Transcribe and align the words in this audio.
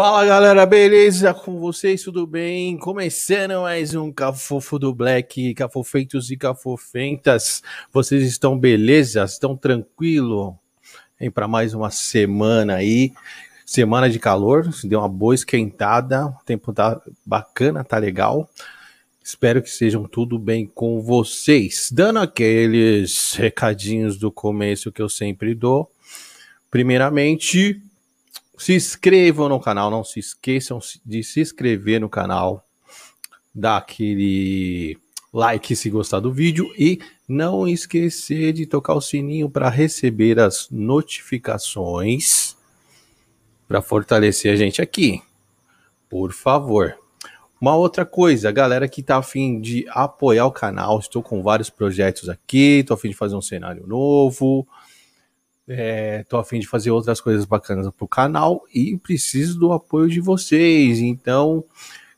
Fala 0.00 0.24
galera, 0.24 0.64
beleza 0.64 1.34
com 1.34 1.58
vocês? 1.58 2.04
Tudo 2.04 2.24
bem? 2.24 2.78
Começando 2.78 3.62
mais 3.62 3.96
um 3.96 4.12
Cafofo 4.12 4.78
do 4.78 4.94
Black, 4.94 5.52
Cafofeitos 5.54 6.30
e 6.30 6.36
Cafofentas. 6.36 7.64
Vocês 7.92 8.22
estão 8.22 8.56
beleza? 8.56 9.24
Estão 9.24 9.56
tranquilo? 9.56 10.56
Vem 11.18 11.32
para 11.32 11.48
mais 11.48 11.74
uma 11.74 11.90
semana 11.90 12.76
aí, 12.76 13.12
semana 13.66 14.08
de 14.08 14.20
calor, 14.20 14.70
deu 14.84 15.00
uma 15.00 15.08
boa 15.08 15.34
esquentada, 15.34 16.26
o 16.26 16.44
tempo 16.46 16.72
tá 16.72 17.02
bacana, 17.26 17.82
tá 17.82 17.98
legal. 17.98 18.48
Espero 19.20 19.60
que 19.60 19.68
sejam 19.68 20.04
tudo 20.04 20.38
bem 20.38 20.64
com 20.64 21.02
vocês. 21.02 21.90
Dando 21.92 22.20
aqueles 22.20 23.32
recadinhos 23.34 24.16
do 24.16 24.30
começo 24.30 24.92
que 24.92 25.02
eu 25.02 25.08
sempre 25.08 25.56
dou. 25.56 25.90
Primeiramente, 26.70 27.82
se 28.58 28.74
inscrevam 28.74 29.48
no 29.48 29.60
canal, 29.60 29.90
não 29.90 30.04
se 30.04 30.20
esqueçam 30.20 30.78
de 31.04 31.22
se 31.22 31.40
inscrever 31.40 32.00
no 32.00 32.08
canal, 32.08 32.66
dar 33.54 33.78
aquele 33.78 34.98
like 35.32 35.76
se 35.76 35.88
gostar 35.90 36.20
do 36.20 36.32
vídeo 36.32 36.70
e 36.76 36.98
não 37.28 37.68
esquecer 37.68 38.52
de 38.52 38.66
tocar 38.66 38.94
o 38.94 39.00
sininho 39.00 39.48
para 39.48 39.68
receber 39.68 40.40
as 40.40 40.68
notificações 40.70 42.56
para 43.68 43.82
fortalecer 43.82 44.52
a 44.52 44.56
gente 44.56 44.80
aqui. 44.80 45.22
Por 46.08 46.32
favor. 46.32 46.96
Uma 47.60 47.76
outra 47.76 48.06
coisa, 48.06 48.52
galera 48.52 48.88
que 48.88 49.02
tá 49.02 49.18
afim 49.18 49.60
de 49.60 49.84
apoiar 49.90 50.46
o 50.46 50.52
canal, 50.52 50.98
estou 51.00 51.22
com 51.22 51.42
vários 51.42 51.68
projetos 51.68 52.28
aqui, 52.28 52.78
estou 52.80 52.94
afim 52.94 53.08
de 53.08 53.16
fazer 53.16 53.34
um 53.34 53.42
cenário 53.42 53.84
novo, 53.86 54.66
é, 55.68 56.24
tô 56.24 56.38
a 56.38 56.44
fim 56.44 56.58
de 56.58 56.66
fazer 56.66 56.90
outras 56.90 57.20
coisas 57.20 57.44
bacanas 57.44 57.88
pro 57.90 58.08
canal 58.08 58.64
e 58.74 58.96
preciso 58.96 59.58
do 59.58 59.72
apoio 59.72 60.08
de 60.08 60.20
vocês. 60.20 60.98
Então, 61.00 61.62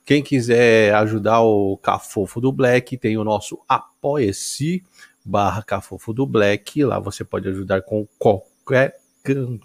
quem 0.05 0.23
quiser 0.23 0.95
ajudar 0.95 1.41
o 1.41 1.77
Cafofo 1.77 2.41
do 2.41 2.53
Black, 2.53 2.97
tem 2.97 3.19
o 3.19 3.25
nosso 3.25 3.59
Apoia-se 3.69 4.85
barra 5.25 5.63
Cafofo 5.63 6.13
do 6.13 6.25
Black. 6.25 6.85
Lá 6.85 7.01
você 7.01 7.25
pode 7.25 7.49
ajudar 7.49 7.83
com 7.83 8.07
qualquer 8.19 8.97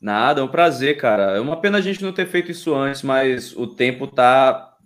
Nada, 0.00 0.40
é 0.40 0.44
um 0.44 0.48
prazer, 0.48 0.96
cara. 0.96 1.36
É 1.36 1.40
uma 1.40 1.60
pena 1.60 1.76
a 1.76 1.82
gente 1.82 2.02
não 2.02 2.10
ter 2.10 2.26
feito 2.26 2.50
isso 2.50 2.74
antes, 2.74 3.02
mas 3.02 3.54
o 3.54 3.66
tempo 3.66 4.06
tá 4.06 4.76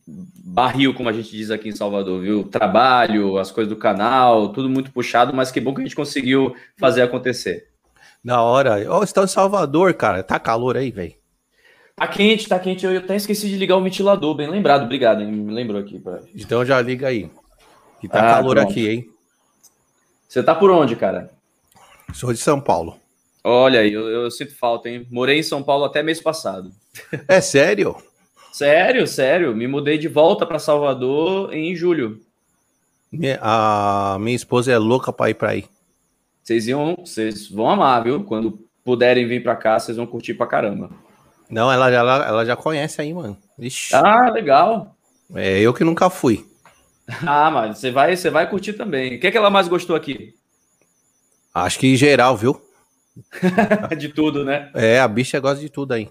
barril, 0.45 0.93
como 0.93 1.09
a 1.09 1.13
gente 1.13 1.31
diz 1.31 1.53
aqui 1.53 1.69
em 1.69 1.77
Salvador, 1.77 2.21
viu? 2.21 2.43
Trabalho, 2.43 3.39
as 3.39 3.53
coisas 3.53 3.73
do 3.73 3.79
canal, 3.79 4.49
tudo 4.49 4.69
muito 4.69 4.91
puxado, 4.91 5.33
mas 5.33 5.53
que 5.53 5.61
bom 5.61 5.73
que 5.73 5.83
a 5.83 5.85
gente 5.85 5.95
conseguiu 5.95 6.53
fazer 6.77 7.03
acontecer. 7.03 7.70
Da 8.25 8.43
hora. 8.43 8.85
Ó, 8.89 8.99
oh, 8.99 9.07
você 9.07 9.13
tá 9.13 9.23
em 9.23 9.29
Salvador, 9.29 9.95
cara. 9.95 10.23
Tá 10.23 10.39
calor 10.39 10.77
aí, 10.77 10.91
velho. 10.91 11.15
Tá 11.97 12.07
quente, 12.07 12.49
tá 12.49 12.59
quente. 12.59 12.85
Eu 12.85 12.99
até 12.99 13.17
esqueci 13.17 13.49
de 13.49 13.57
ligar 13.57 13.77
o 13.77 13.83
ventilador. 13.83 14.35
Bem 14.35 14.49
lembrado, 14.49 14.85
obrigado, 14.85 15.23
hein? 15.23 15.31
Me 15.31 15.53
lembrou 15.53 15.81
aqui. 15.81 15.99
Pra... 15.99 16.21
Então 16.35 16.65
já 16.65 16.81
liga 16.81 17.09
aí. 17.09 17.31
Que 18.01 18.09
tá 18.09 18.21
ah, 18.21 18.35
calor 18.37 18.57
pronto. 18.57 18.71
aqui, 18.71 18.89
hein? 18.89 19.07
Você 20.29 20.43
tá 20.43 20.55
por 20.55 20.71
onde, 20.71 20.97
cara? 20.97 21.31
Sou 22.15 22.33
de 22.33 22.39
São 22.39 22.61
Paulo. 22.61 22.97
Olha 23.43 23.81
aí, 23.81 23.93
eu, 23.93 24.07
eu, 24.09 24.31
sinto 24.31 24.57
falta, 24.57 24.89
hein? 24.89 25.07
Morei 25.11 25.39
em 25.39 25.43
São 25.43 25.63
Paulo 25.63 25.85
até 25.85 26.03
mês 26.03 26.21
passado. 26.21 26.71
É 27.27 27.41
sério? 27.41 27.97
sério, 28.53 29.07
sério. 29.07 29.55
Me 29.55 29.67
mudei 29.67 29.97
de 29.97 30.09
volta 30.09 30.47
para 30.47 30.59
Salvador 30.59 31.53
em 31.55 31.75
julho. 31.75 32.21
Minha, 33.11 33.39
a 33.43 34.19
minha 34.21 34.37
esposa 34.37 34.73
é 34.73 34.79
louca 34.79 35.13
para 35.13 35.31
ir 35.31 35.35
para 35.35 35.51
aí. 35.51 35.65
Vocês 36.43 36.67
iam, 36.67 36.97
vocês 36.97 37.49
vão 37.49 37.69
amar, 37.69 38.03
viu? 38.03 38.25
Quando 38.25 38.59
puderem 38.85 39.27
vir 39.27 39.43
para 39.43 39.57
cá, 39.57 39.79
vocês 39.79 39.97
vão 39.97 40.07
curtir 40.07 40.35
pra 40.35 40.47
caramba. 40.47 40.91
Não, 41.49 41.71
ela, 41.71 41.91
ela, 41.91 42.27
ela 42.27 42.45
já 42.45 42.57
conhece 42.57 43.01
aí, 43.01 43.13
mano. 43.13 43.37
Ixi. 43.59 43.95
Ah, 43.95 44.31
legal. 44.31 44.97
É 45.35 45.61
eu 45.61 45.75
que 45.75 45.85
nunca 45.85 46.09
fui. 46.09 46.47
Ah, 47.27 47.51
mas 47.51 47.79
você 47.79 47.91
vai, 47.91 48.15
você 48.15 48.31
vai 48.31 48.49
curtir 48.49 48.75
também. 48.75 49.17
O 49.17 49.21
que, 49.21 49.27
é 49.27 49.33
que 49.33 49.37
ela 49.37 49.51
mais 49.51 49.67
gostou 49.67 49.97
aqui? 49.97 50.33
Acho 51.53 51.81
que 51.81 51.89
em 51.89 51.97
geral, 51.97 52.37
viu? 52.37 52.63
de 53.99 54.11
tudo, 54.11 54.45
né? 54.45 54.71
É, 54.75 55.01
a 55.01 55.09
bicha 55.09 55.41
gosta 55.41 55.61
de 55.61 55.69
tudo 55.69 55.93
aí. 55.93 56.09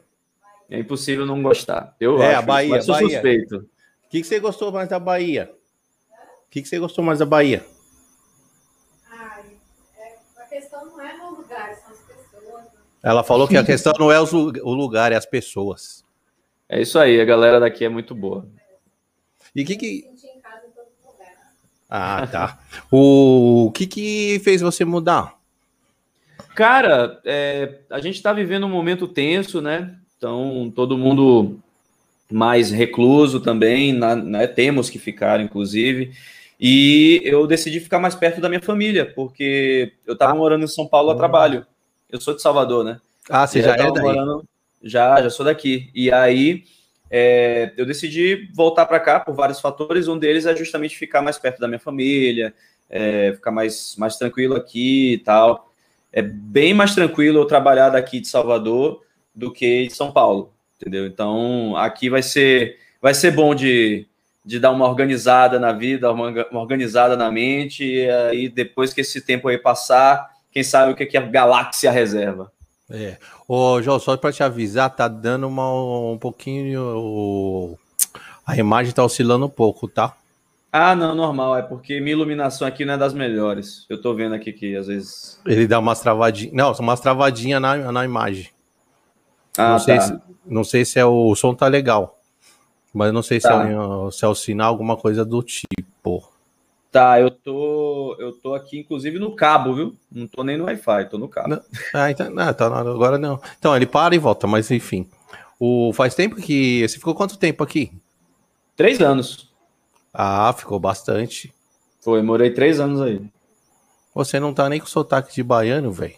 É 0.70 0.78
impossível 0.78 1.26
não 1.26 1.42
gostar. 1.42 1.96
Eu 2.02 2.22
é, 2.22 2.32
acho, 2.32 2.40
a 2.40 2.42
Bahia, 2.42 2.70
mas 2.72 2.86
sou 2.86 2.96
Bahia. 2.96 3.10
suspeito. 3.10 3.56
O 3.58 4.10
que, 4.10 4.22
que 4.22 4.28
você 4.28 4.40
gostou 4.40 4.74
mais 4.74 4.90
da 4.90 5.00
Bahia? 5.00 5.50
O 6.12 6.50
que, 6.50 6.62
que 6.62 6.68
você 6.68 6.78
gostou 6.78 7.02
mais 7.04 7.20
da 7.20 7.26
Bahia? 7.26 7.66
Ela 13.04 13.24
falou 13.24 13.48
que 13.48 13.58
a 13.58 13.64
questão 13.66 13.94
não 14.00 14.12
é 14.12 14.20
o 14.20 14.74
lugar, 14.74 15.12
é 15.12 15.16
as 15.16 15.26
pessoas. 15.26 16.04
É 16.68 16.82
isso 16.82 17.00
aí, 17.00 17.20
a 17.20 17.26
galera 17.26 17.60
daqui 17.60 17.84
é 17.84 17.90
muito 17.90 18.14
boa. 18.14 18.48
E 19.56 19.64
o 19.64 19.66
que 19.66 19.76
que. 19.76 20.10
Ah, 21.90 22.28
tá. 22.28 22.60
O 22.92 23.72
que 23.74 23.88
que 23.88 24.40
fez 24.44 24.62
você 24.62 24.86
mudar? 24.86 25.40
Cara, 26.56 27.20
é, 27.26 27.80
a 27.90 28.00
gente 28.00 28.16
está 28.16 28.32
vivendo 28.32 28.66
um 28.66 28.70
momento 28.70 29.08
tenso, 29.08 29.60
né? 29.60 29.96
Então, 30.18 30.72
todo 30.76 30.98
mundo 30.98 31.60
mais 32.32 32.70
recluso 32.70 33.40
também, 33.40 33.92
na, 33.92 34.16
né? 34.16 34.46
temos 34.46 34.90
que 34.90 35.00
ficar, 35.00 35.40
inclusive. 35.40 36.12
E 36.60 37.22
eu 37.24 37.48
decidi 37.48 37.80
ficar 37.80 38.00
mais 38.00 38.14
perto 38.14 38.40
da 38.42 38.50
minha 38.50 38.62
família, 38.62 39.06
porque 39.16 39.94
eu 40.06 40.14
estava 40.14 40.34
ah. 40.34 40.36
morando 40.36 40.66
em 40.66 40.68
São 40.68 40.86
Paulo 40.86 41.10
a 41.10 41.16
trabalho. 41.16 41.66
Eu 42.10 42.20
sou 42.20 42.36
de 42.36 42.42
Salvador, 42.42 42.84
né? 42.84 43.00
Ah, 43.30 43.46
você 43.46 43.62
já 43.62 43.74
é 43.74 43.92
daí? 43.92 44.02
Morando... 44.02 44.44
Já, 44.82 45.22
já 45.22 45.30
sou 45.30 45.46
daqui. 45.46 45.90
E 45.94 46.12
aí 46.12 46.64
é, 47.12 47.74
eu 47.78 47.86
decidi 47.86 48.50
voltar 48.54 48.86
para 48.86 49.00
cá 49.00 49.20
por 49.20 49.34
vários 49.34 49.60
fatores. 49.60 50.08
Um 50.08 50.18
deles 50.18 50.46
é 50.46 50.56
justamente 50.56 50.98
ficar 50.98 51.22
mais 51.22 51.38
perto 51.38 51.60
da 51.60 51.68
minha 51.68 51.80
família, 51.80 52.54
é, 52.90 53.34
ficar 53.34 53.52
mais, 53.52 53.96
mais 53.98 54.16
tranquilo 54.18 54.56
aqui 54.56 55.14
e 55.14 55.18
tal. 55.20 55.72
É 56.12 56.22
bem 56.22 56.74
mais 56.74 56.96
tranquilo 56.96 57.40
eu 57.40 57.46
trabalhar 57.46 57.90
daqui 57.90 58.20
de 58.20 58.28
Salvador 58.28 59.04
do 59.34 59.52
que 59.52 59.88
de 59.88 59.94
São 59.94 60.12
Paulo, 60.12 60.54
entendeu? 60.80 61.06
Então 61.06 61.76
aqui 61.78 62.10
vai 62.10 62.24
ser 62.24 62.78
vai 63.02 63.14
ser 63.14 63.32
bom 63.32 63.56
de, 63.56 64.08
de 64.44 64.60
dar 64.60 64.72
uma 64.72 64.88
organizada 64.88 65.60
na 65.60 65.72
vida, 65.72 66.12
uma 66.12 66.60
organizada 66.60 67.16
na 67.16 67.32
mente, 67.32 67.86
e 67.86 68.10
aí 68.10 68.50
depois 68.50 68.94
que 68.94 69.02
esse 69.02 69.22
tempo 69.22 69.48
aí 69.48 69.58
passar, 69.58 70.30
quem 70.52 70.64
sabe 70.64 70.92
o 70.92 70.96
que, 70.96 71.06
que 71.06 71.18
a 71.18 71.22
galáxia 71.22 71.92
reserva. 71.92 72.52
É. 72.90 73.18
Ô, 73.48 73.82
João, 73.82 74.00
só 74.00 74.18
para 74.18 74.32
te 74.32 74.44
avisar, 74.44 74.90
tá 74.96 75.08
dando 75.08 75.48
uma, 75.48 75.72
um 76.12 76.18
pouquinho. 76.18 77.78
A 78.46 78.58
imagem 78.58 78.94
tá 78.94 79.04
oscilando 79.04 79.46
um 79.46 79.50
pouco, 79.50 79.88
tá? 79.88 80.16
Ah, 80.72 80.96
não, 80.96 81.16
normal. 81.16 81.58
É 81.58 81.62
porque 81.62 82.00
minha 82.00 82.14
iluminação 82.14 82.68
aqui 82.68 82.86
não 82.86 82.94
é 82.94 82.98
das 82.98 83.14
melhores. 83.14 83.86
Eu 83.90 84.02
tô 84.02 84.14
vendo 84.14 84.36
aqui 84.36 84.52
que 84.52 84.76
às 84.76 84.88
vezes. 84.88 85.40
Ele 85.46 85.68
dá 85.68 85.80
umas 85.80 86.00
travadinhas. 86.00 86.54
Não, 86.54 86.74
são 86.74 86.84
umas 86.84 87.00
travadinhas 87.00 87.62
na, 87.62 87.92
na 87.92 88.06
imagem. 88.06 88.50
Ah, 89.58 89.70
não, 89.70 89.78
tá. 89.78 89.80
sei 89.80 90.02
se, 90.02 90.22
não 90.46 90.64
sei 90.64 90.86
se 90.86 91.00
é 91.00 91.06
o, 91.06 91.30
o 91.30 91.36
som 91.36 91.54
tá 91.54 91.68
legal. 91.68 92.20
Mas 92.94 93.14
não 93.14 93.22
sei 93.22 93.40
tá. 93.40 93.50
se, 93.50 93.72
é, 93.72 94.12
se 94.12 94.26
é 94.26 94.28
o 94.28 94.36
sinal, 94.36 94.70
alguma 94.70 94.96
coisa 94.98 95.24
do 95.26 95.42
tipo. 95.44 96.29
Tá, 96.92 97.22
eu 97.22 97.30
tô, 97.30 98.16
eu 98.18 98.32
tô 98.32 98.56
aqui, 98.56 98.80
inclusive, 98.80 99.20
no 99.20 99.36
cabo, 99.36 99.76
viu? 99.76 99.96
Não 100.12 100.28
tô 100.28 100.44
nem 100.44 100.58
no 100.58 100.66
Wi-Fi, 100.66 101.08
tô 101.08 101.20
no 101.20 101.28
cabo. 101.28 101.50
Não, 101.50 101.62
ah, 101.94 102.10
então, 102.10 102.32
não, 102.32 102.52
tá, 102.52 102.66
agora 102.66 103.18
não. 103.18 103.40
Então, 103.60 103.76
ele 103.76 103.86
para 103.86 104.16
e 104.16 104.18
volta, 104.18 104.48
mas 104.48 104.72
enfim. 104.72 105.08
O, 105.60 105.94
faz 105.94 106.16
tempo 106.16 106.38
que. 106.38 106.88
Você 106.88 106.98
ficou 106.98 107.14
quanto 107.14 107.38
tempo 107.38 107.64
aqui? 107.64 107.92
Três 108.76 109.00
anos. 109.02 109.50
Ah, 110.12 110.52
ficou 110.58 110.80
bastante. 110.80 111.54
Foi, 112.02 112.24
morei 112.24 112.52
três 112.52 112.80
anos 112.80 113.02
aí. 113.02 113.22
Você 114.16 114.40
não 114.40 114.54
tá 114.54 114.68
nem 114.68 114.80
com 114.80 114.88
sotaque 114.88 115.36
de 115.36 115.44
baiano, 115.44 115.92
velho. 115.92 116.16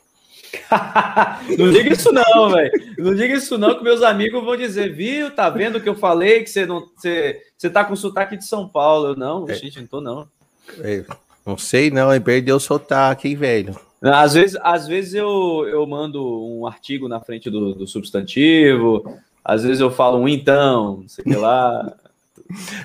não 1.57 1.71
diga 1.71 1.93
isso 1.93 2.11
não, 2.13 2.49
velho. 2.49 2.71
Não 2.97 3.15
diga 3.15 3.35
isso 3.35 3.57
não, 3.57 3.77
que 3.77 3.83
meus 3.83 4.01
amigos 4.01 4.43
vão 4.43 4.55
dizer, 4.55 4.93
viu? 4.93 5.31
Tá 5.31 5.49
vendo 5.49 5.77
o 5.77 5.81
que 5.81 5.89
eu 5.89 5.95
falei? 5.95 6.43
Que 6.43 6.49
você 6.49 6.65
não, 6.65 6.87
você, 6.95 7.41
você 7.57 7.69
tá 7.69 7.83
com 7.83 7.95
sotaque 7.95 8.37
de 8.37 8.45
São 8.45 8.69
Paulo. 8.69 9.09
Eu, 9.09 9.15
não, 9.15 9.45
é. 9.49 9.53
gente, 9.53 9.79
não 9.79 9.87
tô 9.87 9.99
não. 9.99 10.27
É, 10.79 11.05
não 11.45 11.57
sei 11.57 11.89
não, 11.91 12.11
ele 12.11 12.23
perdeu 12.23 12.55
o 12.55 12.59
sotaque, 12.59 13.27
hein, 13.27 13.35
velho. 13.35 13.79
Às 14.01 14.33
vezes, 14.33 14.57
às 14.63 14.87
vezes 14.87 15.13
eu, 15.13 15.67
eu 15.67 15.85
mando 15.85 16.23
um 16.23 16.65
artigo 16.65 17.07
na 17.07 17.19
frente 17.19 17.49
do, 17.49 17.75
do 17.75 17.85
substantivo, 17.85 19.19
às 19.43 19.63
vezes 19.63 19.79
eu 19.79 19.91
falo 19.91 20.17
um 20.17 20.27
então, 20.27 20.97
não 21.01 21.07
sei 21.07 21.23
o 21.23 21.29
que 21.29 21.35
lá. 21.35 21.93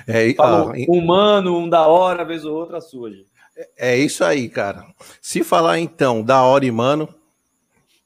É, 0.07 0.33
falo 0.33 0.71
ah, 0.71 0.73
um 0.87 0.97
humano, 0.97 1.57
um 1.57 1.67
da 1.67 1.87
hora, 1.87 2.23
vez 2.23 2.45
ou 2.45 2.55
outra 2.55 2.79
sua, 2.79 3.11
gente. 3.11 3.27
É, 3.57 3.95
é 3.95 3.97
isso 3.97 4.23
aí, 4.23 4.47
cara. 4.47 4.85
Se 5.21 5.43
falar 5.43 5.77
então 5.77 6.23
da 6.23 6.41
hora 6.41 6.65
e 6.65 6.71
mano. 6.71 7.09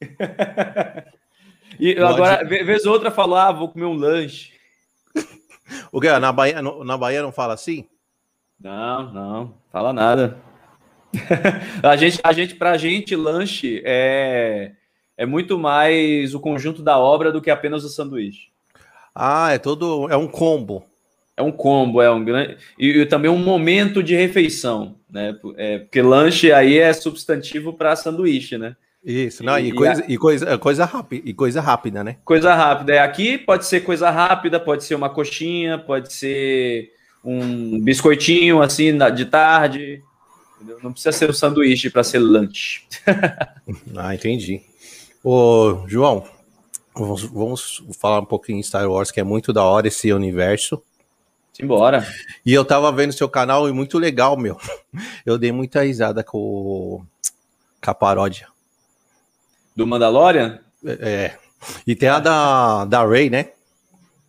e 1.78 1.94
Pode... 1.94 2.00
agora, 2.00 2.44
vez 2.44 2.84
ou 2.84 2.94
outra, 2.94 3.12
falar, 3.12 3.46
ah, 3.46 3.52
vou 3.52 3.68
comer 3.68 3.84
um 3.84 3.94
lanche. 3.94 4.54
o 5.92 6.00
que? 6.00 6.18
Na 6.18 6.32
Bahia, 6.32 6.60
na 6.60 6.98
Bahia 6.98 7.22
não 7.22 7.30
fala 7.30 7.54
assim? 7.54 7.86
Não, 8.62 9.12
não, 9.12 9.54
fala 9.72 9.92
nada. 9.92 10.38
a 11.82 11.96
gente, 11.96 12.20
a 12.22 12.32
gente, 12.32 12.54
pra 12.54 12.78
gente, 12.78 13.16
lanche 13.16 13.82
é, 13.84 14.72
é 15.16 15.26
muito 15.26 15.58
mais 15.58 16.34
o 16.34 16.40
conjunto 16.40 16.82
da 16.82 16.98
obra 16.98 17.32
do 17.32 17.42
que 17.42 17.50
apenas 17.50 17.84
o 17.84 17.88
sanduíche. 17.88 18.48
Ah, 19.14 19.52
é 19.52 19.58
todo. 19.58 20.08
É 20.10 20.16
um 20.16 20.28
combo. 20.28 20.84
É 21.36 21.42
um 21.42 21.50
combo, 21.50 22.00
é 22.00 22.10
um 22.10 22.24
grande. 22.24 22.56
E, 22.78 22.88
e 22.88 23.06
também 23.06 23.30
um 23.30 23.38
momento 23.38 24.02
de 24.02 24.14
refeição, 24.14 24.96
né? 25.10 25.36
É, 25.56 25.78
porque 25.78 26.00
lanche 26.00 26.52
aí 26.52 26.78
é 26.78 26.92
substantivo 26.92 27.72
para 27.72 27.96
sanduíche, 27.96 28.56
né? 28.56 28.76
Isso, 29.04 29.42
não, 29.42 29.58
e, 29.58 29.68
e, 29.68 29.72
coisa, 29.72 30.04
e, 30.06 30.16
coisa, 30.16 30.58
coisa 30.58 30.84
rápida, 30.84 31.28
e 31.28 31.34
coisa 31.34 31.60
rápida, 31.60 32.04
né? 32.04 32.18
Coisa 32.24 32.54
rápida. 32.54 32.94
É, 32.94 32.98
aqui 33.00 33.36
pode 33.36 33.66
ser 33.66 33.80
coisa 33.80 34.08
rápida, 34.10 34.60
pode 34.60 34.84
ser 34.84 34.94
uma 34.94 35.10
coxinha, 35.10 35.76
pode 35.76 36.12
ser 36.12 36.92
um 37.24 37.80
biscoitinho 37.80 38.60
assim 38.60 38.96
de 39.14 39.24
tarde. 39.26 40.02
Não 40.82 40.92
precisa 40.92 41.12
ser 41.12 41.26
o 41.26 41.30
um 41.30 41.34
sanduíche 41.34 41.90
para 41.90 42.04
ser 42.04 42.18
lanche. 42.18 42.82
ah, 43.96 44.14
entendi. 44.14 44.62
Ô, 45.22 45.84
João, 45.86 46.24
vamos, 46.94 47.22
vamos, 47.22 47.84
falar 47.98 48.20
um 48.20 48.24
pouquinho 48.24 48.58
em 48.58 48.62
Star 48.62 48.88
Wars, 48.88 49.10
que 49.10 49.20
é 49.20 49.24
muito 49.24 49.52
da 49.52 49.64
hora 49.64 49.88
esse 49.88 50.12
universo. 50.12 50.82
Simbora. 51.52 52.06
E 52.46 52.52
eu 52.52 52.64
tava 52.64 52.90
vendo 52.90 53.12
seu 53.12 53.28
canal 53.28 53.68
e 53.68 53.72
muito 53.72 53.98
legal, 53.98 54.36
meu. 54.36 54.58
Eu 55.24 55.36
dei 55.36 55.52
muita 55.52 55.82
risada 55.82 56.24
com, 56.24 57.04
com 57.82 57.90
a 57.90 57.94
paródia. 57.94 58.48
Do 59.76 59.86
Mandalorian? 59.86 60.60
É. 60.84 60.92
é. 60.92 61.38
E 61.86 61.94
tem 61.94 62.08
a 62.08 62.18
da, 62.18 62.84
da 62.86 63.04
Ray, 63.04 63.28
né? 63.28 63.50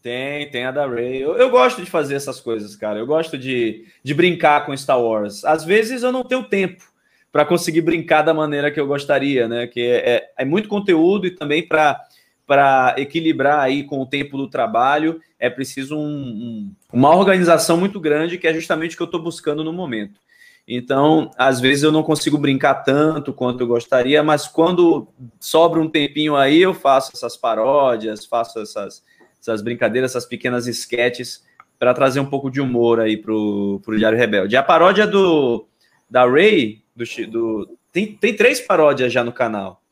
Tem, 0.04 0.52
tem 0.52 0.66
a 0.66 0.72
da 0.72 0.86
Ray. 0.86 1.22
Eu, 1.22 1.38
eu, 1.38 1.50
gosto 1.50 1.82
de 1.82 1.90
fazer 1.90 2.16
essas 2.16 2.42
coisas, 2.42 2.76
cara. 2.76 3.00
Eu 3.00 3.06
gosto 3.06 3.38
de, 3.38 3.86
de 4.04 4.14
brincar 4.14 4.66
com 4.66 4.76
Star 4.76 5.02
Wars. 5.02 5.46
Às 5.46 5.64
vezes 5.64 6.04
eu 6.04 6.12
não 6.12 6.26
tenho 6.26 6.44
tempo 6.44 6.84
para 7.32 7.46
conseguir 7.46 7.80
brincar 7.80 8.22
da 8.22 8.34
maneira 8.34 8.70
que 8.70 8.78
eu 8.78 8.86
gostaria, 8.86 9.48
né? 9.48 9.66
Que 9.66 9.80
é, 9.80 10.10
é, 10.10 10.32
é 10.40 10.46
muito 10.46 10.68
conteúdo 10.68 11.26
e 11.26 11.32
também 11.32 11.66
para 11.66 12.96
equilibrar 12.98 13.62
aí 13.62 13.86
com 13.86 14.02
o 14.02 14.06
tempo 14.06 14.36
do 14.36 14.50
trabalho 14.50 15.22
é 15.40 15.50
preciso 15.50 15.98
um, 15.98 16.02
um, 16.02 16.76
uma 16.92 17.16
organização 17.16 17.78
muito 17.78 17.98
grande 17.98 18.38
que 18.38 18.46
é 18.46 18.54
justamente 18.54 18.96
o 18.96 18.98
que 18.98 19.04
eu 19.04 19.06
estou 19.06 19.24
buscando 19.24 19.64
no 19.64 19.72
momento. 19.72 20.20
Então, 20.68 21.32
às 21.38 21.62
vezes 21.62 21.84
eu 21.84 21.92
não 21.94 22.04
consigo 22.04 22.38
brincar 22.38 22.76
tanto 22.76 23.34
quanto 23.34 23.62
eu 23.62 23.68
gostaria, 23.68 24.22
mas 24.22 24.48
quando 24.48 25.08
sobra 25.40 25.80
um 25.80 25.90
tempinho 25.90 26.36
aí, 26.36 26.62
eu 26.62 26.74
faço 26.74 27.12
essas 27.14 27.36
paródias, 27.38 28.26
faço 28.26 28.60
essas, 28.60 29.04
essas 29.44 29.62
brincadeiras, 29.62 30.12
essas 30.12 30.26
pequenas 30.26 30.68
esquetes 30.68 31.44
para 31.78 31.94
trazer 31.94 32.22
um 32.22 32.26
pouco 32.26 32.50
de 32.50 32.62
humor 32.62 33.02
aí 33.02 33.18
pro, 33.18 33.82
pro 33.84 33.98
Diário 33.98 34.18
Rebelde. 34.18 34.56
A 34.56 34.64
paródia 34.64 35.06
do 35.06 35.68
da 36.10 36.26
Ray, 36.26 36.82
do, 36.96 37.04
do 37.30 37.78
tem, 37.92 38.16
tem 38.16 38.34
três 38.34 38.62
paródias 38.62 39.12
já 39.12 39.22
no 39.22 39.34
canal. 39.34 39.84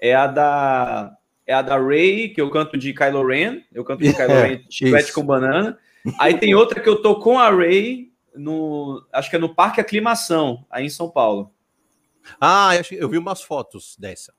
É 0.00 0.14
a 0.14 0.26
da 0.26 1.14
é 1.46 1.54
a 1.54 1.62
da 1.62 1.78
Ray, 1.78 2.30
que 2.30 2.40
eu 2.40 2.50
canto 2.50 2.76
de 2.76 2.92
Kylo 2.92 3.24
Ren, 3.24 3.60
eu 3.72 3.84
canto 3.84 4.02
de 4.02 4.12
Kylo 4.12 4.34
Ren, 4.42 4.60
chiclete 4.68 5.12
com 5.12 5.24
banana. 5.24 5.78
Aí 6.18 6.36
tem 6.36 6.54
outra 6.54 6.80
que 6.80 6.88
eu 6.88 7.00
tô 7.00 7.20
com 7.20 7.38
a 7.38 7.50
Ray 7.50 8.12
no, 8.34 9.06
acho 9.12 9.30
que 9.30 9.36
é 9.36 9.38
no 9.38 9.54
Parque 9.54 9.80
Aclimação, 9.80 10.64
aí 10.70 10.86
em 10.86 10.90
São 10.90 11.08
Paulo. 11.08 11.52
Ah, 12.40 12.72
eu 12.90 13.08
vi 13.08 13.16
umas 13.16 13.42
fotos 13.42 13.96
dessa. 13.98 14.34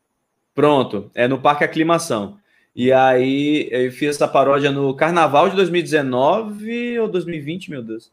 Pronto, 0.53 1.09
é 1.15 1.27
no 1.27 1.39
Parque 1.39 1.63
Aclimação. 1.63 2.37
E 2.79 2.93
aí 2.93 3.67
eu 3.71 3.91
fiz 3.91 4.15
essa 4.15 4.25
paródia 4.25 4.71
no 4.71 4.93
Carnaval 4.93 5.49
de 5.49 5.55
2019 5.57 6.97
ou 6.99 7.09
2020, 7.09 7.71
meu 7.71 7.83
Deus. 7.83 8.09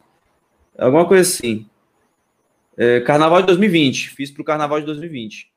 Alguma 0.76 1.06
coisa 1.06 1.22
assim. 1.22 1.64
É, 2.76 2.98
Carnaval 2.98 3.42
de 3.42 3.46
2020. 3.46 4.10
Fiz 4.10 4.28
para 4.28 4.42
o 4.42 4.44
Carnaval 4.44 4.80
de 4.80 4.86
2020. 4.86 5.52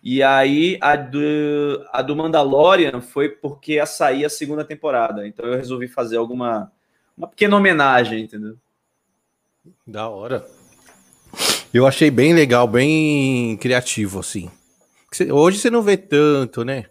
E 0.00 0.22
aí 0.22 0.78
a 0.80 0.94
do, 0.94 1.84
a 1.92 2.00
do 2.02 2.14
Mandalorian 2.14 3.00
foi 3.00 3.30
porque 3.30 3.72
ia 3.72 3.84
sair 3.84 4.24
a 4.24 4.30
segunda 4.30 4.64
temporada. 4.64 5.26
Então 5.26 5.44
eu 5.44 5.56
resolvi 5.56 5.88
fazer 5.88 6.16
alguma 6.16 6.70
uma 7.18 7.26
pequena 7.26 7.56
homenagem, 7.56 8.22
entendeu? 8.22 8.54
Da 9.84 10.08
hora. 10.08 10.46
Eu 11.74 11.84
achei 11.84 12.12
bem 12.12 12.32
legal, 12.32 12.68
bem 12.68 13.56
criativo, 13.56 14.20
assim. 14.20 14.48
Hoje 15.32 15.58
você 15.58 15.68
não 15.68 15.82
vê 15.82 15.96
tanto, 15.96 16.64
né? 16.64 16.86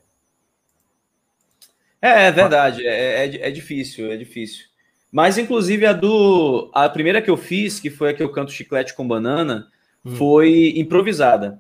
É, 2.01 2.27
é 2.27 2.31
verdade, 2.31 2.85
é, 2.85 3.25
é, 3.25 3.47
é, 3.47 3.51
difícil, 3.51 4.11
é 4.11 4.17
difícil. 4.17 4.65
Mas, 5.11 5.37
inclusive, 5.37 5.85
a 5.85 5.93
do. 5.93 6.69
A 6.73 6.89
primeira 6.89 7.21
que 7.21 7.29
eu 7.29 7.37
fiz, 7.37 7.79
que 7.79 7.89
foi 7.89 8.09
a 8.09 8.13
que 8.13 8.21
eu 8.21 8.31
canto 8.31 8.51
chiclete 8.51 8.93
com 8.93 9.07
banana, 9.07 9.67
hum. 10.03 10.15
foi 10.15 10.73
improvisada. 10.75 11.59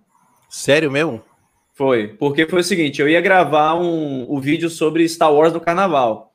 Sério 0.49 0.91
mesmo? 0.91 1.23
Foi, 1.73 2.07
porque 2.07 2.47
foi 2.47 2.61
o 2.61 2.63
seguinte: 2.63 3.01
eu 3.01 3.09
ia 3.09 3.21
gravar 3.21 3.75
um, 3.75 4.25
um 4.29 4.39
vídeo 4.39 4.69
sobre 4.69 5.07
Star 5.07 5.33
Wars 5.33 5.53
no 5.53 5.61
carnaval. 5.61 6.33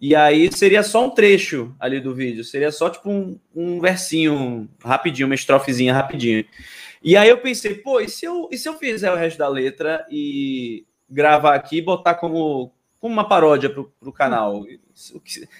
E 0.00 0.16
aí 0.16 0.50
seria 0.52 0.82
só 0.82 1.06
um 1.06 1.10
trecho 1.10 1.72
ali 1.78 2.00
do 2.00 2.12
vídeo, 2.12 2.42
seria 2.42 2.72
só 2.72 2.90
tipo 2.90 3.08
um, 3.08 3.38
um 3.54 3.80
versinho 3.80 4.68
rapidinho, 4.82 5.28
uma 5.28 5.34
estrofezinha 5.36 5.94
rapidinho. 5.94 6.44
E 7.04 7.16
aí 7.16 7.28
eu 7.28 7.38
pensei, 7.38 7.74
pô, 7.74 8.00
e 8.00 8.08
se 8.08 8.24
eu, 8.24 8.48
e 8.50 8.58
se 8.58 8.68
eu 8.68 8.76
fizer 8.76 9.12
o 9.12 9.16
resto 9.16 9.38
da 9.38 9.46
letra 9.46 10.04
e 10.10 10.84
gravar 11.08 11.54
aqui 11.54 11.78
e 11.78 11.82
botar 11.82 12.14
como 12.14 12.72
como 13.02 13.12
uma 13.12 13.28
paródia 13.28 13.68
para 13.68 13.82
o 14.08 14.12
canal. 14.12 14.64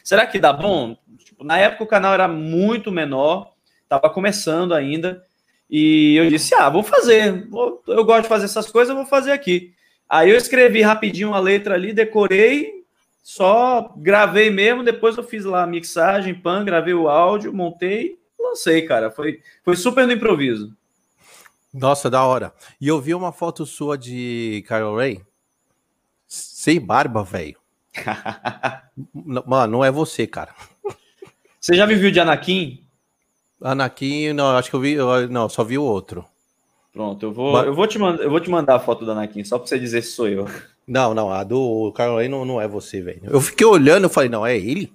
Será 0.05 0.25
que 0.29 0.39
dá 0.39 0.53
bom? 0.53 0.97
Tipo, 1.19 1.43
na 1.43 1.59
época 1.59 1.83
o 1.83 1.89
canal 1.89 2.15
era 2.15 2.29
muito 2.29 2.93
menor, 2.93 3.51
estava 3.83 4.09
começando 4.09 4.73
ainda, 4.73 5.25
e 5.69 6.15
eu 6.15 6.31
disse: 6.31 6.55
ah, 6.55 6.71
vou 6.71 6.85
fazer, 6.85 7.49
vou, 7.49 7.83
eu 7.89 8.05
gosto 8.05 8.23
de 8.23 8.29
fazer 8.29 8.45
essas 8.45 8.71
coisas, 8.71 8.95
vou 8.95 9.05
fazer 9.05 9.33
aqui. 9.33 9.75
Aí 10.09 10.31
eu 10.31 10.37
escrevi 10.37 10.83
rapidinho 10.83 11.35
a 11.35 11.41
letra 11.41 11.75
ali, 11.75 11.93
decorei, 11.93 12.85
só 13.25 13.93
gravei 13.97 14.49
mesmo, 14.49 14.85
depois 14.85 15.17
eu 15.17 15.25
fiz 15.25 15.45
lá 15.45 15.65
a 15.65 15.67
mixagem, 15.67 16.35
pan, 16.35 16.65
gravei 16.65 16.95
o 16.95 17.09
áudio, 17.09 17.53
montei, 17.53 18.21
lancei, 18.39 18.83
cara. 18.83 19.11
Foi, 19.11 19.41
foi 19.65 19.75
super 19.75 20.07
no 20.07 20.13
improviso. 20.13 20.77
Nossa, 21.75 22.09
da 22.09 22.25
hora. 22.25 22.53
E 22.81 22.87
eu 22.87 23.01
vi 23.01 23.15
uma 23.15 23.33
foto 23.33 23.67
sua 23.67 23.99
de 23.99 24.63
Carol 24.69 24.97
Ray. 24.97 25.23
Sem 26.63 26.81
barba, 26.81 27.25
velho. 27.25 27.57
Mano, 29.13 29.73
não 29.73 29.85
é 29.85 29.91
você, 29.91 30.29
cara. 30.29 30.55
Você 31.59 31.75
já 31.75 31.85
me 31.89 31.97
viu 31.97 32.13
de 32.13 32.21
Anakin? 32.21 32.85
Anakin, 33.61 34.33
não, 34.33 34.57
acho 34.57 34.71
que 34.71 34.77
eu 34.77 34.81
vi, 34.81 34.93
eu, 34.93 35.29
não, 35.29 35.49
só 35.49 35.65
vi 35.65 35.77
o 35.77 35.83
outro. 35.83 36.25
Pronto, 36.93 37.27
eu 37.27 37.33
vou, 37.33 37.55
Mas... 37.55 37.67
eu 37.67 37.75
vou 37.75 37.85
te 37.89 37.99
mandar, 37.99 38.23
eu 38.23 38.31
vou 38.31 38.39
te 38.39 38.49
mandar 38.49 38.77
a 38.77 38.79
foto 38.79 39.05
do 39.05 39.11
Anakin 39.11 39.43
só 39.43 39.59
para 39.59 39.67
você 39.67 39.77
dizer 39.77 40.03
se 40.03 40.13
sou 40.13 40.29
eu. 40.29 40.49
Não, 40.87 41.13
não, 41.13 41.33
a 41.33 41.43
do 41.43 41.91
Carol 41.97 42.23
não, 42.29 42.45
não 42.45 42.61
é 42.61 42.69
você, 42.69 43.03
velho. 43.03 43.23
Eu 43.25 43.41
fiquei 43.41 43.67
olhando, 43.67 44.05
eu 44.05 44.11
falei, 44.11 44.29
não, 44.29 44.47
é 44.47 44.57
ele? 44.57 44.93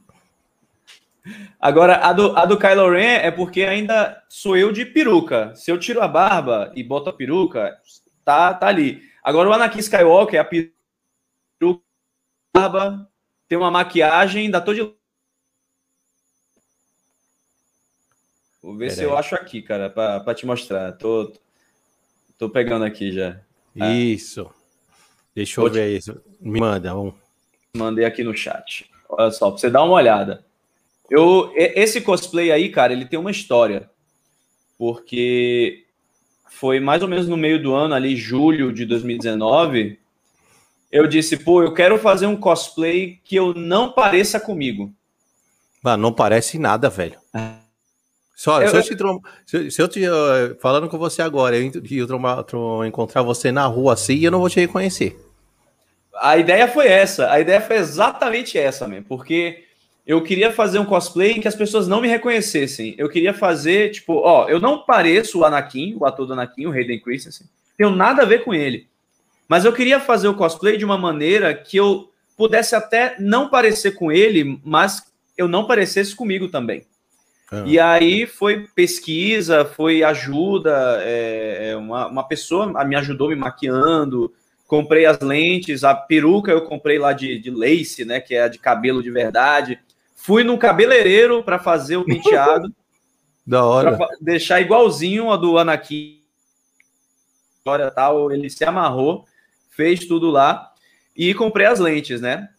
Agora, 1.60 1.98
a 1.98 2.14
do, 2.14 2.34
a 2.38 2.46
do 2.46 2.58
Kylo 2.58 2.92
Ren 2.92 3.18
é 3.24 3.30
porque 3.30 3.64
ainda 3.64 4.24
sou 4.30 4.56
eu 4.56 4.72
de 4.72 4.86
peruca. 4.86 5.52
Se 5.54 5.70
eu 5.70 5.78
tiro 5.78 6.02
a 6.02 6.08
barba 6.08 6.72
e 6.74 6.82
boto 6.82 7.10
a 7.10 7.14
peruca, 7.14 7.78
tá, 8.24 8.54
tá 8.54 8.68
ali. 8.68 9.02
Agora, 9.22 9.50
o 9.50 9.52
Anakin 9.54 9.80
Skywalker, 9.80 10.40
a 10.40 10.46
peruca, 10.46 10.77
barba, 12.54 13.10
tem 13.48 13.58
uma 13.58 13.72
maquiagem, 13.72 14.46
ainda 14.46 14.62
tô 14.62 14.74
de. 14.74 14.82
Vou 18.62 18.76
ver 18.76 18.88
Pera 18.88 18.96
se 18.96 19.02
aí. 19.02 19.06
eu 19.06 19.18
acho 19.18 19.36
aqui, 19.36 19.62
cara, 19.62 19.90
para 19.90 20.36
te 20.36 20.46
mostrar. 20.46 20.92
Tô, 20.94 21.32
tô 22.38 22.50
pegando 22.50 22.84
aqui 22.84 23.12
já. 23.12 23.40
Isso. 23.76 24.50
Deixa 25.34 25.60
eu 25.60 25.64
Vou 25.64 25.72
ver 25.72 25.92
te... 25.92 25.98
isso. 25.98 26.22
Me 26.40 26.60
manda 26.60 26.98
um. 26.98 27.14
Mandei 27.76 28.06
aqui 28.06 28.24
no 28.24 28.36
chat. 28.36 28.90
Olha 29.08 29.32
só, 29.32 29.52
pra 29.52 29.60
você 29.60 29.70
dar 29.70 29.84
uma 29.84 29.94
olhada. 29.94 30.46
Eu, 31.10 31.54
esse 31.56 32.02
cosplay 32.02 32.52
aí, 32.52 32.70
cara, 32.70 32.92
ele 32.92 33.06
tem 33.06 33.18
uma 33.18 33.32
história. 33.32 33.90
Porque 34.78 35.86
foi 36.50 36.80
mais 36.80 37.02
ou 37.02 37.08
menos 37.08 37.28
no 37.28 37.38
meio 37.38 37.62
do 37.62 37.74
ano, 37.74 37.94
ali, 37.94 38.16
julho 38.16 38.74
de 38.74 38.86
2019. 38.86 40.00
Eu 40.92 41.08
disse, 41.08 41.38
pô, 41.38 41.62
eu 41.62 41.74
quero 41.74 41.98
fazer 41.98 42.26
um 42.28 42.36
cosplay 42.36 43.20
que 43.24 43.36
eu 43.36 43.54
não 43.54 43.92
pareça 43.92 44.40
comigo. 44.40 44.94
Mano, 45.84 46.04
não 46.04 46.14
parece 46.14 46.58
nada, 46.58 46.90
velho. 46.90 47.18
Só, 48.36 48.62
eu, 48.62 48.70
se, 48.70 48.94
eu 48.94 48.98
te, 49.48 49.72
se, 49.72 49.82
eu 49.82 49.88
te 49.88 50.02
falando 50.62 50.88
com 50.88 50.98
você 50.98 51.22
agora, 51.22 51.58
eu, 51.58 51.72
eu 51.72 52.86
encontrar 52.86 53.24
você 53.24 53.52
na 53.52 53.66
rua 53.66 53.94
assim, 53.94 54.20
eu 54.20 54.32
não 54.32 54.40
vou 54.40 54.50
te 54.50 54.60
reconhecer. 54.60 55.20
A 56.16 56.38
ideia 56.38 56.68
foi 56.68 56.88
essa, 56.88 57.32
a 57.32 57.40
ideia 57.40 57.60
foi 57.60 57.78
exatamente 57.78 58.58
essa, 58.58 58.88
mesmo, 58.88 59.06
porque 59.06 59.64
eu 60.06 60.24
queria 60.24 60.52
fazer 60.52 60.80
um 60.80 60.86
cosplay 60.86 61.32
em 61.32 61.42
que 61.42 61.48
as 61.48 61.56
pessoas 61.56 61.88
não 61.88 62.00
me 62.00 62.08
reconhecessem. 62.08 62.96
Eu 62.98 63.10
queria 63.10 63.34
fazer, 63.34 63.92
tipo, 63.92 64.14
ó, 64.14 64.48
eu 64.48 64.60
não 64.60 64.86
pareço 64.86 65.40
o 65.40 65.46
Anakin, 65.46 65.98
o 66.00 66.06
ator 66.06 66.26
do 66.26 66.34
Anakin, 66.34 66.68
o 66.68 66.72
Hayden 66.72 67.00
Christensen. 67.00 67.48
Tenho 67.76 67.90
nada 67.90 68.22
a 68.22 68.26
ver 68.26 68.44
com 68.44 68.54
ele. 68.54 68.88
Mas 69.48 69.66
eu 69.66 69.74
queria 69.74 70.00
fazer 70.00 70.28
o 70.28 70.36
cosplay 70.36 70.78
de 70.78 70.86
uma 70.86 70.98
maneira 70.98 71.54
que 71.54 71.78
eu 71.78 72.12
pudesse 72.36 72.76
até 72.76 73.16
não 73.20 73.50
parecer 73.50 73.92
com 73.92 74.12
ele, 74.12 74.60
mas 74.64 75.04
eu 75.38 75.48
não 75.48 75.66
parecesse 75.66 76.16
comigo 76.16 76.48
também. 76.48 76.86
Ah. 77.52 77.64
E 77.66 77.80
aí 77.80 78.26
foi 78.26 78.68
pesquisa, 78.76 79.64
foi 79.64 80.04
ajuda, 80.04 80.98
é, 81.02 81.70
é 81.72 81.76
uma, 81.76 82.08
uma 82.08 82.24
pessoa 82.24 82.84
me 82.84 82.96
ajudou 82.96 83.30
me 83.30 83.36
maquiando, 83.36 84.34
comprei 84.68 85.06
as 85.06 85.20
lentes, 85.20 85.84
a 85.84 85.96
peruca 85.96 86.52
eu 86.52 86.62
comprei 86.62 87.00
lá 87.00 87.14
de, 87.14 87.40
de 87.40 87.50
lace, 87.50 88.04
né, 88.04 88.20
que 88.20 88.36
é 88.36 88.50
de 88.50 88.60
cabelo 88.60 89.02
de 89.02 89.10
verdade. 89.10 89.80
Fui 90.14 90.44
no 90.44 90.58
cabeleireiro 90.58 91.42
para 91.44 91.58
fazer 91.58 91.96
o 91.96 92.04
penteado. 92.04 92.72
da 93.48 93.64
hora. 93.64 93.98
Deixar 94.20 94.60
igualzinho 94.60 95.32
a 95.32 95.38
do 95.38 95.58
Anakin. 95.58 96.22
História 97.58 97.90
tal, 97.90 98.32
ele 98.32 98.50
se 98.50 98.66
amarrou, 98.66 99.26
fez 99.78 100.06
tudo 100.06 100.32
lá 100.32 100.72
e 101.16 101.36
comprei 101.36 101.68
as 101.68 101.80
lentes, 101.80 102.20
né? 102.20 102.50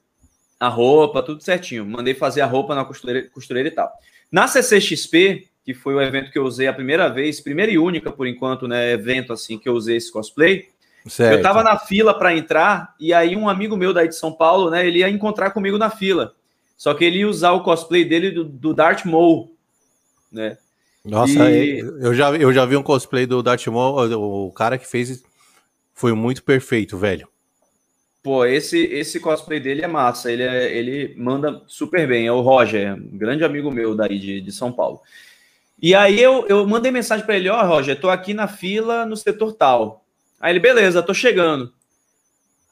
A 0.58 0.68
roupa, 0.68 1.22
tudo 1.22 1.42
certinho. 1.42 1.84
Mandei 1.84 2.14
fazer 2.14 2.40
a 2.40 2.46
roupa 2.46 2.76
na 2.76 2.84
costureira, 2.84 3.28
costureira 3.28 3.68
e 3.68 3.72
tal. 3.72 3.92
Na 4.30 4.46
CCXP, 4.46 5.48
que 5.64 5.74
foi 5.74 5.94
o 5.94 6.00
evento 6.00 6.30
que 6.30 6.38
eu 6.38 6.44
usei 6.44 6.68
a 6.68 6.72
primeira 6.72 7.08
vez, 7.08 7.40
primeira 7.40 7.72
e 7.72 7.76
única 7.76 8.12
por 8.12 8.26
enquanto, 8.26 8.68
né, 8.68 8.92
evento 8.92 9.32
assim 9.32 9.58
que 9.58 9.68
eu 9.68 9.74
usei 9.74 9.96
esse 9.96 10.12
cosplay. 10.12 10.68
Certo. 11.06 11.36
Eu 11.36 11.42
tava 11.42 11.62
na 11.62 11.78
fila 11.78 12.16
para 12.16 12.36
entrar 12.36 12.94
e 13.00 13.12
aí 13.12 13.36
um 13.36 13.48
amigo 13.48 13.76
meu 13.76 13.92
daí 13.92 14.08
de 14.08 14.16
São 14.16 14.32
Paulo, 14.32 14.70
né, 14.70 14.86
ele 14.86 15.00
ia 15.00 15.10
encontrar 15.10 15.50
comigo 15.50 15.76
na 15.76 15.90
fila. 15.90 16.34
Só 16.76 16.94
que 16.94 17.04
ele 17.04 17.18
ia 17.18 17.28
usar 17.28 17.52
o 17.52 17.62
cosplay 17.62 18.04
dele 18.04 18.30
do, 18.30 18.44
do 18.44 18.72
Darth 18.72 19.04
Maul, 19.04 19.52
né? 20.30 20.56
Nossa, 21.04 21.50
e... 21.50 21.78
eu, 21.78 22.14
já, 22.14 22.30
eu 22.36 22.52
já 22.52 22.64
vi 22.64 22.76
um 22.76 22.82
cosplay 22.82 23.26
do 23.26 23.42
Darth 23.42 23.66
Maul, 23.66 24.46
o 24.46 24.52
cara 24.52 24.78
que 24.78 24.86
fez 24.86 25.22
foi 25.98 26.12
muito 26.12 26.44
perfeito, 26.44 26.96
velho. 26.96 27.28
Pô, 28.22 28.44
esse, 28.44 28.78
esse 28.78 29.18
cosplay 29.18 29.58
dele 29.58 29.82
é 29.82 29.88
massa, 29.88 30.30
ele, 30.30 30.44
é, 30.44 30.72
ele 30.72 31.12
manda 31.16 31.60
super 31.66 32.06
bem, 32.06 32.24
é 32.24 32.32
o 32.32 32.40
Roger, 32.40 32.96
grande 33.12 33.42
amigo 33.42 33.68
meu 33.70 33.96
daí 33.96 34.16
de, 34.16 34.40
de 34.40 34.52
São 34.52 34.70
Paulo. 34.70 35.00
E 35.80 35.96
aí 35.96 36.20
eu, 36.20 36.46
eu 36.46 36.64
mandei 36.68 36.92
mensagem 36.92 37.26
para 37.26 37.36
ele, 37.36 37.48
ó, 37.48 37.60
oh, 37.60 37.66
Roger, 37.66 37.98
tô 38.00 38.08
aqui 38.08 38.32
na 38.32 38.46
fila 38.46 39.04
no 39.04 39.16
setor 39.16 39.52
tal. 39.54 40.04
Aí 40.40 40.52
ele, 40.52 40.60
beleza, 40.60 41.02
tô 41.02 41.12
chegando. 41.12 41.72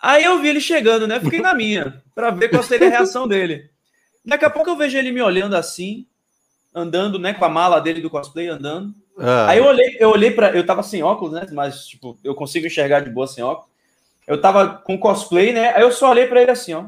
Aí 0.01 0.23
eu 0.23 0.39
vi 0.39 0.49
ele 0.49 0.61
chegando, 0.61 1.09
né? 1.09 1.19
Fiquei 1.19 1.41
na 1.41 1.53
minha, 1.53 2.01
para 2.15 2.31
ver 2.31 2.49
qual 2.49 2.63
seria 2.63 2.87
a 2.87 2.91
reação 2.91 3.27
dele. 3.29 3.69
Daqui 4.25 4.45
a 4.45 4.51
pouco 4.51 4.71
eu 4.71 4.77
vejo 4.77 4.97
ele 4.97 5.11
me 5.11 5.23
olhando 5.23 5.57
assim, 5.57 6.07
andando, 6.73 7.19
né, 7.19 7.35
com 7.35 7.45
a 7.45 7.49
mala 7.49 7.81
dele 7.81 8.01
do 8.01 8.11
cosplay 8.11 8.47
andando. 8.47 8.95
Ah. 9.19 9.49
Aí 9.49 9.59
eu 9.59 9.65
olhei, 9.65 9.97
eu 9.99 10.11
olhei 10.11 10.31
para, 10.31 10.55
eu 10.55 10.65
tava 10.65 10.83
sem 10.83 11.03
óculos, 11.03 11.33
né, 11.33 11.47
mas 11.53 11.87
tipo, 11.87 12.19
eu 12.23 12.35
consigo 12.35 12.67
enxergar 12.67 13.01
de 13.01 13.11
boa 13.11 13.27
sem 13.27 13.43
óculos. 13.43 13.71
Eu 14.27 14.41
tava 14.41 14.79
com 14.79 14.99
cosplay, 14.99 15.53
né? 15.53 15.73
Aí 15.75 15.83
eu 15.83 15.93
só 15.93 16.11
olhei 16.11 16.27
para 16.27 16.43
ele 16.43 16.51
assim, 16.51 16.75
ó. 16.75 16.87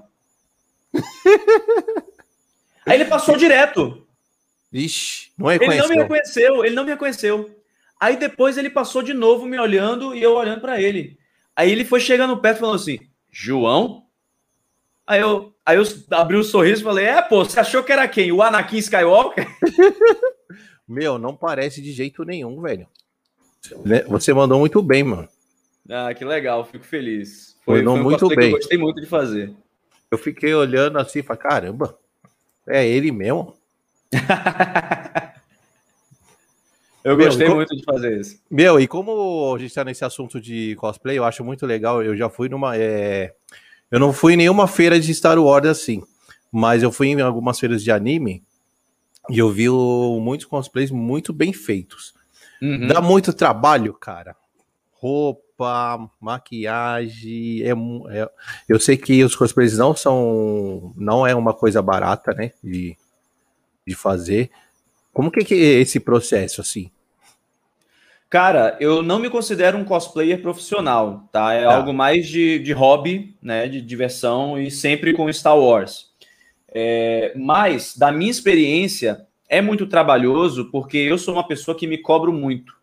Aí 2.84 2.94
ele 2.94 3.04
passou 3.04 3.36
direto. 3.36 4.04
Ixi, 4.72 5.30
não 5.38 5.46
reconheceu. 5.46 5.74
Ele 5.74 5.82
não 5.82 5.88
me 5.88 6.02
reconheceu, 6.02 6.64
ele 6.64 6.74
não 6.74 6.84
me 6.84 6.90
reconheceu. 6.90 7.58
Aí 8.00 8.16
depois 8.16 8.58
ele 8.58 8.70
passou 8.70 9.02
de 9.02 9.14
novo 9.14 9.46
me 9.46 9.58
olhando 9.58 10.14
e 10.14 10.22
eu 10.22 10.34
olhando 10.34 10.60
para 10.60 10.80
ele. 10.80 11.18
Aí 11.54 11.70
ele 11.70 11.84
foi 11.84 12.00
chegando 12.00 12.36
perto 12.38 12.58
e 12.58 12.60
falou 12.60 12.74
assim: 12.74 12.98
João? 13.30 14.04
Aí 15.06 15.20
eu, 15.20 15.54
aí 15.64 15.76
eu 15.76 15.84
abri 16.10 16.36
o 16.36 16.40
um 16.40 16.44
sorriso 16.44 16.82
e 16.82 16.84
falei: 16.84 17.06
É, 17.06 17.22
pô, 17.22 17.44
você 17.44 17.60
achou 17.60 17.82
que 17.82 17.92
era 17.92 18.06
quem? 18.08 18.32
O 18.32 18.42
Anakin 18.42 18.78
Skywalker? 18.78 19.46
Meu, 20.88 21.18
não 21.18 21.36
parece 21.36 21.82
de 21.82 21.92
jeito 21.92 22.24
nenhum, 22.24 22.60
velho. 22.60 22.86
Né, 23.84 24.02
você 24.04 24.32
mandou 24.32 24.58
muito 24.58 24.80
bem, 24.80 25.04
mano. 25.04 25.28
Ah, 25.90 26.12
que 26.14 26.24
legal, 26.24 26.64
fico 26.64 26.84
feliz. 26.84 27.56
Foi, 27.64 27.82
foi 27.82 27.92
um 27.92 28.02
muito 28.02 28.28
bem. 28.28 28.50
eu 28.50 28.56
gostei 28.56 28.78
muito 28.78 29.00
de 29.00 29.06
fazer. 29.06 29.52
Eu 30.10 30.18
fiquei 30.18 30.54
olhando 30.54 30.98
assim 30.98 31.18
e 31.18 31.22
falei: 31.22 31.42
caramba, 31.42 31.98
é 32.66 32.86
ele 32.86 33.12
mesmo? 33.12 33.54
eu 37.04 37.16
meu, 37.16 37.26
gostei 37.26 37.48
muito 37.48 37.76
de 37.76 37.84
fazer 37.84 38.20
isso. 38.20 38.40
Meu, 38.50 38.80
e 38.80 38.86
como 38.86 39.54
a 39.54 39.58
gente 39.58 39.74
tá 39.74 39.84
nesse 39.84 40.04
assunto 40.04 40.40
de 40.40 40.74
cosplay, 40.76 41.18
eu 41.18 41.24
acho 41.24 41.44
muito 41.44 41.66
legal. 41.66 42.02
Eu 42.02 42.16
já 42.16 42.30
fui 42.30 42.48
numa. 42.48 42.76
É 42.76 43.34
eu 43.90 43.98
não 43.98 44.12
fui 44.12 44.34
em 44.34 44.36
nenhuma 44.36 44.66
feira 44.66 45.00
de 45.00 45.14
Star 45.14 45.38
Wars 45.38 45.66
assim, 45.66 46.02
mas 46.52 46.82
eu 46.82 46.92
fui 46.92 47.08
em 47.08 47.20
algumas 47.20 47.58
feiras 47.58 47.82
de 47.82 47.90
anime 47.90 48.42
e 49.28 49.38
eu 49.38 49.50
vi 49.50 49.68
muitos 49.68 50.46
cosplays 50.46 50.90
muito 50.90 51.32
bem 51.32 51.52
feitos. 51.52 52.14
Uhum. 52.60 52.86
Dá 52.86 53.00
muito 53.00 53.32
trabalho, 53.32 53.94
cara. 53.94 54.34
Roupa, 54.92 56.10
maquiagem, 56.20 57.62
é, 57.62 57.70
é, 57.70 58.30
eu 58.68 58.80
sei 58.80 58.96
que 58.96 59.22
os 59.22 59.36
cosplays 59.36 59.78
não 59.78 59.94
são, 59.94 60.92
não 60.96 61.26
é 61.26 61.34
uma 61.34 61.54
coisa 61.54 61.80
barata, 61.80 62.32
né, 62.32 62.52
de, 62.62 62.96
de 63.86 63.94
fazer. 63.94 64.50
Como 65.12 65.30
que, 65.30 65.44
que 65.44 65.54
é 65.54 65.80
esse 65.80 66.00
processo 66.00 66.60
assim? 66.60 66.90
Cara, 68.30 68.76
eu 68.78 69.02
não 69.02 69.18
me 69.18 69.30
considero 69.30 69.78
um 69.78 69.84
cosplayer 69.84 70.42
profissional, 70.42 71.28
tá? 71.32 71.54
É 71.54 71.64
tá. 71.64 71.74
algo 71.74 71.94
mais 71.94 72.28
de, 72.28 72.58
de 72.58 72.72
hobby, 72.72 73.34
né? 73.40 73.66
De 73.66 73.80
diversão 73.80 74.60
e 74.60 74.70
sempre 74.70 75.14
com 75.14 75.32
Star 75.32 75.58
Wars. 75.58 76.07
É, 76.70 77.32
mas, 77.36 77.96
da 77.96 78.12
minha 78.12 78.30
experiência, 78.30 79.26
é 79.48 79.60
muito 79.60 79.86
trabalhoso 79.86 80.70
porque 80.70 80.98
eu 80.98 81.16
sou 81.16 81.34
uma 81.34 81.46
pessoa 81.46 81.76
que 81.76 81.86
me 81.86 81.98
cobro 81.98 82.32
muito, 82.32 82.74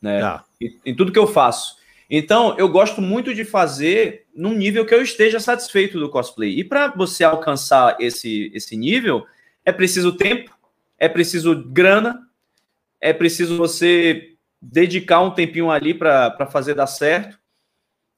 né? 0.00 0.20
Tá. 0.20 0.44
Em, 0.60 0.78
em 0.86 0.94
tudo 0.94 1.12
que 1.12 1.18
eu 1.18 1.26
faço. 1.26 1.76
Então, 2.08 2.56
eu 2.56 2.68
gosto 2.68 3.02
muito 3.02 3.34
de 3.34 3.44
fazer 3.44 4.26
num 4.34 4.54
nível 4.54 4.86
que 4.86 4.94
eu 4.94 5.02
esteja 5.02 5.40
satisfeito 5.40 5.98
do 5.98 6.08
cosplay. 6.08 6.58
E 6.58 6.64
para 6.64 6.88
você 6.88 7.24
alcançar 7.24 7.96
esse, 8.00 8.50
esse 8.54 8.76
nível, 8.76 9.26
é 9.64 9.72
preciso 9.72 10.12
tempo, 10.12 10.56
é 10.98 11.08
preciso 11.08 11.64
grana, 11.64 12.26
é 13.00 13.12
preciso 13.12 13.56
você 13.56 14.34
dedicar 14.62 15.20
um 15.20 15.32
tempinho 15.32 15.70
ali 15.70 15.92
para 15.92 16.46
fazer 16.50 16.74
dar 16.74 16.86
certo. 16.86 17.38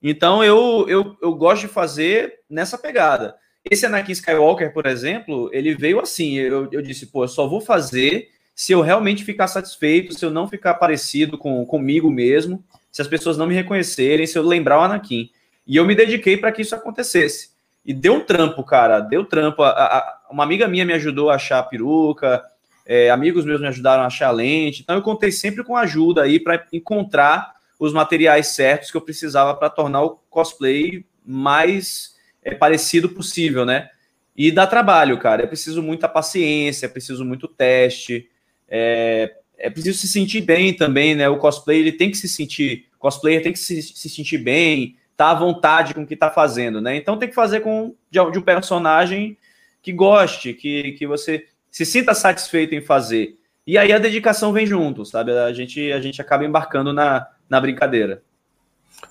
Então 0.03 0.45
eu, 0.45 0.87
eu, 0.89 1.17
eu 1.21 1.35
gosto 1.35 1.63
de 1.63 1.69
fazer 1.69 2.41
nessa 2.49 2.79
pegada. 2.79 3.35
Esse 3.71 3.87
Anakin 3.87 4.13
Skywalker, 4.13 4.73
por 4.73 4.87
exemplo, 4.87 5.51
ele 5.53 5.75
veio 5.75 6.01
assim. 6.01 6.35
Eu, 6.35 6.69
eu 6.73 6.83
disse, 6.83 7.07
pô, 7.07 7.25
eu 7.25 7.29
só 7.29 7.47
vou 7.47 7.61
fazer 7.61 8.29
se 8.55 8.73
eu 8.73 8.81
realmente 8.81 9.25
ficar 9.25 9.47
satisfeito, 9.47 10.15
se 10.15 10.25
eu 10.25 10.31
não 10.31 10.49
ficar 10.49 10.75
parecido 10.75 11.39
com 11.39 11.65
comigo 11.65 12.11
mesmo, 12.11 12.65
se 12.91 13.01
as 13.01 13.07
pessoas 13.07 13.37
não 13.37 13.47
me 13.47 13.55
reconhecerem, 13.55 14.27
se 14.27 14.37
eu 14.37 14.43
lembrar 14.43 14.81
o 14.81 14.83
Anakin. 14.83 15.31
E 15.67 15.77
eu 15.77 15.85
me 15.85 15.95
dediquei 15.95 16.37
para 16.37 16.51
que 16.51 16.63
isso 16.63 16.75
acontecesse. 16.75 17.51
E 17.85 17.95
deu 17.95 18.15
um 18.15 18.21
trampo, 18.21 18.65
cara, 18.65 19.01
deu 19.01 19.25
trampo. 19.25 19.63
A, 19.63 19.71
a, 19.71 20.19
uma 20.31 20.43
amiga 20.43 20.67
minha 20.67 20.85
me 20.85 20.93
ajudou 20.93 21.31
a 21.31 21.37
achar 21.37 21.61
a 21.61 21.63
peruca, 21.63 22.43
é, 22.85 23.11
amigos 23.11 23.45
meus 23.45 23.61
me 23.61 23.69
ajudaram 23.69 24.03
a 24.03 24.07
achar 24.07 24.29
a 24.29 24.33
lente, 24.33 24.83
então 24.83 24.97
eu 24.97 25.03
contei 25.03 25.31
sempre 25.31 25.63
com 25.63 25.77
ajuda 25.77 26.23
aí 26.23 26.41
para 26.41 26.67
encontrar 26.73 27.53
os 27.79 27.93
materiais 27.93 28.49
certos 28.49 28.91
que 28.91 28.97
eu 28.97 29.01
precisava 29.03 29.55
para 29.55 29.71
tornar 29.71 30.03
o 30.03 30.19
cosplay 30.31 31.05
mais 31.25 32.17
é, 32.49 32.55
parecido 32.55 33.09
possível, 33.09 33.65
né? 33.65 33.91
E 34.37 34.51
dá 34.51 34.67
trabalho, 34.67 35.19
cara. 35.19 35.43
É 35.43 35.47
preciso 35.47 35.83
muita 35.83 36.09
paciência, 36.09 36.87
é 36.87 36.89
preciso 36.89 37.25
muito 37.25 37.49
teste, 37.49 38.29
é, 38.69 39.35
é 39.59 39.69
preciso 39.69 39.99
se 39.99 40.09
sentir 40.09 40.43
bem 40.43 40.73
também, 40.73 41.15
né? 41.15 41.29
O 41.29 41.39
cosplay 41.39 41.79
ele 41.79 41.93
tem 41.93 42.11
que 42.11 42.17
se 42.17 42.29
sentir, 42.29 42.87
o 42.97 42.99
cosplayer 42.99 43.43
tem 43.43 43.53
que 43.53 43.59
se, 43.59 43.83
se 43.83 44.09
sentir 44.09 44.39
bem, 44.39 44.97
tá 45.17 45.31
à 45.31 45.35
vontade 45.35 45.95
com 45.95 46.03
o 46.03 46.07
que 46.07 46.17
tá 46.17 46.31
fazendo, 46.31 46.81
né? 46.81 46.97
Então 46.97 47.19
tem 47.19 47.29
que 47.29 47.35
fazer 47.35 47.61
com 47.61 47.95
de, 48.11 48.31
de 48.31 48.39
um 48.39 48.43
personagem 48.43 49.37
que 49.83 49.93
goste, 49.93 50.55
que, 50.55 50.93
que 50.93 51.07
você 51.07 51.47
se 51.71 51.85
sinta 51.85 52.15
satisfeito 52.15 52.75
em 52.75 52.81
fazer. 52.81 53.37
E 53.67 53.77
aí 53.77 53.93
a 53.93 53.99
dedicação 53.99 54.53
vem 54.53 54.65
junto, 54.65 55.05
sabe? 55.05 55.33
A 55.33 55.53
gente, 55.53 55.93
a 55.93 56.01
gente 56.01 56.21
acaba 56.23 56.45
embarcando 56.45 56.93
na, 56.93 57.27
na 57.49 57.61
brincadeira. 57.61 58.23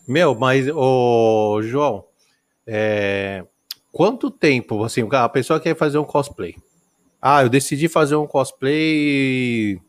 Meu, 0.07 0.33
mas, 0.33 0.67
ô, 0.69 1.61
João, 1.61 2.05
é, 2.67 3.45
quanto 3.91 4.29
tempo, 4.29 4.83
assim, 4.83 5.07
a 5.09 5.29
pessoa 5.29 5.59
quer 5.59 5.75
fazer 5.75 5.97
um 5.97 6.03
cosplay? 6.03 6.55
Ah, 7.21 7.43
eu 7.43 7.49
decidi 7.49 7.87
fazer 7.87 8.15
um 8.15 8.27
cosplay, 8.27 9.79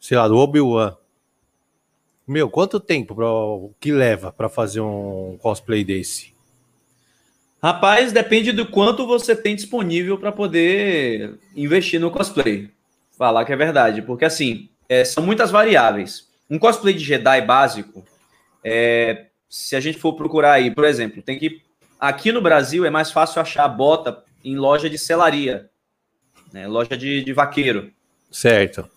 sei 0.00 0.16
lá, 0.16 0.26
do 0.26 0.36
Obi-Wan. 0.36 0.96
Meu, 2.26 2.50
quanto 2.50 2.80
tempo 2.80 3.14
pra, 3.14 3.26
que 3.78 3.92
leva 3.92 4.32
para 4.32 4.48
fazer 4.48 4.80
um 4.80 5.38
cosplay 5.40 5.84
desse? 5.84 6.34
Rapaz, 7.62 8.12
depende 8.12 8.52
do 8.52 8.66
quanto 8.66 9.06
você 9.06 9.34
tem 9.34 9.56
disponível 9.56 10.16
para 10.18 10.30
poder 10.30 11.38
investir 11.56 12.00
no 12.00 12.10
cosplay. 12.10 12.70
Falar 13.16 13.44
que 13.44 13.52
é 13.52 13.56
verdade, 13.56 14.02
porque 14.02 14.24
assim, 14.24 14.68
é, 14.88 15.04
são 15.04 15.24
muitas 15.24 15.50
variáveis. 15.50 16.28
Um 16.48 16.58
cosplay 16.58 16.94
de 16.94 17.04
Jedi 17.04 17.40
básico, 17.42 18.04
é, 18.62 19.26
se 19.48 19.74
a 19.74 19.80
gente 19.80 19.98
for 19.98 20.14
procurar 20.14 20.52
aí, 20.52 20.70
por 20.70 20.84
exemplo, 20.84 21.22
tem 21.22 21.38
que. 21.38 21.62
Aqui 21.98 22.30
no 22.30 22.40
Brasil 22.40 22.84
é 22.84 22.90
mais 22.90 23.10
fácil 23.10 23.40
achar 23.40 23.66
bota 23.68 24.22
em 24.44 24.56
loja 24.56 24.88
de 24.88 24.96
selaria, 24.96 25.68
né, 26.52 26.66
loja 26.66 26.96
de, 26.96 27.22
de 27.22 27.32
vaqueiro. 27.32 27.92
Certo. 28.30 28.88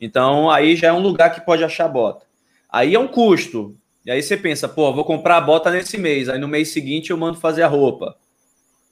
Então 0.00 0.50
aí 0.50 0.74
já 0.74 0.88
é 0.88 0.92
um 0.92 1.00
lugar 1.00 1.34
que 1.34 1.40
pode 1.40 1.62
achar 1.62 1.88
bota. 1.88 2.24
Aí 2.70 2.94
é 2.94 2.98
um 2.98 3.08
custo. 3.08 3.76
E 4.04 4.10
aí 4.10 4.22
você 4.22 4.36
pensa, 4.36 4.68
pô, 4.68 4.92
vou 4.92 5.04
comprar 5.04 5.36
a 5.36 5.40
bota 5.40 5.70
nesse 5.70 5.98
mês, 5.98 6.28
aí 6.28 6.38
no 6.38 6.46
mês 6.46 6.68
seguinte 6.68 7.10
eu 7.10 7.16
mando 7.16 7.38
fazer 7.38 7.62
a 7.62 7.68
roupa. 7.68 8.16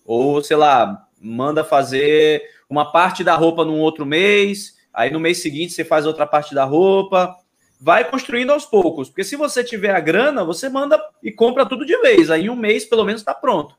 Ou, 0.04 0.42
sei 0.42 0.56
lá, 0.56 1.06
manda 1.20 1.62
fazer 1.62 2.42
uma 2.68 2.90
parte 2.90 3.22
da 3.22 3.34
roupa 3.34 3.64
num 3.64 3.78
outro 3.78 4.04
mês, 4.04 4.76
aí 4.92 5.10
no 5.10 5.20
mês 5.20 5.38
seguinte 5.38 5.72
você 5.72 5.84
faz 5.84 6.04
outra 6.04 6.26
parte 6.26 6.54
da 6.54 6.64
roupa. 6.64 7.36
Vai 7.84 8.02
construindo 8.08 8.50
aos 8.50 8.64
poucos, 8.64 9.10
porque 9.10 9.22
se 9.22 9.36
você 9.36 9.62
tiver 9.62 9.94
a 9.94 10.00
grana, 10.00 10.42
você 10.42 10.70
manda 10.70 10.98
e 11.22 11.30
compra 11.30 11.66
tudo 11.66 11.84
de 11.84 11.94
vez, 11.98 12.30
aí 12.30 12.46
em 12.46 12.48
um 12.48 12.56
mês 12.56 12.86
pelo 12.86 13.04
menos 13.04 13.20
está 13.20 13.34
pronto. 13.34 13.76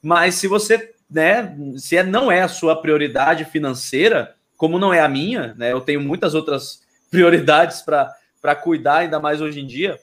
Mas 0.00 0.36
se 0.36 0.46
você, 0.46 0.94
né, 1.10 1.52
se 1.76 1.96
é, 1.96 2.04
não 2.04 2.30
é 2.30 2.42
a 2.42 2.48
sua 2.48 2.80
prioridade 2.80 3.44
financeira, 3.44 4.36
como 4.56 4.78
não 4.78 4.94
é 4.94 5.00
a 5.00 5.08
minha, 5.08 5.52
né, 5.58 5.72
eu 5.72 5.80
tenho 5.80 6.00
muitas 6.00 6.32
outras 6.32 6.82
prioridades 7.10 7.82
para 7.82 8.54
cuidar, 8.54 8.98
ainda 8.98 9.18
mais 9.18 9.40
hoje 9.40 9.58
em 9.58 9.66
dia, 9.66 9.98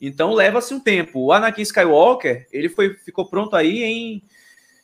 então 0.00 0.32
leva-se 0.32 0.72
um 0.72 0.80
tempo. 0.80 1.20
O 1.20 1.32
Anakin 1.34 1.60
Skywalker, 1.60 2.48
ele 2.50 2.70
foi, 2.70 2.94
ficou 2.94 3.26
pronto 3.26 3.56
aí 3.56 3.82
em, 3.82 4.22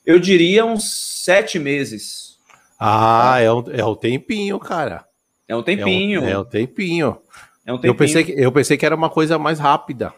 eu 0.05 0.19
diria, 0.19 0.67
uns 0.67 0.85
sete 1.25 1.59
meses. 1.59 2.39
Ah, 2.79 3.41
é 3.41 3.51
um, 3.51 3.65
é 3.71 3.83
um 3.83 3.95
tempinho, 3.95 4.59
cara. 4.59 5.07
É 5.49 5.57
um 5.57 5.63
tempinho. 5.63 6.21
É 6.21 6.27
um, 6.27 6.29
é 6.29 6.39
um 6.39 6.45
tempinho. 6.45 7.23
É 7.67 7.73
um. 7.73 7.81
Eu 7.83 7.95
pensei, 7.95 8.25
que, 8.25 8.33
eu 8.33 8.51
pensei 8.53 8.77
que 8.79 8.87
era 8.87 8.95
uma 8.95 9.11
coisa 9.11 9.39
mais 9.39 9.59
rápida. 9.59 10.15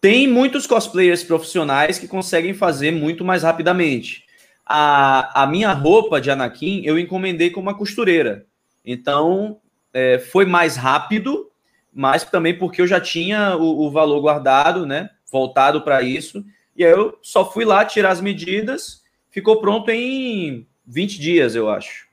Tem 0.00 0.26
muitos 0.26 0.66
cosplayers 0.66 1.22
profissionais 1.22 1.98
que 1.98 2.08
conseguem 2.08 2.54
fazer 2.54 2.90
muito 2.90 3.24
mais 3.24 3.42
rapidamente. 3.42 4.24
A, 4.64 5.42
a 5.42 5.46
minha 5.46 5.72
roupa 5.72 6.20
de 6.20 6.30
Anakin 6.30 6.82
eu 6.84 6.98
encomendei 6.98 7.50
com 7.50 7.60
uma 7.60 7.76
costureira. 7.76 8.46
Então, 8.84 9.58
é, 9.92 10.18
foi 10.18 10.46
mais 10.46 10.76
rápido 10.76 11.52
mas 11.92 12.24
também 12.24 12.56
porque 12.56 12.80
eu 12.80 12.86
já 12.86 13.00
tinha 13.00 13.56
o, 13.56 13.86
o 13.86 13.90
valor 13.90 14.20
guardado, 14.20 14.86
né? 14.86 15.10
Voltado 15.30 15.82
para 15.82 16.02
isso. 16.02 16.44
E 16.74 16.84
aí 16.84 16.90
eu 16.90 17.18
só 17.20 17.50
fui 17.50 17.64
lá 17.64 17.84
tirar 17.84 18.10
as 18.10 18.20
medidas, 18.20 19.02
ficou 19.30 19.60
pronto 19.60 19.90
em 19.90 20.66
20 20.86 21.20
dias, 21.20 21.54
eu 21.54 21.68
acho. 21.68 22.06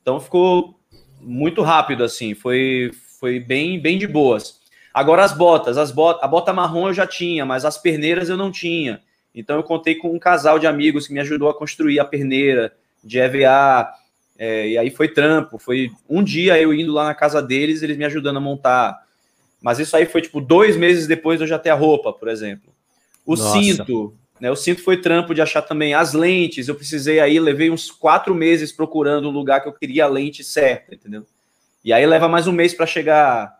Então 0.00 0.20
ficou 0.20 0.78
muito 1.20 1.62
rápido 1.62 2.04
assim, 2.04 2.34
foi 2.34 2.92
foi 3.22 3.38
bem 3.38 3.78
bem 3.78 3.98
de 3.98 4.08
boas. 4.08 4.58
Agora 4.92 5.22
as 5.22 5.32
botas, 5.32 5.78
as 5.78 5.92
botas, 5.92 6.24
a 6.24 6.26
bota 6.26 6.52
marrom 6.52 6.88
eu 6.88 6.92
já 6.92 7.06
tinha, 7.06 7.46
mas 7.46 7.64
as 7.64 7.78
perneiras 7.78 8.28
eu 8.28 8.36
não 8.36 8.50
tinha. 8.50 9.00
Então 9.32 9.54
eu 9.54 9.62
contei 9.62 9.94
com 9.94 10.12
um 10.12 10.18
casal 10.18 10.58
de 10.58 10.66
amigos 10.66 11.06
que 11.06 11.12
me 11.12 11.20
ajudou 11.20 11.48
a 11.48 11.54
construir 11.54 12.00
a 12.00 12.04
perneira 12.04 12.72
de 13.02 13.20
EVA, 13.20 13.88
é, 14.36 14.70
e 14.70 14.76
aí 14.76 14.90
foi 14.90 15.06
trampo, 15.06 15.56
foi 15.56 15.92
um 16.10 16.20
dia 16.20 16.60
eu 16.60 16.74
indo 16.74 16.92
lá 16.92 17.04
na 17.04 17.14
casa 17.14 17.40
deles, 17.40 17.80
eles 17.80 17.96
me 17.96 18.04
ajudando 18.04 18.38
a 18.38 18.40
montar. 18.40 19.00
Mas 19.60 19.78
isso 19.78 19.96
aí 19.96 20.04
foi 20.04 20.20
tipo 20.20 20.40
dois 20.40 20.76
meses 20.76 21.06
depois 21.06 21.38
de 21.38 21.44
eu 21.44 21.48
já 21.48 21.60
ter 21.60 21.70
a 21.70 21.76
roupa, 21.76 22.12
por 22.12 22.26
exemplo. 22.26 22.74
O 23.24 23.36
Nossa. 23.36 23.52
cinto, 23.52 24.16
né? 24.40 24.50
O 24.50 24.56
cinto 24.56 24.82
foi 24.82 24.96
trampo 24.96 25.32
de 25.32 25.40
achar 25.40 25.62
também 25.62 25.94
as 25.94 26.12
lentes. 26.12 26.66
Eu 26.66 26.74
precisei 26.74 27.20
aí, 27.20 27.38
levei 27.38 27.70
uns 27.70 27.88
quatro 27.88 28.34
meses 28.34 28.72
procurando 28.72 29.28
um 29.28 29.32
lugar 29.32 29.62
que 29.62 29.68
eu 29.68 29.72
queria 29.72 30.06
a 30.06 30.08
lente 30.08 30.42
certa, 30.42 30.92
entendeu? 30.92 31.24
E 31.84 31.92
aí 31.92 32.06
leva 32.06 32.28
mais 32.28 32.46
um 32.46 32.52
mês 32.52 32.72
para 32.72 32.86
chegar. 32.86 33.58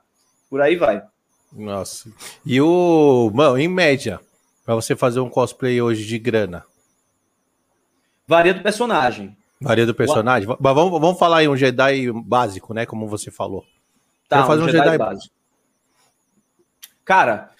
Por 0.48 0.60
aí 0.60 0.76
vai. 0.76 1.02
Nossa. 1.52 2.08
E 2.46 2.60
o. 2.60 3.30
Mano, 3.34 3.58
em 3.58 3.66
média, 3.66 4.20
para 4.64 4.76
você 4.76 4.94
fazer 4.94 5.20
um 5.20 5.28
cosplay 5.28 5.82
hoje 5.82 6.04
de 6.04 6.18
grana? 6.18 6.64
Varia 8.26 8.54
do 8.54 8.62
personagem. 8.62 9.36
Varia 9.60 9.84
do 9.84 9.94
personagem? 9.94 10.48
Mas 10.48 10.74
vamos, 10.74 11.00
vamos 11.00 11.18
falar 11.18 11.38
aí 11.38 11.48
um 11.48 11.56
Jedi 11.56 12.10
básico, 12.12 12.72
né? 12.72 12.86
Como 12.86 13.08
você 13.08 13.30
falou. 13.30 13.64
Tá, 14.28 14.46
fazer 14.46 14.62
um, 14.62 14.66
um 14.66 14.68
Jedi, 14.68 14.84
Jedi 14.84 14.98
básico. 14.98 15.34
Cara, 17.04 17.50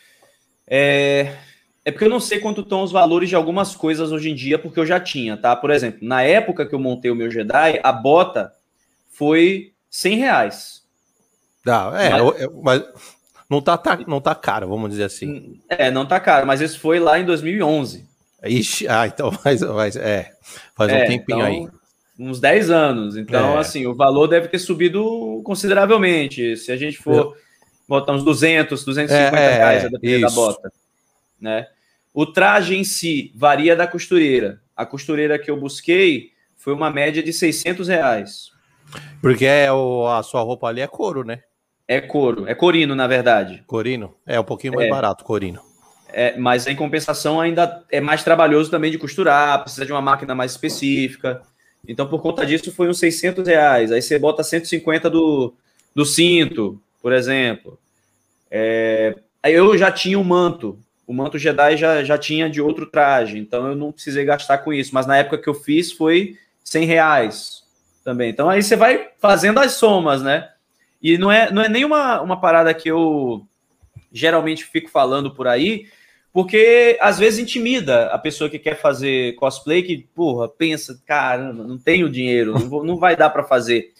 é... 0.67 1.37
é 1.85 1.91
porque 1.91 2.05
eu 2.05 2.11
não 2.11 2.21
sei 2.21 2.39
quanto 2.39 2.61
estão 2.61 2.83
os 2.83 2.93
valores 2.93 3.29
de 3.29 3.35
algumas 3.35 3.75
coisas 3.75 4.13
hoje 4.13 4.31
em 4.31 4.35
dia, 4.35 4.59
porque 4.59 4.79
eu 4.79 4.87
já 4.87 5.01
tinha, 5.01 5.37
tá? 5.37 5.55
Por 5.57 5.71
exemplo, 5.71 5.99
na 6.03 6.23
época 6.23 6.65
que 6.65 6.75
eu 6.75 6.79
montei 6.79 7.11
o 7.11 7.17
meu 7.17 7.31
Jedi, 7.31 7.81
a 7.83 7.93
bota 7.93 8.53
foi 9.11 9.72
100 9.93 10.17
reais. 10.17 10.83
Tá, 11.65 11.93
é, 11.95 12.11
mas... 12.11 12.41
É, 12.41 12.49
mas 12.61 12.85
não 13.49 13.61
tá, 13.61 13.77
tá, 13.77 13.99
não 14.09 14.19
tá 14.19 14.35
caro, 14.35 14.67
vamos 14.67 14.91
dizer 14.91 15.05
assim. 15.05 15.61
É, 15.69 15.91
não 15.91 16.07
tá 16.07 16.19
caro, 16.19 16.47
mas 16.47 16.63
isso 16.63 16.81
foi 16.81 16.99
lá 16.99 17.21
em 17.21 17.25
2011. 17.27 18.09
Ixi, 18.43 18.89
ah, 18.89 19.07
então 19.07 19.31
faz, 19.31 19.61
faz, 19.61 19.95
é, 19.95 20.33
faz 20.75 20.91
é, 20.91 21.05
um 21.05 21.07
tempinho 21.07 21.39
então, 21.39 21.43
aí 21.43 21.69
uns 22.19 22.41
10 22.41 22.71
anos. 22.71 23.17
Então, 23.17 23.57
é. 23.57 23.61
assim, 23.61 23.87
o 23.87 23.95
valor 23.95 24.27
deve 24.27 24.49
ter 24.49 24.59
subido 24.59 25.43
consideravelmente. 25.45 26.57
Se 26.57 26.71
a 26.71 26.77
gente 26.77 26.99
for 26.99 27.37
botar 27.89 28.13
uns 28.13 28.25
200, 28.25 28.85
250 28.85 29.37
é, 29.39 29.55
reais 29.55 29.85
a 29.85 29.89
depender 29.89 30.21
da 30.21 30.31
bota, 30.31 30.73
né? 31.41 31.67
O 32.15 32.27
traje 32.27 32.77
em 32.77 32.85
si 32.85 33.33
varia 33.35 33.75
da 33.75 33.87
costureira. 33.87 34.61
A 34.77 34.85
costureira 34.85 35.39
que 35.39 35.51
eu 35.51 35.57
busquei 35.59 36.31
foi 36.57 36.73
uma 36.73 36.91
média 36.91 37.23
de 37.23 37.33
600 37.33 37.89
reais. 37.89 38.52
Porque 39.21 39.47
é 39.47 39.73
o, 39.73 40.07
a 40.09 40.23
sua 40.23 40.43
roupa 40.43 40.67
ali 40.67 40.81
é 40.81 40.87
couro, 40.87 41.25
né? 41.25 41.41
É 41.87 42.01
couro, 42.01 42.49
é 42.49 42.55
corino, 42.55 42.95
na 42.95 43.07
verdade. 43.07 43.63
Corino? 43.67 44.15
É 44.27 44.39
um 44.39 44.45
pouquinho 44.45 44.75
mais 44.75 44.87
é. 44.87 44.91
barato, 44.91 45.25
corino. 45.25 45.61
É, 46.13 46.37
mas 46.37 46.67
em 46.67 46.77
compensação 46.77 47.41
ainda 47.41 47.83
é 47.91 48.01
mais 48.01 48.23
trabalhoso 48.23 48.71
também 48.71 48.91
de 48.91 48.99
costurar, 48.99 49.63
precisa 49.63 49.87
de 49.87 49.93
uma 49.93 50.01
máquina 50.01 50.35
mais 50.35 50.53
específica. 50.53 51.43
Então, 51.87 52.07
por 52.07 52.21
conta 52.21 52.45
disso, 52.47 52.73
foi 52.73 52.89
uns 52.89 52.99
600 52.99 53.47
reais. 53.47 53.91
Aí 53.91 54.01
você 54.01 54.19
bota 54.19 54.43
150 54.43 55.09
do, 55.11 55.55
do 55.95 56.05
cinto, 56.05 56.81
por 57.01 57.13
exemplo. 57.13 57.79
É, 58.51 59.17
eu 59.45 59.77
já 59.77 59.91
tinha 59.91 60.19
o 60.19 60.23
um 60.23 60.25
manto. 60.25 60.79
O 61.07 61.13
manto 61.13 61.39
Jedi 61.39 61.77
já, 61.77 62.05
já 62.05 62.17
tinha 62.17 62.49
de 62.49 62.61
outro 62.61 62.87
traje, 62.87 63.39
então 63.39 63.67
eu 63.67 63.75
não 63.75 63.91
precisei 63.91 64.25
gastar 64.25 64.59
com 64.59 64.73
isso. 64.73 64.95
Mas 64.95 65.07
na 65.07 65.17
época 65.17 65.39
que 65.39 65.49
eu 65.49 65.55
fiz 65.55 65.93
foi 65.93 66.37
100 66.63 66.85
reais 66.85 67.62
também. 68.03 68.31
Então 68.31 68.49
aí 68.49 68.63
você 68.63 68.77
vai 68.77 69.09
fazendo 69.19 69.59
as 69.59 69.73
somas, 69.73 70.23
né? 70.23 70.49
E 71.03 71.19
não 71.19 71.31
é, 71.33 71.51
não 71.51 71.63
é 71.63 71.69
nem 71.69 71.85
uma, 71.85 72.41
parada 72.41 72.73
que 72.73 72.89
eu 72.89 73.47
geralmente 74.13 74.65
fico 74.65 74.89
falando 74.89 75.35
por 75.35 75.49
aí, 75.49 75.87
porque 76.33 76.97
às 77.01 77.19
vezes 77.19 77.41
intimida 77.41 78.07
a 78.07 78.19
pessoa 78.19 78.49
que 78.49 78.59
quer 78.59 78.81
fazer 78.81 79.35
cosplay, 79.35 79.83
que, 79.83 80.09
porra, 80.15 80.49
pensa, 80.49 81.01
caramba, 81.05 81.65
não 81.65 81.77
tenho 81.77 82.09
dinheiro, 82.09 82.53
não, 82.53 82.69
vou, 82.69 82.85
não 82.85 82.97
vai 82.97 83.17
dar 83.17 83.31
para 83.31 83.43
fazer. 83.43 83.93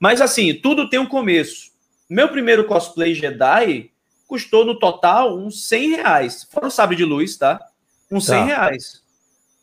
Mas 0.00 0.20
assim, 0.20 0.52
tudo 0.54 0.90
tem 0.90 0.98
um 0.98 1.06
começo. 1.06 1.70
Meu 2.08 2.28
primeiro 2.28 2.64
cosplay 2.64 3.14
Jedi 3.14 3.90
custou 4.26 4.64
no 4.64 4.78
total 4.78 5.36
uns 5.38 5.66
100 5.66 5.90
reais. 5.90 6.48
Fora 6.50 6.66
o 6.66 6.70
sabre 6.70 6.96
de 6.96 7.04
luz, 7.04 7.36
tá? 7.36 7.60
Uns 8.10 8.26
100 8.26 8.38
tá. 8.38 8.44
reais. 8.44 9.02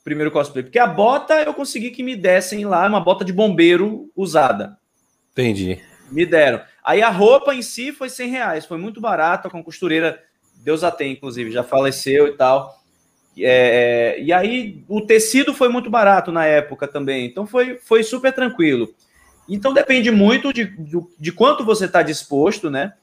Primeiro 0.06 0.32
cosplay. 0.32 0.63
Porque 0.63 0.80
a 0.80 0.88
bota 0.88 1.41
eu 1.41 1.54
consegui 1.54 1.91
que 1.91 2.04
me 2.04 2.15
dessem 2.15 2.63
lá, 2.63 2.88
uma 2.88 3.02
bota 3.02 3.26
de 3.26 3.34
bombeiro 3.34 4.10
usada. 4.15 4.78
Entendi. 5.34 5.82
Me 6.12 6.26
deram. 6.26 6.62
Aí 6.84 7.02
a 7.02 7.10
roupa 7.10 7.54
em 7.54 7.62
si 7.62 7.91
foi 7.91 8.08
100 8.08 8.30
reais. 8.30 8.65
Foi 8.65 8.78
muito 8.78 9.02
barato, 9.02 9.50
com 9.50 9.63
costureira 9.63 10.24
Deus 10.63 10.84
a 10.84 10.91
tem, 10.91 11.12
inclusive, 11.12 11.52
já 11.52 11.63
faleceu 11.63 12.28
e 12.28 12.34
tal. 12.34 12.80
É, 13.38 14.15
é, 14.18 14.22
e 14.22 14.32
aí 14.32 14.84
o 14.88 15.02
tecido 15.02 15.54
foi 15.54 15.68
muito 15.68 15.89
barato 15.89 16.32
na 16.32 16.46
época 16.46 16.88
também, 16.88 17.26
então 17.26 17.46
foi, 17.46 17.78
foi 17.84 18.02
super 18.02 18.32
tranquilo. 18.32 18.94
Então 19.48 19.74
depende 19.74 20.10
muito 20.10 20.54
de, 20.54 20.65
de, 20.65 20.98
de 21.20 21.32
quanto 21.32 21.65
você 21.65 21.86
está 21.86 22.02
disposto, 22.02 22.70
né? 22.70 22.94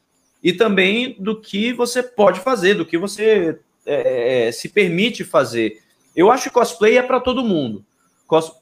E 0.42 0.52
também 0.52 1.16
do 1.18 1.40
que 1.40 1.72
você 1.72 2.02
pode 2.02 2.40
fazer, 2.40 2.74
do 2.74 2.86
que 2.86 2.96
você 2.96 3.58
é, 3.84 4.48
é 4.48 4.52
se 4.52 4.68
permite 4.68 5.22
fazer. 5.22 5.80
Eu 6.14 6.30
acho 6.30 6.44
que 6.44 6.50
cosplay 6.50 6.98
é 6.98 7.02
para 7.02 7.20
todo 7.20 7.44
mundo. 7.44 7.84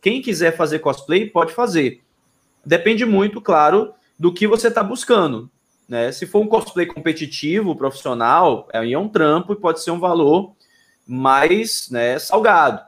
Quem 0.03 0.21
quiser 0.21 0.57
fazer 0.57 0.81
cosplay 0.81 1.27
pode 1.27 1.53
fazer. 1.53 2.01
Depende 2.65 3.05
muito, 3.05 3.41
claro, 3.41 3.93
do 4.19 4.33
que 4.33 4.47
você 4.47 4.69
está 4.69 4.83
buscando. 4.83 5.51
Né? 5.89 6.13
Se 6.13 6.27
for 6.27 6.41
um 6.41 6.47
cosplay 6.47 6.87
competitivo, 6.87 7.75
profissional, 7.75 8.69
aí 8.73 8.93
é 8.93 8.99
um 8.99 9.09
trampo 9.09 9.53
e 9.53 9.57
pode 9.57 9.83
ser 9.83 9.91
um 9.91 9.99
valor 9.99 10.53
mais 11.07 11.89
né, 11.91 12.19
salgado. 12.19 12.81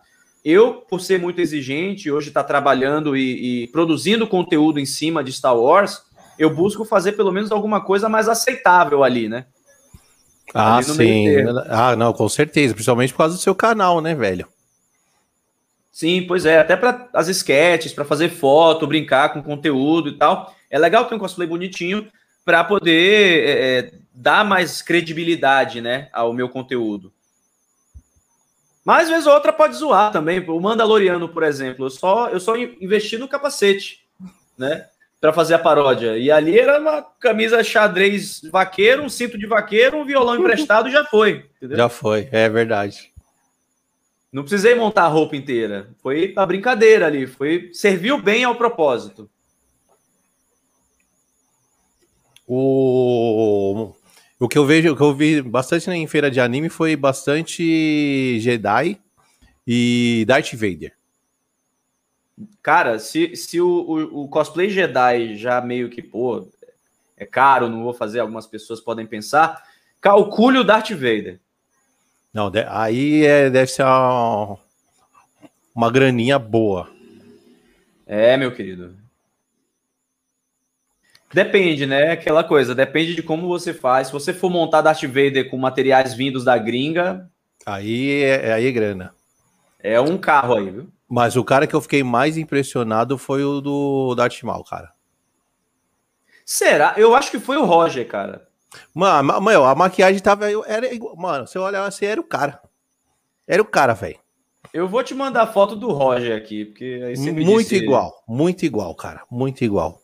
Eu, 0.44 0.74
por 0.74 1.00
ser 1.00 1.20
muito 1.20 1.40
exigente, 1.40 2.10
hoje 2.10 2.28
está 2.28 2.42
trabalhando 2.42 3.16
e, 3.16 3.64
e, 3.64 3.66
produzindo 3.68 4.26
conteúdo 4.26 4.78
em 4.78 4.86
cima 4.86 5.22
de 5.22 5.32
Star 5.32 5.56
Wars, 5.56 6.02
eu 6.38 6.54
busco 6.54 6.84
fazer 6.84 7.12
pelo 7.12 7.32
menos 7.32 7.52
alguma 7.52 7.80
coisa 7.80 8.08
mais 8.08 8.28
aceitável 8.28 9.04
ali, 9.04 9.28
né? 9.28 9.46
Ah, 10.54 10.76
ali 10.76 10.84
sim. 10.84 11.26
Ah, 11.68 11.96
não, 11.96 12.12
com 12.12 12.28
certeza. 12.28 12.74
Principalmente 12.74 13.12
por 13.12 13.18
causa 13.18 13.36
do 13.36 13.40
seu 13.40 13.54
canal, 13.54 14.00
né, 14.00 14.14
velho? 14.14 14.46
Sim, 15.90 16.26
pois 16.26 16.46
é. 16.46 16.58
Até 16.58 16.76
para 16.76 17.08
as 17.12 17.28
sketches, 17.28 17.92
para 17.92 18.04
fazer 18.04 18.30
foto, 18.30 18.86
brincar 18.86 19.32
com 19.32 19.42
conteúdo 19.42 20.08
e 20.08 20.16
tal. 20.16 20.54
É 20.70 20.78
legal 20.78 21.04
ter 21.04 21.14
um 21.14 21.18
cosplay 21.18 21.46
bonitinho 21.46 22.10
para 22.44 22.64
poder 22.64 23.48
é, 23.48 23.78
é, 23.78 23.92
dar 24.12 24.44
mais 24.44 24.82
credibilidade, 24.82 25.80
né, 25.80 26.08
ao 26.12 26.32
meu 26.32 26.48
conteúdo. 26.48 27.12
Mas, 28.84 29.04
às 29.04 29.10
vezes, 29.10 29.26
outra 29.26 29.52
pode 29.52 29.76
zoar 29.76 30.10
também. 30.10 30.40
O 30.40 30.60
Mandaloriano, 30.60 31.28
por 31.28 31.44
exemplo, 31.44 31.86
eu 31.86 31.90
só, 31.90 32.28
eu 32.30 32.40
só 32.40 32.56
investi 32.56 33.16
no 33.16 33.28
capacete, 33.28 34.04
né? 34.58 34.86
Para 35.22 35.32
fazer 35.32 35.54
a 35.54 35.58
paródia. 35.58 36.18
E 36.18 36.32
ali 36.32 36.58
era 36.58 36.80
uma 36.80 37.00
camisa 37.00 37.62
xadrez 37.62 38.40
vaqueiro, 38.50 39.04
um 39.04 39.08
cinto 39.08 39.38
de 39.38 39.46
vaqueiro, 39.46 39.98
um 39.98 40.04
violão 40.04 40.36
emprestado 40.36 40.90
já 40.90 41.04
foi. 41.04 41.48
Entendeu? 41.56 41.76
Já 41.76 41.88
foi, 41.88 42.28
é 42.32 42.48
verdade. 42.48 43.12
Não 44.32 44.42
precisei 44.42 44.74
montar 44.74 45.04
a 45.04 45.08
roupa 45.08 45.36
inteira. 45.36 45.90
Foi 46.02 46.32
a 46.36 46.44
brincadeira 46.44 47.06
ali. 47.06 47.28
Foi 47.28 47.70
serviu 47.72 48.20
bem 48.20 48.42
ao 48.42 48.56
propósito. 48.56 49.30
O 52.46 53.94
o 54.40 54.48
que 54.48 54.58
eu 54.58 54.66
vejo, 54.66 54.92
o 54.92 54.96
que 54.96 55.02
eu 55.02 55.14
vi 55.14 55.40
bastante 55.40 55.88
em 55.88 56.04
feira 56.08 56.28
de 56.28 56.40
anime 56.40 56.68
foi 56.68 56.96
bastante 56.96 58.40
Jedi 58.40 58.98
e 59.64 60.24
Darth 60.26 60.52
Vader. 60.54 60.92
Cara, 62.62 62.98
se, 62.98 63.36
se 63.36 63.60
o, 63.60 63.66
o, 63.66 64.22
o, 64.22 64.28
cosplay 64.28 64.70
Jedi 64.70 65.36
já 65.36 65.60
meio 65.60 65.90
que, 65.90 66.02
pô, 66.02 66.48
é 67.16 67.26
caro, 67.26 67.68
não 67.68 67.82
vou 67.82 67.92
fazer, 67.92 68.20
algumas 68.20 68.46
pessoas 68.46 68.80
podem 68.80 69.06
pensar, 69.06 69.62
calcule 70.00 70.58
o 70.58 70.64
Darth 70.64 70.90
Vader. 70.90 71.38
Não, 72.32 72.50
aí 72.68 73.24
é, 73.26 73.50
deve 73.50 73.70
ser 73.70 73.82
uma, 73.82 74.58
uma 75.74 75.90
graninha 75.90 76.38
boa. 76.38 76.90
É, 78.06 78.36
meu 78.36 78.52
querido. 78.52 78.96
Depende, 81.32 81.86
né? 81.86 82.10
Aquela 82.10 82.44
coisa, 82.44 82.74
depende 82.74 83.14
de 83.14 83.22
como 83.22 83.48
você 83.48 83.72
faz. 83.72 84.08
Se 84.08 84.12
você 84.12 84.32
for 84.34 84.50
montar 84.50 84.82
Darth 84.82 85.02
Vader 85.02 85.48
com 85.48 85.56
materiais 85.56 86.14
vindos 86.14 86.44
da 86.44 86.58
gringa. 86.58 87.30
Aí 87.64 88.22
é, 88.22 88.52
aí 88.52 88.66
é 88.66 88.72
grana. 88.72 89.14
É 89.78 90.00
um 90.00 90.18
carro 90.18 90.56
aí, 90.56 90.70
viu? 90.70 90.88
Mas 91.14 91.36
o 91.36 91.44
cara 91.44 91.66
que 91.66 91.74
eu 91.74 91.80
fiquei 91.82 92.02
mais 92.02 92.38
impressionado 92.38 93.18
foi 93.18 93.44
o 93.44 93.60
do 93.60 94.14
Darth 94.14 94.42
Maul, 94.44 94.64
cara. 94.64 94.94
Será? 96.42 96.94
Eu 96.96 97.14
acho 97.14 97.30
que 97.30 97.38
foi 97.38 97.58
o 97.58 97.66
Roger, 97.66 98.08
cara. 98.08 98.48
Mano, 98.94 99.42
mano 99.42 99.64
a 99.64 99.74
maquiagem 99.74 100.22
tava. 100.22 100.46
Era 100.66 100.90
igual, 100.90 101.14
mano, 101.14 101.46
você 101.46 101.58
olhava 101.58 101.86
assim, 101.86 102.06
era 102.06 102.18
o 102.18 102.24
cara. 102.24 102.62
Era 103.46 103.60
o 103.60 103.66
cara, 103.66 103.92
velho. 103.92 104.18
Eu 104.72 104.88
vou 104.88 105.04
te 105.04 105.14
mandar 105.14 105.42
a 105.42 105.46
foto 105.46 105.76
do 105.76 105.92
Roger 105.92 106.34
aqui, 106.34 106.64
porque 106.64 107.02
aí 107.04 107.14
você 107.14 107.30
me 107.30 107.44
Muito 107.44 107.68
disse... 107.68 107.84
igual, 107.84 108.24
muito 108.26 108.64
igual, 108.64 108.94
cara. 108.94 109.22
Muito 109.30 109.62
igual. 109.62 110.00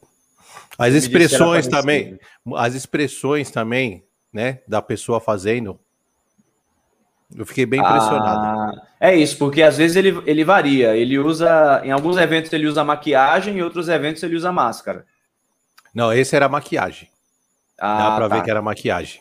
As 0.76 0.92
expressões 0.92 1.66
também, 1.66 2.18
as 2.54 2.74
expressões 2.74 3.50
também, 3.50 4.04
né, 4.30 4.60
da 4.68 4.82
pessoa 4.82 5.20
fazendo. 5.20 5.80
Eu 7.36 7.44
fiquei 7.44 7.66
bem 7.66 7.80
impressionado. 7.80 8.40
Ah, 8.70 8.86
é 9.00 9.14
isso, 9.14 9.36
porque 9.36 9.62
às 9.62 9.76
vezes 9.76 9.96
ele, 9.96 10.22
ele 10.24 10.44
varia. 10.44 10.96
Ele 10.96 11.18
usa, 11.18 11.82
em 11.84 11.90
alguns 11.90 12.16
eventos 12.16 12.52
ele 12.52 12.66
usa 12.66 12.82
maquiagem, 12.82 13.58
em 13.58 13.62
outros 13.62 13.88
eventos 13.88 14.22
ele 14.22 14.34
usa 14.34 14.50
máscara. 14.50 15.06
Não, 15.94 16.12
esse 16.12 16.34
era 16.34 16.48
maquiagem. 16.48 17.08
Ah, 17.78 17.98
Dá 17.98 18.16
pra 18.16 18.28
tá. 18.28 18.36
ver 18.36 18.44
que 18.44 18.50
era 18.50 18.62
maquiagem. 18.62 19.20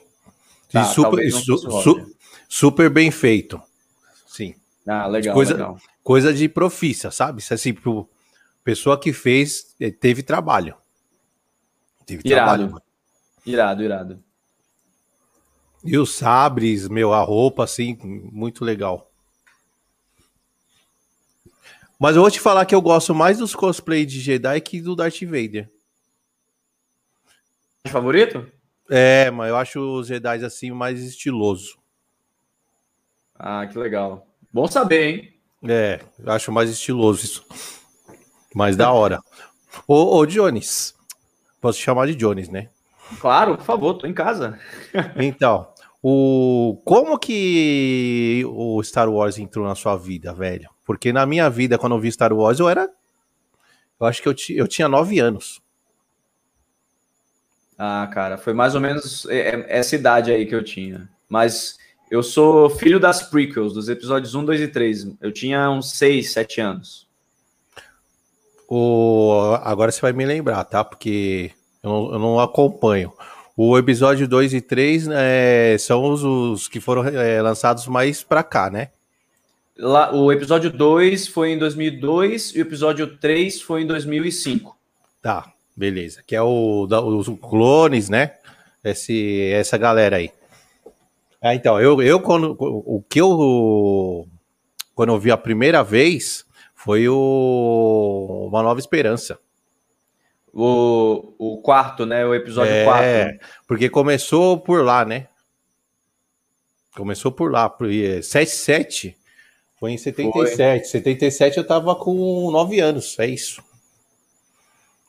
Tá, 0.72 0.84
super, 0.86 1.32
su, 1.32 1.58
su, 1.58 2.16
super 2.48 2.90
bem 2.90 3.12
feito. 3.12 3.62
Sim. 4.26 4.56
Ah, 4.88 5.08
legal, 5.08 5.34
coisa, 5.34 5.54
legal. 5.54 5.78
Coisa 6.04 6.34
de 6.34 6.48
profissa, 6.48 7.12
sabe? 7.12 7.44
Assim, 7.52 7.74
pro, 7.74 8.10
pessoa 8.64 9.00
que 9.00 9.14
fez, 9.14 9.76
eh, 9.80 9.92
teve 9.92 10.24
trabalho. 10.24 10.76
Teve 12.06 12.22
irado. 12.26 12.68
trabalho. 12.68 12.82
Irado, 13.46 13.84
irado. 13.84 14.24
E 15.88 15.98
os 15.98 16.14
sabres, 16.16 16.88
meu, 16.88 17.14
a 17.14 17.22
roupa, 17.22 17.64
assim, 17.64 17.98
muito 18.04 18.64
legal. 18.64 19.10
Mas 21.98 22.16
eu 22.16 22.22
vou 22.22 22.30
te 22.30 22.40
falar 22.40 22.66
que 22.66 22.76
eu 22.76 22.82
gosto 22.82 23.16
mais 23.16 23.40
dos 23.40 23.56
cosplay 23.56 24.06
de 24.06 24.20
Jedi 24.20 24.62
que 24.62 24.82
do 24.82 24.96
Darth 24.96 25.22
Vader. 25.24 25.70
Favorito? 27.88 28.52
É, 28.90 29.32
mas 29.32 29.50
eu 29.50 29.58
acho 29.58 29.80
os 29.80 30.08
Jedi 30.08 30.46
assim 30.46 30.72
mais 30.72 31.02
estiloso. 31.02 31.78
Ah, 33.34 33.66
que 33.66 33.78
legal. 33.78 34.28
Bom 34.52 34.68
saber, 34.68 35.08
hein? 35.08 35.34
É, 35.68 36.02
eu 36.20 36.32
acho 36.32 36.52
mais 36.52 36.70
estiloso 36.70 37.24
isso. 37.24 37.46
Mais 38.54 38.76
da 38.76 38.92
hora. 38.92 39.20
Ô, 39.88 40.18
ô 40.18 40.26
Jones, 40.26 40.98
Posso 41.60 41.80
chamar 41.80 42.08
de 42.08 42.16
Jones, 42.16 42.50
né? 42.50 42.70
Claro, 43.20 43.58
por 43.58 43.64
favor, 43.64 43.94
tô 43.96 44.06
em 44.06 44.14
casa. 44.14 44.60
então, 45.18 45.68
o 46.02 46.82
como 46.86 47.18
que 47.18 48.44
o 48.48 48.82
Star 48.84 49.10
Wars 49.10 49.38
entrou 49.38 49.66
na 49.66 49.76
sua 49.76 49.96
vida, 49.98 50.34
velho? 50.34 50.70
Porque 50.86 51.12
na 51.12 51.26
minha 51.26 51.50
vida, 51.50 51.78
quando 51.78 51.96
eu 51.96 52.00
vi 52.00 52.12
Star 52.12 52.34
Wars, 52.34 52.60
eu 52.60 52.70
era. 52.70 52.90
Eu 54.00 54.06
acho 54.06 54.22
que 54.22 54.30
eu, 54.30 54.36
eu 54.56 54.68
tinha 54.68 54.88
nove 54.88 55.20
anos. 55.20 55.62
Ah, 57.78 58.10
cara, 58.12 58.38
foi 58.38 58.54
mais 58.54 58.74
ou 58.74 58.82
menos 58.82 59.26
é, 59.28 59.56
é, 59.56 59.66
essa 59.68 59.96
idade 59.96 60.32
aí 60.32 60.46
que 60.46 60.56
eu 60.56 60.64
tinha. 60.64 61.10
Mas 61.30 61.78
eu 62.10 62.24
sou 62.24 62.70
filho 62.70 63.00
das 63.00 63.22
prequels, 63.24 63.74
dos 63.74 63.90
episódios 63.90 64.34
1, 64.34 64.46
2 64.46 64.62
e 64.62 64.68
3. 64.68 65.08
Eu 65.22 65.32
tinha 65.32 65.70
uns 65.70 65.92
6, 65.92 66.32
7 66.32 66.62
anos. 66.62 67.08
O... 68.68 69.58
Agora 69.62 69.92
você 69.92 70.02
vai 70.02 70.14
me 70.14 70.26
lembrar, 70.26 70.64
tá? 70.64 70.84
Porque 70.84 71.52
eu 71.84 71.90
não, 71.90 72.14
eu 72.14 72.20
não 72.20 72.40
acompanho. 72.40 73.14
O 73.60 73.76
episódio 73.76 74.28
2 74.28 74.54
e 74.54 74.62
3 74.62 75.08
né, 75.08 75.78
são 75.80 76.04
os, 76.04 76.24
os, 76.24 76.68
que 76.68 76.80
foram 76.80 77.04
é, 77.08 77.42
lançados 77.42 77.88
mais 77.88 78.22
pra 78.22 78.44
cá, 78.44 78.70
né? 78.70 78.90
Lá, 79.76 80.14
o 80.14 80.32
episódio 80.32 80.70
2 80.70 81.28
foi 81.28 81.54
em 81.54 81.58
2002 81.58 82.54
e 82.56 82.60
o 82.60 82.62
episódio 82.62 83.18
3 83.18 83.60
foi 83.60 83.82
em 83.82 83.88
2005. 83.88 84.78
Tá, 85.24 85.52
beleza. 85.76 86.22
Que 86.26 86.36
é 86.36 86.42
o 86.42 86.86
da, 86.86 87.02
os 87.02 87.28
clones, 87.42 88.10
né? 88.10 88.36
Esse, 88.84 89.50
essa 89.52 89.76
galera 89.76 90.18
aí. 90.18 90.30
Ah, 91.42 91.56
então, 91.56 91.82
eu, 91.82 92.00
eu 92.00 92.20
quando, 92.20 92.56
o 92.60 93.04
que 93.10 93.20
eu 93.20 94.28
quando 94.94 95.14
eu 95.14 95.20
vi 95.20 95.32
a 95.32 95.38
primeira 95.38 95.84
vez, 95.84 96.46
foi 96.76 97.08
o 97.08 98.48
Uma 98.52 98.62
Nova 98.62 98.80
Esperança. 98.80 99.40
O, 100.60 101.36
o 101.38 101.62
quarto, 101.62 102.04
né? 102.04 102.26
O 102.26 102.34
episódio 102.34 102.74
é, 102.74 102.84
4. 102.84 103.48
Porque 103.68 103.90
começou 103.90 104.60
por 104.60 104.84
lá, 104.84 105.06
né? 105.06 105.28
Começou 106.96 107.32
por 107.32 107.52
lá. 107.52 107.72
77 108.24 109.10
é, 109.10 109.80
foi 109.80 109.92
em 109.92 110.00
77. 110.00 110.80
Foi. 110.80 110.84
77 110.84 111.58
eu 111.60 111.64
tava 111.64 111.96
com 111.96 112.50
9 112.50 112.80
anos, 112.80 113.20
é 113.20 113.28
isso. 113.28 113.62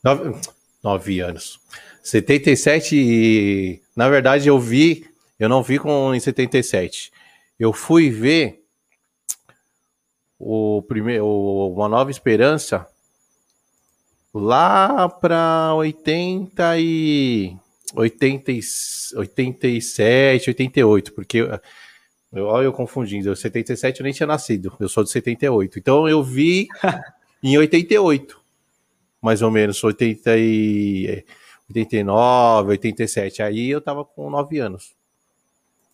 9, 0.03 0.39
9 0.83 1.19
anos. 1.19 1.59
77, 2.03 3.81
na 3.95 4.07
verdade 4.07 4.47
eu 4.47 4.59
vi, 4.59 5.09
eu 5.39 5.49
não 5.49 5.63
vi 5.63 5.79
com 5.79 6.13
em 6.13 6.19
77. 6.19 7.11
Eu 7.59 7.73
fui 7.73 8.11
ver 8.11 8.63
o 10.37 10.83
primeiro, 10.83 11.25
Uma 11.25 11.89
Nova 11.89 12.11
Esperança 12.11 12.87
lá 14.33 15.09
para 15.09 15.73
80 15.75 16.79
e 16.79 17.55
80, 17.95 18.51
87, 19.15 20.49
88, 20.49 21.13
porque 21.13 21.39
Eu, 22.31 22.45
olha 22.45 22.65
eu 22.65 22.73
confundindo. 22.73 23.29
Eu 23.29 23.35
77 23.35 23.99
eu 23.99 24.03
nem 24.03 24.13
tinha 24.13 24.27
nascido. 24.27 24.75
Eu 24.79 24.87
sou 24.87 25.03
de 25.03 25.09
78. 25.09 25.79
Então 25.79 26.07
eu 26.07 26.23
vi 26.23 26.67
em 27.41 27.57
88. 27.57 28.39
Mais 29.21 29.41
ou 29.41 29.51
menos. 29.51 29.83
80 29.83 30.37
e... 30.37 31.25
89, 31.69 32.69
87. 32.69 33.41
Aí 33.43 33.69
eu 33.69 33.81
tava 33.81 34.03
com 34.03 34.29
9 34.29 34.59
anos. 34.59 34.93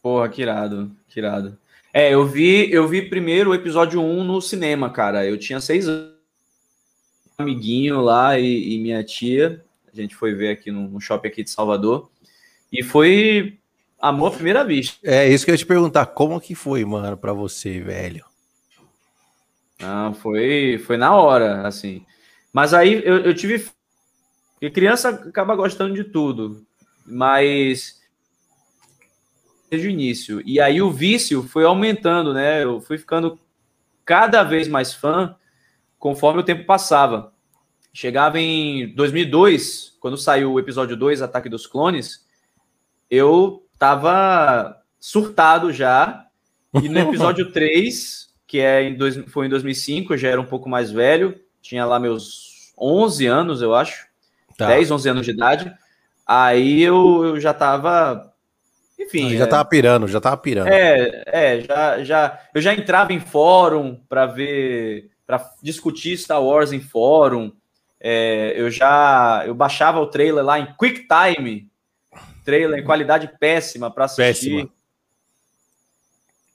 Porra, 0.01 0.29
que 0.29 0.41
irado, 0.41 0.91
que 1.07 1.19
irado. 1.19 1.57
É, 1.93 2.13
eu 2.13 2.25
vi, 2.25 2.71
eu 2.71 2.87
vi 2.87 3.09
primeiro 3.09 3.51
o 3.51 3.55
episódio 3.55 4.01
1 4.01 4.23
no 4.23 4.41
cinema, 4.41 4.89
cara. 4.89 5.25
Eu 5.25 5.37
tinha 5.37 5.59
6 5.59 5.87
anos. 5.87 6.14
Amiguinho 7.37 8.01
lá 8.01 8.39
e, 8.39 8.75
e, 8.75 8.79
minha 8.79 9.03
tia. 9.03 9.63
A 9.91 9.95
gente 9.95 10.15
foi 10.15 10.33
ver 10.33 10.49
aqui 10.49 10.71
no, 10.71 10.87
no 10.87 11.01
shopping 11.01 11.27
aqui 11.27 11.43
de 11.43 11.49
Salvador. 11.49 12.09
E 12.71 12.83
foi 12.83 13.57
amor 13.99 14.27
à 14.27 14.35
primeira 14.35 14.63
vista. 14.63 14.97
É 15.03 15.27
isso 15.27 15.45
que 15.45 15.51
eu 15.51 15.55
ia 15.55 15.59
te 15.59 15.65
perguntar. 15.65 16.05
Como 16.07 16.39
que 16.39 16.55
foi, 16.55 16.83
mano, 16.85 17.17
pra 17.17 17.33
você, 17.33 17.79
velho? 17.79 18.25
Ah, 19.81 20.13
foi, 20.21 20.81
foi 20.85 20.97
na 20.97 21.15
hora, 21.15 21.67
assim. 21.67 22.05
Mas 22.53 22.73
aí 22.73 23.01
eu, 23.05 23.17
eu 23.17 23.33
tive 23.33 23.59
porque 24.65 24.69
criança 24.69 25.09
acaba 25.09 25.55
gostando 25.55 25.93
de 25.93 26.03
tudo, 26.03 26.65
mas 27.05 28.01
desde 29.69 29.87
o 29.87 29.91
início. 29.91 30.41
E 30.45 30.59
aí 30.59 30.81
o 30.81 30.89
vício 30.89 31.43
foi 31.43 31.65
aumentando, 31.65 32.33
né? 32.33 32.63
Eu 32.63 32.81
fui 32.81 32.97
ficando 32.97 33.39
cada 34.03 34.43
vez 34.43 34.67
mais 34.67 34.93
fã 34.93 35.35
conforme 36.05 36.41
o 36.41 36.43
tempo 36.43 36.65
passava. 36.65 37.33
Chegava 37.91 38.39
em 38.39 38.93
2002, 38.93 39.97
quando 39.99 40.15
saiu 40.15 40.53
o 40.53 40.59
episódio 40.59 40.95
2, 40.95 41.23
Ataque 41.23 41.49
dos 41.49 41.65
Clones, 41.65 42.27
eu 43.09 43.65
tava 43.79 44.83
surtado 44.99 45.73
já. 45.73 46.27
E 46.75 46.87
no 46.89 46.99
episódio 47.09 47.51
3, 47.51 48.31
que 48.45 48.59
é 48.59 48.83
em 48.83 48.95
dois, 48.95 49.17
foi 49.29 49.47
em 49.47 49.49
2005, 49.49 50.13
eu 50.13 50.17
já 50.19 50.29
era 50.29 50.39
um 50.39 50.45
pouco 50.45 50.69
mais 50.69 50.91
velho, 50.91 51.39
tinha 51.59 51.83
lá 51.83 51.99
meus 51.99 52.71
11 52.77 53.25
anos, 53.25 53.63
eu 53.63 53.73
acho 53.73 54.05
tá. 54.55 54.67
10, 54.67 54.91
11 54.91 55.09
anos 55.09 55.25
de 55.25 55.31
idade. 55.31 55.73
Aí 56.23 56.83
eu, 56.83 57.25
eu 57.25 57.39
já 57.39 57.51
tava. 57.51 58.31
Enfim. 58.99 59.35
já 59.35 59.45
é, 59.45 59.47
tava 59.47 59.65
pirando, 59.65 60.07
já 60.07 60.21
tava 60.21 60.37
pirando. 60.37 60.67
É, 60.67 61.23
é, 61.25 61.61
já, 61.61 62.03
já, 62.03 62.39
eu 62.53 62.61
já 62.61 62.75
entrava 62.75 63.11
em 63.11 63.19
fórum 63.19 63.99
para 64.07 64.27
ver, 64.27 65.09
para 65.25 65.53
discutir 65.61 66.17
Star 66.17 66.43
Wars 66.43 66.71
em 66.71 66.79
fórum. 66.79 67.51
É, 67.99 68.53
eu 68.55 68.69
já 68.69 69.43
eu 69.45 69.55
baixava 69.55 69.99
o 69.99 70.07
trailer 70.07 70.43
lá 70.43 70.59
em 70.59 70.73
QuickTime, 70.75 71.69
trailer 72.43 72.79
em 72.79 72.83
qualidade 72.83 73.31
péssima 73.39 73.89
para 73.89 74.05
assistir. 74.05 74.23
Péssima. 74.23 74.69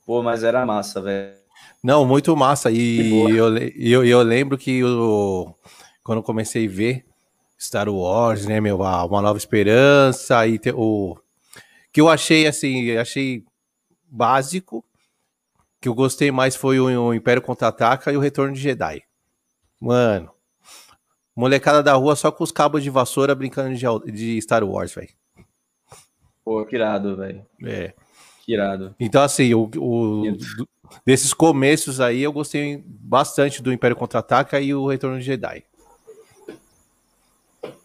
Pô, 0.06 0.22
mas 0.22 0.44
era 0.44 0.64
massa, 0.66 1.00
velho. 1.00 1.34
Não, 1.82 2.04
muito 2.04 2.36
massa. 2.36 2.70
E 2.70 3.10
eu, 3.30 3.56
eu, 3.56 4.04
eu 4.04 4.22
lembro 4.22 4.58
que 4.58 4.78
eu, 4.78 5.56
quando 6.02 6.22
comecei 6.22 6.66
a 6.66 6.70
ver, 6.70 7.06
Star 7.58 7.88
Wars, 7.88 8.46
né, 8.46 8.60
meu? 8.60 8.76
Uma 8.76 9.22
Nova 9.22 9.38
Esperança 9.38 10.46
e 10.46 10.60
o 10.74 11.16
que 11.92 12.00
eu 12.00 12.08
achei 12.08 12.46
assim, 12.46 12.96
achei 12.96 13.44
básico, 14.08 14.84
que 15.80 15.88
eu 15.88 15.94
gostei 15.94 16.30
mais 16.30 16.54
foi 16.54 16.78
o, 16.78 17.14
Império 17.14 17.40
Contra-Ataca 17.40 18.12
e 18.12 18.16
o 18.16 18.20
Retorno 18.20 18.52
de 18.52 18.60
Jedi. 18.60 19.02
Mano, 19.80 20.30
molecada 21.34 21.82
da 21.82 21.94
rua 21.94 22.14
só 22.14 22.30
com 22.30 22.44
os 22.44 22.52
cabos 22.52 22.82
de 22.82 22.90
vassoura 22.90 23.34
brincando 23.34 23.74
de, 24.12 24.40
Star 24.42 24.62
Wars, 24.62 24.94
velho. 24.94 25.08
Pô, 26.44 26.64
que 26.66 26.76
irado, 26.76 27.16
velho. 27.16 27.46
É. 27.64 27.94
Que 28.44 28.52
irado. 28.52 28.94
Então, 29.00 29.22
assim, 29.22 29.54
o, 29.54 29.70
o 29.76 30.36
desses 31.06 31.32
começos 31.32 32.00
aí, 32.00 32.22
eu 32.22 32.32
gostei 32.32 32.82
bastante 32.86 33.62
do 33.62 33.72
Império 33.72 33.96
Contra-Ataca 33.96 34.60
e 34.60 34.74
o 34.74 34.86
Retorno 34.86 35.18
de 35.18 35.24
Jedi. 35.24 35.64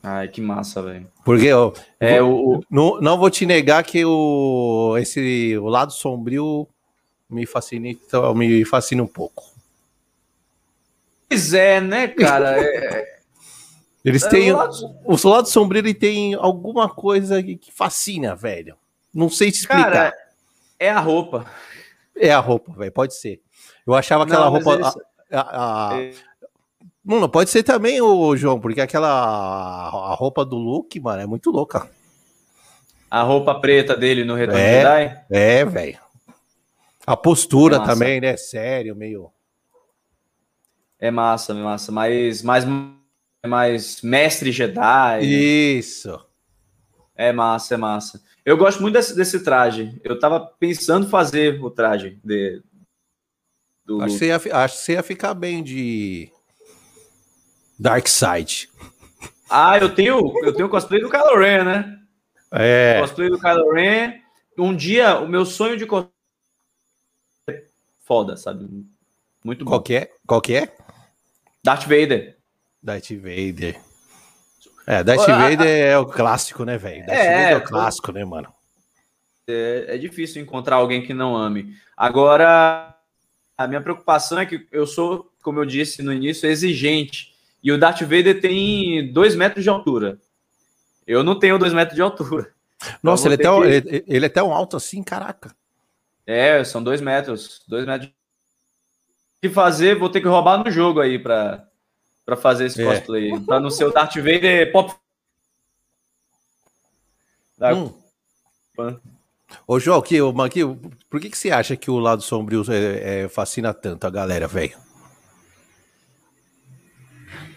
Ai, 0.03 0.27
que 0.27 0.41
massa, 0.41 0.83
velho. 0.83 1.07
Porque 1.23 1.51
ó, 1.51 1.71
é, 1.99 2.21
o, 2.21 2.61
não, 2.69 2.99
não 3.01 3.17
vou 3.17 3.29
te 3.29 3.45
negar 3.45 3.83
que 3.83 4.05
o, 4.05 4.95
esse, 4.99 5.57
o 5.57 5.67
lado 5.67 5.91
sombrio 5.91 6.67
me 7.29 7.45
fascina, 7.45 7.87
então, 7.87 8.33
me 8.33 8.63
fascina 8.65 9.03
um 9.03 9.07
pouco. 9.07 9.43
Pois 11.29 11.53
é, 11.53 11.81
né, 11.81 12.07
cara? 12.07 12.61
É... 12.61 13.15
Eles 14.05 14.23
é, 14.23 14.29
têm. 14.29 14.51
O 14.51 14.57
lado... 14.57 14.95
o 15.03 15.27
lado 15.27 15.47
sombrio 15.47 15.79
ele 15.79 15.93
tem 15.93 16.35
alguma 16.35 16.87
coisa 16.87 17.41
que, 17.41 17.71
fascina, 17.71 18.35
velho. 18.35 18.77
Não 19.11 19.29
sei 19.29 19.51
te 19.51 19.61
explicar. 19.61 19.91
Cara, 19.91 20.13
é 20.79 20.91
a 20.91 20.99
roupa. 20.99 21.45
É 22.15 22.31
a 22.31 22.39
roupa, 22.39 22.71
velho. 22.73 22.91
Pode 22.91 23.15
ser. 23.15 23.41
Eu 23.85 23.95
achava 23.95 24.23
aquela 24.23 24.45
não, 24.45 24.51
roupa. 24.51 24.73
Eles... 24.73 24.95
A, 25.31 25.39
a, 25.39 25.95
a, 25.95 26.01
é... 26.01 26.13
Não, 27.03 27.27
pode 27.27 27.49
ser 27.49 27.63
também, 27.63 27.99
o 27.99 28.35
João, 28.35 28.59
porque 28.59 28.81
aquela 28.81 29.09
a 29.09 30.13
roupa 30.13 30.45
do 30.45 30.55
Luke, 30.55 30.99
mano, 30.99 31.21
é 31.21 31.25
muito 31.25 31.49
louca. 31.49 31.89
A 33.09 33.21
roupa 33.21 33.55
preta 33.55 33.95
dele 33.95 34.23
no 34.23 34.35
Retorno 34.35 34.59
é, 34.59 34.81
Jedi? 34.81 35.25
É, 35.31 35.65
velho. 35.65 35.99
A 37.05 37.15
postura 37.15 37.77
é 37.77 37.85
também, 37.85 38.19
né? 38.19 38.35
Sério, 38.37 38.95
meio. 38.95 39.31
É 40.99 41.11
massa, 41.11 41.53
é 41.53 41.55
massa. 41.55 41.91
Mais, 41.91 42.41
mais, 42.41 42.65
mais 43.45 44.01
mestre 44.01 44.51
Jedi. 44.51 45.19
Né? 45.19 45.23
Isso. 45.23 46.11
Né? 46.11 46.19
É 47.15 47.31
massa, 47.31 47.75
é 47.75 47.77
massa. 47.77 48.21
Eu 48.43 48.57
gosto 48.57 48.81
muito 48.81 48.93
desse, 48.93 49.15
desse 49.15 49.43
traje. 49.43 49.99
Eu 50.03 50.19
tava 50.19 50.39
pensando 50.39 51.07
fazer 51.07 51.61
o 51.63 51.69
traje 51.69 52.19
de, 52.23 52.61
do 53.85 54.01
acho, 54.01 54.13
que 54.13 54.19
você 54.19 54.25
ia, 54.27 54.35
acho 54.35 54.77
que 54.77 54.83
você 54.83 54.93
ia 54.93 55.03
ficar 55.03 55.33
bem 55.33 55.63
de 55.63 56.29
Dark 57.79 58.07
Side. 58.07 58.69
Ah, 59.49 59.77
eu 59.77 59.93
tenho, 59.93 60.33
eu 60.43 60.53
tenho 60.53 60.69
cosplay 60.69 60.99
do 60.99 61.09
Kylo 61.09 61.37
Ren, 61.37 61.63
né? 61.63 61.99
É. 62.51 62.99
Cosplay 62.99 63.29
do 63.29 63.39
Kylo 63.39 63.71
Ren. 63.73 64.21
Um 64.57 64.75
dia, 64.75 65.19
o 65.19 65.27
meu 65.27 65.45
sonho 65.45 65.77
de 65.77 65.85
cosplay 65.85 66.14
foda, 68.05 68.37
sabe? 68.37 68.85
Muito 69.43 69.65
bom. 69.65 69.71
Qual 69.71 69.81
que 69.81 69.95
é? 69.95 70.11
Qual 70.25 70.41
que 70.41 70.55
é? 70.55 70.73
Darth 71.63 71.83
Vader. 71.83 72.37
Darth 72.81 73.09
Vader. 73.11 73.79
É, 74.87 75.03
Darth 75.03 75.27
Vader 75.27 75.67
é 75.67 75.97
o 75.97 76.05
clássico, 76.05 76.63
né, 76.63 76.77
velho? 76.77 77.05
Darth 77.05 77.19
é, 77.19 77.33
Vader 77.33 77.51
é 77.51 77.57
o 77.57 77.63
clássico, 77.63 78.11
né, 78.11 78.23
mano? 78.23 78.53
É, 79.47 79.85
é 79.89 79.97
difícil 79.97 80.41
encontrar 80.41 80.77
alguém 80.77 81.03
que 81.03 81.13
não 81.13 81.35
ame. 81.35 81.75
Agora, 81.97 82.95
a 83.57 83.67
minha 83.67 83.81
preocupação 83.81 84.39
é 84.39 84.45
que 84.45 84.67
eu 84.71 84.85
sou, 84.85 85.31
como 85.41 85.59
eu 85.59 85.65
disse 85.65 86.03
no 86.03 86.13
início, 86.13 86.47
exigente. 86.47 87.33
E 87.63 87.71
o 87.71 87.79
Darth 87.79 88.01
Vader 88.01 88.39
tem 88.39 89.11
dois 89.11 89.35
metros 89.35 89.63
de 89.63 89.69
altura. 89.69 90.19
Eu 91.07 91.23
não 91.23 91.37
tenho 91.37 91.57
dois 91.57 91.73
metros 91.73 91.95
de 91.95 92.01
altura. 92.01 92.53
Nossa, 93.01 93.27
ele 93.27 93.35
é, 93.35 93.37
que... 93.37 93.47
ele, 93.47 94.03
ele 94.07 94.25
é 94.25 94.29
tão 94.29 94.53
alto 94.53 94.77
assim, 94.77 95.01
caraca. 95.01 95.55
É, 96.25 96.63
são 96.63 96.83
dois 96.83 97.01
metros. 97.01 97.63
Dois 97.67 97.85
metros. 97.85 98.09
O 98.09 99.41
que 99.41 99.49
fazer? 99.49 99.97
Vou 99.97 100.09
ter 100.09 100.21
que 100.21 100.27
roubar 100.27 100.63
no 100.63 100.71
jogo 100.71 100.99
aí 100.99 101.19
pra, 101.19 101.67
pra 102.25 102.35
fazer 102.35 102.65
esse 102.65 102.81
é. 102.81 102.85
cosplay. 102.85 103.39
Pra 103.41 103.59
não 103.59 103.69
ser 103.69 103.85
o 103.85 103.91
Darth 103.91 104.15
Vader 104.15 104.71
pop. 104.71 104.93
Hum. 107.61 107.93
Ô, 109.67 109.79
João, 109.79 109.99
aqui, 109.99 110.17
aqui, 110.43 110.61
por 111.09 111.21
que, 111.21 111.29
que 111.29 111.37
você 111.37 111.51
acha 111.51 111.75
que 111.75 111.89
o 111.89 111.99
lado 111.99 112.21
sombrio 112.21 112.63
é, 112.69 113.23
é, 113.23 113.29
fascina 113.29 113.73
tanto 113.73 114.05
a 114.05 114.09
galera, 114.09 114.47
velho? 114.47 114.85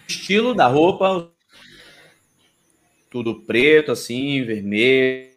estilo 0.09 0.53
da 0.53 0.67
roupa, 0.67 1.31
tudo 3.09 3.41
preto, 3.41 3.91
assim, 3.91 4.43
vermelho, 4.43 5.28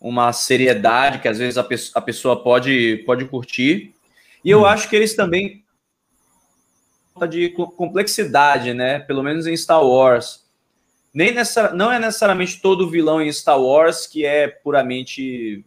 uma 0.00 0.32
seriedade 0.32 1.18
que 1.20 1.28
às 1.28 1.38
vezes 1.38 1.58
a, 1.58 1.64
pe 1.64 1.76
a 1.94 2.00
pessoa 2.00 2.42
pode, 2.42 3.02
pode 3.04 3.24
curtir. 3.24 3.94
E 4.44 4.50
eu 4.50 4.60
hum. 4.60 4.66
acho 4.66 4.88
que 4.88 4.96
eles 4.96 5.14
também 5.14 5.64
de 7.28 7.48
complexidade, 7.50 8.72
né? 8.72 9.00
Pelo 9.00 9.22
menos 9.22 9.46
em 9.46 9.56
Star 9.56 9.84
Wars. 9.84 10.46
Nem 11.12 11.32
necessari 11.32 11.76
não 11.76 11.90
é 11.90 11.98
necessariamente 11.98 12.60
todo 12.60 12.88
vilão 12.88 13.20
em 13.20 13.32
Star 13.32 13.60
Wars 13.60 14.06
que 14.06 14.24
é 14.24 14.46
puramente 14.46 15.64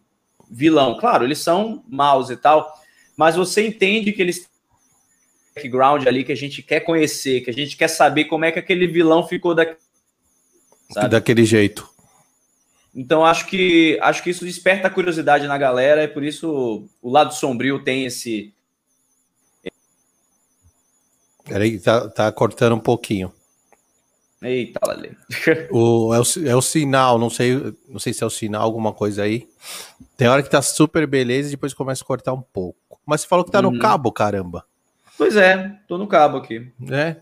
vilão. 0.50 0.98
Claro, 0.98 1.24
eles 1.24 1.38
são 1.38 1.84
maus 1.88 2.30
e 2.30 2.36
tal, 2.36 2.72
mas 3.16 3.36
você 3.36 3.66
entende 3.66 4.12
que 4.12 4.22
eles 4.22 4.48
background 5.54 6.06
ali 6.06 6.24
que 6.24 6.32
a 6.32 6.36
gente 6.36 6.62
quer 6.62 6.80
conhecer, 6.80 7.42
que 7.42 7.50
a 7.50 7.52
gente 7.52 7.76
quer 7.76 7.88
saber 7.88 8.24
como 8.24 8.44
é 8.44 8.52
que 8.52 8.58
aquele 8.58 8.86
vilão 8.86 9.26
ficou 9.26 9.54
da... 9.54 9.66
daquele 11.08 11.44
jeito. 11.44 11.91
Então 12.94 13.24
acho 13.24 13.46
que 13.46 13.98
acho 14.02 14.22
que 14.22 14.30
isso 14.30 14.44
desperta 14.44 14.88
a 14.88 14.90
curiosidade 14.90 15.46
na 15.46 15.56
galera, 15.56 16.04
e 16.04 16.08
por 16.08 16.22
isso 16.22 16.88
o 17.00 17.10
lado 17.10 17.34
sombrio 17.34 17.82
tem 17.82 18.04
esse. 18.04 18.52
Peraí, 21.44 21.78
tá, 21.80 22.08
tá 22.08 22.32
cortando 22.32 22.74
um 22.74 22.80
pouquinho. 22.80 23.32
Eita, 24.42 24.80
Lale. 24.86 25.16
O, 25.70 26.12
é, 26.12 26.18
o, 26.18 26.48
é 26.48 26.56
o 26.56 26.62
sinal, 26.62 27.18
não 27.18 27.30
sei, 27.30 27.74
não 27.88 27.98
sei 27.98 28.12
se 28.12 28.22
é 28.22 28.26
o 28.26 28.30
sinal, 28.30 28.62
alguma 28.62 28.92
coisa 28.92 29.22
aí. 29.22 29.48
Tem 30.16 30.28
hora 30.28 30.42
que 30.42 30.50
tá 30.50 30.60
super 30.60 31.06
beleza 31.06 31.48
e 31.48 31.52
depois 31.52 31.72
começa 31.72 32.02
a 32.02 32.06
cortar 32.06 32.32
um 32.32 32.42
pouco. 32.42 33.00
Mas 33.06 33.22
você 33.22 33.28
falou 33.28 33.44
que 33.44 33.50
tá 33.50 33.60
uhum. 33.60 33.72
no 33.72 33.78
cabo, 33.78 34.12
caramba. 34.12 34.64
Pois 35.16 35.36
é, 35.36 35.78
tô 35.86 35.96
no 35.96 36.06
cabo 36.06 36.38
aqui. 36.38 36.70
É. 36.90 37.16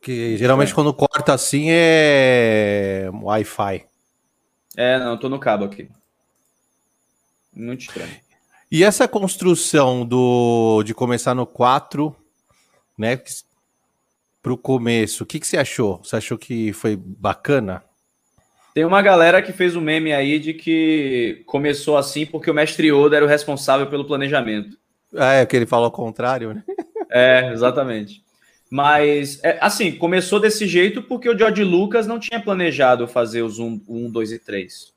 Que 0.00 0.36
geralmente 0.36 0.72
é. 0.72 0.74
quando 0.74 0.94
corta 0.94 1.34
assim 1.34 1.66
é 1.68 3.10
Wi-Fi. 3.12 3.84
É, 4.76 4.98
não, 4.98 5.16
tô 5.16 5.28
no 5.28 5.38
cabo 5.38 5.64
aqui. 5.64 5.88
Muito 7.54 7.80
estranho. 7.80 8.14
E 8.70 8.84
essa 8.84 9.08
construção 9.08 10.04
do 10.04 10.82
de 10.82 10.92
começar 10.92 11.34
no 11.34 11.46
4, 11.46 12.14
né, 12.98 13.18
pro 14.42 14.58
começo, 14.58 15.24
o 15.24 15.26
que, 15.26 15.40
que 15.40 15.46
você 15.46 15.56
achou? 15.56 15.98
Você 16.04 16.16
achou 16.16 16.36
que 16.36 16.72
foi 16.72 16.96
bacana? 16.96 17.82
Tem 18.74 18.84
uma 18.84 19.00
galera 19.00 19.40
que 19.40 19.52
fez 19.52 19.74
um 19.74 19.80
meme 19.80 20.12
aí 20.12 20.38
de 20.38 20.52
que 20.52 21.42
começou 21.46 21.96
assim 21.96 22.26
porque 22.26 22.50
o 22.50 22.54
mestre 22.54 22.88
Yoda 22.88 23.16
era 23.16 23.24
o 23.24 23.28
responsável 23.28 23.86
pelo 23.86 24.04
planejamento. 24.04 24.76
É, 25.14 25.46
que 25.46 25.56
ele 25.56 25.64
falou 25.64 25.86
ao 25.86 25.90
contrário, 25.90 26.52
né? 26.52 26.62
É, 27.10 27.52
exatamente. 27.52 28.25
Mas, 28.70 29.42
é, 29.44 29.58
assim, 29.60 29.92
começou 29.92 30.40
desse 30.40 30.66
jeito 30.66 31.02
porque 31.02 31.28
o 31.28 31.38
George 31.38 31.62
Lucas 31.62 32.06
não 32.06 32.18
tinha 32.18 32.40
planejado 32.40 33.06
fazer 33.06 33.42
os 33.42 33.58
1, 33.58 33.80
1 33.88 34.10
2 34.10 34.32
e 34.32 34.38
3. 34.38 34.92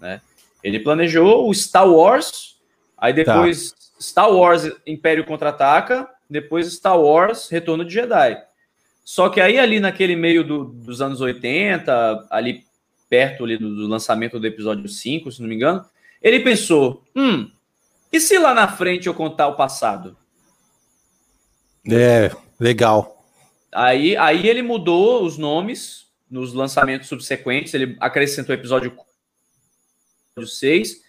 Né? 0.00 0.20
Ele 0.64 0.80
planejou 0.80 1.48
o 1.48 1.54
Star 1.54 1.88
Wars, 1.88 2.56
aí 2.96 3.12
depois 3.12 3.72
tá. 3.72 3.76
Star 4.00 4.30
Wars 4.32 4.70
Império 4.86 5.24
Contra-Ataca, 5.24 6.08
depois 6.28 6.72
Star 6.72 6.98
Wars 6.98 7.48
Retorno 7.48 7.84
de 7.84 7.92
Jedi. 7.92 8.42
Só 9.04 9.28
que 9.28 9.40
aí 9.40 9.58
ali 9.58 9.80
naquele 9.80 10.16
meio 10.16 10.44
do, 10.44 10.64
dos 10.64 11.02
anos 11.02 11.20
80, 11.20 12.26
ali 12.30 12.64
perto 13.10 13.44
ali 13.44 13.58
do, 13.58 13.74
do, 13.74 13.86
lançamento 13.86 14.40
do 14.40 14.46
episódio 14.46 14.88
5, 14.88 15.30
se 15.30 15.42
não 15.42 15.48
me 15.48 15.54
engano, 15.54 15.84
ele 16.22 16.40
pensou, 16.40 17.04
hum, 17.14 17.50
e 18.10 18.20
se 18.20 18.38
lá 18.38 18.54
na 18.54 18.68
frente 18.68 19.06
eu 19.06 19.14
contar 19.14 19.48
o 19.48 19.56
passado? 19.56 20.16
É, 21.90 22.30
legal. 22.62 23.24
Aí, 23.72 24.16
aí 24.16 24.46
ele 24.46 24.62
mudou 24.62 25.24
os 25.24 25.36
nomes 25.36 26.06
nos 26.30 26.52
lançamentos 26.52 27.08
subsequentes, 27.08 27.74
ele 27.74 27.96
acrescentou 28.00 28.54
o 28.54 28.58
episódio 28.58 28.96
6. 30.38 31.02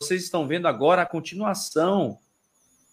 Vocês 0.00 0.22
estão 0.22 0.46
vendo 0.46 0.68
agora 0.68 1.02
a 1.02 1.06
continuação 1.06 2.18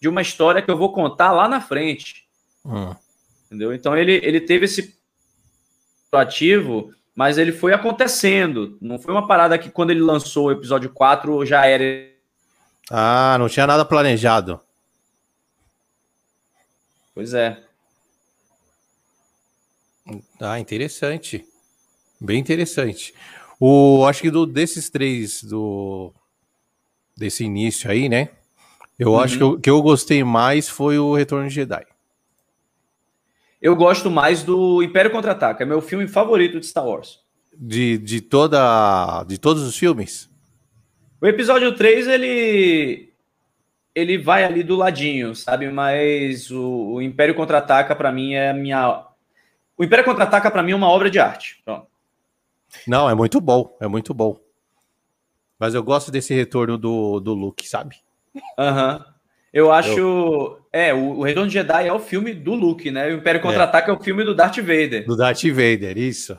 de 0.00 0.08
uma 0.08 0.22
história 0.22 0.62
que 0.62 0.70
eu 0.70 0.76
vou 0.76 0.92
contar 0.92 1.32
lá 1.32 1.46
na 1.46 1.60
frente. 1.60 2.26
Hum. 2.64 2.94
Entendeu? 3.46 3.74
Então 3.74 3.96
ele, 3.96 4.14
ele 4.24 4.40
teve 4.40 4.64
esse 4.64 4.98
ativo 6.12 6.92
mas 7.14 7.38
ele 7.38 7.52
foi 7.52 7.72
acontecendo. 7.72 8.78
Não 8.80 8.98
foi 8.98 9.12
uma 9.12 9.26
parada 9.26 9.58
que 9.58 9.70
quando 9.70 9.90
ele 9.90 10.00
lançou 10.00 10.46
o 10.46 10.52
episódio 10.52 10.90
4 10.90 11.44
já 11.44 11.66
era. 11.66 11.84
Ah, 12.90 13.36
não 13.38 13.48
tinha 13.48 13.66
nada 13.66 13.84
planejado. 13.84 14.60
Pois 17.14 17.34
é. 17.34 17.62
Ah, 20.40 20.58
interessante. 20.58 21.44
Bem 22.20 22.38
interessante. 22.38 23.14
O, 23.60 24.04
acho 24.06 24.22
que 24.22 24.30
do, 24.30 24.46
desses 24.46 24.90
três, 24.90 25.42
do 25.42 26.12
desse 27.16 27.44
início 27.44 27.90
aí, 27.90 28.08
né? 28.08 28.30
Eu 28.98 29.12
uhum. 29.12 29.20
acho 29.20 29.38
que 29.38 29.44
o 29.44 29.60
que 29.60 29.70
eu 29.70 29.80
gostei 29.82 30.24
mais 30.24 30.68
foi 30.68 30.98
o 30.98 31.14
Retorno 31.14 31.48
de 31.48 31.54
Jedi 31.54 31.84
eu 33.62 33.76
gosto 33.76 34.10
mais 34.10 34.42
do 34.42 34.82
Império 34.82 35.12
Contra-Ataca. 35.12 35.62
É 35.62 35.66
meu 35.66 35.80
filme 35.80 36.08
favorito 36.08 36.58
de 36.58 36.66
Star 36.66 36.84
Wars. 36.84 37.20
De, 37.56 37.96
de, 37.96 38.20
toda, 38.20 39.22
de 39.24 39.38
todos 39.38 39.62
os 39.62 39.78
filmes? 39.78 40.28
O 41.20 41.26
episódio 41.26 41.72
3, 41.72 42.08
ele 42.08 43.11
ele 43.94 44.18
vai 44.18 44.44
ali 44.44 44.62
do 44.62 44.76
ladinho, 44.76 45.34
sabe? 45.34 45.70
Mas 45.70 46.50
o, 46.50 46.94
o 46.94 47.02
Império 47.02 47.34
Contra-Ataca, 47.34 47.94
para 47.94 48.12
mim, 48.12 48.34
é 48.34 48.50
a 48.50 48.54
minha... 48.54 49.06
O 49.76 49.84
Império 49.84 50.04
Contra-Ataca, 50.04 50.50
para 50.50 50.62
mim, 50.62 50.72
é 50.72 50.76
uma 50.76 50.88
obra 50.88 51.10
de 51.10 51.18
arte. 51.18 51.60
Pronto. 51.64 51.86
Não, 52.86 53.08
é 53.08 53.14
muito 53.14 53.40
bom, 53.40 53.76
é 53.80 53.86
muito 53.86 54.14
bom. 54.14 54.38
Mas 55.58 55.74
eu 55.74 55.82
gosto 55.82 56.10
desse 56.10 56.34
retorno 56.34 56.76
do, 56.78 57.20
do 57.20 57.34
Luke, 57.34 57.68
sabe? 57.68 57.96
Aham. 58.58 58.96
Uhum. 58.96 59.12
Eu 59.52 59.70
acho. 59.70 59.98
Eu... 59.98 60.66
É, 60.72 60.94
o, 60.94 61.18
o 61.18 61.22
Retorno 61.22 61.48
de 61.48 61.54
Jedi 61.54 61.86
é 61.86 61.92
o 61.92 61.98
filme 61.98 62.32
do 62.32 62.54
Luke, 62.54 62.90
né? 62.90 63.08
O 63.08 63.16
Império 63.16 63.42
Contra-Ataca 63.42 63.90
é. 63.90 63.94
é. 63.94 63.96
o 63.98 64.02
filme 64.02 64.24
do 64.24 64.34
Darth 64.34 64.56
Vader. 64.56 65.04
Do 65.04 65.16
Darth 65.16 65.42
Vader, 65.44 65.98
isso. 65.98 66.38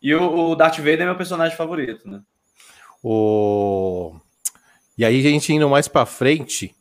E 0.00 0.14
o, 0.14 0.50
o 0.50 0.56
Darth 0.56 0.78
Vader 0.78 1.02
é 1.02 1.04
meu 1.04 1.16
personagem 1.16 1.56
favorito, 1.56 2.08
né? 2.08 2.22
O... 3.02 4.14
E 4.96 5.04
aí, 5.04 5.18
a 5.18 5.30
gente 5.30 5.52
indo 5.52 5.68
mais 5.68 5.86
pra 5.86 6.06
frente, 6.06 6.74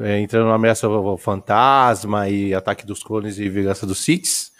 é, 0.00 0.20
entrando 0.20 0.48
na 0.48 0.54
ameaça 0.54 0.88
fantasma 1.18 2.28
e 2.28 2.54
ataque 2.54 2.86
dos 2.86 3.02
clones 3.02 3.38
e 3.38 3.48
vingança 3.48 3.86
dos 3.86 3.98
Siths, 3.98 4.52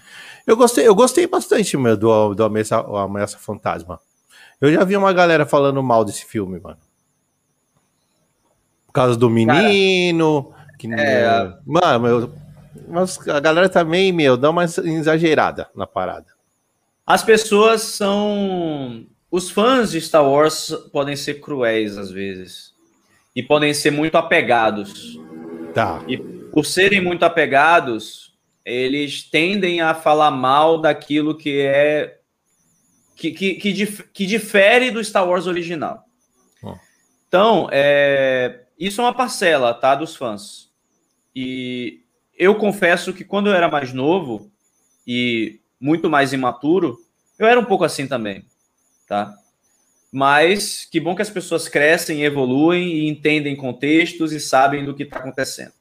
eu 0.46 0.56
gostei, 0.56 0.86
eu 0.86 0.94
gostei 0.94 1.26
bastante 1.26 1.76
meu, 1.76 1.96
do, 1.96 2.34
do 2.34 2.44
ameaça, 2.44 2.76
ameaça 2.78 3.38
fantasma. 3.38 3.98
Eu 4.60 4.72
já 4.72 4.84
vi 4.84 4.96
uma 4.96 5.12
galera 5.12 5.46
falando 5.46 5.82
mal 5.82 6.04
desse 6.04 6.24
filme, 6.24 6.60
mano 6.60 6.78
causa 8.94 9.18
do 9.18 9.28
menino. 9.28 10.44
Cara, 10.44 10.76
que, 10.78 10.88
é... 10.94 11.52
Mano, 11.66 12.06
eu, 12.06 12.32
mas 12.88 13.28
a 13.28 13.40
galera 13.40 13.68
também, 13.68 14.12
meu, 14.12 14.36
dá 14.36 14.48
uma 14.48 14.64
exagerada 14.64 15.68
na 15.74 15.86
parada. 15.86 16.26
As 17.04 17.22
pessoas 17.22 17.82
são. 17.82 19.04
Os 19.30 19.50
fãs 19.50 19.90
de 19.90 20.00
Star 20.00 20.24
Wars 20.24 20.70
podem 20.92 21.16
ser 21.16 21.40
cruéis 21.40 21.98
às 21.98 22.10
vezes. 22.10 22.72
E 23.34 23.42
podem 23.42 23.74
ser 23.74 23.90
muito 23.90 24.16
apegados. 24.16 25.18
Tá. 25.74 26.04
E 26.06 26.16
por 26.16 26.64
serem 26.64 27.00
muito 27.00 27.24
apegados, 27.24 28.32
eles 28.64 29.24
tendem 29.24 29.80
a 29.80 29.92
falar 29.94 30.30
mal 30.30 30.80
daquilo 30.80 31.36
que 31.36 31.60
é. 31.60 32.18
que, 33.16 33.32
que, 33.32 33.54
que, 33.54 33.72
dif, 33.72 34.04
que 34.12 34.24
difere 34.24 34.90
do 34.90 35.02
Star 35.02 35.28
Wars 35.28 35.46
original. 35.46 36.04
Oh. 36.62 36.76
Então, 37.26 37.68
é, 37.72 38.66
isso 38.78 39.00
é 39.00 39.04
uma 39.04 39.12
parcela, 39.12 39.74
tá, 39.74 39.94
dos 39.96 40.14
fãs. 40.14 40.70
E 41.34 42.02
eu 42.38 42.54
confesso 42.54 43.12
que 43.12 43.24
quando 43.24 43.48
eu 43.48 43.54
era 43.54 43.68
mais 43.68 43.92
novo 43.92 44.50
e 45.06 45.60
muito 45.80 46.08
mais 46.08 46.32
imaturo, 46.32 46.96
eu 47.38 47.46
era 47.46 47.58
um 47.58 47.64
pouco 47.64 47.84
assim 47.84 48.06
também, 48.06 48.46
tá? 49.08 49.34
Mas 50.14 50.86
que 50.88 51.00
bom 51.00 51.12
que 51.12 51.22
as 51.22 51.28
pessoas 51.28 51.66
crescem, 51.66 52.22
evoluem 52.22 52.86
e 52.86 53.08
entendem 53.08 53.56
contextos 53.56 54.32
e 54.32 54.38
sabem 54.38 54.84
do 54.84 54.94
que 54.94 55.02
está 55.02 55.18
acontecendo. 55.18 55.72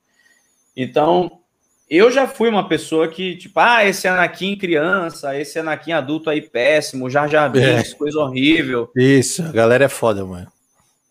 Então, 0.76 1.40
eu 1.88 2.10
já 2.10 2.26
fui 2.26 2.50
uma 2.50 2.68
pessoa 2.68 3.08
que, 3.08 3.38
tipo, 3.38 3.60
ah, 3.60 3.86
esse 3.86 4.08
Anakin 4.08 4.56
criança, 4.56 5.40
esse 5.40 5.60
Anakin 5.60 5.92
adulto 5.92 6.32
aí 6.32 6.42
péssimo, 6.42 7.12
já 7.12 7.28
já 7.28 7.48
vi, 7.48 7.60
é. 7.60 7.84
coisa 7.94 8.22
horrível. 8.22 8.90
Isso, 8.96 9.44
a 9.44 9.52
galera 9.52 9.86
é 9.86 9.88
foda, 9.88 10.26
mano. 10.26 10.48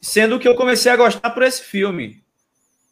Sendo 0.01 0.41
que 0.41 0.49
eu 0.49 0.57
comecei 0.57 0.91
a 0.91 0.97
gostar 0.97 1.31
por 1.31 1.45
esse 1.45 1.63
filme. 1.63 2.21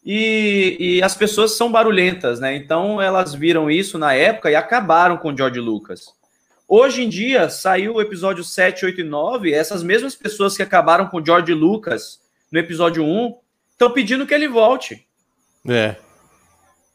E, 0.07 0.77
e, 0.79 1.03
as 1.03 1.17
pessoas 1.17 1.57
são 1.57 1.73
barulhentas, 1.73 2.39
né? 2.39 2.55
Então 2.55 3.03
elas 3.03 3.35
viram 3.35 3.69
isso 3.69 3.99
na 3.99 4.15
época 4.15 4.49
e 4.49 4.55
acabaram 4.55 5.17
com 5.17 5.37
George 5.37 5.59
Lucas. 5.59 6.15
Hoje 6.73 7.03
em 7.03 7.09
dia, 7.09 7.51
saiu 7.51 7.95
o 7.95 8.01
episódio 8.01 8.45
7, 8.45 8.85
8 8.85 9.01
e 9.01 9.03
9, 9.03 9.53
essas 9.53 9.83
mesmas 9.83 10.15
pessoas 10.15 10.57
que 10.57 10.63
acabaram 10.63 11.09
com 11.09 11.25
George 11.25 11.53
Lucas 11.53 12.21
no 12.49 12.61
episódio 12.61 13.03
1 13.03 13.37
estão 13.73 13.91
pedindo 13.91 14.25
que 14.25 14.33
ele 14.33 14.47
volte. 14.47 15.05
É. 15.69 15.97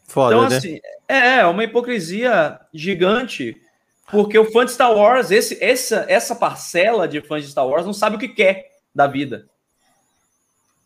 Foda, 0.07 0.33
então, 0.33 0.49
né? 0.49 0.55
assim, 0.55 0.79
é, 1.09 1.39
é 1.39 1.45
uma 1.45 1.65
hipocrisia 1.65 2.57
gigante, 2.73 3.61
porque 4.09 4.39
o 4.39 4.49
fã 4.49 4.63
de 4.63 4.71
Star 4.71 4.95
Wars, 4.95 5.29
esse, 5.29 5.61
essa, 5.61 6.05
essa 6.07 6.37
parcela 6.37 7.05
de 7.05 7.19
fãs 7.19 7.43
de 7.43 7.51
Star 7.51 7.67
Wars 7.67 7.85
não 7.85 7.91
sabe 7.91 8.15
o 8.15 8.19
que 8.19 8.29
quer 8.29 8.71
da 8.95 9.07
vida. 9.07 9.45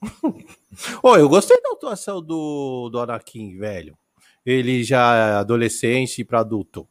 oh, 1.03 1.15
eu 1.15 1.29
gostei 1.29 1.61
da 1.61 1.73
atuação 1.73 2.23
do, 2.23 2.89
do 2.89 2.99
Anakin, 2.99 3.55
velho. 3.55 3.95
Ele 4.43 4.83
já 4.83 5.15
é 5.15 5.33
adolescente 5.33 6.23
para 6.23 6.39
adulto. 6.39 6.87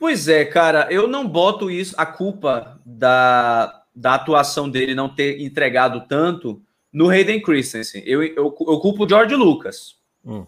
Pois 0.00 0.28
é, 0.28 0.46
cara, 0.46 0.88
eu 0.90 1.06
não 1.06 1.28
boto 1.28 1.70
isso, 1.70 1.94
a 1.98 2.06
culpa 2.06 2.80
da, 2.86 3.82
da 3.94 4.14
atuação 4.14 4.66
dele 4.66 4.94
não 4.94 5.10
ter 5.10 5.42
entregado 5.42 6.06
tanto 6.08 6.62
no 6.90 7.10
Hayden 7.10 7.42
Christensen. 7.42 8.02
Eu, 8.06 8.22
eu, 8.22 8.34
eu 8.36 8.80
culpo 8.80 9.04
o 9.04 9.08
George 9.08 9.34
Lucas. 9.36 9.96
Hum. 10.24 10.46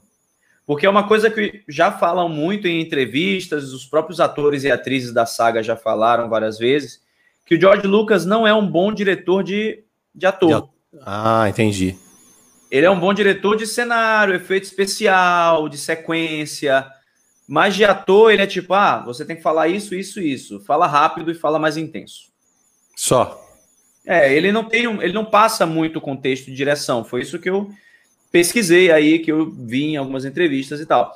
Porque 0.64 0.86
é 0.86 0.88
uma 0.88 1.06
coisa 1.06 1.28
que 1.30 1.62
já 1.68 1.92
falam 1.92 2.30
muito 2.30 2.66
em 2.66 2.80
entrevistas, 2.80 3.74
os 3.74 3.84
próprios 3.84 4.20
atores 4.20 4.64
e 4.64 4.70
atrizes 4.70 5.12
da 5.12 5.26
saga 5.26 5.62
já 5.62 5.76
falaram 5.76 6.30
várias 6.30 6.58
vezes, 6.58 7.02
que 7.44 7.56
o 7.56 7.60
George 7.60 7.86
Lucas 7.86 8.24
não 8.24 8.46
é 8.46 8.54
um 8.54 8.66
bom 8.66 8.90
diretor 8.90 9.44
de, 9.44 9.84
de 10.14 10.24
ator. 10.24 10.62
De, 10.62 10.98
ah, 11.04 11.44
entendi. 11.46 11.94
Ele 12.70 12.86
é 12.86 12.90
um 12.90 12.98
bom 12.98 13.12
diretor 13.12 13.54
de 13.54 13.66
cenário, 13.66 14.34
efeito 14.34 14.64
especial, 14.64 15.68
de 15.68 15.76
sequência, 15.76 16.86
Mas 17.46 17.74
de 17.74 17.84
ator, 17.84 18.32
ele 18.32 18.42
é 18.42 18.46
tipo, 18.46 18.72
ah, 18.74 19.02
você 19.04 19.24
tem 19.24 19.36
que 19.36 19.42
falar 19.42 19.68
isso, 19.68 19.94
isso, 19.94 20.20
isso. 20.20 20.60
Fala 20.60 20.86
rápido 20.86 21.30
e 21.30 21.34
fala 21.34 21.58
mais 21.58 21.76
intenso. 21.76 22.30
Só. 22.96 23.40
É, 24.06 24.34
ele 24.34 24.50
não 24.52 24.64
tem, 24.64 24.84
ele 25.02 25.12
não 25.12 25.24
passa 25.24 25.66
muito 25.66 26.00
contexto 26.00 26.46
de 26.46 26.54
direção. 26.54 27.04
Foi 27.04 27.22
isso 27.22 27.38
que 27.38 27.50
eu 27.50 27.70
pesquisei 28.30 28.90
aí, 28.90 29.18
que 29.18 29.30
eu 29.30 29.50
vi 29.50 29.84
em 29.84 29.96
algumas 29.96 30.24
entrevistas 30.24 30.80
e 30.80 30.86
tal. 30.86 31.14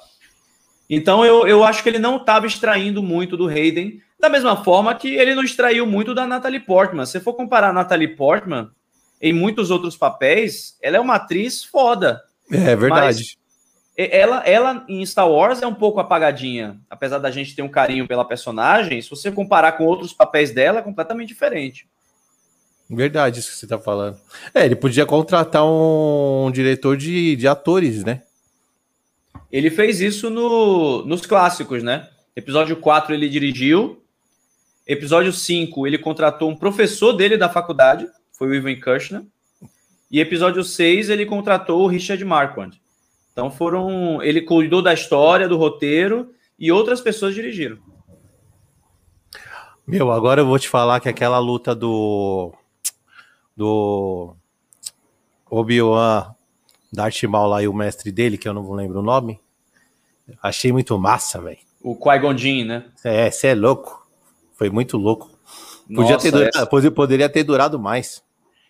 Então 0.88 1.24
eu, 1.24 1.46
eu 1.46 1.64
acho 1.64 1.82
que 1.82 1.88
ele 1.88 1.98
não 1.98 2.16
estava 2.16 2.46
extraindo 2.46 3.02
muito 3.02 3.36
do 3.36 3.48
Hayden, 3.48 4.00
da 4.20 4.28
mesma 4.28 4.62
forma 4.62 4.94
que 4.94 5.14
ele 5.14 5.34
não 5.34 5.42
extraiu 5.42 5.86
muito 5.86 6.14
da 6.14 6.26
Natalie 6.26 6.60
Portman. 6.60 7.06
Se 7.06 7.18
for 7.20 7.34
comparar 7.34 7.70
a 7.70 7.72
Natalie 7.72 8.14
Portman 8.14 8.70
em 9.20 9.32
muitos 9.32 9.70
outros 9.70 9.96
papéis, 9.96 10.76
ela 10.80 10.96
é 10.96 11.00
uma 11.00 11.16
atriz 11.16 11.64
foda. 11.64 12.22
É 12.50 12.76
verdade. 12.76 13.36
Ela, 13.96 14.42
ela 14.46 14.84
em 14.88 15.04
Star 15.06 15.28
Wars 15.28 15.62
é 15.62 15.66
um 15.66 15.74
pouco 15.74 15.98
apagadinha, 15.98 16.78
apesar 16.90 17.18
da 17.18 17.30
gente 17.30 17.56
ter 17.56 17.62
um 17.62 17.68
carinho 17.68 18.06
pela 18.06 18.24
personagem. 18.24 19.00
Se 19.00 19.08
você 19.08 19.32
comparar 19.32 19.72
com 19.72 19.84
outros 19.84 20.12
papéis 20.12 20.50
dela, 20.50 20.80
é 20.80 20.82
completamente 20.82 21.28
diferente. 21.28 21.88
Verdade, 22.88 23.40
isso 23.40 23.50
que 23.50 23.56
você 23.56 23.66
tá 23.66 23.78
falando. 23.78 24.18
É, 24.54 24.64
ele 24.64 24.76
podia 24.76 25.06
contratar 25.06 25.64
um, 25.64 26.46
um 26.46 26.50
diretor 26.50 26.96
de, 26.96 27.34
de 27.34 27.48
atores, 27.48 28.04
né? 28.04 28.22
Ele 29.50 29.70
fez 29.70 30.00
isso 30.00 30.28
no, 30.28 31.04
nos 31.04 31.24
clássicos, 31.24 31.82
né? 31.82 32.08
Episódio 32.36 32.76
4 32.76 33.14
ele 33.14 33.28
dirigiu. 33.28 34.02
Episódio 34.86 35.32
5 35.32 35.86
ele 35.86 35.98
contratou 35.98 36.50
um 36.50 36.56
professor 36.56 37.12
dele 37.12 37.36
da 37.36 37.48
faculdade, 37.48 38.06
foi 38.30 38.48
o 38.48 38.54
Ivan 38.54 38.78
Kushner. 38.78 39.22
E 40.10 40.20
episódio 40.20 40.62
6 40.62 41.08
ele 41.08 41.26
contratou 41.26 41.82
o 41.82 41.88
Richard 41.88 42.24
Marquand. 42.24 42.70
Então 43.36 43.50
foram. 43.50 44.22
Ele 44.22 44.40
cuidou 44.40 44.80
da 44.80 44.94
história, 44.94 45.46
do 45.46 45.58
roteiro 45.58 46.32
e 46.58 46.72
outras 46.72 47.02
pessoas 47.02 47.34
dirigiram. 47.34 47.76
Meu, 49.86 50.10
agora 50.10 50.40
eu 50.40 50.46
vou 50.46 50.58
te 50.58 50.70
falar 50.70 51.00
que 51.00 51.08
aquela 51.10 51.38
luta 51.38 51.74
do 51.74 52.54
do 53.54 54.34
Obi-Wan 55.50 56.34
Darth 56.90 57.22
Maul 57.24 57.48
lá 57.48 57.62
e 57.62 57.68
o 57.68 57.74
mestre 57.74 58.10
dele, 58.10 58.38
que 58.38 58.48
eu 58.48 58.54
não 58.54 58.72
lembro 58.72 59.00
o 59.00 59.02
nome. 59.02 59.38
Achei 60.42 60.72
muito 60.72 60.98
massa, 60.98 61.38
velho. 61.38 61.58
O 61.82 61.94
Qui-Gon 61.94 62.32
né? 62.64 62.86
É, 63.04 63.30
você 63.30 63.48
é 63.48 63.54
louco. 63.54 64.08
Foi 64.54 64.70
muito 64.70 64.96
louco. 64.96 65.30
Podia 65.94 66.14
Nossa, 66.14 66.22
ter 66.22 66.30
durado. 66.30 66.90
Poderia 66.94 67.28
ter 67.28 67.44
durado 67.44 67.78
mais. 67.78 68.24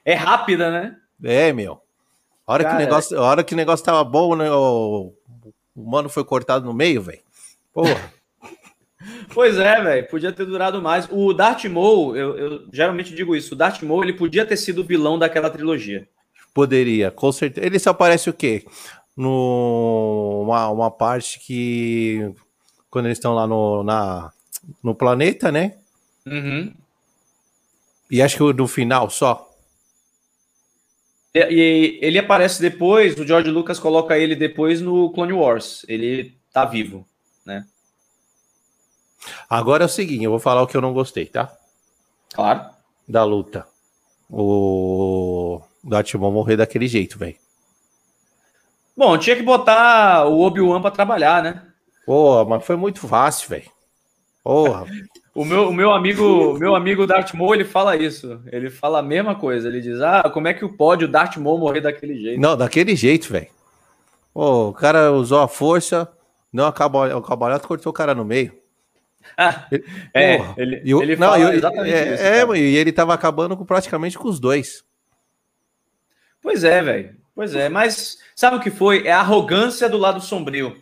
É 0.05 0.15
rápida, 0.15 0.73
né? 0.73 0.97
É, 1.23 1.53
meu. 1.53 1.81
A 2.47 2.53
hora, 2.53 2.65
Cara, 2.65 2.77
que, 2.77 2.83
o 2.83 2.87
negócio, 2.87 3.21
hora 3.21 3.45
que 3.45 3.55
o 3.55 3.57
negócio 3.57 3.85
tava 3.85 4.05
bom, 4.05 4.37
né, 4.37 4.51
o, 4.51 5.13
o 5.75 5.91
mano 5.91 6.09
foi 6.09 6.25
cortado 6.25 6.65
no 6.65 6.73
meio, 6.73 7.03
velho. 7.03 7.21
Porra. 7.73 8.13
Pois 9.33 9.57
é, 9.57 9.81
velho, 9.81 10.09
podia 10.09 10.33
ter 10.33 10.45
durado 10.45 10.83
mais. 10.83 11.07
O 11.11 11.33
Darth 11.33 11.65
Maul, 11.67 12.17
eu, 12.17 12.37
eu, 12.37 12.69
geralmente 12.73 13.15
digo 13.15 13.37
isso, 13.37 13.55
o 13.55 13.57
Darth 13.57 13.83
Maul, 13.83 14.03
ele 14.03 14.15
podia 14.15 14.45
ter 14.45 14.57
sido 14.57 14.81
o 14.81 14.85
vilão 14.85 15.17
daquela 15.17 15.49
trilogia. 15.49 16.09
Poderia, 16.53 17.11
com 17.11 17.31
certeza. 17.31 17.65
Ele 17.65 17.79
só 17.79 17.91
aparece 17.91 18.31
o 18.31 18.33
quê? 18.33 18.65
No, 19.17 20.43
uma, 20.45 20.69
uma 20.71 20.91
parte 20.91 21.39
que, 21.39 22.33
quando 22.91 23.07
eles 23.07 23.19
estão 23.19 23.35
lá 23.35 23.47
no, 23.47 23.85
na, 23.85 24.33
no 24.83 24.95
planeta, 24.95 25.53
né? 25.53 25.77
Uhum. 26.27 26.73
E 28.11 28.23
acho 28.23 28.37
que 28.39 28.53
no 28.55 28.67
final 28.67 29.11
só. 29.11 29.46
E, 31.37 31.99
ele 32.01 32.19
aparece 32.19 32.61
depois, 32.61 33.19
o 33.19 33.27
George 33.27 33.51
Lucas 33.51 33.79
coloca 33.79 34.17
ele 34.19 34.35
depois 34.35 34.81
no 34.81 35.11
Clone 35.11 35.33
Wars. 35.33 35.85
Ele 35.89 36.35
tá 36.53 36.65
vivo, 36.65 37.07
né? 37.45 37.67
Agora 39.49 39.85
é 39.85 39.87
o 39.87 39.89
seguinte, 39.89 40.25
eu 40.25 40.31
vou 40.31 40.41
falar 40.41 40.63
o 40.63 40.67
que 40.67 40.77
eu 40.77 40.81
não 40.81 40.95
gostei, 40.95 41.27
tá? 41.27 41.55
Claro. 42.33 42.71
Da 43.09 43.25
luta. 43.25 43.67
O 44.31 45.61
Darth 45.85 46.15
Maul 46.15 46.33
morrer 46.33 46.57
daquele 46.57 46.89
jeito, 46.89 47.19
velho. 47.19 47.37
Bom, 48.97 49.19
tinha 49.19 49.37
que 49.37 49.43
botar 49.43 50.27
o 50.27 50.41
Obi-Wan 50.41 50.81
pra 50.81 50.91
trabalhar, 50.91 51.43
né? 51.43 51.63
Pô, 52.07 52.45
mas 52.45 52.65
foi 52.65 52.77
muito 52.77 53.07
fácil, 53.07 53.51
velho. 53.51 53.71
Porra. 54.43 54.87
o, 55.37 55.45
meu, 55.45 55.69
o 55.69 55.73
meu 55.73 55.93
amigo, 55.93 56.59
meu 56.59 56.75
amigo 56.75 57.07
Darth 57.07 57.35
Maul, 57.35 57.55
ele 57.55 57.65
fala 57.65 57.95
isso. 57.95 58.41
Ele 58.51 58.71
fala 58.71 59.01
a 59.01 59.03
mesma 59.03 59.35
coisa. 59.35 59.69
Ele 59.69 59.81
diz: 59.81 60.01
"Ah, 60.01 60.31
como 60.33 60.49
é 60.49 60.55
que 60.55 60.67
pode 60.67 61.05
o 61.05 61.09
Darth 61.09 61.37
Maul 61.37 61.59
morrer 61.59 61.83
daquele 61.83 62.19
jeito?" 62.19 62.41
Não, 62.41 62.57
daquele 62.57 62.97
jeito, 62.97 63.31
velho. 63.31 63.49
o 64.35 64.73
cara 64.73 65.13
usou 65.13 65.41
a 65.41 65.49
força, 65.49 66.11
não 66.53 66.67
acabou, 66.67 67.05
o 67.07 67.21
cabalhote 67.21 67.67
cortou 67.67 67.91
o 67.91 67.95
cara 67.95 68.15
no 68.15 68.25
meio. 68.25 68.53
é, 70.15 70.39
ele, 70.57 70.83
eu, 70.85 71.03
ele 71.03 71.17
não, 71.17 71.37
eu, 71.37 71.53
exatamente 71.53 71.93
é, 71.93 72.15
isso. 72.15 72.23
É, 72.23 72.59
e 72.59 72.77
ele 72.77 72.93
tava 72.93 73.13
acabando 73.13 73.57
com, 73.57 73.65
praticamente 73.65 74.17
com 74.17 74.29
os 74.29 74.41
dois. 74.41 74.85
Pois 76.41 76.65
é, 76.65 76.83
velho. 76.83 77.17
Pois 77.35 77.55
é, 77.55 77.69
mas 77.69 78.19
sabe 78.35 78.57
o 78.57 78.61
que 78.61 78.71
foi? 78.71 79.07
É 79.07 79.13
a 79.13 79.21
arrogância 79.21 79.89
do 79.89 79.99
lado 79.99 80.23
sombrio. 80.23 80.79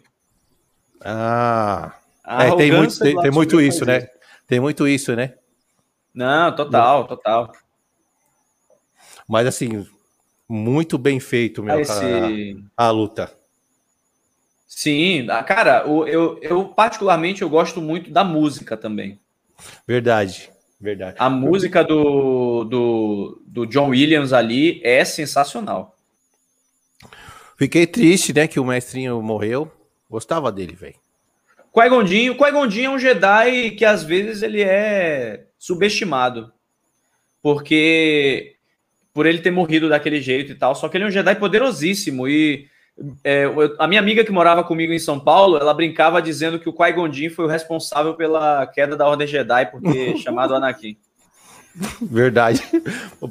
Ah. 1.04 1.92
É, 2.26 2.56
tem 2.56 2.72
muito, 2.72 2.98
tem, 2.98 3.20
tem 3.20 3.30
muito 3.30 3.60
isso, 3.60 3.84
né? 3.84 4.08
Tem 4.46 4.60
muito 4.60 4.86
isso, 4.86 5.14
né? 5.14 5.34
Não, 6.12 6.54
total, 6.54 7.06
total. 7.06 7.52
Mas 9.28 9.46
assim, 9.46 9.86
muito 10.48 10.98
bem 10.98 11.18
feito, 11.18 11.62
meu, 11.62 11.80
Esse... 11.80 12.56
a, 12.76 12.86
a 12.86 12.90
luta. 12.90 13.32
Sim, 14.66 15.26
ah, 15.30 15.42
cara, 15.42 15.84
eu, 15.86 16.38
eu 16.42 16.64
particularmente 16.66 17.42
eu 17.42 17.48
gosto 17.48 17.80
muito 17.80 18.10
da 18.10 18.24
música 18.24 18.76
também. 18.76 19.20
Verdade, 19.86 20.50
verdade. 20.80 21.16
A 21.18 21.30
música 21.30 21.84
do, 21.84 22.64
do, 22.64 23.42
do 23.46 23.66
John 23.66 23.90
Williams 23.90 24.32
ali 24.32 24.80
é 24.84 25.04
sensacional. 25.04 25.96
Fiquei 27.56 27.86
triste, 27.86 28.32
né, 28.32 28.48
que 28.48 28.58
o 28.58 28.64
mestrinho 28.64 29.22
morreu. 29.22 29.70
Gostava 30.10 30.50
dele, 30.50 30.74
velho. 30.74 31.03
Qui-Gondinho, 31.74 32.36
Qui-Gondinho 32.36 32.92
é 32.92 32.94
um 32.94 32.98
Jedi 32.98 33.72
que 33.72 33.84
às 33.84 34.04
vezes 34.04 34.42
ele 34.42 34.62
é 34.62 35.46
subestimado. 35.58 36.52
Porque 37.42 38.54
por 39.12 39.26
ele 39.26 39.38
ter 39.38 39.50
morrido 39.50 39.88
daquele 39.88 40.20
jeito 40.20 40.52
e 40.52 40.54
tal, 40.54 40.74
só 40.74 40.88
que 40.88 40.96
ele 40.96 41.04
é 41.04 41.08
um 41.08 41.10
Jedi 41.10 41.34
poderosíssimo 41.34 42.28
e 42.28 42.68
é, 43.24 43.44
a 43.78 43.88
minha 43.88 44.00
amiga 44.00 44.24
que 44.24 44.30
morava 44.30 44.62
comigo 44.62 44.92
em 44.92 44.98
São 45.00 45.18
Paulo, 45.18 45.56
ela 45.56 45.74
brincava 45.74 46.22
dizendo 46.22 46.60
que 46.60 46.68
o 46.68 46.72
Qui-Gon 46.72 47.10
foi 47.30 47.44
o 47.44 47.48
responsável 47.48 48.14
pela 48.14 48.66
queda 48.68 48.96
da 48.96 49.06
Ordem 49.06 49.26
Jedi 49.26 49.66
por 49.66 49.80
ter 49.80 50.16
chamado 50.22 50.54
Anakin. 50.54 50.96
Verdade. 52.00 52.62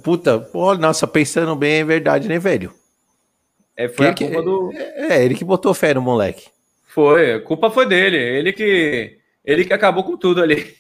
Puta, 0.04 0.38
pô, 0.38 0.76
nossa, 0.76 1.08
pensando 1.08 1.56
bem, 1.56 1.76
é 1.76 1.86
verdade, 1.86 2.28
né, 2.28 2.38
velho? 2.38 2.74
É, 3.76 3.88
foi 3.88 4.08
a 4.08 4.14
culpa 4.14 4.42
do. 4.42 4.72
É, 4.74 5.16
é, 5.16 5.26
ele 5.26 5.34
que 5.34 5.46
botou 5.46 5.74
fé 5.74 5.94
no 5.94 6.02
moleque. 6.02 6.53
Foi, 6.94 7.34
a 7.34 7.42
culpa 7.42 7.72
foi 7.72 7.88
dele. 7.88 8.18
Ele 8.18 8.54
que, 8.54 9.18
ele 9.44 9.66
que 9.66 9.74
acabou 9.74 10.04
com 10.04 10.16
tudo 10.16 10.44
ali. 10.44 10.76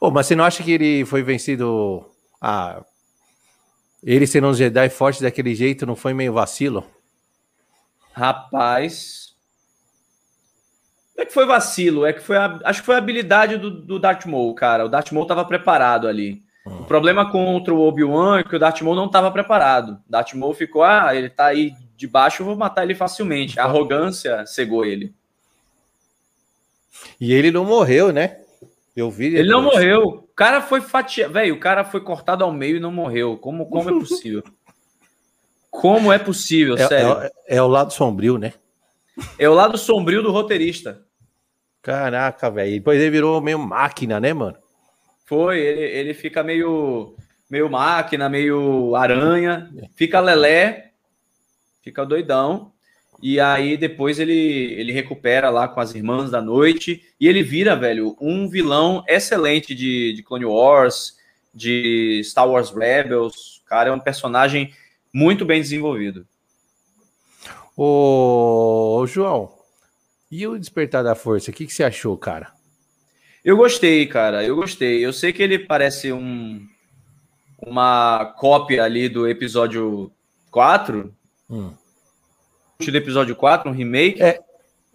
Oh, 0.00 0.10
mas 0.10 0.26
você 0.26 0.36
não 0.36 0.44
acha 0.44 0.62
que 0.62 0.70
ele 0.70 1.04
foi 1.04 1.20
vencido? 1.22 2.08
Ah, 2.40 2.80
ele 4.04 4.26
sendo 4.26 4.46
um 4.46 4.54
Jedi 4.54 4.88
forte 4.88 5.20
daquele 5.20 5.52
jeito 5.54 5.84
não 5.84 5.96
foi 5.96 6.14
meio 6.14 6.32
vacilo? 6.32 6.86
Rapaz. 8.12 9.34
É 11.18 11.24
que 11.24 11.32
foi 11.32 11.44
vacilo, 11.44 12.06
é 12.06 12.12
que 12.12 12.20
foi 12.20 12.36
a, 12.36 12.60
acho 12.64 12.80
que 12.80 12.86
foi 12.86 12.94
a 12.94 12.98
habilidade 12.98 13.56
do, 13.56 13.70
do 13.70 13.98
Darth 13.98 14.26
Maul, 14.26 14.54
cara. 14.54 14.86
O 14.86 14.88
Darth 14.88 15.10
Maul 15.10 15.24
estava 15.24 15.44
preparado 15.44 16.06
ali. 16.06 16.42
Hum. 16.66 16.80
O 16.80 16.84
problema 16.84 17.30
contra 17.30 17.74
o 17.74 17.80
Obi-Wan 17.80 18.38
é 18.38 18.44
que 18.44 18.54
o 18.54 18.58
Darth 18.60 18.80
Maul 18.80 18.96
não 18.96 19.06
estava 19.06 19.30
preparado. 19.30 20.00
O 20.08 20.10
Darth 20.10 20.34
Maul 20.34 20.54
ficou, 20.54 20.82
ah, 20.82 21.14
ele 21.14 21.28
tá 21.28 21.46
aí 21.46 21.72
de 21.96 22.06
baixo, 22.06 22.42
eu 22.42 22.46
vou 22.46 22.56
matar 22.56 22.82
ele 22.82 22.94
facilmente. 22.94 23.58
A 23.58 23.64
arrogância 23.64 24.44
cegou 24.46 24.84
ele. 24.84 25.14
E 27.20 27.32
ele 27.32 27.50
não 27.50 27.64
morreu, 27.64 28.12
né? 28.12 28.38
Eu 28.96 29.10
vi. 29.10 29.30
Depois. 29.30 29.40
Ele 29.40 29.50
não 29.50 29.62
morreu. 29.62 30.02
O 30.02 30.34
cara 30.34 30.60
foi 30.60 30.80
fatiado. 30.80 31.32
Velho, 31.32 31.54
o 31.54 31.60
cara 31.60 31.84
foi 31.84 32.00
cortado 32.00 32.44
ao 32.44 32.52
meio 32.52 32.76
e 32.76 32.80
não 32.80 32.92
morreu. 32.92 33.36
Como, 33.36 33.66
como 33.66 33.88
é 33.88 33.92
possível? 33.92 34.42
Como 35.70 36.12
é 36.12 36.20
possível, 36.20 36.76
é, 36.76 36.86
sério? 36.86 37.20
É, 37.20 37.56
é, 37.56 37.60
o 37.60 37.66
lado 37.66 37.92
sombrio, 37.92 38.38
né? 38.38 38.52
É 39.36 39.48
o 39.48 39.54
lado 39.54 39.76
sombrio 39.76 40.22
do 40.22 40.30
roteirista. 40.30 41.02
Caraca, 41.82 42.48
velho. 42.48 42.74
Depois 42.74 43.00
ele 43.00 43.10
virou 43.10 43.40
meio 43.40 43.58
máquina, 43.58 44.20
né, 44.20 44.32
mano? 44.32 44.56
Foi, 45.26 45.58
ele, 45.58 45.82
ele 45.82 46.14
fica 46.14 46.44
meio, 46.44 47.16
meio 47.50 47.68
máquina, 47.68 48.28
meio 48.28 48.94
aranha, 48.94 49.68
fica 49.96 50.20
lelé, 50.20 50.92
fica 51.84 52.06
doidão. 52.06 52.72
E 53.22 53.38
aí 53.38 53.76
depois 53.76 54.18
ele, 54.18 54.32
ele 54.32 54.92
recupera 54.92 55.50
lá 55.50 55.68
com 55.68 55.78
as 55.78 55.94
irmãs 55.94 56.30
da 56.30 56.40
noite 56.40 57.04
e 57.20 57.28
ele 57.28 57.42
vira, 57.42 57.76
velho, 57.76 58.16
um 58.20 58.48
vilão 58.48 59.04
excelente 59.06 59.74
de, 59.74 60.14
de 60.14 60.22
Clone 60.22 60.46
Wars, 60.46 61.16
de 61.54 62.20
Star 62.24 62.48
Wars 62.48 62.70
Rebels. 62.70 63.58
O 63.58 63.64
cara 63.66 63.90
é 63.90 63.92
um 63.92 64.00
personagem 64.00 64.74
muito 65.12 65.44
bem 65.44 65.60
desenvolvido. 65.60 66.26
Ô, 67.76 69.04
João, 69.06 69.52
E 70.30 70.46
o 70.46 70.58
Despertar 70.58 71.04
da 71.04 71.14
Força, 71.14 71.50
o 71.50 71.54
que, 71.54 71.66
que 71.66 71.74
você 71.74 71.84
achou, 71.84 72.16
cara? 72.16 72.52
Eu 73.44 73.56
gostei, 73.56 74.06
cara, 74.06 74.42
eu 74.42 74.56
gostei. 74.56 75.04
Eu 75.04 75.12
sei 75.12 75.32
que 75.32 75.42
ele 75.42 75.58
parece 75.58 76.12
um 76.12 76.66
uma 77.66 78.26
cópia 78.38 78.84
ali 78.84 79.08
do 79.08 79.28
episódio 79.28 80.12
4. 80.50 81.14
Hum. 81.54 81.72
Do 82.80 82.96
episódio 82.96 83.36
4, 83.36 83.70
um 83.70 83.74
remake. 83.74 84.20
É, 84.20 84.40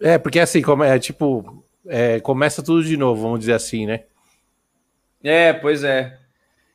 é 0.00 0.18
porque 0.18 0.38
assim, 0.38 0.60
como 0.60 0.84
é 0.84 0.98
tipo, 0.98 1.64
é, 1.86 2.20
começa 2.20 2.62
tudo 2.62 2.84
de 2.84 2.96
novo, 2.96 3.22
vamos 3.22 3.40
dizer 3.40 3.54
assim, 3.54 3.86
né? 3.86 4.04
É, 5.24 5.52
pois 5.52 5.82
é. 5.82 6.18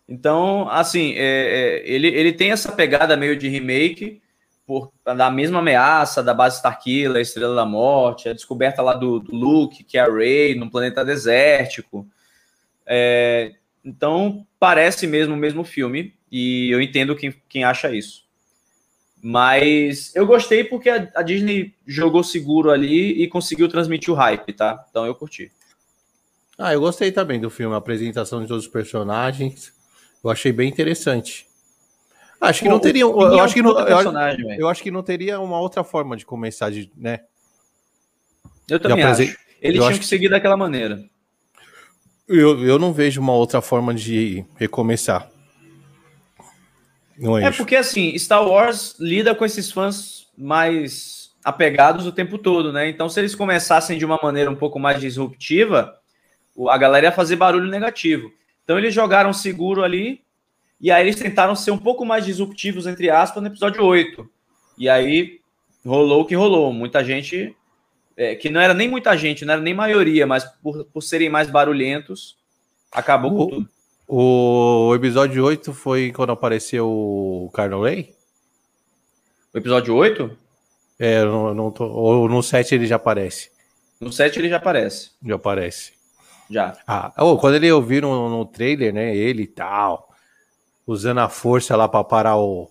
Então, 0.10 0.68
assim, 0.70 1.14
é, 1.14 1.18
é, 1.18 1.90
ele, 1.90 2.08
ele 2.08 2.34
tem 2.34 2.52
essa 2.52 2.72
pegada 2.72 3.16
meio 3.16 3.38
de 3.38 3.48
remake, 3.48 4.22
por, 4.66 4.92
da 5.04 5.30
mesma 5.30 5.60
ameaça 5.60 6.24
da 6.24 6.34
base 6.34 6.58
Starkiller, 6.58 7.18
a 7.18 7.22
Estrela 7.22 7.56
da 7.56 7.66
Morte, 7.66 8.28
a 8.28 8.34
descoberta 8.34 8.82
lá 8.82 8.94
do, 8.94 9.20
do 9.20 9.36
Luke, 9.36 9.84
que 9.84 9.98
é 9.98 10.02
a 10.02 10.12
Rey, 10.12 10.56
num 10.56 10.70
planeta 10.70 11.06
desértico. 11.06 12.08
É, 12.86 13.54
então, 13.84 14.46
parece 14.60 15.06
mesmo 15.06 15.36
o 15.36 15.38
mesmo 15.38 15.64
filme, 15.64 16.16
e 16.32 16.70
eu 16.72 16.82
entendo 16.82 17.16
quem, 17.16 17.34
quem 17.48 17.64
acha 17.64 17.96
isso. 17.96 18.25
Mas 19.28 20.16
eu 20.16 20.24
gostei 20.28 20.64
porque 20.64 20.88
a, 20.88 21.10
a, 21.16 21.24
Disney 21.24 21.74
jogou 21.84 22.24
seguro 22.24 22.70
ali 22.70 23.24
e 23.24 23.28
conseguiu 23.28 23.68
transmitir 23.68 24.14
o 24.14 24.16
hype, 24.16 24.54
tá? 24.54 24.86
Então 24.88 25.04
eu 25.04 25.16
curti. 25.16 25.52
Ah, 26.56 26.76
eu 26.76 26.80
gostei 26.80 27.12
também 27.12 27.40
do 27.40 27.50
filme, 27.50 27.74
a 27.74 27.78
apresentação 27.80 28.44
de 28.44 28.48
todos 28.48 28.66
os 28.68 28.72
personagens. 28.72 29.74
Eu 30.24 30.30
achei 30.30 30.52
bem 30.52 30.70
interessante. 30.70 31.48
Acho 32.40 32.60
que 32.60 32.66
Pô, 32.66 32.74
não 32.74 32.80
teria. 32.80 33.02
Eu, 33.02 33.40
acho 33.40 33.56
que 33.56 33.64
não, 33.64 33.72
eu, 33.80 34.60
eu, 34.60 34.70
acho 34.70 34.84
que 34.84 34.92
não 34.92 35.02
teria 35.02 35.40
uma 35.40 35.60
outra 35.60 35.84
forma 35.84 36.16
de 36.16 36.24
começar, 36.24 36.70
de, 36.70 36.92
né? 36.96 37.22
Eu 38.70 38.80
também 38.80 39.04
acho. 39.04 39.36
Eles 39.60 39.84
tinham 39.84 39.98
que 39.98 40.06
seguir 40.06 40.30
daquela 40.30 40.56
maneira. 40.56 41.04
Eu, 42.28 42.64
eu 42.64 42.78
não 42.78 42.94
vejo 42.94 43.22
uma 43.22 43.34
outra 43.34 43.60
forma 43.60 43.92
de 43.92 44.46
recomeçar. 44.56 45.32
Não 47.18 47.38
é, 47.38 47.46
é 47.46 47.52
porque 47.52 47.76
assim, 47.76 48.18
Star 48.18 48.46
Wars 48.46 48.96
lida 49.00 49.34
com 49.34 49.46
esses 49.46 49.72
fãs 49.72 50.28
mais 50.38 51.32
apegados 51.44 52.06
o 52.06 52.12
tempo 52.12 52.38
todo, 52.38 52.74
né? 52.74 52.90
Então, 52.90 53.08
se 53.08 53.20
eles 53.20 53.36
começassem 53.36 53.98
de 53.98 54.06
uma 54.06 54.20
maneira 54.22 54.50
um 54.50 54.56
pouco 54.56 54.80
mais 54.80 55.00
disruptiva, 55.00 55.96
a 56.70 56.78
galera 56.78 57.08
ia 57.08 57.12
fazer 57.12 57.36
barulho 57.36 57.70
negativo. 57.70 58.32
Então, 58.64 58.78
eles 58.78 58.94
jogaram 58.94 59.32
seguro 59.32 59.84
ali 59.84 60.22
e 60.80 60.92
aí 60.92 61.04
eles 61.04 61.16
tentaram 61.16 61.56
ser 61.56 61.72
um 61.72 61.78
pouco 61.78 62.04
mais 62.04 62.26
disruptivos, 62.26 62.88
entre 62.88 63.10
aspas, 63.10 63.42
no 63.42 63.50
episódio 63.50 63.84
8. 63.84 64.28
E 64.78 64.90
aí 64.90 65.40
rolou 65.86 66.22
o 66.22 66.26
que 66.26 66.36
rolou. 66.36 66.74
Muita 66.74 67.04
gente, 67.04 67.56
é, 68.18 68.36
que 68.36 68.50
não 68.50 68.60
era 68.60 68.74
nem 68.74 68.88
muita 68.88 69.16
gente, 69.16 69.46
não 69.46 69.54
era 69.54 69.62
nem 69.62 69.74
maioria, 69.74 70.26
mas 70.26 70.44
por, 70.44 70.84
por 70.86 71.02
serem 71.02 71.30
mais 71.30 71.50
barulhentos, 71.50 72.38
acabou 72.92 73.34
o, 73.34 73.38
com 73.38 73.48
tudo. 73.48 73.70
O 74.08 74.94
episódio 74.96 75.44
8 75.44 75.74
foi 75.74 76.12
quando 76.12 76.32
apareceu 76.32 76.88
o 76.88 77.50
Carno 77.54 77.82
Ray? 77.82 78.14
O 79.54 79.58
episódio 79.58 79.96
8? 79.96 80.38
É, 81.00 81.24
não, 81.24 81.54
não 81.54 81.72
tô, 81.72 81.86
ou 81.86 82.30
no 82.30 82.44
7 82.44 82.76
ele 82.76 82.86
já 82.86 82.98
aparece. 82.98 83.50
No 84.00 84.12
7 84.12 84.38
ele 84.40 84.50
já 84.50 84.58
aparece. 84.58 85.12
Já 85.26 85.36
aparece. 85.36 85.94
Já. 86.50 86.78
Ah, 86.86 87.12
oh, 87.18 87.38
quando 87.38 87.56
ele 87.56 87.72
ouviu 87.72 88.02
no, 88.02 88.30
no 88.30 88.46
trailer, 88.46 88.94
né, 88.94 89.16
ele 89.16 89.44
e 89.44 89.48
tal, 89.48 90.10
usando 90.86 91.20
a 91.20 91.30
força 91.30 91.76
lá 91.76 91.88
para 91.88 92.04
parar 92.04 92.38
o, 92.38 92.70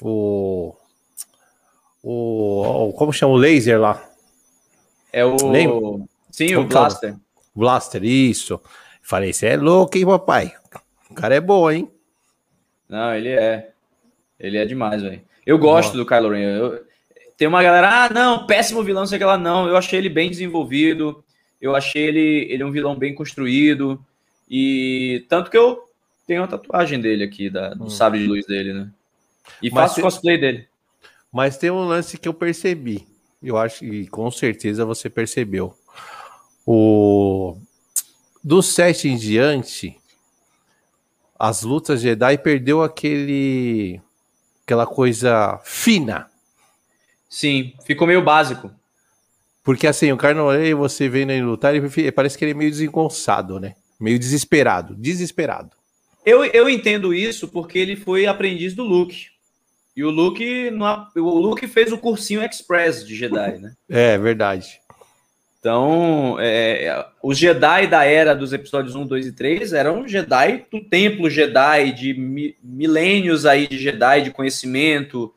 o, 0.00 0.74
o, 2.02 2.92
como 2.96 3.12
chama 3.12 3.34
o 3.34 3.36
laser 3.36 3.78
lá? 3.78 4.02
É 5.12 5.24
o 5.24 5.50
Lembra? 5.50 6.06
Sim, 6.30 6.54
como 6.54 6.66
o 6.66 6.68
blaster. 6.68 7.16
Blaster, 7.54 8.04
isso. 8.04 8.60
Falei, 9.10 9.32
você 9.32 9.46
é 9.46 9.56
louco, 9.56 9.98
hein, 9.98 10.06
papai? 10.06 10.52
O 11.10 11.14
cara 11.14 11.34
é 11.34 11.40
bom, 11.40 11.68
hein? 11.68 11.90
Não, 12.88 13.12
ele 13.12 13.30
é. 13.30 13.72
Ele 14.38 14.56
é 14.56 14.64
demais, 14.64 15.02
velho. 15.02 15.20
Eu 15.44 15.58
gosto 15.58 15.96
do 15.96 16.06
Kylo 16.06 16.30
Ren. 16.30 16.42
Eu... 16.42 16.84
Tem 17.36 17.48
uma 17.48 17.60
galera, 17.60 18.04
ah, 18.04 18.08
não, 18.08 18.46
péssimo 18.46 18.84
vilão, 18.84 19.04
sei 19.04 19.18
que 19.18 19.24
lá. 19.24 19.36
Não, 19.36 19.66
eu 19.66 19.76
achei 19.76 19.98
ele 19.98 20.08
bem 20.08 20.30
desenvolvido. 20.30 21.24
Eu 21.60 21.74
achei 21.74 22.04
ele, 22.04 22.46
ele 22.52 22.62
um 22.62 22.70
vilão 22.70 22.94
bem 22.94 23.12
construído. 23.12 24.00
E 24.48 25.26
tanto 25.28 25.50
que 25.50 25.58
eu 25.58 25.80
tenho 26.24 26.42
uma 26.42 26.48
tatuagem 26.48 27.00
dele 27.00 27.24
aqui, 27.24 27.50
da, 27.50 27.74
do 27.74 27.86
hum. 27.86 27.90
sabre 27.90 28.20
de 28.20 28.28
luz 28.28 28.46
dele, 28.46 28.72
né? 28.72 28.92
E 29.60 29.72
mas 29.72 29.82
faço 29.82 29.94
tem, 29.96 30.04
cosplay 30.04 30.38
dele. 30.38 30.68
Mas 31.32 31.56
tem 31.56 31.68
um 31.68 31.84
lance 31.84 32.16
que 32.16 32.28
eu 32.28 32.34
percebi. 32.34 33.04
Eu 33.42 33.58
acho 33.58 33.80
que 33.80 34.06
com 34.06 34.30
certeza 34.30 34.84
você 34.84 35.10
percebeu. 35.10 35.74
O 36.64 37.56
do 38.42 38.62
7 38.62 39.08
em 39.08 39.16
diante, 39.16 39.96
as 41.38 41.62
lutas 41.62 42.00
Jedi 42.00 42.38
perdeu 42.38 42.82
aquele 42.82 44.00
aquela 44.64 44.86
coisa 44.86 45.60
fina. 45.64 46.30
Sim, 47.28 47.74
ficou 47.84 48.06
meio 48.06 48.22
básico. 48.22 48.70
Porque 49.62 49.86
assim, 49.86 50.10
o 50.12 50.16
Carnolei, 50.16 50.74
você 50.74 51.08
vendo 51.08 51.30
ele 51.30 51.42
lutar, 51.42 51.74
ele, 51.74 52.12
parece 52.12 52.36
que 52.36 52.44
ele 52.44 52.52
é 52.52 52.54
meio 52.54 52.70
desengonçado, 52.70 53.60
né? 53.60 53.74
Meio 53.98 54.18
desesperado, 54.18 54.94
desesperado. 54.96 55.70
Eu, 56.24 56.44
eu 56.44 56.68
entendo 56.68 57.14
isso 57.14 57.48
porque 57.48 57.78
ele 57.78 57.96
foi 57.96 58.26
aprendiz 58.26 58.74
do 58.74 58.84
Luke. 58.84 59.26
E 59.96 60.04
o 60.04 60.10
Luke, 60.10 60.70
o 61.16 61.38
Luke 61.38 61.66
fez 61.66 61.92
o 61.92 61.98
cursinho 61.98 62.42
Express 62.42 63.06
de 63.06 63.14
Jedi, 63.14 63.58
né? 63.58 63.74
É, 63.88 64.16
verdade. 64.16 64.80
Então, 65.60 66.38
é, 66.40 67.06
os 67.22 67.36
Jedi 67.36 67.86
da 67.86 68.02
era 68.02 68.34
dos 68.34 68.54
episódios 68.54 68.94
1, 68.94 69.06
2 69.06 69.26
e 69.26 69.32
3 69.32 69.74
eram 69.74 70.08
Jedi 70.08 70.64
do 70.72 70.80
templo 70.82 71.28
Jedi, 71.28 71.92
de 71.92 72.14
mi, 72.14 72.56
milênios 72.62 73.44
aí 73.44 73.68
de 73.68 73.76
Jedi, 73.76 74.22
de 74.22 74.30
conhecimento, 74.30 75.34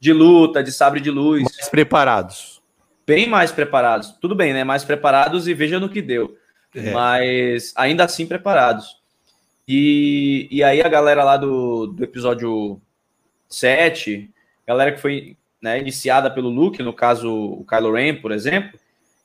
de 0.00 0.14
luta, 0.14 0.64
de 0.64 0.72
sabre 0.72 0.98
de 0.98 1.10
luz. 1.10 1.42
Mais 1.42 1.68
preparados. 1.68 2.62
Bem 3.06 3.28
mais 3.28 3.52
preparados. 3.52 4.16
Tudo 4.18 4.34
bem, 4.34 4.54
né? 4.54 4.64
Mais 4.64 4.82
preparados 4.82 5.46
e 5.46 5.52
veja 5.52 5.78
no 5.78 5.90
que 5.90 6.00
deu. 6.00 6.38
É. 6.74 6.90
Mas 6.92 7.74
ainda 7.76 8.04
assim 8.04 8.26
preparados. 8.26 8.96
E, 9.68 10.48
e 10.50 10.62
aí 10.64 10.80
a 10.80 10.88
galera 10.88 11.22
lá 11.22 11.36
do, 11.36 11.88
do 11.88 12.02
episódio 12.02 12.80
7, 13.46 14.30
galera 14.66 14.92
que 14.92 15.00
foi 15.00 15.36
né, 15.60 15.78
iniciada 15.78 16.30
pelo 16.30 16.48
Luke, 16.48 16.82
no 16.82 16.94
caso 16.94 17.30
o 17.30 17.64
Kylo 17.66 17.92
Ren, 17.92 18.14
por 18.22 18.32
exemplo, 18.32 18.78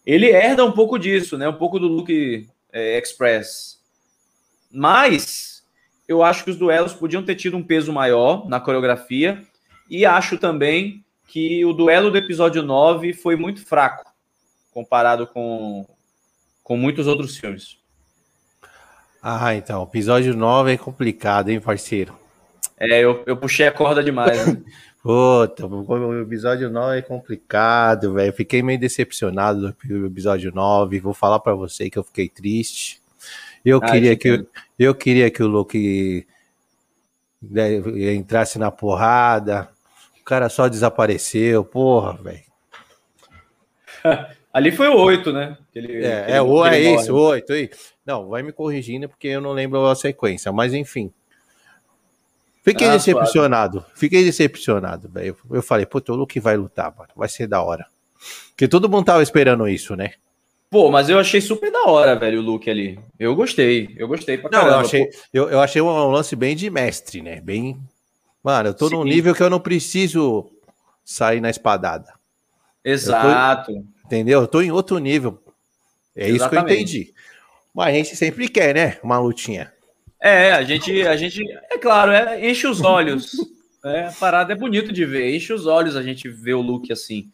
ele 0.05 0.29
herda 0.29 0.65
um 0.65 0.71
pouco 0.71 0.97
disso, 0.97 1.37
né? 1.37 1.47
Um 1.47 1.57
pouco 1.57 1.79
do 1.79 1.87
Luke 1.87 2.47
é, 2.71 2.97
Express. 2.97 3.79
Mas 4.71 5.63
eu 6.07 6.23
acho 6.23 6.43
que 6.43 6.51
os 6.51 6.57
duelos 6.57 6.93
podiam 6.93 7.23
ter 7.23 7.35
tido 7.35 7.57
um 7.57 7.63
peso 7.63 7.91
maior 7.93 8.47
na 8.47 8.59
coreografia 8.59 9.43
e 9.89 10.05
acho 10.05 10.37
também 10.37 11.03
que 11.27 11.63
o 11.65 11.73
duelo 11.73 12.11
do 12.11 12.17
episódio 12.17 12.61
9 12.61 13.13
foi 13.13 13.35
muito 13.35 13.65
fraco 13.65 14.11
comparado 14.71 15.27
com, 15.27 15.85
com 16.63 16.77
muitos 16.77 17.07
outros 17.07 17.37
filmes. 17.37 17.77
Ah, 19.21 19.53
então, 19.53 19.83
episódio 19.83 20.35
9 20.35 20.73
é 20.73 20.77
complicado, 20.77 21.49
hein, 21.49 21.59
parceiro? 21.59 22.17
É, 22.79 22.99
eu, 22.99 23.23
eu 23.27 23.37
puxei 23.37 23.67
a 23.67 23.71
corda 23.71 24.03
demais. 24.03 24.47
Né? 24.47 24.61
Puta, 25.03 25.65
o 25.65 26.21
episódio 26.21 26.69
9 26.69 26.99
é 26.99 27.01
complicado, 27.01 28.13
velho. 28.13 28.31
Fiquei 28.33 28.61
meio 28.61 28.79
decepcionado 28.79 29.75
do 29.83 30.05
episódio 30.05 30.51
9. 30.53 30.99
Vou 30.99 31.13
falar 31.13 31.39
para 31.39 31.55
você 31.55 31.89
que 31.89 31.97
eu 31.97 32.03
fiquei 32.03 32.29
triste. 32.29 33.01
Eu 33.65 33.79
ah, 33.81 33.91
queria 33.91 34.15
que 34.15 34.27
eu, 34.27 34.47
eu 34.77 34.93
queria 34.93 35.31
que 35.31 35.41
o 35.41 35.47
Luke 35.47 36.27
né, 37.41 37.77
entrasse 38.13 38.59
na 38.59 38.69
porrada. 38.69 39.69
O 40.19 40.23
cara 40.23 40.49
só 40.49 40.67
desapareceu, 40.67 41.65
porra, 41.65 42.13
velho. 42.21 42.43
Ali 44.53 44.71
foi 44.71 44.87
o 44.87 44.97
8, 44.97 45.31
né? 45.31 45.57
Ele, 45.73 46.05
é, 46.05 46.35
é, 46.35 46.41
o, 46.41 46.65
é 46.65 46.79
esse, 46.79 47.11
o 47.11 47.15
8 47.15 47.53
aí. 47.53 47.69
Não, 48.05 48.27
vai 48.27 48.43
me 48.43 48.51
corrigindo 48.51 49.07
porque 49.07 49.29
eu 49.29 49.41
não 49.41 49.53
lembro 49.53 49.87
a 49.87 49.95
sequência, 49.95 50.51
mas 50.51 50.73
enfim. 50.73 51.11
Fiquei 52.61 52.87
ah, 52.87 52.91
decepcionado, 52.91 53.79
claro. 53.79 53.93
fiquei 53.95 54.23
decepcionado, 54.23 55.09
velho. 55.09 55.35
Eu 55.49 55.63
falei, 55.63 55.85
pô, 55.85 56.01
o 56.09 56.15
Luke 56.15 56.39
vai 56.39 56.55
lutar, 56.55 56.93
mano, 56.95 57.09
vai 57.15 57.27
ser 57.27 57.47
da 57.47 57.61
hora. 57.61 57.87
Porque 58.49 58.67
todo 58.67 58.87
mundo 58.87 59.05
tava 59.05 59.23
esperando 59.23 59.67
isso, 59.67 59.95
né? 59.95 60.13
Pô, 60.69 60.91
mas 60.91 61.09
eu 61.09 61.19
achei 61.19 61.41
super 61.41 61.71
da 61.71 61.85
hora, 61.85 62.15
velho, 62.15 62.39
o 62.39 62.43
Luke 62.43 62.69
ali. 62.69 62.99
Eu 63.19 63.35
gostei, 63.35 63.93
eu 63.97 64.07
gostei 64.07 64.37
pra 64.37 64.49
caramba. 64.49 64.69
Não, 64.69 64.77
eu 64.79 64.85
achei, 64.85 65.09
eu, 65.33 65.49
eu 65.49 65.59
achei 65.59 65.81
um 65.81 66.11
lance 66.11 66.35
bem 66.35 66.55
de 66.55 66.69
mestre, 66.69 67.21
né? 67.21 67.41
Bem. 67.41 67.77
Mano, 68.43 68.69
eu 68.69 68.73
tô 68.73 68.87
Sim. 68.87 68.95
num 68.95 69.03
nível 69.03 69.33
que 69.33 69.41
eu 69.41 69.49
não 69.49 69.59
preciso 69.59 70.49
sair 71.03 71.41
na 71.41 71.49
espadada. 71.49 72.13
Exato. 72.85 73.71
Eu 73.71 73.75
tô, 73.75 73.85
entendeu? 74.05 74.41
Eu 74.41 74.47
tô 74.47 74.61
em 74.61 74.71
outro 74.71 74.97
nível. 74.99 75.43
É 76.15 76.29
Exatamente. 76.29 76.35
isso 76.35 76.49
que 76.49 76.55
eu 76.55 76.61
entendi. 76.61 77.13
Mas 77.73 77.87
a 77.87 77.91
gente 77.91 78.15
sempre 78.15 78.47
quer, 78.47 78.75
né? 78.75 78.97
Uma 79.03 79.19
lutinha. 79.19 79.73
É, 80.21 80.51
a 80.51 80.63
gente, 80.63 81.01
a 81.01 81.17
gente, 81.17 81.43
é 81.71 81.77
claro, 81.79 82.11
é, 82.11 82.49
enche 82.49 82.67
os 82.67 82.81
olhos. 82.81 83.31
É, 83.83 84.05
a 84.05 84.11
parada 84.11 84.53
é 84.53 84.55
bonito 84.55 84.93
de 84.93 85.03
ver, 85.03 85.35
enche 85.35 85.51
os 85.51 85.65
olhos 85.65 85.95
a 85.95 86.03
gente 86.03 86.29
ver 86.29 86.53
o 86.53 86.61
look 86.61 86.91
assim. 86.91 87.31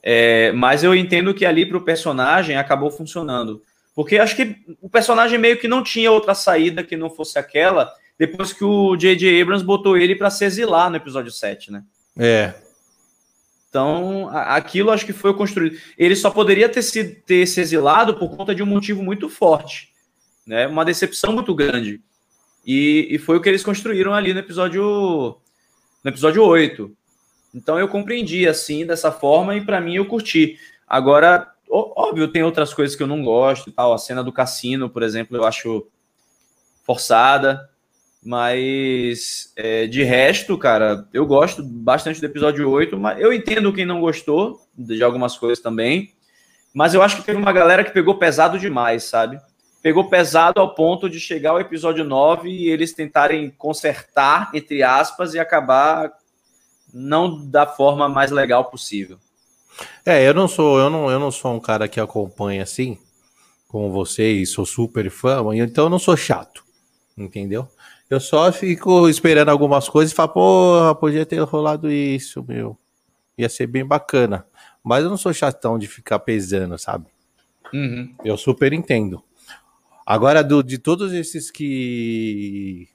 É, 0.00 0.52
mas 0.52 0.84
eu 0.84 0.94
entendo 0.94 1.34
que 1.34 1.44
ali 1.44 1.66
para 1.66 1.76
o 1.76 1.84
personagem 1.84 2.56
acabou 2.56 2.90
funcionando. 2.90 3.60
Porque 3.94 4.16
acho 4.16 4.36
que 4.36 4.56
o 4.80 4.88
personagem 4.88 5.36
meio 5.36 5.58
que 5.58 5.66
não 5.66 5.82
tinha 5.82 6.12
outra 6.12 6.32
saída 6.32 6.84
que 6.84 6.96
não 6.96 7.10
fosse 7.10 7.36
aquela, 7.36 7.92
depois 8.16 8.52
que 8.52 8.62
o 8.62 8.96
J.J. 8.96 9.42
Abrams 9.42 9.64
botou 9.64 9.96
ele 9.96 10.14
para 10.14 10.30
se 10.30 10.44
exilar 10.44 10.88
no 10.88 10.96
episódio 10.96 11.32
7, 11.32 11.72
né? 11.72 11.82
É. 12.16 12.54
Então, 13.68 14.30
aquilo 14.32 14.92
acho 14.92 15.04
que 15.04 15.12
foi 15.12 15.34
construído. 15.34 15.76
Ele 15.98 16.14
só 16.14 16.30
poderia 16.30 16.68
ter 16.68 16.82
se, 16.82 17.04
ter 17.04 17.44
se 17.46 17.60
exilado 17.60 18.14
por 18.14 18.30
conta 18.36 18.54
de 18.54 18.62
um 18.62 18.66
motivo 18.66 19.02
muito 19.02 19.28
forte, 19.28 19.88
né? 20.46 20.68
Uma 20.68 20.84
decepção 20.84 21.32
muito 21.32 21.52
grande. 21.52 22.00
E, 22.68 23.08
e 23.10 23.18
foi 23.18 23.38
o 23.38 23.40
que 23.40 23.48
eles 23.48 23.64
construíram 23.64 24.12
ali 24.12 24.34
no 24.34 24.40
episódio 24.40 25.40
no 26.04 26.10
episódio 26.10 26.44
8. 26.44 26.94
Então 27.54 27.78
eu 27.78 27.88
compreendi 27.88 28.46
assim, 28.46 28.84
dessa 28.84 29.10
forma, 29.10 29.56
e 29.56 29.64
para 29.64 29.80
mim 29.80 29.94
eu 29.94 30.04
curti. 30.04 30.58
Agora, 30.86 31.50
óbvio, 31.70 32.28
tem 32.28 32.42
outras 32.42 32.74
coisas 32.74 32.94
que 32.94 33.02
eu 33.02 33.06
não 33.06 33.24
gosto 33.24 33.72
tal. 33.72 33.94
A 33.94 33.98
cena 33.98 34.22
do 34.22 34.30
cassino, 34.30 34.90
por 34.90 35.02
exemplo, 35.02 35.34
eu 35.34 35.46
acho 35.46 35.86
forçada. 36.84 37.70
Mas 38.22 39.50
é, 39.56 39.86
de 39.86 40.02
resto, 40.02 40.58
cara, 40.58 41.08
eu 41.14 41.24
gosto 41.24 41.62
bastante 41.62 42.20
do 42.20 42.26
episódio 42.26 42.68
8, 42.68 42.98
mas 42.98 43.18
eu 43.18 43.32
entendo 43.32 43.72
quem 43.72 43.86
não 43.86 44.02
gostou 44.02 44.60
de 44.76 45.02
algumas 45.02 45.38
coisas 45.38 45.60
também. 45.60 46.12
Mas 46.74 46.92
eu 46.92 47.00
acho 47.00 47.16
que 47.16 47.24
teve 47.24 47.38
uma 47.38 47.52
galera 47.52 47.82
que 47.82 47.92
pegou 47.92 48.18
pesado 48.18 48.58
demais, 48.58 49.04
sabe? 49.04 49.40
Pegou 49.82 50.08
pesado 50.08 50.60
ao 50.60 50.74
ponto 50.74 51.08
de 51.08 51.20
chegar 51.20 51.50
ao 51.50 51.60
episódio 51.60 52.04
9 52.04 52.50
e 52.50 52.68
eles 52.68 52.92
tentarem 52.92 53.50
consertar, 53.50 54.50
entre 54.52 54.82
aspas, 54.82 55.34
e 55.34 55.38
acabar 55.38 56.12
não 56.92 57.46
da 57.46 57.66
forma 57.66 58.08
mais 58.08 58.30
legal 58.30 58.64
possível. 58.64 59.18
É, 60.04 60.26
eu 60.26 60.34
não 60.34 60.48
sou, 60.48 60.78
eu 60.78 60.90
não, 60.90 61.10
eu 61.10 61.20
não 61.20 61.30
sou 61.30 61.54
um 61.54 61.60
cara 61.60 61.86
que 61.86 62.00
acompanha 62.00 62.62
assim, 62.62 62.98
como 63.68 63.92
vocês, 63.92 64.50
sou 64.50 64.66
super 64.66 65.08
fã, 65.10 65.42
então 65.54 65.84
eu 65.84 65.90
não 65.90 65.98
sou 65.98 66.16
chato, 66.16 66.64
entendeu? 67.16 67.68
Eu 68.10 68.18
só 68.18 68.50
fico 68.50 69.08
esperando 69.08 69.50
algumas 69.50 69.88
coisas 69.88 70.12
e 70.12 70.16
falo, 70.16 70.30
porra, 70.30 70.94
podia 70.94 71.26
ter 71.26 71.38
rolado 71.40 71.90
isso, 71.90 72.42
meu. 72.48 72.76
Ia 73.36 73.50
ser 73.50 73.66
bem 73.66 73.84
bacana. 73.84 74.46
Mas 74.82 75.04
eu 75.04 75.10
não 75.10 75.18
sou 75.18 75.32
chatão 75.32 75.78
de 75.78 75.86
ficar 75.86 76.18
pesando, 76.20 76.78
sabe? 76.78 77.06
Uhum. 77.72 78.14
Eu 78.24 78.38
super 78.38 78.72
entendo. 78.72 79.22
Agora, 80.10 80.42
do, 80.42 80.62
de 80.62 80.78
todos 80.78 81.12
esses 81.12 81.50
que, 81.50 82.88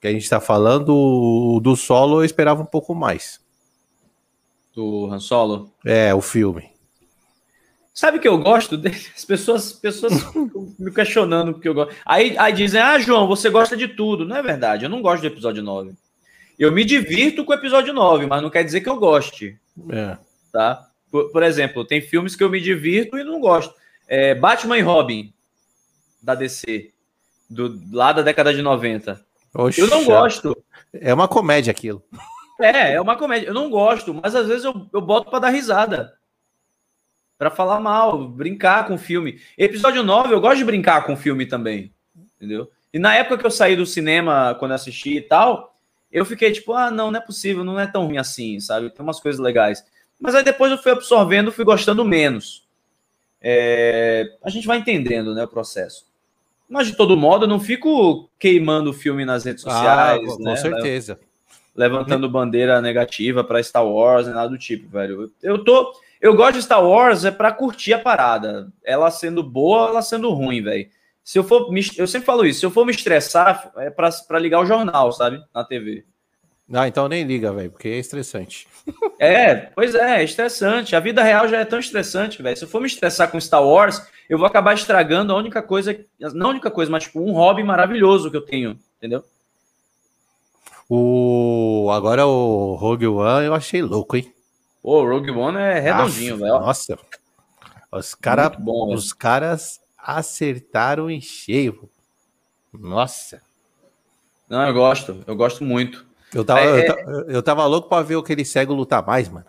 que 0.00 0.08
a 0.08 0.10
gente 0.10 0.22
está 0.22 0.40
falando, 0.40 0.96
o 0.96 1.60
do 1.60 1.76
solo 1.76 2.22
eu 2.22 2.24
esperava 2.24 2.62
um 2.62 2.64
pouco 2.64 2.94
mais. 2.94 3.38
Do 4.74 5.04
Han 5.12 5.20
Solo? 5.20 5.70
É, 5.84 6.14
o 6.14 6.22
filme. 6.22 6.70
Sabe 7.92 8.18
que 8.18 8.26
eu 8.26 8.38
gosto 8.38 8.80
As 9.14 9.26
pessoas, 9.26 9.74
pessoas 9.74 10.14
me 10.78 10.88
questionando 10.96 11.52
porque 11.52 11.68
eu 11.68 11.74
gosto. 11.74 11.94
Aí, 12.02 12.34
aí 12.38 12.54
dizem: 12.54 12.80
Ah, 12.80 12.98
João, 12.98 13.26
você 13.26 13.50
gosta 13.50 13.76
de 13.76 13.88
tudo. 13.88 14.24
Não 14.24 14.34
é 14.34 14.42
verdade, 14.42 14.86
eu 14.86 14.90
não 14.90 15.02
gosto 15.02 15.20
do 15.20 15.26
episódio 15.26 15.62
9. 15.62 15.92
Eu 16.58 16.72
me 16.72 16.82
divirto 16.82 17.44
com 17.44 17.52
o 17.52 17.56
episódio 17.56 17.92
9, 17.92 18.26
mas 18.26 18.40
não 18.40 18.48
quer 18.48 18.64
dizer 18.64 18.80
que 18.80 18.88
eu 18.88 18.96
goste. 18.96 19.60
É. 19.90 20.16
Tá? 20.50 20.88
Por, 21.10 21.30
por 21.30 21.42
exemplo, 21.42 21.84
tem 21.84 22.00
filmes 22.00 22.34
que 22.34 22.42
eu 22.42 22.48
me 22.48 22.58
divirto 22.58 23.18
e 23.18 23.22
não 23.22 23.38
gosto. 23.38 23.74
É, 24.08 24.34
Batman 24.34 24.78
e 24.78 24.80
Robin, 24.80 25.33
da 26.24 26.34
DC, 26.34 26.92
do, 27.48 27.78
lá 27.92 28.12
da 28.12 28.22
década 28.22 28.52
de 28.52 28.62
90. 28.62 29.20
Oxa, 29.54 29.80
eu 29.80 29.86
não 29.86 30.04
gosto. 30.04 30.56
É 30.92 31.12
uma 31.12 31.28
comédia 31.28 31.70
aquilo. 31.70 32.02
É, 32.60 32.94
é 32.94 33.00
uma 33.00 33.16
comédia. 33.16 33.48
Eu 33.48 33.54
não 33.54 33.68
gosto, 33.68 34.14
mas 34.14 34.34
às 34.34 34.46
vezes 34.46 34.64
eu, 34.64 34.88
eu 34.92 35.00
boto 35.00 35.30
para 35.30 35.40
dar 35.40 35.50
risada 35.50 36.14
para 37.36 37.50
falar 37.50 37.80
mal, 37.80 38.28
brincar 38.28 38.86
com 38.86 38.94
o 38.94 38.98
filme. 38.98 39.40
Episódio 39.58 40.02
9, 40.02 40.32
eu 40.32 40.40
gosto 40.40 40.58
de 40.58 40.64
brincar 40.64 41.04
com 41.04 41.14
o 41.14 41.16
filme 41.16 41.46
também, 41.46 41.92
entendeu? 42.36 42.70
E 42.92 42.98
na 42.98 43.14
época 43.14 43.38
que 43.38 43.46
eu 43.46 43.50
saí 43.50 43.74
do 43.76 43.84
cinema, 43.84 44.54
quando 44.58 44.72
assisti 44.72 45.16
e 45.16 45.20
tal, 45.20 45.76
eu 46.12 46.24
fiquei 46.24 46.52
tipo, 46.52 46.72
ah, 46.72 46.90
não, 46.90 47.10
não 47.10 47.18
é 47.18 47.22
possível, 47.22 47.64
não 47.64 47.78
é 47.78 47.86
tão 47.86 48.06
ruim 48.06 48.18
assim, 48.18 48.60
sabe? 48.60 48.88
Tem 48.90 49.02
umas 49.02 49.18
coisas 49.18 49.40
legais. 49.40 49.84
Mas 50.20 50.34
aí 50.34 50.44
depois 50.44 50.70
eu 50.70 50.78
fui 50.78 50.92
absorvendo, 50.92 51.50
fui 51.50 51.64
gostando 51.64 52.04
menos. 52.04 52.66
É... 53.40 54.36
A 54.42 54.48
gente 54.48 54.66
vai 54.66 54.78
entendendo, 54.78 55.34
né, 55.34 55.42
o 55.42 55.48
processo. 55.48 56.06
Mas 56.68 56.86
de 56.88 56.96
todo 56.96 57.16
modo, 57.16 57.44
eu 57.44 57.48
não 57.48 57.60
fico 57.60 58.28
queimando 58.38 58.90
o 58.90 58.94
filme 58.94 59.24
nas 59.24 59.44
redes 59.44 59.66
ah, 59.66 59.70
sociais, 59.70 60.22
ah, 60.22 60.36
com, 60.36 60.42
né? 60.42 60.56
Certeza. 60.56 61.18
Levantando 61.74 62.28
bandeira 62.28 62.80
negativa 62.80 63.42
para 63.42 63.62
Star 63.62 63.86
Wars, 63.86 64.26
nada 64.26 64.48
do 64.48 64.58
tipo, 64.58 64.88
velho. 64.88 65.30
Eu 65.42 65.64
tô 65.64 65.92
eu 66.24 66.34
gosto 66.34 66.54
de 66.54 66.62
Star 66.62 66.82
Wars 66.82 67.26
é 67.26 67.30
para 67.30 67.52
curtir 67.52 67.92
a 67.92 67.98
parada. 67.98 68.72
Ela 68.82 69.10
sendo 69.10 69.42
boa, 69.42 69.88
ela 69.88 70.00
sendo 70.00 70.30
ruim, 70.30 70.62
velho. 70.62 70.88
Se 71.22 71.38
eu 71.38 71.44
for, 71.44 71.68
eu 71.98 72.06
sempre 72.06 72.24
falo 72.24 72.46
isso, 72.46 72.60
se 72.60 72.66
eu 72.66 72.70
for 72.70 72.86
me 72.86 72.92
estressar, 72.92 73.70
é 73.76 73.90
para 73.90 74.38
ligar 74.38 74.60
o 74.60 74.64
jornal, 74.64 75.12
sabe? 75.12 75.42
Na 75.54 75.62
TV. 75.62 76.06
Ah, 76.72 76.88
então 76.88 77.08
nem 77.08 77.24
liga, 77.24 77.52
velho, 77.52 77.70
porque 77.70 77.88
é 77.88 77.98
estressante. 77.98 78.66
É, 79.18 79.54
pois 79.54 79.94
é, 79.94 80.20
é 80.20 80.24
estressante. 80.24 80.96
A 80.96 81.00
vida 81.00 81.22
real 81.22 81.46
já 81.48 81.58
é 81.58 81.64
tão 81.64 81.78
estressante, 81.78 82.42
velho. 82.42 82.56
Se 82.56 82.64
eu 82.64 82.68
for 82.68 82.80
me 82.80 82.86
estressar 82.86 83.30
com 83.30 83.40
Star 83.40 83.62
Wars, 83.62 84.02
eu 84.28 84.38
vou 84.38 84.46
acabar 84.46 84.74
estragando 84.74 85.32
a 85.32 85.36
única 85.36 85.62
coisa, 85.62 85.98
não 86.18 86.46
a 86.46 86.50
única 86.50 86.70
coisa, 86.70 86.90
mas 86.90 87.04
tipo 87.04 87.20
um 87.20 87.32
hobby 87.32 87.62
maravilhoso 87.62 88.30
que 88.30 88.36
eu 88.36 88.44
tenho, 88.44 88.78
entendeu? 88.96 89.24
O 90.88 91.90
agora 91.92 92.26
o 92.26 92.74
Rogue 92.74 93.06
One 93.06 93.46
eu 93.46 93.54
achei 93.54 93.82
louco, 93.82 94.16
hein? 94.16 94.32
Pô, 94.82 95.02
o 95.02 95.08
Rogue 95.08 95.30
One 95.30 95.58
é 95.58 95.80
redondinho, 95.80 96.36
velho. 96.36 96.60
Nossa. 96.60 96.98
Os, 97.90 98.14
cara, 98.14 98.50
bom, 98.50 98.92
os 98.92 99.12
caras 99.12 99.80
acertaram 99.96 101.10
em 101.10 101.20
cheio. 101.20 101.88
Nossa. 102.72 103.40
Não, 104.48 104.66
eu 104.66 104.74
gosto. 104.74 105.22
Eu 105.26 105.34
gosto 105.34 105.64
muito. 105.64 106.04
Eu 106.34 106.44
tava, 106.44 106.60
é... 106.60 106.90
eu, 106.90 107.30
eu, 107.30 107.42
tava 107.42 107.64
louco 107.66 107.88
pra 107.88 108.02
ver 108.02 108.18
aquele 108.18 108.44
cego 108.44 108.74
lutar 108.74 109.06
mais, 109.06 109.28
mano. 109.28 109.46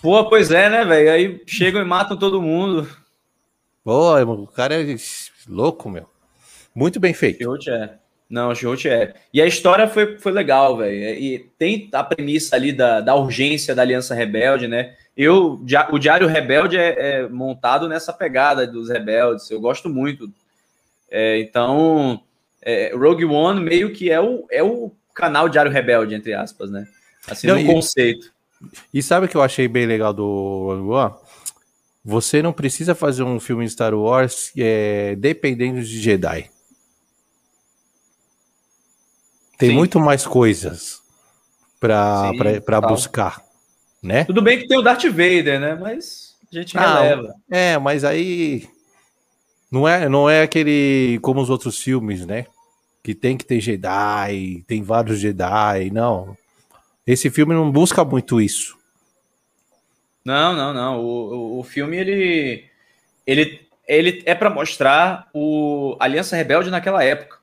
Pô, 0.00 0.24
pois 0.28 0.50
é, 0.50 0.70
né, 0.70 0.84
velho? 0.84 1.10
Aí 1.10 1.42
chegam 1.46 1.82
e 1.82 1.84
matam 1.84 2.16
todo 2.16 2.40
mundo. 2.40 2.88
Pô, 3.82 4.16
o 4.20 4.46
cara 4.46 4.80
é 4.80 4.96
louco, 5.48 5.90
meu. 5.90 6.06
Muito 6.74 7.00
bem 7.00 7.12
feito. 7.12 7.42
Chute 7.42 7.70
é. 7.70 7.94
Não, 8.28 8.54
Chute 8.54 8.88
é. 8.88 9.14
E 9.32 9.40
a 9.40 9.46
história 9.46 9.88
foi, 9.88 10.18
foi 10.18 10.32
legal, 10.32 10.76
velho. 10.76 10.94
E 10.94 11.50
tem 11.58 11.88
a 11.92 12.04
premissa 12.04 12.54
ali 12.54 12.72
da, 12.72 13.00
da 13.00 13.14
urgência 13.14 13.74
da 13.74 13.82
Aliança 13.82 14.14
Rebelde, 14.14 14.68
né? 14.68 14.94
Eu, 15.16 15.60
o 15.90 15.98
Diário 15.98 16.26
Rebelde 16.26 16.76
é, 16.76 17.20
é 17.22 17.28
montado 17.28 17.88
nessa 17.88 18.12
pegada 18.12 18.66
dos 18.66 18.90
rebeldes. 18.90 19.50
Eu 19.50 19.60
gosto 19.60 19.88
muito. 19.88 20.30
É, 21.10 21.40
então, 21.40 22.20
é, 22.60 22.92
Rogue 22.94 23.24
One 23.24 23.60
meio 23.60 23.92
que 23.92 24.10
é 24.10 24.20
o, 24.20 24.46
é 24.50 24.62
o 24.62 24.92
canal 25.16 25.48
Diário 25.48 25.72
Rebelde, 25.72 26.14
entre 26.14 26.34
aspas, 26.34 26.70
né? 26.70 26.86
Assim, 27.26 27.46
não, 27.48 27.58
no 27.58 27.66
conceito. 27.66 28.30
E 28.92 29.02
sabe 29.02 29.26
o 29.26 29.28
que 29.28 29.36
eu 29.36 29.42
achei 29.42 29.66
bem 29.66 29.86
legal 29.86 30.12
do 30.12 30.22
Rogue 30.22 30.90
One? 30.90 31.14
Você 32.04 32.40
não 32.40 32.52
precisa 32.52 32.94
fazer 32.94 33.24
um 33.24 33.40
filme 33.40 33.64
de 33.64 33.72
Star 33.72 33.92
Wars 33.94 34.52
é, 34.56 35.16
dependendo 35.16 35.82
de 35.82 36.00
Jedi. 36.00 36.48
Tem 39.58 39.70
Sim. 39.70 39.74
muito 39.74 39.98
mais 39.98 40.26
coisas 40.26 41.00
para 41.80 42.80
buscar, 42.82 43.42
né? 44.02 44.24
Tudo 44.24 44.42
bem 44.42 44.58
que 44.58 44.68
tem 44.68 44.78
o 44.78 44.82
Darth 44.82 45.04
Vader, 45.04 45.58
né? 45.58 45.74
Mas 45.74 46.36
a 46.52 46.56
gente 46.56 46.78
ah, 46.78 47.00
releva. 47.00 47.34
É, 47.50 47.78
mas 47.78 48.04
aí 48.04 48.68
não 49.70 49.88
é, 49.88 50.08
não 50.08 50.28
é 50.28 50.42
aquele 50.42 51.18
como 51.22 51.40
os 51.40 51.50
outros 51.50 51.80
filmes, 51.80 52.24
né? 52.26 52.46
Que 53.06 53.14
tem 53.14 53.36
que 53.36 53.44
ter 53.44 53.60
Jedi, 53.60 54.64
tem 54.66 54.82
vários 54.82 55.20
Jedi, 55.20 55.92
não. 55.92 56.36
Esse 57.06 57.30
filme 57.30 57.54
não 57.54 57.70
busca 57.70 58.04
muito 58.04 58.40
isso. 58.40 58.76
Não, 60.24 60.52
não, 60.52 60.74
não. 60.74 61.04
O, 61.04 61.34
o, 61.34 61.58
o 61.60 61.62
filme 61.62 61.96
ele 61.96 62.64
ele 63.24 63.60
ele 63.86 64.24
é 64.26 64.34
para 64.34 64.50
mostrar 64.50 65.28
o 65.32 65.96
Aliança 66.00 66.34
Rebelde 66.34 66.68
naquela 66.68 67.04
época. 67.04 67.38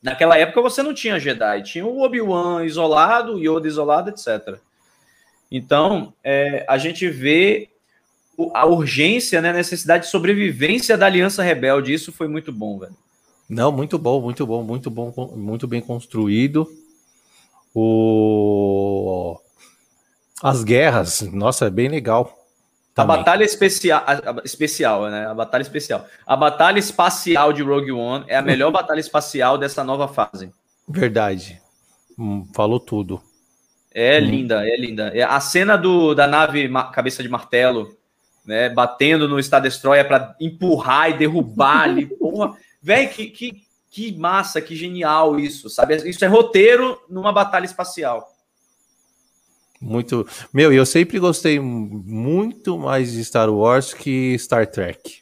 Naquela 0.00 0.38
época 0.38 0.62
você 0.62 0.80
não 0.80 0.94
tinha 0.94 1.18
Jedi, 1.18 1.64
tinha 1.64 1.84
o 1.84 2.00
Obi-Wan 2.00 2.64
isolado, 2.64 3.34
o 3.34 3.40
Yoda 3.40 3.66
isolado, 3.66 4.10
etc. 4.10 4.60
Então, 5.50 6.14
é, 6.22 6.64
a 6.68 6.78
gente 6.78 7.08
vê 7.08 7.68
a 8.54 8.64
urgência, 8.64 9.42
né, 9.42 9.50
a 9.50 9.54
necessidade 9.54 10.04
de 10.04 10.10
sobrevivência 10.10 10.96
da 10.96 11.06
Aliança 11.06 11.42
Rebelde. 11.42 11.92
Isso 11.92 12.12
foi 12.12 12.28
muito 12.28 12.52
bom, 12.52 12.78
velho. 12.78 12.94
Não, 13.48 13.72
muito 13.72 13.98
bom, 13.98 14.20
muito 14.20 14.46
bom, 14.46 14.62
muito 14.62 14.90
bom, 14.90 15.32
muito 15.34 15.66
bem 15.66 15.80
construído. 15.80 16.68
O... 17.74 19.40
As 20.42 20.62
guerras, 20.62 21.22
nossa, 21.22 21.66
é 21.66 21.70
bem 21.70 21.88
legal. 21.88 22.38
A 22.94 23.04
batalha 23.04 23.44
especial, 23.44 24.02
a, 24.04 24.42
especial, 24.44 25.08
né? 25.08 25.26
A 25.26 25.34
batalha 25.34 25.62
especial. 25.62 26.06
A 26.26 26.34
batalha 26.34 26.78
espacial 26.78 27.52
de 27.52 27.62
Rogue 27.62 27.92
One 27.92 28.24
é 28.26 28.36
a 28.36 28.42
melhor 28.42 28.72
batalha 28.72 28.98
espacial 28.98 29.56
dessa 29.56 29.84
nova 29.84 30.08
fase. 30.08 30.52
Verdade. 30.86 31.60
Hum, 32.18 32.44
falou 32.52 32.80
tudo. 32.80 33.22
É 33.94 34.18
hum. 34.18 34.24
linda, 34.24 34.68
é 34.68 34.76
linda. 34.76 35.08
É 35.14 35.22
a 35.22 35.38
cena 35.38 35.76
do, 35.76 36.14
da 36.14 36.26
nave 36.26 36.68
cabeça 36.92 37.22
de 37.22 37.28
martelo, 37.28 37.96
né, 38.44 38.68
batendo 38.68 39.28
no 39.28 39.40
Star 39.40 39.62
Destroyer 39.62 40.06
para 40.06 40.34
empurrar 40.40 41.10
e 41.10 41.14
derrubar 41.14 41.82
ali, 41.82 42.06
porra. 42.18 42.56
Velho, 42.88 43.10
que, 43.10 43.26
que, 43.26 43.62
que 43.90 44.16
massa, 44.16 44.62
que 44.62 44.74
genial 44.74 45.38
isso, 45.38 45.68
sabe? 45.68 45.94
Isso 46.08 46.24
é 46.24 46.28
roteiro 46.28 46.98
numa 47.06 47.30
batalha 47.30 47.66
espacial. 47.66 48.34
Muito. 49.78 50.26
Meu, 50.54 50.72
eu 50.72 50.86
sempre 50.86 51.18
gostei 51.18 51.60
muito 51.60 52.78
mais 52.78 53.12
de 53.12 53.22
Star 53.22 53.50
Wars 53.50 53.92
que 53.92 54.38
Star 54.38 54.66
Trek. 54.66 55.18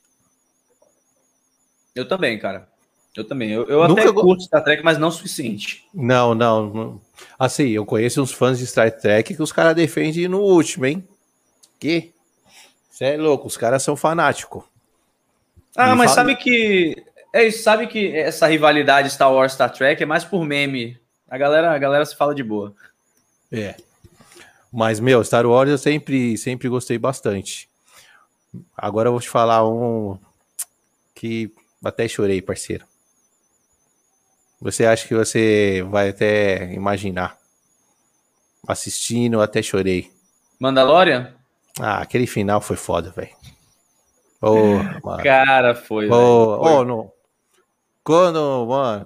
Eu 1.92 2.06
também, 2.06 2.38
cara. 2.38 2.68
Eu 3.16 3.24
também. 3.24 3.50
Eu, 3.50 3.64
eu 3.66 3.82
até 3.82 4.12
curto 4.12 4.44
Star 4.44 4.62
Trek, 4.62 4.84
mas 4.84 4.96
não 4.96 5.08
o 5.08 5.10
suficiente. 5.10 5.84
Não, 5.92 6.36
não. 6.36 7.00
Assim, 7.36 7.70
eu 7.70 7.84
conheço 7.84 8.22
uns 8.22 8.30
fãs 8.30 8.60
de 8.60 8.66
Star 8.68 8.96
Trek 8.96 9.34
que 9.34 9.42
os 9.42 9.50
caras 9.50 9.74
defendem 9.74 10.28
no 10.28 10.38
último, 10.38 10.86
hein? 10.86 11.04
Que? 11.80 12.12
Você 12.88 13.06
é 13.06 13.16
louco, 13.16 13.48
os 13.48 13.56
caras 13.56 13.82
são 13.82 13.96
fanáticos. 13.96 14.62
Ah, 15.76 15.90
Me 15.90 15.96
mas 15.96 16.14
fala... 16.14 16.28
sabe 16.28 16.36
que. 16.36 17.04
É, 17.36 17.50
sabe 17.50 17.86
que 17.86 18.16
essa 18.16 18.46
rivalidade 18.46 19.10
Star 19.10 19.30
Wars 19.30 19.52
Star 19.52 19.70
Trek 19.70 20.02
é 20.02 20.06
mais 20.06 20.24
por 20.24 20.42
meme. 20.42 20.98
A 21.28 21.36
galera, 21.36 21.70
a 21.70 21.76
galera 21.78 22.06
se 22.06 22.16
fala 22.16 22.34
de 22.34 22.42
boa. 22.42 22.74
É. 23.52 23.74
Mas, 24.72 25.00
meu, 25.00 25.22
Star 25.22 25.44
Wars 25.44 25.68
eu 25.68 25.76
sempre, 25.76 26.38
sempre 26.38 26.66
gostei 26.66 26.96
bastante. 26.96 27.68
Agora 28.74 29.08
eu 29.08 29.12
vou 29.12 29.20
te 29.20 29.28
falar 29.28 29.68
um 29.68 30.18
que 31.14 31.52
até 31.84 32.08
chorei, 32.08 32.40
parceiro. 32.40 32.86
Você 34.58 34.86
acha 34.86 35.06
que 35.06 35.14
você 35.14 35.84
vai 35.90 36.08
até 36.08 36.72
imaginar. 36.72 37.36
Assistindo, 38.66 39.42
até 39.42 39.60
chorei. 39.60 40.10
Mandalorian? 40.58 41.34
Ah, 41.78 41.98
aquele 41.98 42.26
final 42.26 42.62
foi 42.62 42.76
foda, 42.76 43.10
velho. 43.10 43.36
Oh, 44.40 44.78
Cara, 45.22 45.74
foi. 45.74 46.06
Oh, 46.08 46.58
foi. 46.62 46.72
oh, 46.72 46.84
não. 46.84 47.15
Quando, 48.06 48.66
mano, 48.66 49.04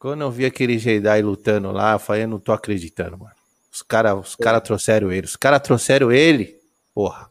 quando 0.00 0.22
eu 0.22 0.32
vi 0.32 0.44
aquele 0.44 0.80
Jedi 0.80 1.22
lutando 1.22 1.70
lá, 1.70 1.92
eu 1.92 2.00
falei, 2.00 2.24
eu 2.24 2.28
não 2.28 2.40
tô 2.40 2.50
acreditando, 2.50 3.16
mano. 3.16 3.30
Os 3.72 3.82
caras 3.82 4.30
os 4.30 4.34
cara 4.34 4.60
trouxeram 4.60 5.12
ele. 5.12 5.26
Os 5.26 5.36
caras 5.36 5.60
trouxeram 5.60 6.10
ele, 6.10 6.56
porra. 6.92 7.28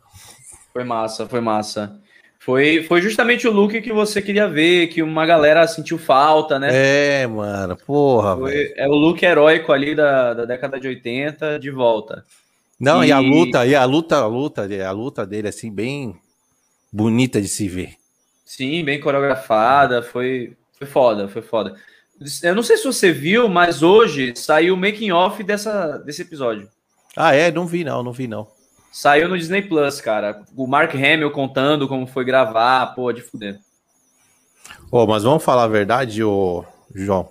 Foi 0.72 0.86
massa, 0.86 1.28
foi 1.28 1.42
massa. 1.42 2.00
Foi, 2.40 2.82
foi 2.84 3.02
justamente 3.02 3.46
o 3.46 3.52
look 3.52 3.82
que 3.82 3.92
você 3.92 4.22
queria 4.22 4.48
ver, 4.48 4.88
que 4.88 5.04
uma 5.04 5.26
galera 5.26 5.68
sentiu 5.68 5.98
falta, 5.98 6.58
né? 6.58 6.70
É, 6.72 7.28
mano, 7.28 7.76
porra. 7.86 8.38
Foi, 8.38 8.74
é 8.78 8.88
o 8.88 8.96
look 8.96 9.22
heróico 9.22 9.74
ali 9.74 9.94
da, 9.94 10.34
da 10.34 10.46
década 10.46 10.80
de 10.80 10.88
80 10.88 11.60
de 11.60 11.70
volta. 11.70 12.24
Não, 12.80 13.04
e... 13.04 13.10
e, 13.10 13.12
a 13.12 13.20
luta, 13.20 13.66
e 13.66 13.76
a 13.76 13.84
luta, 13.84 14.16
a 14.16 14.28
luta, 14.28 14.88
a 14.88 14.92
luta 14.92 15.26
dele, 15.26 15.50
assim, 15.50 15.70
bem 15.70 16.16
bonita 16.90 17.42
de 17.42 17.50
se 17.50 17.68
ver. 17.68 17.98
Sim, 18.48 18.82
bem 18.86 18.98
coreografada, 18.98 20.02
foi, 20.02 20.56
foi 20.78 20.88
foda, 20.88 21.28
foi 21.28 21.42
foda. 21.42 21.76
Eu 22.42 22.56
não 22.56 22.64
sei 22.64 22.78
se 22.78 22.86
você 22.86 23.12
viu, 23.12 23.50
mas 23.50 23.84
hoje 23.84 24.34
saiu 24.38 24.74
o 24.74 24.78
making 24.78 25.12
off 25.12 25.44
dessa 25.44 25.98
desse 25.98 26.22
episódio. 26.22 26.70
Ah, 27.14 27.36
é? 27.36 27.52
Não 27.52 27.68
vi 27.68 27.84
não, 27.84 28.02
não 28.02 28.14
vi 28.14 28.26
não. 28.26 28.48
Saiu 28.90 29.28
no 29.28 29.38
Disney 29.38 29.64
Plus, 29.64 30.00
cara. 30.00 30.46
O 30.56 30.66
Mark 30.66 30.96
Hamill 30.96 31.30
contando 31.32 31.90
como 31.90 32.08
foi 32.08 32.24
gravar, 32.24 32.96
pô, 32.96 33.12
de 33.12 33.22
fuder. 33.22 33.60
Ô, 34.90 35.04
oh, 35.04 35.08
mas 35.08 35.24
vamos 35.24 35.44
falar 35.44 35.66
a 35.66 35.68
verdade, 35.68 36.24
ô 36.24 36.64
João. 36.96 37.30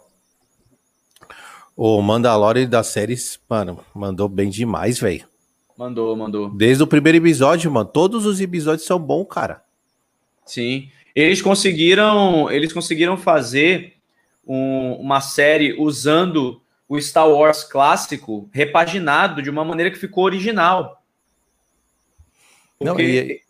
O 1.75 2.03
Mandalorian 2.03 2.69
das 2.69 2.89
séries, 2.89 3.41
mano, 3.49 3.83
mandou 3.95 4.29
bem 4.29 4.51
demais, 4.51 4.99
velho. 4.99 5.27
Mandou, 5.79 6.15
mandou. 6.15 6.51
Desde 6.51 6.83
o 6.83 6.87
primeiro 6.87 7.17
episódio, 7.17 7.71
mano. 7.71 7.89
Todos 7.89 8.27
os 8.27 8.39
episódios 8.39 8.87
são 8.87 8.99
bons, 8.99 9.25
cara. 9.25 9.63
Sim. 10.45 10.91
Eles 11.17 11.41
conseguiram, 11.41 12.51
eles 12.51 12.75
conseguiram 12.75 13.17
fazer 13.17 13.95
um, 14.47 14.93
uma 14.97 15.23
série 15.23 15.73
usando 15.73 16.61
o 16.87 17.01
Star 17.01 17.27
Wars 17.27 17.65
clássico 17.65 18.51
repaginado 18.53 19.41
de 19.41 19.49
uma 19.49 19.65
maneira 19.65 19.91
que 19.91 19.99
ficou 19.99 20.25
original. 20.25 21.03
Porque... 22.79 22.93
Não, 22.93 23.01
e... 23.01 23.41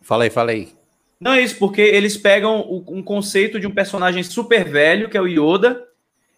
Fala 0.00 0.22
aí, 0.22 0.30
fala 0.30 0.52
aí. 0.52 0.72
Não 1.18 1.32
é 1.32 1.40
isso, 1.40 1.58
porque 1.58 1.80
eles 1.80 2.16
pegam 2.16 2.60
um 2.86 3.02
conceito 3.02 3.58
de 3.58 3.66
um 3.66 3.74
personagem 3.74 4.22
super 4.22 4.64
velho, 4.64 5.08
que 5.08 5.16
é 5.16 5.20
o 5.20 5.26
Yoda, 5.26 5.82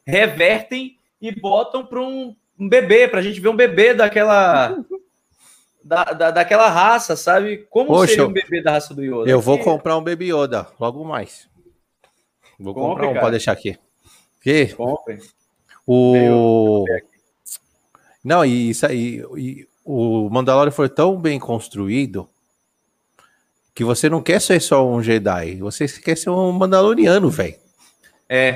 revertem 0.07 0.97
e 1.21 1.33
botam 1.33 1.85
para 1.85 2.01
um, 2.01 2.35
um, 2.59 2.69
bebê, 2.69 3.09
para 3.09 3.19
a 3.19 3.23
gente 3.23 3.41
ver 3.41 3.49
um 3.49 3.57
bebê 3.57 3.93
daquela. 3.93 4.75
da, 5.89 6.05
da, 6.05 6.31
daquela 6.31 6.69
raça, 6.69 7.17
sabe? 7.17 7.67
Como 7.71 7.89
Poxa, 7.89 8.09
seria 8.09 8.27
um 8.27 8.33
bebê 8.33 8.63
da 8.63 8.73
raça 8.73 8.93
do 8.93 9.03
Yoda? 9.03 9.31
Eu 9.31 9.41
vou 9.41 9.59
comprar 9.59 9.97
um 9.97 10.05
Baby 10.05 10.27
Yoda, 10.35 10.67
logo 10.79 11.03
mais. 11.03 11.49
Vou 12.61 12.75
Compre, 12.75 12.91
comprar 12.91 13.07
um, 13.07 13.13
cara. 13.15 13.21
pode 13.21 13.31
deixar 13.33 13.53
aqui. 13.53 13.79
Que? 14.43 14.67
Compre. 14.75 15.19
O. 15.87 16.85
Não, 18.23 18.45
e 18.45 18.71
isso 18.71 18.85
aí. 18.85 19.25
E 19.37 19.67
o 19.83 20.29
Mandalorian 20.29 20.71
foi 20.71 20.91
tão 20.91 21.19
bem 21.19 21.39
construído 21.39 22.29
que 23.75 23.83
você 23.83 24.11
não 24.11 24.21
quer 24.21 24.41
ser 24.41 24.61
só 24.61 24.87
um 24.87 25.03
Jedi, 25.03 25.57
você 25.57 25.87
quer 25.89 26.17
ser 26.17 26.29
um 26.29 26.53
Mandaloriano, 26.53 27.31
velho. 27.31 27.55
É, 28.29 28.55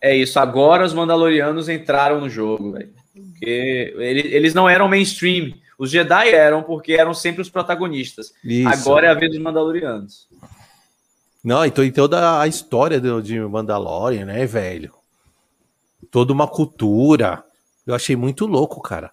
é 0.00 0.16
isso. 0.16 0.40
Agora 0.40 0.84
os 0.84 0.92
Mandalorianos 0.92 1.68
entraram 1.68 2.20
no 2.20 2.28
jogo, 2.28 2.72
velho. 2.72 2.92
Porque 3.14 3.94
eles 3.96 4.52
não 4.54 4.68
eram 4.68 4.88
mainstream. 4.88 5.52
Os 5.78 5.90
Jedi 5.90 6.30
eram 6.30 6.62
porque 6.62 6.94
eram 6.94 7.12
sempre 7.12 7.42
os 7.42 7.50
protagonistas. 7.50 8.32
Isso. 8.42 8.68
Agora 8.68 9.06
é 9.06 9.10
a 9.10 9.14
vez 9.14 9.30
dos 9.30 9.40
Mandalorianos. 9.40 10.28
Não, 11.44 11.64
então 11.64 11.84
e 11.84 11.92
toda 11.92 12.40
a 12.40 12.46
história 12.46 13.00
do, 13.00 13.22
de 13.22 13.38
Mandalorian, 13.38 14.24
né, 14.24 14.46
velho? 14.46 14.92
Toda 16.10 16.32
uma 16.32 16.48
cultura. 16.48 17.44
Eu 17.86 17.94
achei 17.94 18.16
muito 18.16 18.46
louco, 18.46 18.80
cara. 18.80 19.12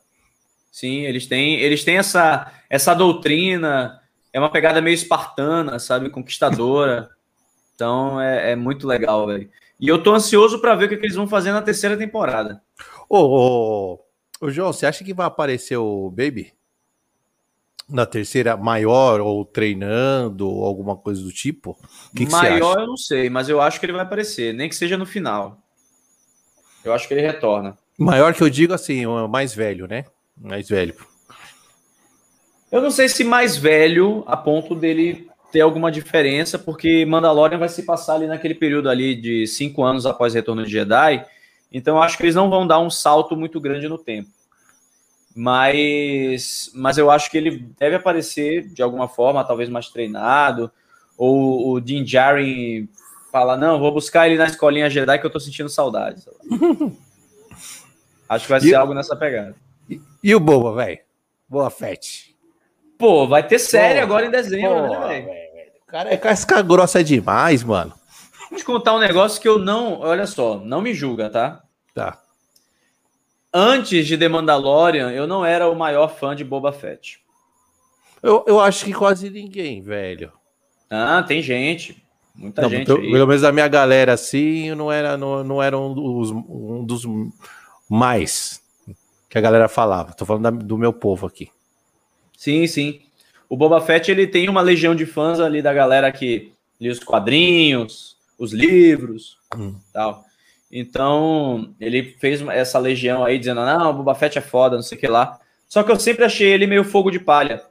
Sim, 0.72 1.02
eles 1.02 1.28
têm, 1.28 1.60
eles 1.60 1.84
têm 1.84 1.98
essa, 1.98 2.52
essa 2.68 2.96
doutrina, 2.96 4.02
é 4.34 4.40
uma 4.40 4.50
pegada 4.50 4.82
meio 4.82 4.96
espartana, 4.96 5.78
sabe, 5.80 6.10
conquistadora. 6.10 7.10
Então 7.76 8.22
é, 8.22 8.52
é 8.52 8.56
muito 8.56 8.86
legal, 8.86 9.26
velho. 9.26 9.50
E 9.80 9.88
eu 9.88 10.02
tô 10.02 10.14
ansioso 10.14 10.60
para 10.62 10.76
ver 10.76 10.86
o 10.86 10.90
que, 10.90 10.96
que, 10.96 11.06
eles 11.08 11.16
vão 11.16 11.28
fazer 11.28 11.52
na 11.52 11.62
terceira 11.62 11.98
temporada. 11.98 12.62
Ô, 13.10 13.18
ô, 13.18 14.00
ô, 14.44 14.52
João, 14.52 14.74
você 14.74 14.86
acha 14.86 15.04
que 15.04 15.14
vai 15.14 15.26
aparecer 15.26 15.78
o 15.78 16.10
Baby? 16.10 16.54
Na 17.90 18.06
terceira, 18.06 18.58
maior 18.58 19.22
ou 19.22 19.46
treinando, 19.46 20.50
ou 20.50 20.66
alguma 20.66 20.96
coisa 20.96 21.22
do 21.22 21.32
tipo? 21.32 21.78
Que 22.16 22.26
maior 22.26 22.80
eu 22.80 22.88
não 22.88 22.98
sei, 22.98 23.30
mas 23.30 23.50
eu 23.50 23.62
acho 23.62 23.80
que 23.80 23.86
ele 23.86 23.94
vai 23.94 24.02
aparecer, 24.02 24.54
nem 24.54 24.68
que 24.68 24.76
seja 24.76 24.98
no 24.98 25.06
final. 25.06 25.62
Eu 26.84 26.94
acho 26.94 27.08
que 27.08 27.14
ele 27.14 27.22
retorna. 27.22 27.78
Maior 27.98 28.34
que 28.34 28.42
eu 28.42 28.50
digo 28.50 28.74
assim, 28.74 29.06
mais 29.30 29.54
velho, 29.54 29.88
né? 29.88 30.06
Mais 30.38 30.68
velho. 30.68 30.96
Eu 32.72 32.82
não 32.82 32.92
sei 32.92 33.08
se 33.08 33.24
mais 33.24 33.56
velho 33.56 34.24
a 34.26 34.36
ponto 34.36 34.76
dele 34.76 35.30
ter 35.52 35.62
alguma 35.62 35.92
diferença, 35.92 36.58
porque 36.58 37.06
Mandalorian 37.06 37.60
vai 37.60 37.70
se 37.70 37.84
passar 37.84 38.16
ali 38.16 38.28
naquele 38.28 38.56
período 38.56 38.90
ali 38.90 39.16
de 39.16 39.46
cinco 39.46 39.84
anos 39.84 40.06
após 40.06 40.34
o 40.34 40.36
Retorno 40.36 40.66
de 40.66 40.72
Jedi. 40.72 41.24
Então 41.74 42.02
acho 42.02 42.18
que 42.18 42.24
eles 42.24 42.36
não 42.36 42.52
vão 42.52 42.68
dar 42.68 42.80
um 42.80 42.90
salto 42.90 43.36
muito 43.36 43.60
grande 43.60 43.90
no 43.90 43.98
tempo. 43.98 44.30
Mas, 45.36 46.70
mas 46.76 47.00
eu 47.00 47.10
acho 47.10 47.32
que 47.32 47.38
ele 47.38 47.74
deve 47.80 47.96
aparecer 47.96 48.68
de 48.68 48.84
alguma 48.84 49.08
forma, 49.08 49.44
talvez 49.44 49.68
mais 49.68 49.90
treinado. 49.90 50.72
Ou 51.18 51.72
o 51.72 51.82
Din 51.82 52.04
Djarin 52.04 52.88
fala, 53.32 53.58
não, 53.58 53.80
vou 53.80 53.92
buscar 53.92 54.28
ele 54.28 54.38
na 54.38 54.46
escolinha 54.46 54.90
Jedi 54.90 55.18
que 55.18 55.26
eu 55.26 55.32
tô 55.32 55.40
sentindo 55.40 55.70
saudades. 55.70 56.30
acho 58.30 58.46
que 58.46 58.52
vai 58.52 58.60
e 58.60 58.70
ser 58.70 58.76
algo 58.76 58.94
nessa 58.94 59.16
pegada. 59.16 59.56
E, 59.90 60.00
e 60.24 60.36
o 60.36 60.40
Boba, 60.40 60.76
velho? 60.76 61.00
Boa 61.50 61.72
Fett. 61.72 62.36
Pô, 62.98 63.28
vai 63.28 63.46
ter 63.46 63.58
série 63.58 64.00
pô, 64.00 64.06
agora 64.06 64.28
em 64.28 64.32
dezembro, 64.32 64.88
pô, 64.88 65.00
né, 65.08 65.22
velho? 65.22 65.72
O 65.82 65.92
cara 65.92 66.14
é 66.14 66.18
casca 66.18 66.62
grossa 66.62 67.04
demais, 67.04 67.64
mano. 67.64 67.94
Vou 68.54 68.60
te 68.60 68.66
contar 68.66 68.94
um 68.94 69.00
negócio 69.00 69.42
que 69.42 69.48
eu 69.48 69.58
não. 69.58 70.00
Olha 70.02 70.28
só, 70.28 70.60
não 70.60 70.80
me 70.80 70.94
julga, 70.94 71.28
tá? 71.28 71.64
Tá. 71.92 72.22
Antes 73.52 74.06
de 74.06 74.16
The 74.16 74.28
Mandalorian, 74.28 75.10
eu 75.10 75.26
não 75.26 75.44
era 75.44 75.68
o 75.68 75.76
maior 75.76 76.08
fã 76.08 76.36
de 76.36 76.44
Boba 76.44 76.72
Fett. 76.72 77.20
Eu, 78.22 78.46
eu 78.46 78.60
acho 78.60 78.86
que 78.86 78.94
quase 78.94 79.32
ninguém, 79.32 79.82
velho. 79.82 80.32
Ah, 80.88 81.24
tem 81.28 81.42
gente. 81.42 82.06
Muita 82.36 82.62
não, 82.62 82.70
gente. 82.70 82.86
Pelo, 82.86 83.02
pelo 83.02 83.28
menos 83.28 83.44
a 83.44 83.52
minha 83.52 83.68
galera, 83.68 84.14
assim, 84.14 84.76
não 84.76 84.92
era, 84.92 85.18
não, 85.18 85.44
não 85.44 85.64
era 85.64 85.76
um 85.76 85.92
dos, 85.92 86.30
um 86.30 86.86
dos 86.86 87.06
mais 87.90 88.62
que 89.28 89.38
a 89.40 89.42
galera 89.42 89.68
falava. 89.68 90.14
Tô 90.14 90.28
falando 90.28 90.44
da, 90.44 90.52
do 90.52 90.78
meu 90.78 90.94
povo 90.94 91.26
aqui. 91.26 91.50
Sim, 92.38 92.68
sim. 92.68 93.02
O 93.50 93.58
Boba 93.58 93.82
Fett 93.82 94.12
ele 94.12 94.28
tem 94.28 94.48
uma 94.48 94.62
legião 94.62 94.94
de 94.94 95.08
fãs 95.08 95.40
ali 95.40 95.60
da 95.60 95.74
galera 95.74 96.12
que 96.12 96.54
lê 96.80 96.90
os 96.90 97.00
quadrinhos, 97.00 98.14
os 98.38 98.54
livros, 98.54 99.38
hum. 99.56 99.76
tal. 99.92 100.24
Então, 100.72 101.74
ele 101.80 102.16
fez 102.20 102.42
essa 102.48 102.80
legião 102.80 103.24
aí 103.24 103.38
dizendo: 103.38 103.64
não, 103.64 103.92
o 103.92 103.94
Boba 103.94 104.16
Fett 104.16 104.38
é 104.38 104.42
foda, 104.42 104.76
não 104.76 104.84
sei 104.84 104.98
o 104.98 105.02
que 105.02 105.08
lá. 105.08 105.40
Só 105.68 105.84
que 105.84 105.92
eu 105.92 106.00
sempre 106.00 106.26
achei 106.26 106.48
ele 106.48 106.68
meio 106.68 106.84
fogo 106.84 107.12
de 107.12 107.20
palha. 107.20 107.62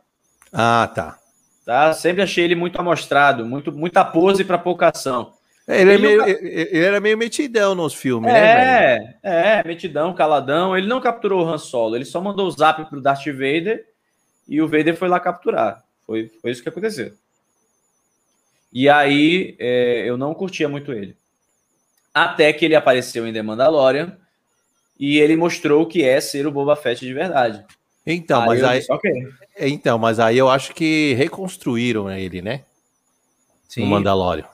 Ah, 0.52 0.90
tá. 0.94 1.18
Tá? 1.64 1.92
Sempre 1.92 2.22
achei 2.22 2.44
ele 2.44 2.54
muito 2.54 2.78
amostrado, 2.78 3.44
muito, 3.44 3.72
muita 3.72 4.04
pose 4.04 4.44
para 4.44 4.58
pouca 4.58 4.88
ação. 4.88 5.32
É, 5.66 5.80
ele, 5.80 5.90
é 5.90 5.94
ele, 5.94 6.06
meio, 6.06 6.22
ele, 6.26 6.78
era 6.78 7.00
meio 7.00 7.16
metidão 7.16 7.74
nos 7.74 7.94
filmes, 7.94 8.30
é, 8.30 8.34
né? 8.34 8.98
Velho? 8.98 9.14
É, 9.22 9.64
metidão, 9.64 10.12
caladão. 10.14 10.76
Ele 10.76 10.88
não 10.88 11.00
capturou 11.00 11.44
o 11.44 11.48
Han 11.48 11.58
Solo, 11.58 11.96
ele 11.96 12.04
só 12.04 12.20
mandou 12.20 12.46
o 12.46 12.50
zap 12.50 12.84
pro 12.86 13.00
Darth 13.00 13.24
Vader 13.26 13.84
e 14.48 14.60
o 14.60 14.66
Vader 14.66 14.96
foi 14.96 15.08
lá 15.08 15.20
capturar. 15.20 15.82
Foi, 16.04 16.30
foi 16.40 16.50
isso 16.50 16.62
que 16.62 16.68
aconteceu. 16.68 17.12
E 18.72 18.88
aí 18.88 19.54
é, 19.58 20.04
eu 20.08 20.16
não 20.16 20.34
curtia 20.34 20.68
muito 20.68 20.92
ele. 20.92 21.16
Até 22.14 22.52
que 22.52 22.64
ele 22.64 22.74
apareceu 22.74 23.26
em 23.26 23.32
The 23.32 23.42
Mandalorian 23.42 24.16
e 24.98 25.18
ele 25.18 25.36
mostrou 25.36 25.82
o 25.82 25.86
que 25.86 26.04
é 26.04 26.20
ser 26.20 26.46
o 26.46 26.50
Boba 26.50 26.76
Fett 26.76 27.04
de 27.04 27.12
verdade. 27.12 27.64
Então, 28.06 28.42
aí 28.42 28.48
mas 28.48 28.64
aí. 28.64 28.78
Disse, 28.80 28.92
okay. 28.92 29.28
Então, 29.58 29.98
mas 29.98 30.18
aí 30.18 30.38
eu 30.38 30.48
acho 30.48 30.74
que 30.74 31.14
reconstruíram 31.14 32.10
ele, 32.10 32.42
né? 32.42 32.62
Sim. 33.68 33.82
No 33.82 33.86
Mandalorian. 33.86 34.46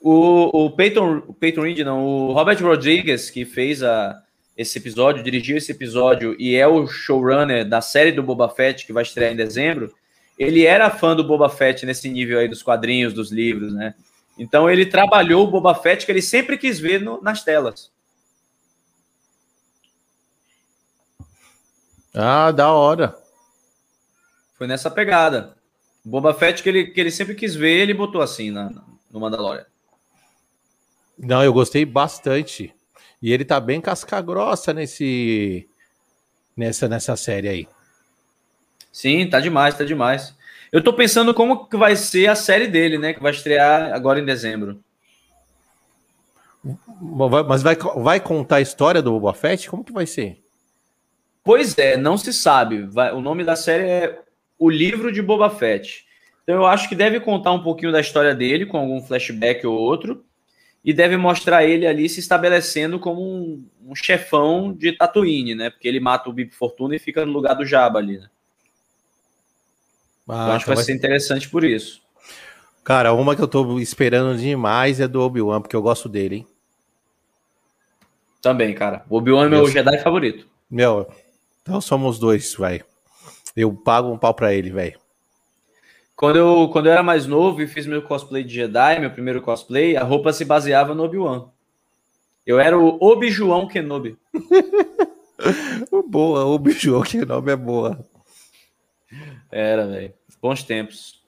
O, 0.00 0.66
o 0.66 0.70
Peyton, 0.70 1.22
o 1.26 1.34
Peyton 1.34 1.62
Reed, 1.62 1.80
não, 1.80 2.04
o 2.04 2.32
Robert 2.32 2.62
Rodriguez, 2.62 3.30
que 3.30 3.44
fez 3.44 3.82
a, 3.82 4.22
esse 4.56 4.78
episódio, 4.78 5.22
dirigiu 5.22 5.56
esse 5.56 5.72
episódio 5.72 6.36
e 6.38 6.56
é 6.56 6.66
o 6.66 6.86
showrunner 6.86 7.68
da 7.68 7.80
série 7.80 8.12
do 8.12 8.22
Boba 8.22 8.48
Fett, 8.48 8.86
que 8.86 8.92
vai 8.92 9.02
estrear 9.02 9.32
em 9.32 9.36
dezembro, 9.36 9.92
ele 10.38 10.64
era 10.64 10.90
fã 10.90 11.16
do 11.16 11.24
Boba 11.24 11.48
Fett 11.48 11.84
nesse 11.84 12.08
nível 12.08 12.38
aí 12.38 12.48
dos 12.48 12.62
quadrinhos, 12.62 13.12
dos 13.12 13.32
livros, 13.32 13.72
né? 13.72 13.94
Então 14.38 14.70
ele 14.70 14.86
trabalhou 14.86 15.44
o 15.44 15.50
Boba 15.50 15.74
Fett 15.74 16.06
que 16.06 16.12
ele 16.12 16.22
sempre 16.22 16.56
quis 16.56 16.78
ver 16.78 17.00
no, 17.00 17.20
nas 17.20 17.42
telas. 17.42 17.90
Ah, 22.14 22.52
da 22.52 22.72
hora. 22.72 23.16
Foi 24.56 24.66
nessa 24.66 24.90
pegada. 24.90 25.56
O 26.04 26.08
Boba 26.08 26.32
Fett 26.32 26.62
que 26.62 26.68
ele, 26.68 26.86
que 26.86 27.00
ele 27.00 27.10
sempre 27.10 27.34
quis 27.34 27.54
ver, 27.54 27.80
ele 27.80 27.92
botou 27.92 28.22
assim 28.22 28.50
na, 28.50 28.70
no 29.10 29.20
Mandalorian. 29.20 29.66
Não, 31.18 31.42
eu 31.42 31.52
gostei 31.52 31.84
bastante. 31.84 32.72
E 33.20 33.32
ele 33.32 33.44
tá 33.44 33.58
bem 33.58 33.80
casca 33.80 34.20
grossa 34.20 34.72
nesse 34.72 35.68
nessa 36.56 36.88
nessa 36.88 37.16
série 37.16 37.48
aí. 37.48 37.68
Sim, 38.92 39.28
tá 39.28 39.40
demais, 39.40 39.76
tá 39.76 39.84
demais. 39.84 40.34
Eu 40.70 40.82
tô 40.82 40.92
pensando 40.92 41.32
como 41.32 41.66
que 41.66 41.76
vai 41.76 41.96
ser 41.96 42.28
a 42.28 42.34
série 42.34 42.66
dele, 42.66 42.98
né, 42.98 43.14
que 43.14 43.22
vai 43.22 43.32
estrear 43.32 43.92
agora 43.94 44.20
em 44.20 44.24
dezembro. 44.24 44.82
Mas 47.46 47.62
vai, 47.62 47.76
vai 47.76 48.20
contar 48.20 48.56
a 48.56 48.60
história 48.60 49.00
do 49.00 49.12
Boba 49.12 49.32
Fett? 49.32 49.70
Como 49.70 49.84
que 49.84 49.92
vai 49.92 50.06
ser? 50.06 50.42
Pois 51.44 51.78
é, 51.78 51.96
não 51.96 52.18
se 52.18 52.32
sabe. 52.32 52.82
Vai, 52.82 53.12
o 53.12 53.20
nome 53.20 53.44
da 53.44 53.56
série 53.56 53.84
é 53.84 54.22
O 54.58 54.68
Livro 54.68 55.12
de 55.12 55.22
Boba 55.22 55.48
Fett. 55.48 56.04
Então 56.42 56.56
eu 56.56 56.66
acho 56.66 56.88
que 56.88 56.94
deve 56.94 57.20
contar 57.20 57.52
um 57.52 57.62
pouquinho 57.62 57.92
da 57.92 58.00
história 58.00 58.34
dele, 58.34 58.66
com 58.66 58.76
algum 58.76 59.00
flashback 59.00 59.66
ou 59.66 59.78
outro 59.78 60.24
e 60.84 60.92
deve 60.92 61.16
mostrar 61.16 61.64
ele 61.64 61.86
ali 61.86 62.08
se 62.08 62.20
estabelecendo 62.20 62.98
como 62.98 63.20
um, 63.20 63.64
um 63.86 63.94
chefão 63.94 64.72
de 64.72 64.92
Tatooine, 64.92 65.54
né? 65.54 65.70
Porque 65.70 65.88
ele 65.88 66.00
mata 66.00 66.30
o 66.30 66.32
Bib 66.32 66.50
Fortuna 66.52 66.96
e 66.96 66.98
fica 66.98 67.26
no 67.26 67.32
lugar 67.32 67.54
do 67.54 67.66
Jabba 67.66 67.98
ali, 67.98 68.18
né? 68.18 68.28
Ah, 70.28 70.42
então 70.42 70.52
acho 70.52 70.64
que 70.64 70.68
vai, 70.68 70.76
vai 70.76 70.84
ser 70.84 70.94
interessante 70.94 71.48
por 71.48 71.64
isso. 71.64 72.00
Cara, 72.84 73.12
uma 73.12 73.36
que 73.36 73.42
eu 73.42 73.48
tô 73.48 73.78
esperando 73.78 74.38
demais 74.38 75.00
é 75.00 75.06
do 75.06 75.20
Obi-Wan, 75.20 75.60
porque 75.60 75.76
eu 75.76 75.82
gosto 75.82 76.08
dele, 76.08 76.36
hein? 76.36 76.46
Também, 78.40 78.74
cara. 78.74 79.04
O 79.10 79.16
Obi-Wan 79.16 79.46
é 79.46 79.48
meu 79.48 79.66
Jedi 79.68 79.98
favorito. 79.98 80.46
Meu, 80.70 81.06
então 81.62 81.80
somos 81.80 82.18
dois, 82.18 82.54
velho. 82.54 82.84
Eu 83.56 83.72
pago 83.72 84.10
um 84.10 84.18
pau 84.18 84.32
pra 84.32 84.54
ele, 84.54 84.70
velho. 84.70 84.98
Quando 86.16 86.36
eu, 86.36 86.68
quando 86.72 86.86
eu 86.86 86.92
era 86.92 87.02
mais 87.02 87.26
novo 87.26 87.60
e 87.60 87.66
fiz 87.66 87.86
meu 87.86 88.02
cosplay 88.02 88.42
de 88.42 88.54
Jedi, 88.54 88.98
meu 88.98 89.10
primeiro 89.10 89.42
cosplay, 89.42 89.96
a 89.96 90.02
roupa 90.02 90.32
se 90.32 90.44
baseava 90.44 90.94
no 90.94 91.04
Obi-Wan. 91.04 91.48
Eu 92.46 92.58
era 92.58 92.78
o 92.78 92.96
Obi-João 93.00 93.68
Kenobi. 93.68 94.16
boa, 96.08 96.46
Obi-João 96.46 97.02
Kenobi 97.02 97.50
é 97.50 97.56
boa. 97.56 98.04
Era, 99.50 99.86
velho. 99.86 100.17
Bons 100.40 100.62
tempos. 100.62 101.20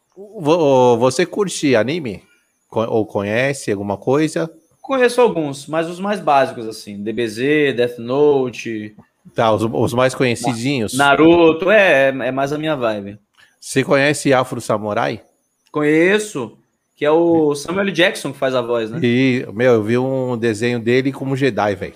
Você 0.98 1.26
curte 1.26 1.74
anime? 1.74 2.22
Ou 2.70 3.04
conhece 3.04 3.72
alguma 3.72 3.96
coisa? 3.96 4.50
Conheço 4.80 5.20
alguns, 5.20 5.66
mas 5.66 5.88
os 5.88 6.00
mais 6.00 6.20
básicos, 6.20 6.66
assim. 6.66 7.02
DBZ, 7.02 7.74
Death 7.76 7.98
Note. 7.98 8.94
Tá, 9.34 9.52
os, 9.52 9.62
os 9.62 9.94
mais 9.94 10.14
conhecidinhos. 10.14 10.94
Naruto, 10.94 11.70
é, 11.70 12.08
é 12.08 12.30
mais 12.30 12.52
a 12.52 12.58
minha 12.58 12.76
vibe. 12.76 13.18
Você 13.60 13.84
conhece 13.84 14.32
Afro 14.32 14.60
Samurai? 14.60 15.22
Conheço, 15.70 16.58
que 16.96 17.04
é 17.04 17.10
o 17.10 17.54
Samuel 17.54 17.90
Jackson 17.90 18.32
que 18.32 18.38
faz 18.38 18.54
a 18.54 18.62
voz, 18.62 18.90
né? 18.90 18.98
E, 19.02 19.46
meu, 19.52 19.74
eu 19.74 19.82
vi 19.82 19.98
um 19.98 20.36
desenho 20.36 20.80
dele 20.80 21.12
como 21.12 21.36
Jedi, 21.36 21.74
velho. 21.74 21.94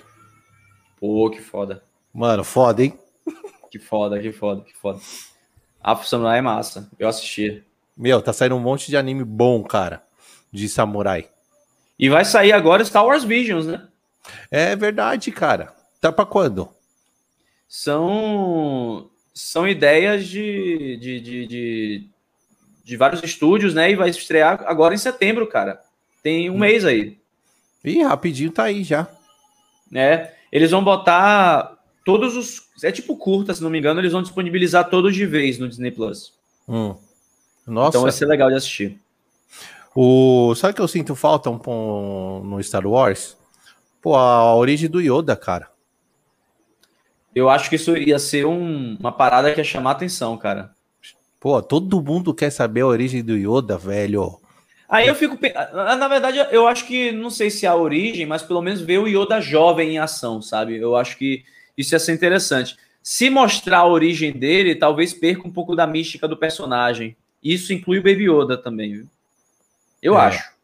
Pô, 0.99 1.29
que 1.29 1.41
foda. 1.41 1.83
Mano, 2.13 2.43
foda, 2.43 2.83
hein? 2.83 2.97
Que 3.69 3.79
foda, 3.79 4.19
que 4.19 4.31
foda, 4.31 4.61
que 4.61 4.73
foda. 4.77 4.99
Afro 5.87 6.07
Samurai 6.07 6.39
é 6.39 6.41
massa, 6.41 6.89
eu 6.97 7.07
assisti. 7.07 7.63
Meu, 7.95 8.19
tá 8.19 8.33
saindo 8.33 8.55
um 8.55 8.59
monte 8.59 8.87
de 8.87 8.97
anime 8.97 9.23
bom, 9.23 9.63
cara, 9.63 10.01
de 10.51 10.67
samurai. 10.67 11.29
E 11.99 12.09
vai 12.09 12.25
sair 12.25 12.53
agora 12.53 12.83
Star 12.83 13.05
Wars 13.05 13.23
Visions, 13.23 13.67
né? 13.67 13.87
É 14.49 14.75
verdade, 14.75 15.31
cara. 15.31 15.71
Tá 16.01 16.11
pra 16.11 16.25
quando? 16.25 16.67
São 17.67 19.11
são 19.31 19.67
ideias 19.67 20.25
de, 20.27 20.97
de, 20.97 21.21
de, 21.21 21.45
de, 21.45 22.09
de 22.83 22.97
vários 22.97 23.21
estúdios, 23.21 23.75
né? 23.75 23.91
E 23.91 23.95
vai 23.95 24.09
estrear 24.09 24.63
agora 24.65 24.95
em 24.95 24.97
setembro, 24.97 25.45
cara. 25.45 25.79
Tem 26.23 26.49
um 26.49 26.55
hum. 26.55 26.59
mês 26.59 26.83
aí. 26.83 27.19
Ih, 27.83 28.01
rapidinho 28.01 28.49
tá 28.49 28.63
aí 28.63 28.83
já. 28.83 29.07
É, 29.93 30.33
eles 30.51 30.71
vão 30.71 30.83
botar 30.83 31.77
todos 32.03 32.35
os. 32.35 32.64
É 32.83 32.91
tipo 32.91 33.15
curta, 33.15 33.53
se 33.53 33.63
não 33.63 33.69
me 33.69 33.79
engano, 33.79 34.01
eles 34.01 34.11
vão 34.11 34.21
disponibilizar 34.21 34.89
todos 34.89 35.15
de 35.15 35.25
vez 35.25 35.57
no 35.57 35.67
Disney 35.67 35.91
Plus. 35.91 36.33
Hum. 36.67 36.95
Nossa. 37.65 37.89
Então 37.89 38.01
vai 38.01 38.11
ser 38.11 38.25
legal 38.25 38.49
de 38.49 38.55
assistir. 38.55 38.99
O... 39.95 40.53
Sabe 40.55 40.73
que 40.73 40.81
eu 40.81 40.87
sinto 40.87 41.15
falta 41.15 41.49
um, 41.49 42.41
no 42.43 42.61
Star 42.61 42.85
Wars? 42.85 43.37
Pô, 44.01 44.15
a 44.15 44.53
origem 44.55 44.89
do 44.89 45.01
Yoda, 45.01 45.35
cara. 45.35 45.69
Eu 47.33 47.49
acho 47.49 47.69
que 47.69 47.75
isso 47.75 47.97
ia 47.97 48.19
ser 48.19 48.45
um, 48.45 48.97
uma 48.99 49.11
parada 49.11 49.51
que 49.51 49.59
ia 49.59 49.63
chamar 49.63 49.91
atenção, 49.91 50.37
cara. 50.37 50.71
Pô, 51.39 51.61
todo 51.61 52.01
mundo 52.01 52.33
quer 52.33 52.49
saber 52.49 52.81
a 52.81 52.87
origem 52.87 53.23
do 53.23 53.35
Yoda, 53.35 53.77
velho. 53.77 54.39
Aí 54.87 55.07
eu 55.07 55.15
fico. 55.15 55.37
Na 55.73 56.07
verdade, 56.07 56.37
eu 56.51 56.67
acho 56.67 56.85
que 56.85 57.11
não 57.11 57.29
sei 57.29 57.49
se 57.49 57.65
é 57.65 57.69
a 57.69 57.75
origem, 57.75 58.25
mas 58.25 58.43
pelo 58.43 58.61
menos 58.61 58.81
ver 58.81 58.99
o 58.99 59.07
Yoda 59.07 59.41
jovem 59.41 59.91
em 59.91 59.97
ação, 59.97 60.41
sabe? 60.41 60.77
Eu 60.77 60.95
acho 60.95 61.17
que 61.17 61.43
isso 61.77 61.93
ia 61.93 61.99
ser 61.99 62.13
interessante. 62.13 62.77
Se 63.01 63.29
mostrar 63.29 63.79
a 63.79 63.87
origem 63.87 64.31
dele, 64.31 64.75
talvez 64.75 65.13
perca 65.13 65.47
um 65.47 65.51
pouco 65.51 65.75
da 65.75 65.85
mística 65.85 66.27
do 66.27 66.35
personagem. 66.35 67.15
Isso 67.43 67.71
inclui 67.71 67.99
o 67.99 68.03
Baby 68.03 68.29
Yoda 68.29 68.57
também, 68.57 68.93
viu? 68.93 69.07
Eu 70.01 70.17
é. 70.17 70.21
acho. 70.25 70.55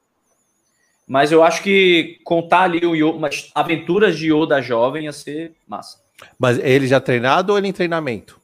Mas 1.08 1.32
eu 1.32 1.44
acho 1.44 1.62
que 1.62 2.20
contar 2.24 2.64
ali 2.64 2.86
o 2.86 2.96
Yoda, 2.96 3.30
aventuras 3.54 4.18
de 4.18 4.34
Yoda 4.34 4.62
jovem 4.62 5.06
ia 5.06 5.12
ser 5.12 5.54
massa. 5.68 6.00
Mas 6.40 6.58
ele 6.60 6.88
já 6.88 7.00
treinado 7.00 7.52
ou 7.52 7.58
ele 7.58 7.68
em 7.68 7.74
treinamento? 7.74 8.40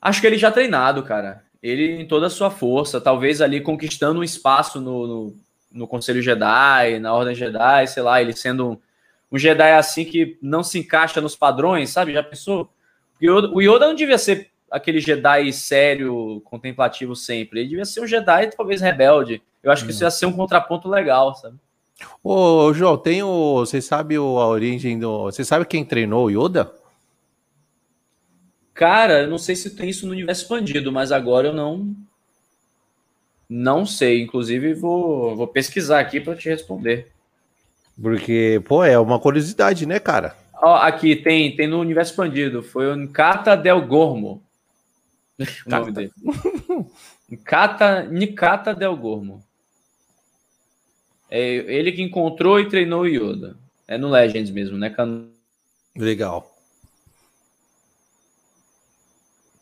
Acho 0.00 0.20
que 0.20 0.26
ele 0.26 0.38
já 0.38 0.52
treinado, 0.52 1.02
cara. 1.02 1.42
Ele 1.62 2.00
em 2.00 2.06
toda 2.06 2.26
a 2.26 2.30
sua 2.30 2.50
força, 2.50 3.00
talvez 3.00 3.40
ali 3.40 3.60
conquistando 3.60 4.20
um 4.20 4.24
espaço 4.24 4.80
no, 4.80 5.06
no, 5.06 5.36
no 5.72 5.86
Conselho 5.88 6.22
Jedi, 6.22 7.00
na 7.00 7.12
Ordem 7.12 7.34
Jedi, 7.34 7.86
sei 7.88 8.02
lá, 8.02 8.20
ele 8.20 8.32
sendo 8.32 8.80
um, 9.30 9.38
Jedi 9.38 9.72
assim 9.72 10.04
que 10.04 10.38
não 10.40 10.62
se 10.62 10.78
encaixa 10.78 11.20
nos 11.20 11.36
padrões, 11.36 11.90
sabe? 11.90 12.12
Já 12.12 12.22
pensou? 12.22 12.70
Yoda, 13.22 13.48
o 13.48 13.60
Yoda 13.60 13.86
não 13.86 13.94
devia 13.94 14.18
ser 14.18 14.50
aquele 14.70 15.00
Jedi 15.00 15.52
sério, 15.52 16.40
contemplativo 16.44 17.16
sempre. 17.16 17.60
Ele 17.60 17.70
devia 17.70 17.84
ser 17.84 18.00
um 18.00 18.06
Jedi 18.06 18.50
talvez 18.56 18.80
rebelde. 18.80 19.42
Eu 19.62 19.72
acho 19.72 19.84
que 19.84 19.90
isso 19.90 20.04
ia 20.04 20.10
ser 20.10 20.26
um 20.26 20.32
contraponto 20.32 20.88
legal, 20.88 21.34
sabe? 21.34 21.56
Ô, 22.22 22.72
João, 22.72 22.96
tem 22.96 23.22
o. 23.22 23.60
Você 23.60 23.80
sabe 23.80 24.16
a 24.16 24.20
origem 24.20 24.98
do. 24.98 25.24
Você 25.24 25.44
sabe 25.44 25.64
quem 25.64 25.84
treinou 25.84 26.26
o 26.26 26.30
Yoda? 26.30 26.72
Cara, 28.74 29.22
eu 29.22 29.28
não 29.28 29.38
sei 29.38 29.56
se 29.56 29.74
tem 29.74 29.88
isso 29.88 30.06
no 30.06 30.12
universo 30.12 30.42
expandido, 30.42 30.92
mas 30.92 31.10
agora 31.10 31.48
eu 31.48 31.54
não. 31.54 31.96
Não 33.48 33.86
sei. 33.86 34.20
Inclusive, 34.20 34.74
vou, 34.74 35.34
vou 35.34 35.46
pesquisar 35.46 36.00
aqui 36.00 36.20
para 36.20 36.36
te 36.36 36.48
responder. 36.48 37.10
Porque, 38.00 38.62
pô, 38.66 38.84
é 38.84 38.98
uma 38.98 39.18
curiosidade, 39.18 39.86
né, 39.86 39.98
cara? 39.98 40.36
Ó, 40.54 40.74
aqui 40.74 41.16
tem, 41.16 41.54
tem 41.54 41.66
no 41.66 41.80
universo 41.80 42.12
expandido. 42.12 42.62
Foi 42.62 42.86
o 42.90 42.96
Nkata 42.96 43.56
Del 43.56 43.86
Gormo. 43.86 44.42
o 45.66 45.70
nome 45.70 45.92
dele. 45.92 46.12
Nkata, 47.30 48.04
Nikata 48.04 48.74
Del 48.74 48.96
Gormo. 48.96 49.42
É 51.30 51.40
ele 51.40 51.92
que 51.92 52.02
encontrou 52.02 52.60
e 52.60 52.68
treinou 52.68 53.02
o 53.02 53.06
Yoda. 53.06 53.56
É 53.88 53.98
no 53.98 54.10
Legends 54.10 54.50
mesmo, 54.50 54.76
né? 54.76 54.94
Legal. 55.96 56.52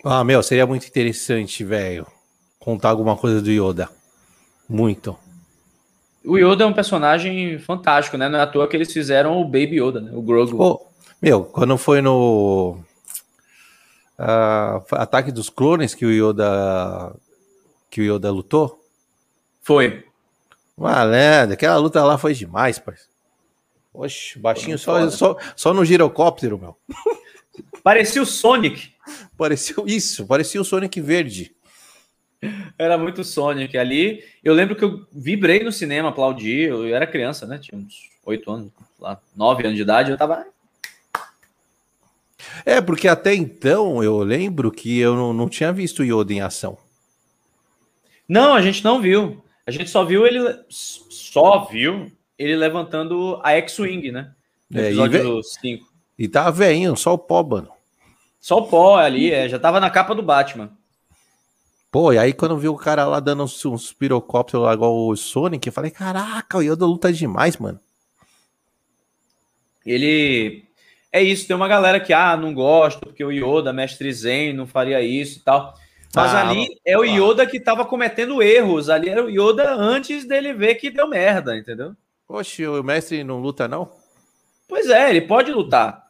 Ah, 0.05 0.23
meu, 0.23 0.43
seria 0.43 0.67
muito 0.67 0.87
interessante, 0.87 1.65
velho, 1.65 2.07
contar 2.59 2.91
alguma 2.91 3.17
coisa 3.17 3.41
do 3.41 3.51
Yoda. 3.51 3.89
Muito. 4.69 5.19
O 6.25 6.39
Yoda 6.39 6.65
é 6.65 6.67
um 6.67 6.73
personagem 6.73 7.59
fantástico, 7.59 8.17
né? 8.17 8.29
Não 8.29 8.39
é 8.39 8.43
à 8.43 8.47
toa 8.47 8.67
que 8.67 8.77
eles 8.77 8.93
fizeram 8.93 9.41
o 9.41 9.45
Baby 9.45 9.81
Yoda, 9.81 10.01
né? 10.01 10.11
O 10.15 10.23
Grogu. 10.23 10.57
Oh, 10.61 10.87
meu, 11.21 11.45
quando 11.45 11.77
foi 11.77 12.01
no 12.01 12.79
uh, 14.19 14.83
Ataque 14.93 15.31
dos 15.31 15.51
Clones 15.51 15.95
que 15.95 16.07
o 16.07 16.11
Yoda 16.11 17.15
que 17.91 18.01
o 18.01 18.17
Yoda 18.17 18.31
lutou? 18.31 18.83
Foi. 19.63 20.05
Malandro, 20.77 21.55
aquela 21.55 21.77
luta 21.77 22.03
lá 22.03 22.19
foi 22.19 22.35
demais, 22.35 22.79
parceiro. 22.79 23.13
Oxe, 23.93 24.39
baixinho 24.39 24.77
só, 24.77 25.09
só, 25.09 25.37
só 25.55 25.73
no 25.73 25.85
girocóptero, 25.85 26.59
meu. 26.59 26.77
Parecia 27.85 28.21
o 28.21 28.27
Sonic. 28.27 28.93
Parecia 29.37 29.77
isso, 29.87 30.27
parecia 30.27 30.61
o 30.61 30.65
Sonic 30.65 31.01
verde. 31.01 31.55
Era 32.79 32.99
muito 32.99 33.25
Sonic 33.25 33.77
ali. 33.77 34.25
Eu 34.43 34.55
lembro 34.55 34.77
que 34.77 34.85
eu 34.85 35.07
vibrei 35.13 35.63
no 35.63 35.73
cinema, 35.73 36.09
aplaudi. 36.09 36.63
Eu 36.63 36.87
era 36.95 37.07
criança, 37.07 37.47
né? 37.47 37.59
Tinha 37.59 37.79
uns 37.79 38.11
oito 38.25 38.51
anos, 38.51 38.73
lá, 38.99 39.21
nove 39.37 39.65
anos 39.65 39.77
de 39.77 39.83
idade. 39.83 40.11
Eu 40.11 40.19
tava. 40.19 40.47
É, 42.65 42.81
porque 42.81 43.09
até 43.09 43.35
então 43.35 44.03
eu 44.03 44.19
lembro 44.19 44.71
que 44.71 44.99
eu 44.99 45.15
não, 45.15 45.33
não 45.33 45.49
tinha 45.49 45.73
visto 45.73 46.01
o 46.01 46.05
Yoda 46.05 46.33
em 46.33 46.41
ação. 46.41 46.79
Não, 48.29 48.55
a 48.55 48.63
gente 48.63 48.83
não 48.83 49.01
viu. 49.01 49.43
A 49.67 49.71
gente 49.71 49.91
só 49.91 50.05
viu 50.05 50.27
ele. 50.27 50.41
Só 50.69 51.67
viu 51.71 52.11
ele 52.39 52.57
levantando 52.57 53.41
a 53.43 53.53
X-Wing, 53.53 54.11
né? 54.11 54.33
No 54.71 54.81
é, 54.81 54.87
episódio 54.87 55.43
5. 55.43 55.87
E, 56.19 56.25
e 56.25 56.29
tá 56.29 56.51
veinho, 56.51 56.97
só 56.97 57.15
o 57.15 57.19
pó, 57.19 57.43
mano. 57.43 57.69
Só 58.41 58.59
o 58.59 58.67
pó 58.67 58.97
ali, 58.99 59.33
é, 59.33 59.49
já 59.49 59.59
tava 59.59 59.81
na 59.81 59.91
capa 59.91 60.15
do 60.15 60.23
Batman. 60.23 60.71
Pô, 61.95 62.13
e 62.13 62.19
aí 62.19 62.33
quando 62.33 62.59
viu 62.59 62.73
o 62.73 62.77
cara 62.77 63.05
lá 63.05 63.21
dando 63.21 63.45
uns, 63.45 63.65
uns 63.65 63.93
pirocópteros 63.93 64.67
lá 64.67 64.75
igual 64.75 65.07
o 65.07 65.15
Sonic, 65.15 65.65
eu 65.65 65.73
falei, 65.73 65.93
caraca, 65.93 66.59
o 66.59 66.61
Yoda 66.61 66.85
luta 66.85 67.13
demais, 67.13 67.57
mano. 67.57 67.79
Ele. 69.87 70.65
É 71.13 71.23
isso, 71.23 71.47
tem 71.47 71.55
uma 71.55 71.69
galera 71.69 72.01
que, 72.01 72.13
ah, 72.13 72.37
não 72.37 72.53
gosta, 72.53 72.99
porque 72.99 73.25
o 73.25 73.31
Yoda, 73.31 73.73
mestre 73.73 74.13
Zen, 74.13 74.55
não 74.55 74.67
faria 74.67 75.01
isso 75.03 75.39
e 75.39 75.43
tal. 75.43 75.73
Mas 76.13 76.35
ah, 76.35 76.49
ali 76.49 76.67
é 76.85 76.99
o 76.99 77.05
Yoda 77.05 77.47
que 77.47 77.61
tava 77.61 77.85
cometendo 77.85 78.43
erros. 78.43 78.91
Ali 78.91 79.09
era 79.09 79.25
o 79.25 79.31
Yoda 79.31 79.73
antes 79.73 80.27
dele 80.27 80.53
ver 80.53 80.75
que 80.75 80.91
deu 80.91 81.09
merda, 81.09 81.57
entendeu? 81.57 81.95
Oxe, 82.29 82.67
o 82.67 82.83
mestre 82.83 83.23
não 83.23 83.39
luta, 83.39 83.69
não? 83.69 83.89
Pois 84.67 84.91
é, 84.91 85.11
ele 85.11 85.21
pode 85.21 85.53
lutar. 85.53 86.09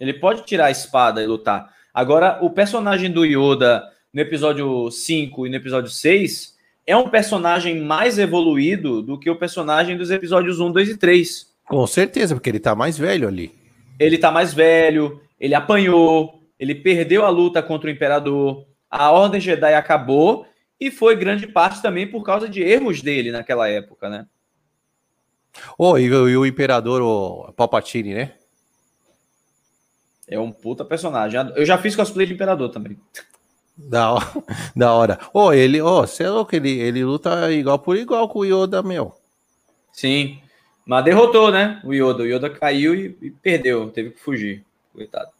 Ele 0.00 0.14
pode 0.14 0.46
tirar 0.46 0.68
a 0.68 0.70
espada 0.70 1.22
e 1.22 1.26
lutar. 1.26 1.70
Agora, 1.92 2.38
o 2.40 2.48
personagem 2.48 3.10
do 3.12 3.22
Yoda 3.22 3.94
no 4.16 4.22
episódio 4.22 4.90
5 4.90 5.46
e 5.46 5.50
no 5.50 5.56
episódio 5.56 5.90
6 5.90 6.56
é 6.86 6.96
um 6.96 7.10
personagem 7.10 7.82
mais 7.82 8.18
evoluído 8.18 9.02
do 9.02 9.20
que 9.20 9.28
o 9.28 9.36
personagem 9.36 9.94
dos 9.94 10.10
episódios 10.10 10.58
1, 10.58 10.72
2 10.72 10.88
e 10.88 10.96
3. 10.96 11.54
Com 11.68 11.86
certeza, 11.86 12.34
porque 12.34 12.48
ele 12.48 12.58
tá 12.58 12.74
mais 12.74 12.96
velho 12.96 13.28
ali. 13.28 13.54
Ele 14.00 14.16
tá 14.16 14.30
mais 14.30 14.54
velho, 14.54 15.20
ele 15.38 15.54
apanhou, 15.54 16.42
ele 16.58 16.74
perdeu 16.74 17.26
a 17.26 17.28
luta 17.28 17.62
contra 17.62 17.90
o 17.90 17.92
Imperador, 17.92 18.66
a 18.90 19.10
Ordem 19.10 19.38
Jedi 19.38 19.74
acabou 19.74 20.46
e 20.80 20.90
foi 20.90 21.14
grande 21.14 21.46
parte 21.46 21.82
também 21.82 22.10
por 22.10 22.24
causa 22.24 22.48
de 22.48 22.62
erros 22.62 23.02
dele 23.02 23.30
naquela 23.30 23.68
época, 23.68 24.08
né? 24.08 24.26
Oh, 25.76 25.98
e, 25.98 26.04
e 26.04 26.36
o 26.38 26.46
Imperador, 26.46 27.02
o 27.02 27.52
Palpatine, 27.52 28.14
né? 28.14 28.32
É 30.26 30.40
um 30.40 30.50
puta 30.50 30.86
personagem. 30.86 31.38
Eu 31.54 31.66
já 31.66 31.76
fiz 31.76 31.94
cosplay 31.94 32.26
de 32.26 32.32
Imperador 32.32 32.70
também. 32.70 32.98
Da 33.88 34.12
hora. 34.12 34.26
Da 34.74 34.94
hora. 34.94 35.18
Oh, 35.32 35.52
ele, 35.52 35.82
oh, 35.82 36.00
você 36.00 36.24
é 36.24 36.30
louco, 36.30 36.56
ele, 36.56 36.70
ele 36.70 37.04
luta 37.04 37.52
igual 37.52 37.78
por 37.78 37.96
igual 37.96 38.28
com 38.28 38.40
o 38.40 38.44
Yoda, 38.44 38.82
meu. 38.82 39.14
Sim. 39.92 40.38
Mas 40.84 41.04
derrotou, 41.04 41.50
né? 41.50 41.80
O 41.84 41.92
Yoda. 41.92 42.22
O 42.22 42.26
Yoda 42.26 42.48
caiu 42.48 42.94
e, 42.94 43.16
e 43.20 43.30
perdeu. 43.30 43.90
Teve 43.90 44.10
que 44.10 44.20
fugir. 44.20 44.64
Coitado. 44.94 45.30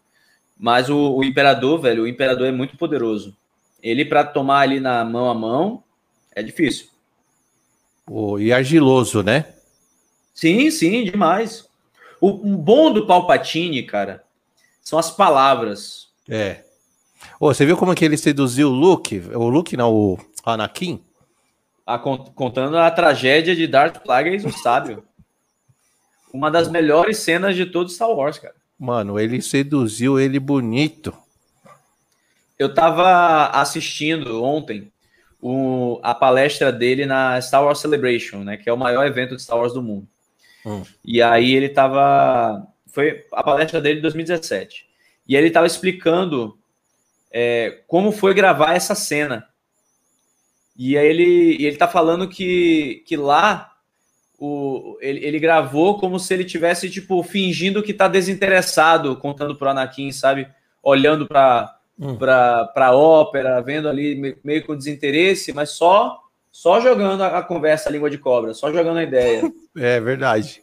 Mas 0.59 0.91
o, 0.91 1.17
o, 1.17 1.25
Imperador, 1.25 1.81
velho, 1.81 2.03
o 2.03 2.09
Imperador 2.09 2.47
é 2.47 2.53
muito 2.53 2.77
poderoso. 2.77 3.37
Ele, 3.83 4.05
para 4.05 4.25
tomar 4.25 4.61
ali 4.61 4.81
na 4.81 5.05
mão 5.05 5.31
a 5.31 5.35
mão, 5.35 5.83
é 6.35 6.43
difícil. 6.43 6.89
Oh, 8.07 8.39
e 8.39 8.53
argiloso, 8.53 9.23
né? 9.23 9.47
Sim, 10.35 10.71
sim, 10.71 11.05
demais. 11.05 11.69
O, 12.21 12.29
o 12.29 12.57
bom 12.57 12.93
do 12.93 13.07
Palpatine, 13.07 13.83
cara, 13.83 14.25
são 14.83 14.99
as 14.99 15.11
palavras. 15.11 16.09
É. 16.29 16.66
Oh, 17.39 17.53
você 17.53 17.67
viu 17.67 17.77
como 17.77 17.95
que 17.95 18.05
ele 18.05 18.17
seduziu 18.17 18.69
o 18.69 18.73
Luke? 18.73 19.19
O 19.35 19.49
Luke, 19.49 19.77
não, 19.77 19.93
o 19.93 20.19
Anakin? 20.45 21.03
A, 21.87 21.99
contando 21.99 22.79
a 22.79 22.91
tragédia 22.91 23.55
de 23.55 23.67
Darth 23.67 24.03
Plagueis, 24.03 24.45
o 24.45 24.51
sábio. 24.51 25.05
Uma 26.33 26.51
das 26.51 26.69
melhores 26.69 27.19
cenas 27.19 27.55
de 27.55 27.67
todo 27.67 27.91
Star 27.91 28.11
Wars, 28.11 28.39
cara. 28.39 28.55
Mano, 28.79 29.21
ele 29.21 29.41
seduziu 29.41 30.19
ele 30.19 30.39
bonito. 30.39 31.13
Eu 32.59 32.75
tava 32.75 33.49
assistindo 33.49 34.43
ontem 34.43 34.91
o, 35.41 36.01
a 36.03 36.15
palestra 36.15 36.73
dele 36.73 37.07
na 37.07 37.41
Star 37.41 37.65
Wars 37.65 37.79
Celebration, 37.79 38.39
né? 38.39 38.57
Que 38.57 38.69
é 38.69 38.73
o 38.73 38.79
maior 38.79 39.07
evento 39.07 39.37
de 39.37 39.43
Star 39.43 39.59
Wars 39.59 39.73
do 39.73 39.83
mundo. 39.83 40.07
Hum. 40.65 40.83
E 41.05 41.23
aí 41.23 41.55
ele 41.55 41.69
tava. 41.69 42.67
Foi 42.87 43.25
a 43.33 43.43
palestra 43.43 43.81
dele 43.81 43.97
de 43.97 44.03
2017. 44.03 44.87
E 45.29 45.37
ele 45.37 45.51
tava 45.51 45.67
explicando 45.67 46.59
é, 47.39 47.83
como 47.87 48.13
foi 48.13 48.33
gravar 48.33 48.73
essa 48.73 48.95
cena. 48.95 49.47
E 50.75 50.97
aí 50.97 51.07
ele, 51.07 51.63
ele 51.63 51.77
tá 51.77 51.87
falando 51.87 52.27
que, 52.27 53.05
que 53.07 53.15
lá 53.15 53.75
o, 54.39 54.97
ele, 55.03 55.23
ele 55.23 55.39
gravou 55.39 55.99
como 55.99 56.19
se 56.19 56.33
ele 56.33 56.47
tivesse, 56.47 56.89
tipo, 56.89 57.23
fingindo 57.23 57.83
que 57.83 57.93
tá 57.93 58.09
desinteressado, 58.09 59.15
contando 59.17 59.55
pro 59.55 59.69
Anakin, 59.69 60.11
sabe? 60.13 60.49
Olhando 60.83 61.27
pra, 61.27 61.77
hum. 61.99 62.17
pra, 62.17 62.65
pra 62.69 62.97
ópera, 62.97 63.61
vendo 63.61 63.87
ali 63.87 64.39
meio 64.43 64.65
com 64.65 64.75
desinteresse, 64.75 65.53
mas 65.53 65.73
só 65.73 66.23
só 66.51 66.81
jogando 66.81 67.23
a, 67.23 67.39
a 67.39 67.43
conversa 67.43 67.91
a 67.91 67.93
língua 67.93 68.09
de 68.09 68.17
cobra, 68.17 68.55
só 68.55 68.73
jogando 68.73 68.97
a 68.97 69.03
ideia. 69.03 69.43
É 69.77 70.01
verdade. 70.01 70.63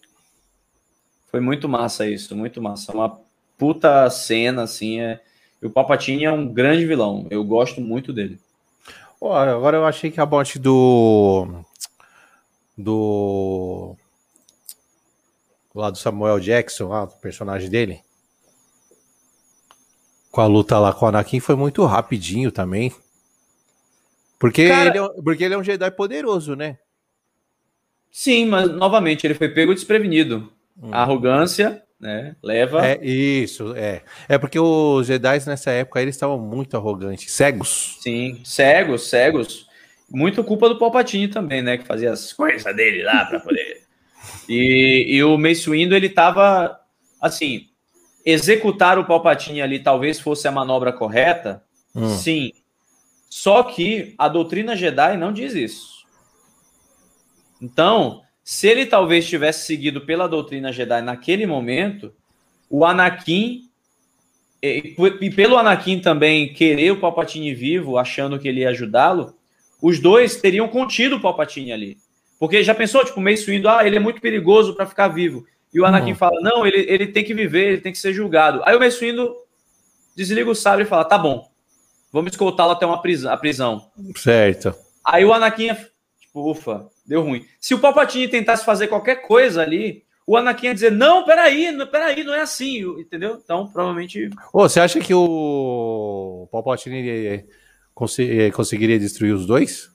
Foi 1.30 1.40
muito 1.40 1.70
massa 1.70 2.08
isso, 2.08 2.36
muito 2.36 2.60
massa. 2.60 2.92
Uma 2.92 3.22
puta 3.60 4.10
cena, 4.10 4.64
assim. 4.64 5.02
É... 5.02 5.22
E 5.64 5.66
o 5.66 5.70
Palpatine 5.70 6.26
é 6.26 6.32
um 6.32 6.46
grande 6.46 6.86
vilão. 6.86 7.26
Eu 7.30 7.42
gosto 7.42 7.80
muito 7.80 8.12
dele. 8.12 8.38
Agora 9.22 9.78
eu 9.78 9.86
achei 9.86 10.12
que 10.12 10.20
a 10.20 10.26
morte 10.26 10.60
do. 10.60 11.64
Do. 12.78 13.96
Lá 15.74 15.90
do 15.90 15.98
Samuel 15.98 16.40
Jackson, 16.42 16.90
lá, 16.90 17.06
do 17.06 17.14
personagem 17.14 17.70
dele. 17.70 18.02
Com 20.30 20.42
a 20.42 20.48
luta 20.48 20.78
lá 20.78 20.92
com 20.92 21.06
o 21.06 21.08
Anakin 21.08 21.40
foi 21.40 21.56
muito 21.56 21.86
rapidinho 21.86 22.52
também. 22.52 22.94
Porque, 24.38 24.68
Cara, 24.68 24.90
ele 24.90 25.00
é, 25.00 25.22
porque 25.22 25.44
ele 25.46 25.54
é 25.54 25.58
um 25.58 25.64
Jedi 25.64 25.90
poderoso, 25.92 26.56
né? 26.56 26.78
Sim, 28.12 28.48
mas 28.48 28.70
novamente 28.70 29.26
ele 29.26 29.34
foi 29.34 29.48
pego 29.48 29.74
desprevenido. 29.74 30.52
Hum. 30.82 30.90
A 30.92 31.04
arrogância, 31.04 31.83
né, 32.04 32.36
leva. 32.44 32.86
É 32.86 33.00
isso, 33.04 33.74
é. 33.76 34.02
É 34.28 34.38
porque 34.38 34.60
os 34.60 35.08
Jedi 35.08 35.40
nessa 35.48 35.72
época 35.72 36.02
eles 36.02 36.16
estavam 36.16 36.38
muito 36.38 36.76
arrogantes, 36.76 37.32
cegos. 37.32 37.98
Sim, 38.02 38.42
cegos, 38.44 39.10
cegos. 39.10 39.68
Muito 40.12 40.44
culpa 40.44 40.68
do 40.68 40.78
Palpatine 40.78 41.30
também, 41.30 41.62
né, 41.62 41.78
que 41.78 41.86
fazia 41.86 42.12
as 42.12 42.34
coisas 42.34 42.76
dele 42.76 43.04
lá 43.04 43.26
para 43.26 43.40
poder. 43.40 43.84
e, 44.48 45.06
e 45.16 45.24
o 45.24 45.38
Mace 45.38 45.70
Windu 45.70 45.96
ele 45.96 46.10
tava 46.10 46.78
assim, 47.22 47.70
executar 48.26 49.00
o 49.00 49.06
Palpatine 49.06 49.62
ali 49.62 49.80
talvez 49.80 50.20
fosse 50.20 50.46
a 50.46 50.52
manobra 50.52 50.92
correta. 50.92 51.64
Hum. 51.96 52.10
Sim, 52.10 52.52
só 53.30 53.64
que 53.64 54.14
a 54.18 54.28
doutrina 54.28 54.76
Jedi 54.76 55.16
não 55.16 55.32
diz 55.32 55.56
isso. 55.56 56.06
Então, 57.62 58.23
se 58.44 58.68
ele 58.68 58.86
talvez 58.86 59.28
tivesse 59.28 59.66
seguido 59.66 60.02
pela 60.02 60.28
doutrina 60.28 60.72
Jedi 60.72 61.02
naquele 61.02 61.46
momento, 61.46 62.14
o 62.70 62.86
Anakin 62.86 63.70
e, 64.62 64.96
e 65.22 65.30
pelo 65.30 65.58
Anakin 65.58 66.00
também 66.00 66.54
querer 66.54 66.92
o 66.92 67.00
Palpatine 67.00 67.54
vivo, 67.54 67.98
achando 67.98 68.40
que 68.40 68.48
ele 68.48 68.62
ia 68.62 68.70
ajudá-lo, 68.70 69.36
os 69.82 70.00
dois 70.00 70.38
teriam 70.38 70.68
contido 70.70 71.18
o 71.18 71.22
Palpatine 71.22 71.74
ali. 71.74 71.98
Porque 72.40 72.64
já 72.64 72.74
pensou, 72.74 73.04
tipo, 73.04 73.20
meio 73.20 73.38
suindo, 73.38 73.68
ah, 73.68 73.86
ele 73.86 73.98
é 73.98 74.00
muito 74.00 74.22
perigoso 74.22 74.74
para 74.74 74.86
ficar 74.86 75.10
vivo. 75.10 75.46
E 75.74 75.80
o 75.80 75.86
Anakin 75.86 76.12
uhum. 76.12 76.16
fala, 76.16 76.40
não, 76.42 76.66
ele, 76.66 76.86
ele 76.90 77.08
tem 77.08 77.24
que 77.24 77.34
viver, 77.34 77.74
ele 77.74 77.82
tem 77.82 77.92
que 77.92 77.98
ser 77.98 78.14
julgado. 78.14 78.62
Aí 78.66 78.76
o 78.76 78.80
Mace 78.80 79.00
Windu 79.00 79.36
desliga 80.16 80.50
o 80.50 80.56
sabre 80.56 80.84
e 80.84 80.88
fala, 80.88 81.04
tá 81.04 81.18
bom, 81.18 81.50
vamos 82.12 82.32
escoltá-lo 82.32 82.72
até 82.72 82.86
uma 82.86 83.02
prisão, 83.02 83.32
a 83.34 83.38
prisão. 83.38 83.90
Certo. 84.16 84.74
Aí 85.06 85.26
o 85.26 85.34
Anakin, 85.34 85.76
ufa, 86.34 86.88
deu 87.06 87.22
ruim. 87.22 87.46
Se 87.60 87.74
o 87.74 87.80
Palpatine 87.80 88.28
tentasse 88.28 88.66
fazer 88.66 88.88
qualquer 88.88 89.18
coisa 89.28 89.62
ali, 89.62 90.04
o 90.26 90.38
Anakin 90.38 90.68
ia 90.68 90.74
dizer, 90.74 90.92
não, 90.92 91.26
peraí, 91.26 91.72
não, 91.72 91.86
peraí, 91.86 92.24
não 92.24 92.34
é 92.34 92.42
assim, 92.42 92.80
entendeu? 93.00 93.40
Então, 93.44 93.68
provavelmente... 93.68 94.30
Ô, 94.54 94.62
você 94.68 94.80
acha 94.80 95.00
que 95.00 95.14
o 95.14 96.48
Palpatine 96.52 97.46
cons 97.94 98.18
conseguiria 98.54 98.98
destruir 98.98 99.34
os 99.34 99.46
dois? 99.46 99.92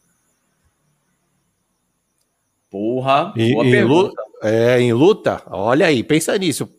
Porra, 2.71 3.33
em, 3.37 3.55
boa 3.55 3.67
em 3.67 3.71
pergunta. 3.71 4.23
Luta, 4.23 4.23
é, 4.43 4.81
em 4.81 4.93
luta, 4.93 5.43
olha 5.47 5.87
aí, 5.87 6.05
pensa 6.05 6.37
nisso. 6.37 6.71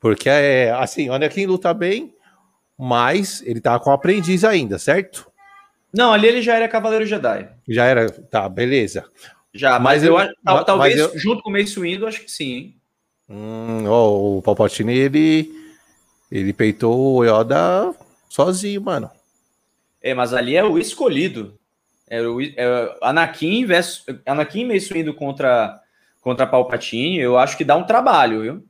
Porque, 0.00 0.28
é, 0.28 0.72
assim, 0.72 1.08
o 1.08 1.12
Anakin 1.12 1.46
luta 1.46 1.72
bem, 1.72 2.12
mas 2.76 3.40
ele 3.42 3.60
tá 3.60 3.78
com 3.78 3.92
aprendiz 3.92 4.44
ainda, 4.44 4.78
certo? 4.78 5.27
Não, 5.92 6.12
ali 6.12 6.28
ele 6.28 6.42
já 6.42 6.54
era 6.54 6.68
Cavaleiro 6.68 7.06
Jedi. 7.06 7.48
Já 7.68 7.84
era, 7.84 8.10
tá, 8.10 8.48
beleza. 8.48 9.04
Já, 9.54 9.78
mas, 9.78 10.02
mas 10.02 10.04
eu, 10.04 10.18
acho, 10.18 10.34
talvez 10.64 10.98
eu... 10.98 11.18
junto 11.18 11.42
com 11.42 11.50
o 11.50 11.52
Mace 11.52 11.80
Windu, 11.80 12.06
acho 12.06 12.20
que 12.20 12.30
sim, 12.30 12.52
hein? 12.52 12.76
Hum, 13.28 13.86
o 13.86 14.42
Palpatine, 14.42 14.96
ele, 14.96 15.52
ele 16.30 16.52
peitou 16.52 17.16
o 17.16 17.24
Yoda 17.24 17.94
sozinho, 18.28 18.80
mano. 18.82 19.10
É, 20.02 20.14
mas 20.14 20.32
ali 20.32 20.56
é 20.56 20.64
o 20.64 20.78
escolhido. 20.78 21.58
É 22.08 22.22
o 22.22 22.40
é, 22.40 22.96
Anakin 23.02 23.66
versus 23.66 24.04
Anakin 24.24 24.64
Mace 24.66 24.92
Windu 24.92 25.12
contra 25.12 25.80
contra 26.20 26.46
Palpatine, 26.46 27.18
eu 27.18 27.38
acho 27.38 27.56
que 27.56 27.64
dá 27.64 27.76
um 27.76 27.84
trabalho, 27.84 28.42
viu? 28.42 28.64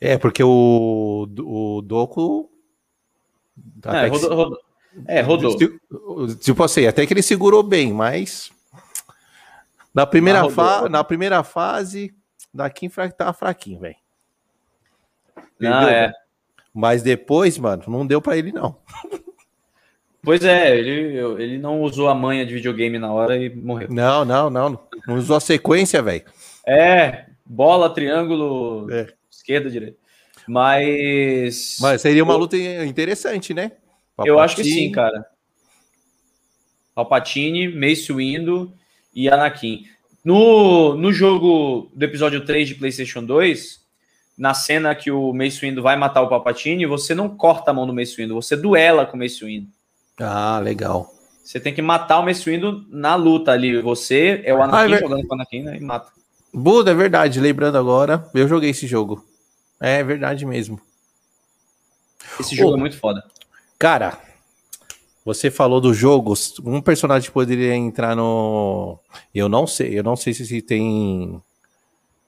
É, 0.00 0.18
porque 0.18 0.42
o, 0.42 1.26
o 1.38 1.82
Doku. 1.82 2.49
É, 3.86 4.06
rodou, 4.06 4.34
rodou. 4.34 4.58
É, 5.06 5.20
rodou. 5.20 5.56
Tipo 6.36 6.64
assim, 6.64 6.86
até 6.86 7.06
que 7.06 7.12
ele 7.12 7.22
segurou 7.22 7.62
bem, 7.62 7.92
mas. 7.92 8.50
Na 9.94 10.06
primeira, 10.06 10.48
fa 10.50 10.88
na 10.88 11.02
primeira 11.02 11.42
fase, 11.42 12.14
daqui 12.52 12.88
tava 13.16 13.32
fraquinho, 13.32 13.80
velho. 13.80 13.96
Não, 15.58 15.88
é. 15.88 16.12
Mas 16.72 17.02
depois, 17.02 17.58
mano, 17.58 17.82
não 17.88 18.06
deu 18.06 18.20
para 18.20 18.36
ele, 18.36 18.52
não. 18.52 18.76
Pois 20.22 20.44
é, 20.44 20.76
ele, 20.76 21.16
ele 21.42 21.56
não 21.56 21.80
usou 21.80 22.06
a 22.06 22.14
manha 22.14 22.44
de 22.44 22.52
videogame 22.52 22.98
na 22.98 23.10
hora 23.10 23.38
e 23.38 23.48
morreu. 23.48 23.88
Não, 23.90 24.22
não, 24.22 24.50
não. 24.50 24.78
Não 25.06 25.16
usou 25.16 25.34
a 25.34 25.40
sequência, 25.40 26.02
velho. 26.02 26.24
É, 26.66 27.24
bola, 27.42 27.88
triângulo, 27.88 28.86
é. 28.92 29.06
esquerda, 29.30 29.70
direita. 29.70 29.96
Mas. 30.50 31.76
Mas 31.80 32.02
seria 32.02 32.24
uma 32.24 32.34
luta 32.34 32.56
interessante, 32.56 33.54
né? 33.54 33.70
Palpatine. 34.16 34.28
Eu 34.28 34.40
acho 34.40 34.56
que 34.56 34.64
sim, 34.64 34.90
cara. 34.90 35.24
Palpatine, 36.92 37.68
Mace 37.68 38.12
Windu 38.12 38.72
e 39.14 39.28
Anakin. 39.28 39.84
No, 40.24 40.96
no 40.96 41.12
jogo 41.12 41.88
do 41.94 42.04
episódio 42.04 42.44
3 42.44 42.66
de 42.66 42.74
PlayStation 42.74 43.22
2, 43.22 43.80
na 44.36 44.52
cena 44.52 44.92
que 44.92 45.08
o 45.08 45.32
Mace 45.32 45.60
Windu 45.60 45.82
vai 45.82 45.96
matar 45.96 46.20
o 46.20 46.28
Palpatine, 46.28 46.84
você 46.84 47.14
não 47.14 47.28
corta 47.28 47.70
a 47.70 47.74
mão 47.74 47.86
do 47.86 47.94
Mace 47.94 48.16
Windu, 48.16 48.34
você 48.34 48.56
duela 48.56 49.06
com 49.06 49.16
o 49.16 49.20
Mace 49.20 49.44
Windu. 49.44 49.68
Ah, 50.18 50.58
legal. 50.58 51.14
Você 51.44 51.60
tem 51.60 51.72
que 51.72 51.80
matar 51.80 52.18
o 52.18 52.24
Mace 52.24 52.50
Windu 52.50 52.84
na 52.90 53.14
luta 53.14 53.52
ali. 53.52 53.80
Você 53.80 54.42
é 54.44 54.52
o 54.52 54.60
Anakin 54.60 54.92
ah, 54.92 54.96
é 54.96 54.98
jogando 54.98 55.26
com 55.28 55.32
o 55.32 55.36
Anakin 55.36 55.62
né, 55.62 55.76
e 55.76 55.80
mata. 55.80 56.10
Buda, 56.52 56.90
é 56.90 56.94
verdade. 56.94 57.38
Lembrando 57.38 57.78
agora, 57.78 58.28
eu 58.34 58.48
joguei 58.48 58.70
esse 58.70 58.88
jogo. 58.88 59.29
É 59.80 60.04
verdade 60.04 60.44
mesmo. 60.44 60.78
Esse 62.38 62.54
jogo 62.54 62.72
oh, 62.72 62.76
é 62.76 62.78
muito 62.78 62.98
foda. 62.98 63.24
Cara, 63.78 64.18
você 65.24 65.50
falou 65.50 65.80
do 65.80 65.94
jogo, 65.94 66.34
um 66.64 66.80
personagem 66.80 67.30
poderia 67.30 67.74
entrar 67.74 68.14
no. 68.14 68.98
Eu 69.34 69.48
não 69.48 69.66
sei, 69.66 69.98
eu 69.98 70.02
não 70.02 70.16
sei 70.16 70.34
se 70.34 70.60
tem 70.60 71.42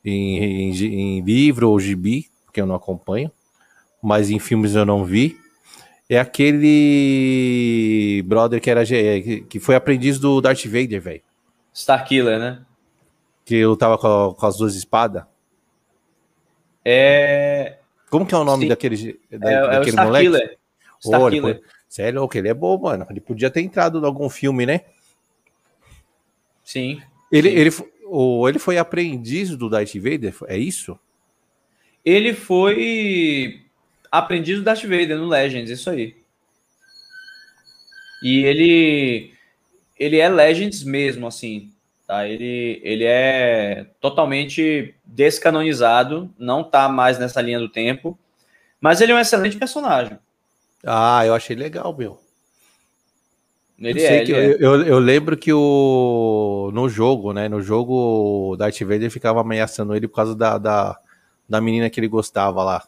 em, 0.04 0.38
em, 0.38 0.70
em 0.70 1.20
livro 1.20 1.70
ou 1.70 1.78
gibi, 1.78 2.30
porque 2.44 2.60
eu 2.60 2.66
não 2.66 2.74
acompanho, 2.74 3.30
mas 4.02 4.30
em 4.30 4.38
filmes 4.38 4.74
eu 4.74 4.86
não 4.86 5.04
vi. 5.04 5.38
É 6.08 6.18
aquele 6.18 8.22
brother 8.26 8.60
que 8.60 8.70
era 8.70 8.84
que 8.84 9.60
foi 9.60 9.74
aprendiz 9.74 10.18
do 10.18 10.40
Darth 10.40 10.66
Vader, 10.66 11.00
velho. 11.00 11.22
Starkiller, 11.72 12.38
né? 12.38 12.62
Que 13.44 13.64
lutava 13.64 13.96
com, 13.96 14.34
com 14.38 14.46
as 14.46 14.58
duas 14.58 14.74
espadas. 14.74 15.24
É. 16.84 17.78
Como 18.10 18.26
que 18.26 18.34
é 18.34 18.38
o 18.38 18.44
nome 18.44 18.64
Sim. 18.64 18.68
daquele, 18.68 19.20
da, 19.30 19.50
é, 19.50 19.60
daquele 19.60 19.76
é 19.76 19.80
o 19.80 19.92
Star 19.92 20.06
moleque? 20.06 20.24
Killer. 20.26 20.58
Star 21.00 21.30
Killer. 21.30 21.62
Sério, 21.88 22.20
louco, 22.20 22.38
ele 22.38 22.48
é 22.48 22.54
bom, 22.54 22.78
mano. 22.78 23.06
Ele 23.10 23.20
podia 23.20 23.50
ter 23.50 23.60
entrado 23.60 23.98
em 24.00 24.04
algum 24.04 24.28
filme, 24.28 24.64
né? 24.64 24.82
Sim. 26.64 27.02
Ele, 27.30 27.50
sim. 27.50 27.56
ele, 27.56 27.70
ou 28.06 28.48
ele 28.48 28.58
foi 28.58 28.78
aprendiz 28.78 29.56
do 29.56 29.68
Darth 29.68 29.94
Vader, 29.94 30.34
é 30.46 30.56
isso? 30.56 30.98
Ele 32.04 32.34
foi 32.34 33.62
aprendiz 34.10 34.58
do 34.58 34.64
Darth 34.64 34.82
Vader 34.82 35.16
no 35.16 35.28
Legends, 35.28 35.70
isso 35.70 35.90
aí. 35.90 36.16
E 38.22 38.44
ele 38.44 39.32
ele 39.98 40.18
é 40.18 40.28
Legends 40.28 40.82
mesmo, 40.82 41.26
assim. 41.26 41.71
Tá? 42.12 42.28
Ele, 42.28 42.78
ele 42.84 43.04
é 43.04 43.86
totalmente 43.98 44.94
descanonizado, 45.02 46.28
não 46.38 46.62
tá 46.62 46.86
mais 46.86 47.18
nessa 47.18 47.40
linha 47.40 47.58
do 47.58 47.70
tempo, 47.70 48.18
mas 48.78 49.00
ele 49.00 49.12
é 49.12 49.14
um 49.14 49.18
excelente 49.18 49.56
personagem. 49.56 50.18
Ah, 50.84 51.24
eu 51.24 51.34
achei 51.34 51.56
legal, 51.56 51.96
meu. 51.96 52.20
Ele, 53.78 54.02
é, 54.02 54.20
ele 54.20 54.34
é. 54.34 54.56
Eu, 54.60 54.82
eu, 54.82 54.98
lembro 54.98 55.38
que 55.38 55.54
o 55.54 56.70
no 56.74 56.86
jogo, 56.86 57.32
né? 57.32 57.48
No 57.48 57.62
jogo, 57.62 58.50
o 58.50 58.56
Darth 58.58 58.78
Vader 58.80 59.10
ficava 59.10 59.40
ameaçando 59.40 59.96
ele 59.96 60.06
por 60.06 60.16
causa 60.16 60.36
da, 60.36 60.58
da, 60.58 60.98
da 61.48 61.62
menina 61.62 61.88
que 61.88 61.98
ele 61.98 62.08
gostava 62.08 62.62
lá. 62.62 62.86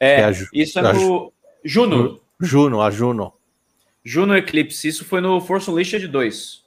É, 0.00 0.22
é 0.22 0.32
Ju, 0.32 0.48
isso 0.54 0.78
é 0.78 0.82
no 0.90 1.30
Juno. 1.62 2.18
Juno, 2.40 2.80
a 2.80 2.90
Juno. 2.90 3.34
Juno 4.02 4.34
Eclipse, 4.34 4.88
isso 4.88 5.04
foi 5.04 5.20
no 5.20 5.38
Force 5.38 5.70
Unleashed 5.70 6.08
2. 6.08 6.63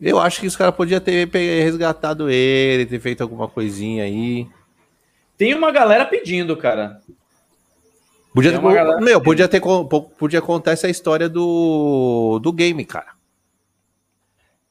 Eu 0.00 0.18
acho 0.18 0.40
que 0.40 0.46
os 0.46 0.56
caras 0.56 0.74
podiam 0.74 1.00
ter 1.00 1.28
resgatado 1.62 2.30
ele, 2.30 2.86
ter 2.86 2.98
feito 3.00 3.20
alguma 3.20 3.46
coisinha 3.46 4.04
aí. 4.04 4.46
Tem 5.36 5.54
uma 5.54 5.70
galera 5.70 6.06
pedindo, 6.06 6.56
cara. 6.56 7.00
Podia 8.32 8.52
ter, 8.52 8.60
galera... 8.60 9.00
meu, 9.00 9.20
podia 9.20 9.48
ter 9.48 9.60
podia 10.18 10.40
contar 10.40 10.72
essa 10.72 10.88
história 10.88 11.28
do, 11.28 12.38
do 12.42 12.52
game, 12.52 12.84
cara. 12.84 13.08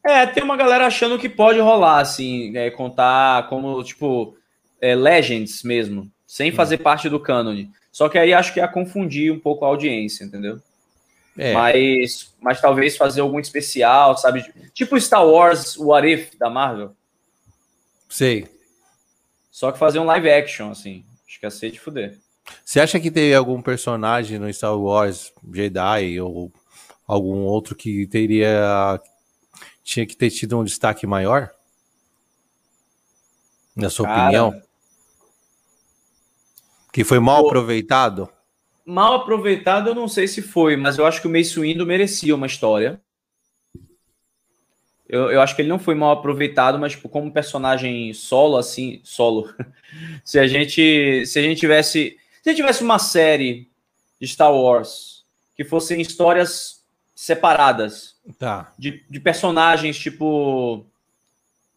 É, 0.03 0.25
tem 0.25 0.41
uma 0.41 0.55
galera 0.55 0.87
achando 0.87 1.19
que 1.19 1.27
pode 1.27 1.59
rolar, 1.59 1.99
assim, 1.99 2.55
é, 2.57 2.71
contar 2.71 3.47
como, 3.49 3.83
tipo, 3.83 4.35
é, 4.81 4.95
Legends 4.95 5.61
mesmo, 5.61 6.09
sem 6.25 6.51
fazer 6.51 6.79
hum. 6.79 6.83
parte 6.83 7.09
do 7.09 7.19
canon. 7.19 7.65
Só 7.91 8.07
que 8.07 8.17
aí 8.17 8.33
acho 8.33 8.53
que 8.53 8.59
ia 8.59 8.67
confundir 8.67 9.31
um 9.31 9.39
pouco 9.39 9.65
a 9.65 9.67
audiência, 9.67 10.23
entendeu? 10.23 10.59
É. 11.41 11.53
Mas, 11.53 12.35
mas 12.41 12.59
talvez 12.59 12.97
fazer 12.97 13.21
algum 13.21 13.39
especial, 13.39 14.17
sabe? 14.17 14.43
Tipo 14.73 14.99
Star 14.99 15.25
Wars 15.25 15.77
What 15.77 16.05
If 16.05 16.35
da 16.37 16.49
Marvel. 16.49 16.93
Sei. 18.09 18.45
Só 19.49 19.71
que 19.71 19.79
fazer 19.79 19.99
um 19.99 20.03
live 20.03 20.29
action, 20.29 20.69
assim. 20.69 21.05
Acho 21.25 21.39
que 21.39 21.45
ia 21.45 21.49
ser 21.49 21.71
de 21.71 21.79
fuder. 21.79 22.17
Você 22.65 22.81
acha 22.81 22.99
que 22.99 23.09
teve 23.09 23.33
algum 23.33 23.61
personagem 23.61 24.37
no 24.37 24.51
Star 24.51 24.77
Wars 24.77 25.31
Jedi 25.53 26.19
ou 26.19 26.51
algum 27.07 27.43
outro 27.43 27.73
que 27.73 28.05
teria. 28.07 28.99
tinha 29.81 30.05
que 30.05 30.17
ter 30.17 30.29
tido 30.31 30.59
um 30.59 30.65
destaque 30.65 31.07
maior? 31.07 31.51
Na 33.73 33.89
sua 33.89 34.07
Cara, 34.07 34.23
opinião? 34.23 34.61
Que 36.91 37.05
foi 37.05 37.19
mal 37.19 37.45
aproveitado? 37.45 38.29
Mal 38.89 39.13
aproveitado, 39.13 39.89
eu 39.89 39.95
não 39.95 40.07
sei 40.07 40.27
se 40.27 40.41
foi, 40.41 40.75
mas 40.75 40.97
eu 40.97 41.05
acho 41.05 41.21
que 41.21 41.27
o 41.27 41.29
Mace 41.29 41.59
Windu 41.59 41.85
merecia 41.85 42.33
uma 42.33 42.47
história. 42.47 42.99
Eu, 45.07 45.31
eu 45.31 45.41
acho 45.41 45.55
que 45.55 45.61
ele 45.61 45.69
não 45.69 45.79
foi 45.79 45.95
mal 45.95 46.11
aproveitado, 46.11 46.77
mas 46.79 46.93
tipo, 46.93 47.07
como 47.07 47.31
personagem 47.31 48.13
solo, 48.13 48.57
assim, 48.57 48.99
solo. 49.03 49.53
se 50.25 50.39
a 50.39 50.47
gente 50.47 51.25
se 51.25 51.37
a 51.37 51.41
gente 51.41 51.59
tivesse 51.59 52.17
se 52.41 52.49
a 52.49 52.51
gente 52.51 52.61
tivesse 52.61 52.83
uma 52.83 52.99
série 52.99 53.69
de 54.19 54.27
Star 54.27 54.53
Wars 54.53 55.23
que 55.55 55.63
fossem 55.63 56.01
histórias 56.01 56.83
separadas 57.15 58.15
tá. 58.37 58.73
de, 58.77 59.03
de 59.09 59.19
personagens 59.19 59.97
tipo 59.99 60.85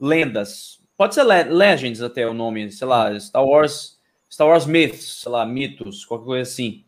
lendas, 0.01 0.81
pode 0.97 1.15
ser 1.15 1.25
Le 1.25 1.45
Legends 1.45 2.01
até 2.01 2.27
o 2.27 2.35
nome, 2.35 2.71
sei 2.71 2.87
lá, 2.87 3.19
Star 3.19 3.45
Wars 3.45 3.99
Star 4.31 4.49
Wars 4.49 4.65
Myths, 4.65 5.21
sei 5.21 5.31
lá, 5.31 5.45
mitos, 5.45 6.07
qualquer 6.07 6.25
coisa 6.25 6.51
assim. 6.51 6.85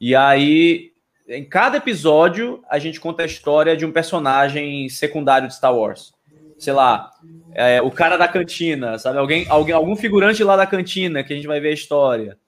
E 0.00 0.14
aí, 0.14 0.92
em 1.28 1.44
cada 1.44 1.78
episódio, 1.78 2.62
a 2.68 2.78
gente 2.78 3.00
conta 3.00 3.22
a 3.22 3.26
história 3.26 3.76
de 3.76 3.86
um 3.86 3.92
personagem 3.92 4.88
secundário 4.88 5.48
de 5.48 5.54
Star 5.54 5.74
Wars. 5.74 6.12
Sei 6.58 6.72
lá, 6.72 7.10
é, 7.52 7.80
o 7.82 7.90
cara 7.90 8.16
da 8.16 8.28
cantina, 8.28 8.98
sabe? 8.98 9.18
Alguém, 9.18 9.46
alguém, 9.48 9.74
algum 9.74 9.96
figurante 9.96 10.44
lá 10.44 10.56
da 10.56 10.66
cantina 10.66 11.22
que 11.22 11.32
a 11.32 11.36
gente 11.36 11.46
vai 11.46 11.60
ver 11.60 11.70
a 11.70 11.74
história. 11.74 12.38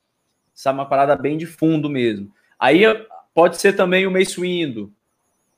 Sabe? 0.55 0.79
Uma 0.79 0.89
parada 0.89 1.17
bem 1.17 1.37
de 1.37 1.47
fundo 1.47 1.89
mesmo. 1.89 2.31
Aí 2.59 2.83
pode 3.35 3.59
ser 3.59 3.75
também 3.75 4.07
o 4.07 4.11
Mace 4.11 4.41
Windu, 4.41 4.93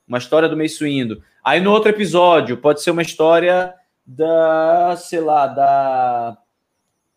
uma 0.07 0.17
história 0.17 0.49
do 0.49 0.57
Mace 0.57 0.83
Windu. 0.83 1.23
Aí 1.43 1.61
no 1.61 1.71
outro 1.71 1.89
episódio 1.89 2.57
pode 2.57 2.81
ser 2.81 2.91
uma 2.91 3.01
história 3.01 3.73
da, 4.05 4.95
sei 4.97 5.21
lá, 5.21 5.47
da 5.47 6.37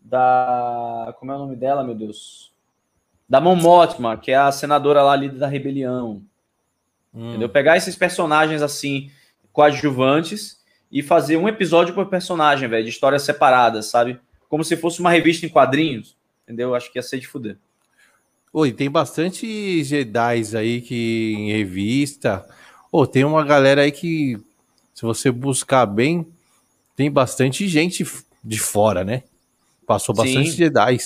da 0.00 1.14
como 1.18 1.32
é 1.32 1.34
o 1.36 1.38
nome 1.38 1.56
dela, 1.56 1.82
meu 1.82 1.94
Deus? 1.94 2.51
Da 3.32 3.40
Mon 3.40 3.56
Mothma, 3.56 4.18
que 4.18 4.30
é 4.30 4.36
a 4.36 4.52
senadora 4.52 5.02
lá 5.02 5.16
líder 5.16 5.38
da 5.38 5.46
rebelião. 5.46 6.22
Hum. 7.14 7.30
Entendeu? 7.30 7.48
Pegar 7.48 7.78
esses 7.78 7.96
personagens 7.96 8.60
assim 8.60 9.10
coadjuvantes 9.50 10.60
e 10.90 11.02
fazer 11.02 11.38
um 11.38 11.48
episódio 11.48 11.94
por 11.94 12.10
personagem, 12.10 12.68
velho, 12.68 12.84
de 12.84 12.90
histórias 12.90 13.22
separadas, 13.22 13.86
sabe? 13.86 14.20
Como 14.50 14.62
se 14.62 14.76
fosse 14.76 15.00
uma 15.00 15.10
revista 15.10 15.46
em 15.46 15.48
quadrinhos, 15.48 16.14
entendeu? 16.44 16.74
Acho 16.74 16.92
que 16.92 16.98
ia 16.98 17.02
ser 17.02 17.20
de 17.20 17.26
fuder. 17.26 17.56
Oi, 18.52 18.70
tem 18.70 18.90
bastante 18.90 19.82
Jedi 19.82 20.42
aí 20.54 20.82
que 20.82 21.32
em 21.32 21.52
revista. 21.52 22.46
Ô, 22.92 23.06
tem 23.06 23.24
uma 23.24 23.42
galera 23.42 23.80
aí 23.80 23.92
que, 23.92 24.38
se 24.92 25.00
você 25.00 25.30
buscar 25.30 25.86
bem, 25.86 26.26
tem 26.94 27.10
bastante 27.10 27.66
gente 27.66 28.06
de 28.44 28.58
fora, 28.58 29.02
né? 29.02 29.22
Passou 29.86 30.14
bastante 30.14 30.50
sim. 30.50 30.56
Jedi. 30.58 30.98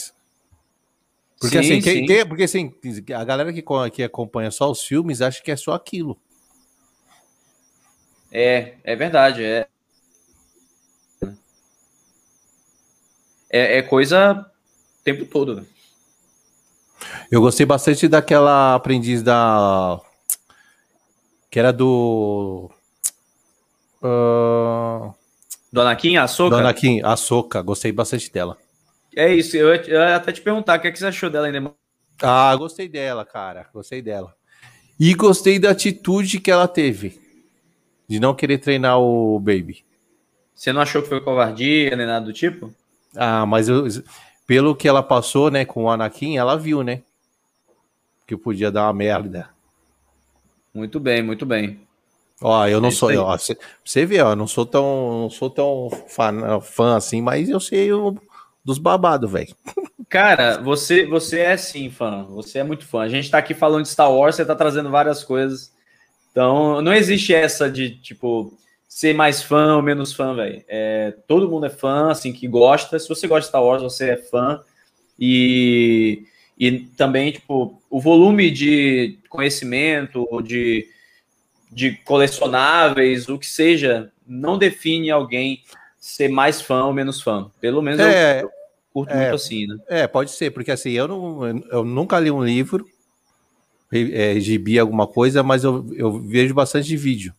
Porque 1.38 1.62
sim, 1.62 1.78
assim, 1.78 1.80
quem, 1.82 2.06
quem, 2.06 2.26
porque 2.26 2.44
assim, 2.44 2.72
a 3.14 3.24
galera 3.24 3.52
que, 3.52 3.62
que 3.92 4.02
acompanha 4.02 4.50
só 4.50 4.70
os 4.70 4.82
filmes 4.82 5.20
acha 5.20 5.42
que 5.42 5.50
é 5.50 5.56
só 5.56 5.74
aquilo. 5.74 6.18
É, 8.32 8.74
é 8.82 8.96
verdade. 8.96 9.44
É, 9.44 9.66
é, 13.50 13.78
é 13.78 13.82
coisa 13.82 14.32
o 15.00 15.04
tempo 15.04 15.26
todo. 15.26 15.56
Né? 15.56 15.66
Eu 17.30 17.40
gostei 17.40 17.66
bastante 17.66 18.08
daquela 18.08 18.74
aprendiz 18.74 19.22
da. 19.22 20.00
Que 21.50 21.58
era 21.58 21.72
do. 21.72 22.70
Uh... 24.02 25.14
Do 25.72 25.80
Anakin, 25.80 26.16
a 26.16 26.26
Soca? 26.26 26.56
Do 26.56 26.60
Anakin, 26.60 27.02
a 27.02 27.16
Soca. 27.16 27.60
Gostei 27.62 27.92
bastante 27.92 28.32
dela. 28.32 28.56
É 29.16 29.34
isso, 29.34 29.56
eu 29.56 29.74
ia 29.74 30.14
até 30.14 30.30
te 30.30 30.42
perguntar, 30.42 30.78
o 30.78 30.82
que, 30.82 30.88
é 30.88 30.92
que 30.92 30.98
você 30.98 31.06
achou 31.06 31.30
dela 31.30 31.46
ainda? 31.46 31.74
Ah, 32.22 32.54
gostei 32.54 32.86
dela, 32.86 33.24
cara. 33.24 33.66
Gostei 33.72 34.02
dela. 34.02 34.34
E 35.00 35.14
gostei 35.14 35.58
da 35.58 35.70
atitude 35.70 36.38
que 36.38 36.50
ela 36.50 36.68
teve. 36.68 37.18
De 38.06 38.20
não 38.20 38.34
querer 38.34 38.58
treinar 38.58 39.00
o 39.00 39.38
Baby. 39.40 39.84
Você 40.54 40.70
não 40.70 40.82
achou 40.82 41.02
que 41.02 41.08
foi 41.08 41.20
covardia 41.20 41.96
nem 41.96 42.06
nada 42.06 42.26
do 42.26 42.32
tipo? 42.32 42.72
Ah, 43.14 43.46
mas 43.46 43.68
eu, 43.68 43.86
pelo 44.46 44.76
que 44.76 44.86
ela 44.86 45.02
passou, 45.02 45.50
né, 45.50 45.64
com 45.64 45.84
o 45.84 45.90
Anakin, 45.90 46.36
ela 46.36 46.56
viu, 46.56 46.82
né? 46.82 47.02
Que 48.26 48.36
podia 48.36 48.70
dar 48.70 48.84
uma 48.84 48.92
merda. 48.92 49.48
Muito 50.74 51.00
bem, 51.00 51.22
muito 51.22 51.46
bem. 51.46 51.80
Ó, 52.40 52.66
eu 52.66 52.82
não 52.82 52.90
é 52.90 52.92
sou, 52.92 53.10
ó, 53.14 53.36
você 53.82 54.04
vê, 54.04 54.20
ó, 54.20 54.36
não 54.36 54.46
sou 54.46 54.66
tão, 54.66 55.22
não 55.22 55.30
sou 55.30 55.48
tão 55.48 55.88
fã, 56.06 56.60
fã 56.60 56.96
assim, 56.96 57.22
mas 57.22 57.48
eu 57.48 57.58
sei 57.58 57.90
o, 57.94 58.14
dos 58.66 58.78
babados, 58.78 59.30
velho. 59.30 59.54
Cara, 60.08 60.58
você, 60.58 61.06
você 61.06 61.38
é 61.38 61.56
sim 61.56 61.88
fã, 61.88 62.24
você 62.24 62.58
é 62.58 62.64
muito 62.64 62.84
fã. 62.84 63.02
A 63.02 63.08
gente 63.08 63.30
tá 63.30 63.38
aqui 63.38 63.54
falando 63.54 63.84
de 63.84 63.90
Star 63.90 64.12
Wars, 64.12 64.34
você 64.34 64.44
tá 64.44 64.56
trazendo 64.56 64.90
várias 64.90 65.22
coisas. 65.22 65.72
Então, 66.32 66.82
não 66.82 66.92
existe 66.92 67.32
essa 67.32 67.70
de, 67.70 67.90
tipo, 67.90 68.52
ser 68.88 69.14
mais 69.14 69.40
fã 69.40 69.76
ou 69.76 69.82
menos 69.82 70.12
fã, 70.12 70.34
velho. 70.34 70.64
É, 70.66 71.14
todo 71.28 71.48
mundo 71.48 71.66
é 71.66 71.70
fã, 71.70 72.10
assim, 72.10 72.32
que 72.32 72.48
gosta. 72.48 72.98
Se 72.98 73.08
você 73.08 73.28
gosta 73.28 73.42
de 73.42 73.48
Star 73.48 73.62
Wars, 73.62 73.82
você 73.82 74.10
é 74.10 74.16
fã. 74.16 74.60
E, 75.16 76.24
e 76.58 76.80
também, 76.96 77.30
tipo, 77.30 77.80
o 77.88 78.00
volume 78.00 78.50
de 78.50 79.16
conhecimento, 79.28 80.26
de, 80.42 80.88
de 81.70 81.92
colecionáveis, 82.04 83.28
o 83.28 83.38
que 83.38 83.46
seja, 83.46 84.10
não 84.26 84.58
define 84.58 85.08
alguém 85.08 85.62
ser 85.96 86.28
mais 86.28 86.60
fã 86.60 86.84
ou 86.84 86.92
menos 86.92 87.22
fã. 87.22 87.50
Pelo 87.60 87.80
menos 87.80 88.00
é, 88.00 88.42
eu, 88.42 88.55
curto 88.96 89.12
é, 89.12 89.20
muito 89.20 89.34
assim, 89.34 89.66
né? 89.66 89.76
É, 89.88 90.06
pode 90.06 90.30
ser, 90.30 90.50
porque 90.52 90.70
assim, 90.70 90.92
eu, 90.92 91.06
não, 91.06 91.46
eu 91.46 91.84
nunca 91.84 92.18
li 92.18 92.30
um 92.30 92.42
livro, 92.42 92.88
é, 93.92 94.40
gibi 94.40 94.78
alguma 94.78 95.06
coisa, 95.06 95.42
mas 95.42 95.64
eu, 95.64 95.86
eu 95.92 96.18
vejo 96.18 96.54
bastante 96.54 96.96
vídeo 96.96 97.34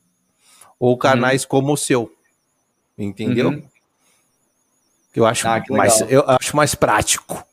ou 0.80 0.96
canais 0.96 1.42
uhum. 1.42 1.50
como 1.50 1.74
o 1.74 1.78
seu. 1.78 2.14
Entendeu? 2.96 3.50
Uhum. 3.50 3.64
Eu 5.16 5.26
acho 5.26 5.48
ah, 5.48 5.64
mais 5.68 6.00
eu 6.02 6.24
acho 6.30 6.56
mais 6.56 6.76
prático. 6.76 7.44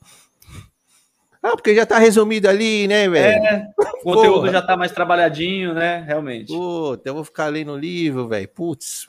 Ah, 1.43 1.53
porque 1.53 1.75
já 1.75 1.87
tá 1.87 1.99
resumido 1.99 2.47
ali, 2.47 2.87
né, 2.87 3.09
velho? 3.09 3.43
É, 3.43 3.73
o 3.79 3.85
conteúdo 4.05 4.41
Porra. 4.41 4.53
já 4.53 4.63
tá 4.63 4.77
mais 4.77 4.93
trabalhadinho, 4.93 5.73
né? 5.73 6.05
Realmente. 6.07 6.49
Puta, 6.49 7.09
eu 7.09 7.15
vou 7.15 7.25
ficar 7.25 7.47
lendo 7.47 7.73
o 7.73 7.79
livro, 7.79 8.29
velho. 8.29 8.49
Putz, 8.49 9.07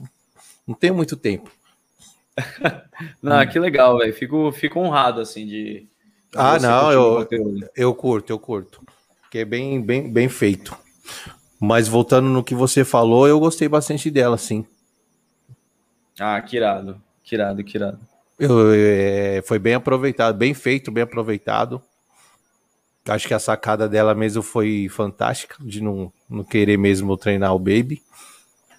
não 0.65 0.73
tenho 0.73 0.95
muito 0.95 1.17
tempo. 1.17 1.51
não, 3.21 3.45
que 3.47 3.59
legal, 3.59 3.97
velho. 3.97 4.13
Fico, 4.13 4.51
fico 4.51 4.79
honrado, 4.79 5.21
assim, 5.21 5.45
de. 5.45 5.87
Ah, 6.35 6.59
não, 6.59 6.91
eu, 6.91 7.27
eu 7.75 7.95
curto, 7.95 8.31
eu 8.31 8.39
curto. 8.39 8.81
Que 9.31 9.39
é 9.39 9.45
bem, 9.45 9.81
bem, 9.81 10.11
bem 10.11 10.27
feito. 10.27 10.77
Mas 11.59 11.87
voltando 11.87 12.27
no 12.27 12.43
que 12.43 12.53
você 12.53 12.83
falou, 12.83 13.27
eu 13.27 13.39
gostei 13.39 13.67
bastante 13.67 14.11
dela, 14.11 14.37
sim. 14.37 14.65
Ah, 16.19 16.39
que 16.41 16.57
irado, 16.57 17.01
que 17.23 17.35
irado, 17.35 17.63
que 17.63 17.77
irado. 17.77 17.99
Eu, 18.37 18.73
é, 18.73 19.41
foi 19.45 19.57
bem 19.57 19.73
aproveitado, 19.73 20.37
bem 20.37 20.53
feito, 20.53 20.91
bem 20.91 21.03
aproveitado. 21.03 21.81
Acho 23.07 23.27
que 23.27 23.33
a 23.33 23.39
sacada 23.39 23.87
dela 23.87 24.15
mesmo 24.15 24.41
foi 24.41 24.87
fantástica, 24.89 25.55
de 25.59 25.81
não, 25.81 26.11
não 26.29 26.43
querer 26.43 26.77
mesmo 26.77 27.15
treinar 27.15 27.53
o 27.53 27.59
Baby, 27.59 28.01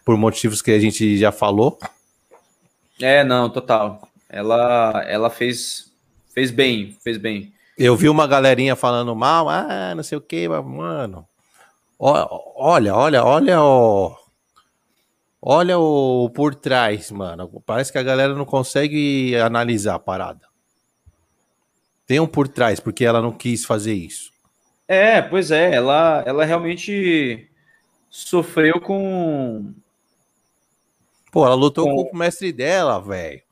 por 0.05 0.17
motivos 0.17 0.61
que 0.61 0.73
a 0.73 0.79
gente 0.79 1.17
já 1.17 1.33
falou. 1.33 1.79
É, 3.01 3.23
não, 3.25 3.51
total. 3.51 4.09
Ela, 4.29 5.05
ela 5.07 5.31
fez, 5.31 5.93
fez 6.35 6.51
bem, 6.51 6.97
fez 7.03 7.17
bem. 7.17 7.53
Eu 7.77 7.95
vi 7.95 8.09
uma 8.09 8.27
galerinha 8.27 8.75
falando 8.75 9.15
mal, 9.15 9.49
ah, 9.49 9.95
não 9.95 10.03
sei 10.03 10.17
o 10.17 10.21
que, 10.21 10.49
mano. 10.49 11.27
Olha, 11.99 12.95
olha, 12.95 13.25
olha 13.25 13.63
o. 13.63 14.17
Olha 15.41 15.79
o 15.79 16.31
por 16.31 16.55
trás, 16.55 17.11
mano. 17.11 17.63
Parece 17.65 17.93
que 17.93 17.99
a 17.99 18.03
galera 18.03 18.35
não 18.35 18.45
consegue 18.45 19.37
analisar 19.37 19.95
a 19.95 19.99
parada. 19.99 20.47
Tem 22.07 22.21
um 22.21 22.27
por 22.27 22.49
trás, 22.49 22.81
porque 22.81 23.05
ela 23.05 23.21
não 23.21 23.33
quis 23.33 23.65
fazer 23.65 23.95
isso. 23.95 24.31
É, 24.89 25.21
pois 25.21 25.51
é, 25.51 25.75
ela, 25.75 26.23
ela 26.27 26.45
realmente 26.45 27.49
sofreu 28.09 28.81
com. 28.81 29.73
Pô, 31.37 31.45
ela 31.45 31.55
lutou 31.55 31.85
com, 31.85 32.05
com 32.07 32.17
o 32.17 32.19
mestre 32.19 32.51
dela, 32.51 32.99
velho. 32.99 33.43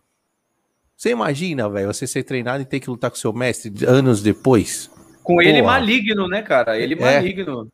Você 0.97 1.11
imagina, 1.11 1.69
velho, 1.69 1.93
você 1.93 2.07
ser 2.07 2.23
treinado 2.23 2.63
e 2.63 2.65
ter 2.65 2.81
que 2.81 2.89
lutar 2.89 3.11
com 3.11 3.17
seu 3.19 3.31
mestre 3.31 3.71
anos 3.85 4.23
depois? 4.23 4.91
Com 5.23 5.43
ele 5.43 5.61
maligno, 5.61 6.27
né, 6.27 6.41
cara? 6.41 6.81
Ele 6.81 6.95
é. 6.95 6.97
maligno. 6.97 7.71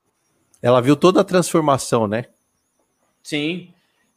Ela 0.61 0.81
viu 0.82 0.97
toda 0.97 1.20
a 1.20 1.24
transformação, 1.24 2.09
né? 2.09 2.24
Sim. 3.23 3.73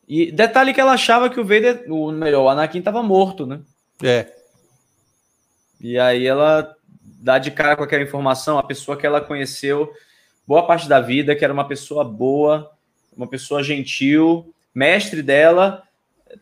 E 0.07 0.31
detalhe 0.31 0.73
que 0.73 0.81
ela 0.81 0.93
achava 0.93 1.29
que 1.29 1.39
o 1.39 1.45
Vader, 1.45 1.85
o 1.87 2.11
melhor, 2.11 2.45
o 2.45 2.49
Anakin 2.49 2.79
estava 2.79 3.03
morto, 3.03 3.45
né? 3.45 3.61
É. 4.01 4.33
E 5.79 5.99
aí 5.99 6.25
ela 6.25 6.75
dá 7.03 7.37
de 7.37 7.51
cara 7.51 7.75
com 7.75 7.83
aquela 7.83 8.01
informação, 8.01 8.57
a 8.57 8.63
pessoa 8.63 8.97
que 8.97 9.05
ela 9.05 9.21
conheceu 9.21 9.93
boa 10.47 10.65
parte 10.65 10.89
da 10.89 10.99
vida, 10.99 11.35
que 11.35 11.43
era 11.43 11.53
uma 11.53 11.67
pessoa 11.67 12.03
boa, 12.03 12.71
uma 13.15 13.27
pessoa 13.27 13.61
gentil, 13.61 14.51
mestre 14.73 15.21
dela, 15.21 15.83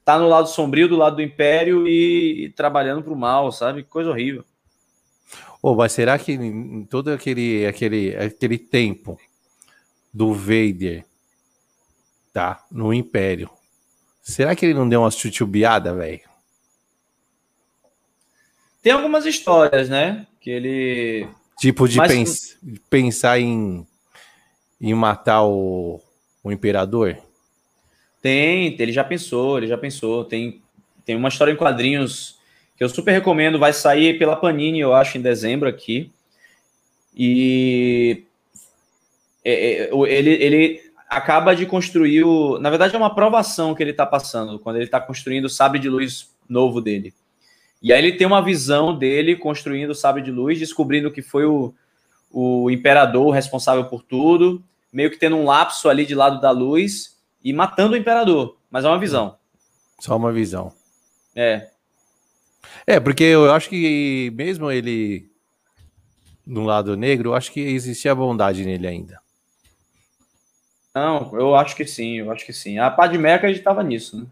tá 0.05 0.17
no 0.17 0.27
lado 0.27 0.47
sombrio 0.47 0.87
do 0.87 0.95
lado 0.95 1.17
do 1.17 1.21
império 1.21 1.87
e, 1.87 2.45
e 2.45 2.49
trabalhando 2.49 3.03
para 3.03 3.13
o 3.13 3.17
mal, 3.17 3.51
sabe? 3.51 3.83
Coisa 3.83 4.09
horrível. 4.09 4.45
Oh, 5.61 5.75
mas 5.75 5.91
será 5.91 6.17
que 6.17 6.33
em 6.33 6.83
todo 6.85 7.09
aquele, 7.09 7.65
aquele, 7.67 8.15
aquele 8.15 8.57
tempo 8.57 9.19
do 10.11 10.33
Vader, 10.33 11.05
tá? 12.33 12.65
No 12.71 12.93
Império. 12.93 13.49
Será 14.21 14.55
que 14.55 14.65
ele 14.65 14.73
não 14.73 14.89
deu 14.89 15.01
uma 15.01 15.11
chuchubiada, 15.11 15.93
velho? 15.93 16.21
Tem 18.81 18.91
algumas 18.91 19.25
histórias, 19.25 19.89
né? 19.89 20.25
Que 20.39 20.49
ele. 20.49 21.27
Tipo, 21.59 21.87
de 21.87 21.97
Mas... 21.97 22.11
pens 22.11 22.57
pensar 22.89 23.39
em, 23.39 23.85
em 24.79 24.93
matar 24.95 25.43
o, 25.43 26.01
o 26.43 26.51
Imperador? 26.51 27.17
Tem, 28.21 28.75
ele 28.77 28.91
já 28.91 29.03
pensou, 29.03 29.57
ele 29.57 29.67
já 29.67 29.77
pensou. 29.77 30.23
Tem, 30.23 30.61
tem 31.05 31.15
uma 31.15 31.29
história 31.29 31.51
em 31.51 31.57
quadrinhos 31.57 32.39
que 32.77 32.83
eu 32.83 32.89
super 32.89 33.11
recomendo, 33.11 33.59
vai 33.59 33.73
sair 33.73 34.17
pela 34.17 34.35
Panini, 34.35 34.79
eu 34.79 34.93
acho, 34.93 35.17
em 35.17 35.21
dezembro 35.21 35.67
aqui. 35.67 36.11
E 37.15 38.23
é, 39.43 39.83
é, 39.83 39.89
ele, 40.07 40.31
ele 40.31 40.81
acaba 41.09 41.55
de 41.55 41.65
construir 41.65 42.23
o. 42.23 42.59
Na 42.59 42.69
verdade, 42.69 42.95
é 42.95 42.97
uma 42.97 43.07
aprovação 43.07 43.75
que 43.75 43.83
ele 43.83 43.91
está 43.91 44.05
passando 44.05 44.59
quando 44.59 44.77
ele 44.77 44.85
está 44.85 44.99
construindo 44.99 45.45
o 45.45 45.49
sabre 45.49 45.79
de 45.79 45.89
luz 45.89 46.29
novo 46.47 46.79
dele. 46.79 47.13
E 47.81 47.91
aí 47.91 47.99
ele 47.99 48.17
tem 48.17 48.27
uma 48.27 48.43
visão 48.43 48.95
dele 48.95 49.35
construindo 49.35 49.89
o 49.89 49.95
sabre 49.95 50.21
de 50.21 50.31
luz, 50.31 50.59
descobrindo 50.59 51.11
que 51.11 51.21
foi 51.21 51.45
o, 51.45 51.73
o 52.31 52.69
imperador 52.69 53.31
responsável 53.31 53.85
por 53.85 54.03
tudo, 54.03 54.63
meio 54.93 55.09
que 55.09 55.17
tendo 55.17 55.35
um 55.35 55.45
lapso 55.45 55.89
ali 55.89 56.05
de 56.05 56.13
lado 56.13 56.39
da 56.39 56.51
luz 56.51 57.17
e 57.43 57.53
matando 57.53 57.93
o 57.93 57.97
imperador. 57.97 58.57
Mas 58.69 58.85
é 58.85 58.87
uma 58.87 58.99
visão. 58.99 59.37
Só 59.99 60.15
uma 60.15 60.31
visão. 60.31 60.73
É. 61.35 61.69
É, 62.85 62.99
porque 62.99 63.23
eu 63.23 63.51
acho 63.51 63.69
que 63.69 64.31
mesmo 64.35 64.71
ele 64.71 65.29
no 66.45 66.63
lado 66.63 66.97
negro, 66.97 67.29
eu 67.29 67.35
acho 67.35 67.51
que 67.51 67.59
existia 67.59 68.15
bondade 68.15 68.65
nele 68.65 68.87
ainda. 68.87 69.19
Não, 70.93 71.31
eu 71.37 71.55
acho 71.55 71.75
que 71.75 71.85
sim, 71.85 72.19
eu 72.19 72.31
acho 72.31 72.45
que 72.45 72.51
sim. 72.51 72.77
A 72.77 72.89
Padmé 72.89 73.33
acreditava 73.33 73.81
nisso, 73.81 74.17
né? 74.17 74.25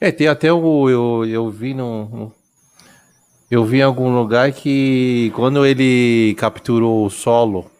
É, 0.00 0.10
tem 0.12 0.28
até 0.28 0.52
o. 0.52 0.90
Eu, 0.90 1.24
eu 1.24 1.48
vi 1.48 1.72
no. 1.72 2.32
Eu 3.50 3.64
vi 3.64 3.78
em 3.78 3.82
algum 3.82 4.14
lugar 4.14 4.52
que 4.52 5.32
quando 5.34 5.64
ele 5.64 6.34
capturou 6.38 7.06
o 7.06 7.10
solo 7.10 7.70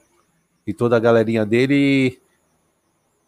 e 0.66 0.72
toda 0.72 0.96
a 0.96 1.00
galerinha 1.00 1.44
dele, 1.44 2.19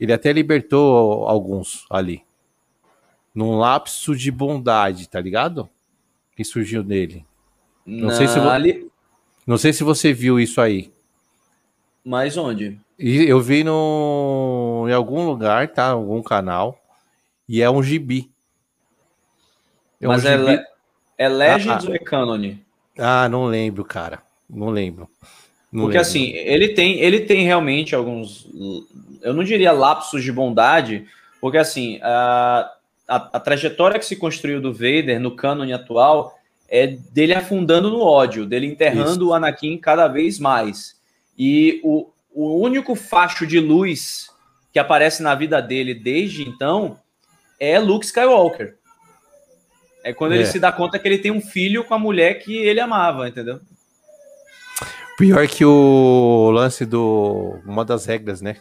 ele 0.02 0.12
até 0.12 0.32
libertou 0.32 1.28
alguns 1.28 1.86
ali. 1.88 2.24
Num 3.32 3.56
lapso 3.56 4.16
de 4.16 4.32
bondade, 4.32 5.08
tá 5.08 5.20
ligado? 5.20 5.70
Que 6.34 6.42
surgiu 6.42 6.82
nele. 6.82 7.24
Não, 7.86 8.10
sei 8.10 8.26
se 8.26 8.36
ali... 8.40 8.90
não 9.46 9.56
sei 9.56 9.72
se 9.72 9.84
você 9.84 10.12
viu 10.12 10.40
isso 10.40 10.60
aí. 10.60 10.92
Mas 12.04 12.36
onde? 12.36 12.80
Eu 12.98 13.40
vi 13.40 13.62
no 13.62 14.86
em 14.88 14.92
algum 14.92 15.24
lugar, 15.24 15.68
tá? 15.68 15.90
Algum 15.90 16.20
canal. 16.20 16.76
E 17.48 17.62
é 17.62 17.70
um 17.70 17.80
gibi. 17.80 18.28
É 20.00 20.08
Mas 20.08 20.24
um 20.24 20.28
é, 20.28 20.36
gibi... 20.36 20.64
é 21.16 21.28
Legends 21.28 21.84
ah, 21.84 21.88
ou 21.88 21.94
é 21.94 21.98
Canon? 22.00 22.56
Ah, 22.98 23.28
não 23.28 23.44
lembro, 23.44 23.84
cara. 23.84 24.20
Não 24.50 24.68
lembro. 24.68 25.08
Não 25.72 25.84
Porque 25.84 25.96
lembro. 25.96 26.00
assim, 26.00 26.30
ele 26.32 26.68
tem, 26.68 27.00
ele 27.00 27.20
tem 27.20 27.44
realmente 27.44 27.94
alguns. 27.94 28.46
Eu 29.22 29.32
não 29.32 29.42
diria 29.42 29.72
lapsos 29.72 30.22
de 30.22 30.30
bondade, 30.30 31.06
porque 31.40 31.56
assim, 31.56 31.98
a, 32.02 32.70
a, 33.08 33.16
a 33.16 33.40
trajetória 33.40 33.98
que 33.98 34.04
se 34.04 34.16
construiu 34.16 34.60
do 34.60 34.72
Vader 34.72 35.18
no 35.18 35.34
canon 35.34 35.72
atual 35.74 36.38
é 36.68 36.86
dele 36.86 37.34
afundando 37.34 37.90
no 37.90 38.00
ódio, 38.00 38.46
dele 38.46 38.66
enterrando 38.66 39.24
Isso. 39.24 39.28
o 39.28 39.34
Anakin 39.34 39.78
cada 39.78 40.08
vez 40.08 40.38
mais. 40.38 40.96
E 41.38 41.80
o, 41.82 42.10
o 42.34 42.60
único 42.60 42.94
facho 42.94 43.46
de 43.46 43.58
luz 43.58 44.30
que 44.72 44.78
aparece 44.78 45.22
na 45.22 45.34
vida 45.34 45.60
dele 45.60 45.94
desde 45.94 46.42
então 46.48 46.98
é 47.58 47.78
Luke 47.78 48.04
Skywalker. 48.04 48.76
É 50.04 50.12
quando 50.12 50.32
é. 50.32 50.36
ele 50.36 50.46
se 50.46 50.58
dá 50.58 50.72
conta 50.72 50.98
que 50.98 51.06
ele 51.06 51.18
tem 51.18 51.30
um 51.30 51.40
filho 51.40 51.84
com 51.84 51.94
a 51.94 51.98
mulher 51.98 52.34
que 52.40 52.56
ele 52.56 52.80
amava, 52.80 53.28
entendeu? 53.28 53.60
Pior 55.18 55.46
que 55.46 55.64
o 55.64 56.50
lance 56.50 56.86
do. 56.86 57.60
Uma 57.64 57.84
das 57.84 58.06
regras, 58.06 58.40
né? 58.40 58.56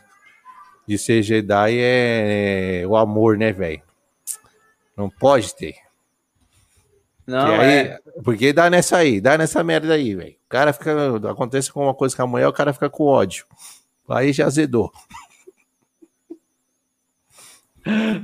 De 0.88 0.98
ser 0.98 1.22
Jedi 1.24 1.78
é 1.80 2.84
o 2.88 2.96
amor, 2.96 3.38
né, 3.38 3.52
velho? 3.52 3.82
Não 4.96 5.10
pode 5.10 5.56
ter. 5.56 5.76
Não, 7.26 7.60
aí, 7.60 7.70
é. 7.70 8.00
Porque 8.24 8.52
dá 8.52 8.70
nessa 8.70 8.98
aí, 8.98 9.22
dá 9.22 9.38
nessa 9.38 9.64
merda 9.64 9.94
aí, 9.94 10.14
velho. 10.16 10.36
O 10.46 10.50
cara 10.50 10.74
fica. 10.74 11.16
Acontece 11.30 11.72
com 11.72 11.84
uma 11.84 11.94
coisa 11.94 12.16
com 12.16 12.24
a 12.24 12.28
mulher, 12.28 12.48
o 12.48 12.54
cara 12.54 12.74
fica 12.74 12.90
com 12.90 13.06
ódio. 13.06 13.46
Aí 14.10 14.34
já 14.34 14.46
azedou. 14.46 14.92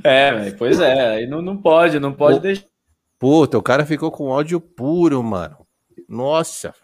É, 0.04 0.34
véio, 0.34 0.58
pois 0.58 0.80
é, 0.80 1.16
aí 1.16 1.28
não, 1.28 1.42
não 1.42 1.58
pode, 1.58 2.00
não 2.00 2.14
pode 2.14 2.40
deixar. 2.40 2.66
Puta, 3.18 3.58
o 3.58 3.64
cara 3.64 3.86
ficou 3.86 4.12
com 4.12 4.28
ódio 4.28 4.60
puro, 4.60 5.24
mano. 5.24 5.66
Nossa. 6.08 6.76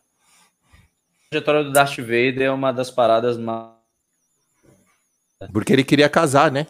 A 1.34 1.42
trajetória 1.42 1.64
do 1.64 1.72
Darth 1.72 1.98
Vader 1.98 2.44
é 2.44 2.52
uma 2.52 2.72
das 2.72 2.92
paradas 2.92 3.38
mais. 3.38 3.72
Porque 5.52 5.74
ele 5.74 5.84
queria 5.84 6.08
casar, 6.08 6.52
né? 6.52 6.68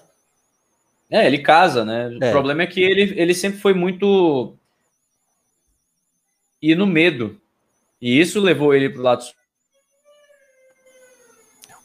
É, 1.11 1.27
ele 1.27 1.40
casa, 1.40 1.84
né? 1.84 2.18
É. 2.22 2.30
O 2.30 2.31
problema 2.31 2.64
é 2.64 2.68
que 2.68 2.81
ele, 2.81 3.14
ele 3.19 3.34
sempre 3.34 3.60
foi 3.60 3.73
muito. 3.73 4.57
e 6.61 6.73
no 6.76 6.88
medo. 6.88 7.40
E 8.02 8.18
isso 8.18 8.40
levou 8.40 8.73
ele 8.73 8.90
pro 8.90 9.02
lado. 9.02 9.26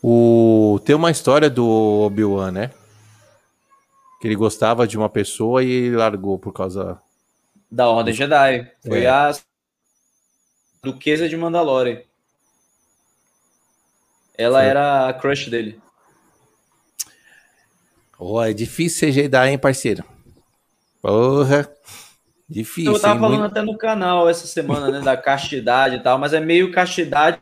O... 0.01 0.81
Tem 0.85 0.95
uma 0.95 1.11
história 1.11 1.51
do 1.51 1.67
Obi-Wan, 1.67 2.53
né? 2.53 2.71
Que 4.21 4.29
ele 4.29 4.37
gostava 4.37 4.87
de 4.87 4.97
uma 4.97 5.09
pessoa 5.09 5.65
e 5.65 5.71
ele 5.71 5.97
largou 5.97 6.39
por 6.39 6.53
causa. 6.53 7.01
Da 7.69 7.89
Ordem 7.89 8.15
Jedi. 8.15 8.71
Foi 8.87 9.03
é. 9.03 9.09
a 9.09 9.33
Duquesa 10.83 11.29
de 11.29 11.37
Mandalore. 11.37 12.07
Ela 14.39 14.60
Foi. 14.60 14.69
era 14.69 15.09
a 15.09 15.12
crush 15.12 15.51
dele. 15.51 15.81
Oh, 18.19 18.40
é 18.40 18.52
difícil 18.52 19.01
ser 19.01 19.12
Jedi, 19.12 19.51
hein, 19.51 19.59
parceiro? 19.59 20.05
Porra. 21.02 21.69
Difícil. 22.48 22.93
Eu 22.93 23.01
tava 23.01 23.20
falando 23.20 23.40
muito... 23.40 23.52
até 23.52 23.62
no 23.62 23.77
canal 23.77 24.28
essa 24.28 24.47
semana, 24.47 24.90
né, 24.90 25.01
da 25.01 25.16
castidade 25.16 25.97
e 25.97 26.01
tal, 26.01 26.19
mas 26.19 26.32
é 26.32 26.40
meio 26.40 26.73
castidade 26.73 27.40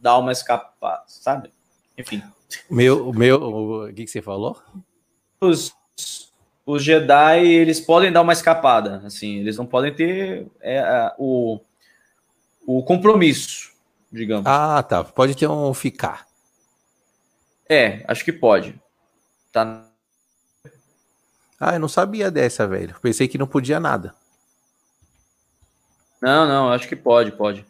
dá 0.00 0.16
uma 0.16 0.32
escapada, 0.32 1.02
sabe? 1.06 1.50
Enfim. 1.96 2.22
Meu, 2.70 3.12
meu, 3.12 3.42
o 3.42 3.92
que, 3.92 4.04
que 4.04 4.10
você 4.10 4.22
falou? 4.22 4.56
Os, 5.40 5.74
os 6.64 6.82
Jedi, 6.82 7.46
eles 7.46 7.80
podem 7.80 8.12
dar 8.12 8.22
uma 8.22 8.32
escapada, 8.32 9.02
assim, 9.04 9.38
eles 9.38 9.56
não 9.56 9.66
podem 9.66 9.92
ter 9.92 10.46
é, 10.60 11.12
o, 11.18 11.60
o 12.66 12.82
compromisso, 12.82 13.67
digamos. 14.10 14.46
Ah, 14.46 14.82
tá. 14.82 15.04
Pode 15.04 15.36
ter 15.36 15.46
um 15.46 15.72
ficar. 15.74 16.26
É, 17.68 18.04
acho 18.08 18.24
que 18.24 18.32
pode. 18.32 18.74
Tá. 19.52 19.84
Ah, 21.60 21.74
eu 21.74 21.80
não 21.80 21.88
sabia 21.88 22.30
dessa, 22.30 22.66
velho. 22.66 22.96
Pensei 23.00 23.28
que 23.28 23.38
não 23.38 23.46
podia 23.46 23.78
nada. 23.78 24.14
Não, 26.20 26.46
não, 26.46 26.72
acho 26.72 26.88
que 26.88 26.96
pode, 26.96 27.32
pode. 27.32 27.64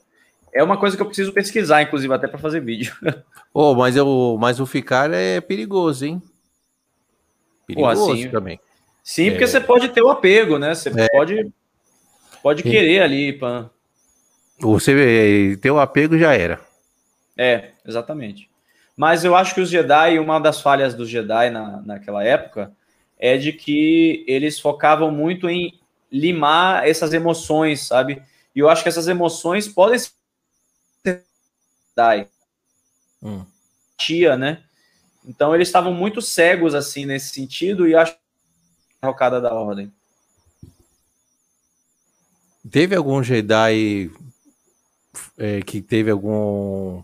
É 0.53 0.63
uma 0.63 0.79
coisa 0.79 0.97
que 0.97 1.03
eu 1.03 1.07
preciso 1.07 1.33
pesquisar, 1.33 1.83
inclusive, 1.83 2.13
até 2.13 2.27
para 2.27 2.39
fazer 2.39 2.61
vídeo. 2.61 2.95
oh, 3.53 3.75
mas, 3.75 3.97
eu, 3.97 4.37
mas 4.41 4.61
o 4.61 4.67
ficar 4.67 5.13
é 5.13 5.41
perigoso, 5.41 6.07
hein? 6.07 6.23
Perigoso 7.67 8.07
Pô, 8.07 8.13
assim, 8.13 8.31
também. 8.31 8.61
Sim, 9.03 9.31
porque 9.31 9.45
é... 9.45 9.47
você 9.47 9.61
pode 9.61 9.89
ter 9.91 10.03
o 10.03 10.11
apego, 10.11 10.59
né? 10.59 10.75
Você 10.75 10.89
é... 10.89 11.09
pode, 11.09 11.53
pode 12.43 12.63
querer 12.63 13.03
ali. 13.03 13.33
Pra... 13.35 13.71
Você 14.61 15.59
ter 15.61 15.71
o 15.71 15.79
apego 15.79 16.19
já 16.19 16.35
era. 16.35 16.61
É, 17.37 17.71
exatamente. 17.87 18.51
Mas 18.97 19.25
eu 19.25 19.37
acho 19.37 19.55
que 19.55 19.61
os 19.61 19.71
Jedi, 19.71 20.19
uma 20.19 20.41
das 20.41 20.61
falhas 20.61 20.95
dos 20.95 21.09
Jedi 21.09 21.51
na, 21.51 21.81
naquela 21.83 22.25
época, 22.25 22.73
é 23.17 23.37
de 23.37 23.53
que 23.53 24.25
eles 24.27 24.59
focavam 24.59 25.11
muito 25.11 25.49
em 25.49 25.79
limar 26.11 26.87
essas 26.87 27.13
emoções, 27.13 27.87
sabe? 27.87 28.21
E 28.55 28.59
eu 28.59 28.69
acho 28.69 28.83
que 28.83 28.89
essas 28.89 29.07
emoções 29.07 29.69
podem 29.69 29.99
ser 29.99 30.13
Jedi. 31.97 32.29
Hum. 33.23 33.45
Tia, 33.97 34.37
né? 34.37 34.63
Então 35.25 35.55
eles 35.55 35.69
estavam 35.69 35.93
muito 35.93 36.21
cegos 36.21 36.75
assim 36.75 37.07
nesse 37.07 37.35
sentido 37.35 37.87
e 37.87 37.95
acho 37.95 38.17
a 39.01 39.07
rocada 39.07 39.41
da 39.41 39.53
ordem. 39.53 39.93
Teve 42.69 42.97
algum 42.97 43.23
Jedi 43.23 44.11
é, 45.37 45.61
que 45.63 45.81
teve 45.81 46.11
algum 46.11 47.03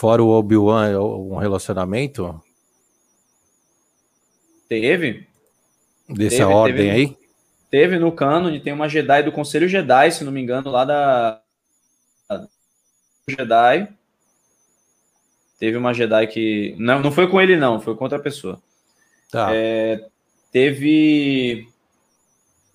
Fora 0.00 0.22
o 0.22 0.30
Obi-Wan, 0.30 0.98
um 0.98 1.36
relacionamento? 1.36 2.42
Teve. 4.66 5.26
Dessa 6.08 6.38
teve, 6.38 6.44
ordem 6.44 6.76
teve, 6.76 6.90
aí? 6.90 7.16
Teve 7.70 7.98
no 7.98 8.10
canon, 8.10 8.58
tem 8.60 8.72
uma 8.72 8.88
Jedi 8.88 9.24
do 9.24 9.30
Conselho 9.30 9.68
Jedi, 9.68 10.10
se 10.10 10.24
não 10.24 10.32
me 10.32 10.40
engano, 10.40 10.70
lá 10.70 10.86
da. 10.86 11.42
Jedi. 13.28 13.88
Teve 15.58 15.76
uma 15.76 15.92
Jedi 15.92 16.26
que. 16.28 16.74
Não, 16.78 17.00
não 17.00 17.12
foi 17.12 17.28
com 17.28 17.38
ele, 17.38 17.56
não, 17.56 17.78
foi 17.78 17.94
com 17.94 18.04
outra 18.04 18.18
pessoa. 18.18 18.58
Tá. 19.30 19.50
É, 19.52 20.08
teve. 20.50 21.68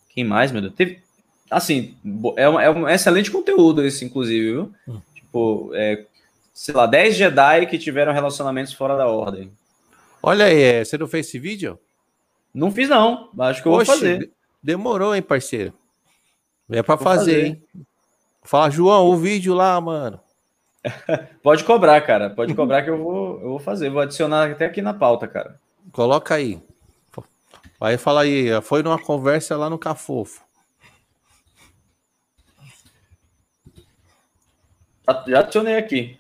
Quem 0.10 0.24
mais, 0.24 0.52
meu 0.52 0.62
Deus? 0.62 0.76
Teve. 0.76 1.02
Assim, 1.50 1.96
é 2.36 2.50
um, 2.50 2.60
é 2.60 2.70
um 2.70 2.90
excelente 2.90 3.30
conteúdo 3.30 3.84
esse, 3.84 4.04
inclusive, 4.04 4.52
viu? 4.52 4.74
Hum. 4.88 5.00
Tipo, 5.14 5.72
é, 5.74 6.06
sei 6.54 6.74
lá, 6.74 6.86
10 6.86 7.16
Jedi 7.16 7.66
que 7.68 7.78
tiveram 7.78 8.14
relacionamentos 8.14 8.74
fora 8.74 8.98
da 8.98 9.08
ordem. 9.08 9.52
Olha 10.24 10.46
aí, 10.46 10.62
é, 10.62 10.84
você 10.84 10.98
não 10.98 11.08
fez 11.08 11.28
esse 11.28 11.38
vídeo? 11.38 11.78
Não 12.54 12.72
fiz, 12.72 12.90
não. 12.90 13.30
Acho 13.38 13.62
que 13.62 13.68
eu 13.68 13.74
Oxe, 13.74 13.86
vou 13.86 13.96
fazer. 13.96 14.32
Demorou, 14.64 15.14
hein, 15.14 15.22
parceiro? 15.22 15.74
É 16.70 16.82
para 16.82 16.98
fazer, 16.98 17.18
fazer, 17.18 17.46
hein? 17.46 17.64
Fala, 18.42 18.70
João, 18.70 19.08
o 19.08 19.18
vídeo 19.18 19.54
lá, 19.54 19.80
mano. 19.80 20.20
Pode 21.44 21.64
cobrar, 21.64 22.00
cara. 22.02 22.30
Pode 22.30 22.54
cobrar 22.54 22.84
que 22.84 22.90
eu 22.90 22.98
vou, 22.98 23.42
eu 23.42 23.50
vou 23.50 23.60
fazer. 23.60 23.90
Vou 23.90 24.02
adicionar 24.02 24.50
até 24.50 24.66
aqui 24.66 24.82
na 24.82 24.94
pauta, 24.94 25.28
cara. 25.28 25.60
Coloca 25.92 26.34
aí. 26.34 26.62
Aí 27.80 27.98
fala 27.98 28.22
aí, 28.22 28.50
foi 28.62 28.82
numa 28.82 28.98
conversa 28.98 29.58
lá 29.58 29.70
no 29.70 29.78
Cafofo. 29.78 30.45
Já 35.28 35.40
adicionei 35.40 35.76
aqui. 35.76 36.18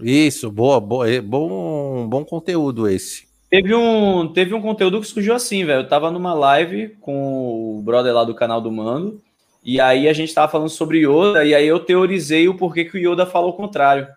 Isso, 0.00 0.50
boa, 0.50 0.80
boa, 0.80 1.08
é 1.08 1.20
bom, 1.20 2.06
bom 2.08 2.24
conteúdo 2.24 2.88
esse. 2.88 3.26
Teve 3.48 3.74
um, 3.74 4.26
teve 4.32 4.54
um 4.54 4.62
conteúdo 4.62 5.00
que 5.00 5.06
surgiu 5.06 5.34
assim, 5.34 5.64
velho. 5.64 5.82
Eu 5.82 5.88
tava 5.88 6.10
numa 6.10 6.34
live 6.34 6.96
com 7.00 7.78
o 7.78 7.82
brother 7.82 8.12
lá 8.14 8.24
do 8.24 8.34
canal 8.34 8.60
do 8.60 8.72
Mando, 8.72 9.20
e 9.62 9.80
aí 9.80 10.08
a 10.08 10.12
gente 10.12 10.34
tava 10.34 10.50
falando 10.50 10.70
sobre 10.70 11.06
Yoda, 11.06 11.44
e 11.44 11.54
aí 11.54 11.66
eu 11.66 11.78
teorizei 11.78 12.48
o 12.48 12.56
porquê 12.56 12.84
que 12.84 12.96
o 12.96 13.12
Yoda 13.12 13.26
falou 13.26 13.50
o 13.50 13.56
contrário. 13.56 14.08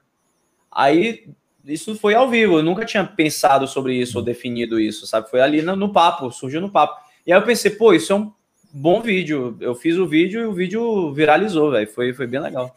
Aí, 0.72 1.28
isso 1.64 1.96
foi 1.96 2.16
ao 2.16 2.30
vivo, 2.30 2.58
eu 2.58 2.64
nunca 2.64 2.86
tinha 2.86 3.04
pensado 3.06 3.68
sobre 3.68 3.94
isso 3.94 4.18
ou 4.18 4.24
definido 4.24 4.80
isso, 4.80 5.06
sabe? 5.06 5.30
Foi 5.30 5.42
ali 5.42 5.62
no, 5.62 5.76
no 5.76 5.92
papo, 5.92 6.32
surgiu 6.32 6.62
no 6.62 6.72
papo. 6.72 7.00
E 7.28 7.32
aí 7.32 7.40
eu 7.40 7.46
pensei, 7.46 7.72
pô, 7.72 7.94
isso 7.94 8.12
é 8.12 8.16
um 8.16 8.32
bom 8.74 9.02
vídeo. 9.02 9.56
Eu 9.60 9.76
fiz 9.76 9.98
o 9.98 10.08
vídeo 10.08 10.42
e 10.42 10.46
o 10.46 10.54
vídeo 10.54 11.14
viralizou, 11.14 11.72
velho. 11.72 11.88
Foi, 11.88 12.14
foi 12.14 12.28
bem 12.28 12.40
legal. 12.40 12.76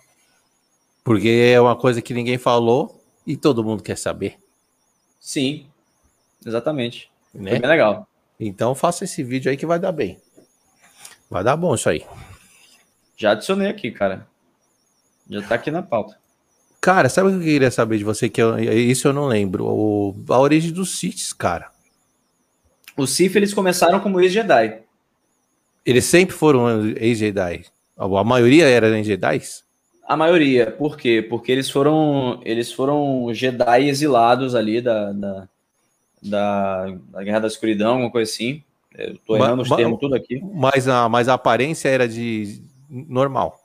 Porque 1.09 1.52
é 1.55 1.59
uma 1.59 1.74
coisa 1.74 2.02
que 2.02 2.12
ninguém 2.12 2.36
falou 2.36 3.02
e 3.26 3.35
todo 3.35 3.64
mundo 3.64 3.82
quer 3.82 3.97
saber. 3.97 4.36
Sim, 5.18 5.66
exatamente. 6.44 7.10
Né? 7.32 7.52
Foi 7.52 7.60
bem 7.60 7.70
legal. 7.70 8.06
Então 8.39 8.74
faça 8.74 9.05
esse 9.05 9.24
vídeo 9.24 9.51
aí 9.51 9.56
que 9.56 9.64
vai 9.64 9.78
dar 9.78 9.90
bem. 9.90 10.20
Vai 11.30 11.43
dar 11.43 11.56
bom 11.56 11.74
isso 11.74 11.89
aí. 11.89 12.05
Já 13.16 13.30
adicionei 13.30 13.68
aqui, 13.70 13.90
cara. 13.90 14.28
Já 15.30 15.40
tá 15.40 15.55
aqui 15.55 15.70
na 15.70 15.82
pauta. 15.82 16.18
Cara, 16.78 17.09
sabe 17.09 17.28
o 17.28 17.30
que 17.30 17.39
eu 17.39 17.43
queria 17.43 17.70
saber 17.70 17.97
de 17.97 18.05
você? 18.05 18.28
Que 18.28 18.43
eu, 18.43 18.59
isso 18.59 19.09
eu 19.09 19.14
não 19.14 19.28
lembro. 19.28 19.64
O, 19.64 20.14
a 20.28 20.39
origem 20.39 20.72
dos 20.74 20.98
Siths, 20.98 21.32
cara. 21.32 21.70
Os 22.98 23.09
Sith, 23.09 23.35
eles 23.35 23.55
começaram 23.55 23.98
como 24.01 24.20
ex-Jedi. 24.20 24.82
Eles 25.86 26.05
sempre 26.05 26.36
foram 26.36 26.86
ex-Jedi. 26.98 27.64
A 27.97 28.22
maioria 28.22 28.68
era 28.68 29.02
Jedi? 29.02 29.40
A 30.09 30.16
maioria. 30.16 30.70
Por 30.70 30.97
quê? 30.97 31.20
Porque 31.20 31.52
eles 31.52 31.68
foram, 31.68 32.40
eles 32.43 32.72
foram 32.72 33.28
Jedi 33.35 33.86
exilados 33.86 34.55
ali 34.55 34.80
da, 34.80 35.12
da, 35.12 35.48
da, 36.22 36.86
da 37.10 37.22
Guerra 37.22 37.40
da 37.40 37.47
Escuridão, 37.47 37.93
alguma 37.93 38.10
coisa 38.10 38.32
assim. 38.32 38.62
Eu 38.97 39.18
tô 39.18 39.36
errando 39.36 39.60
os 39.60 39.68
termos 39.68 40.01
tudo 40.01 40.14
aqui. 40.14 40.43
Mas 40.55 40.89
a, 40.89 41.10
mas 41.10 41.28
a 41.28 41.35
aparência 41.35 41.90
era 41.90 42.09
de 42.09 42.59
normal. 42.89 43.60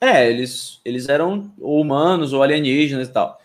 É, 0.00 0.28
eles, 0.28 0.80
eles 0.84 1.08
eram 1.08 1.52
humanos 1.56 2.32
ou 2.32 2.42
alienígenas 2.42 3.06
e 3.08 3.12
tal. 3.12 3.38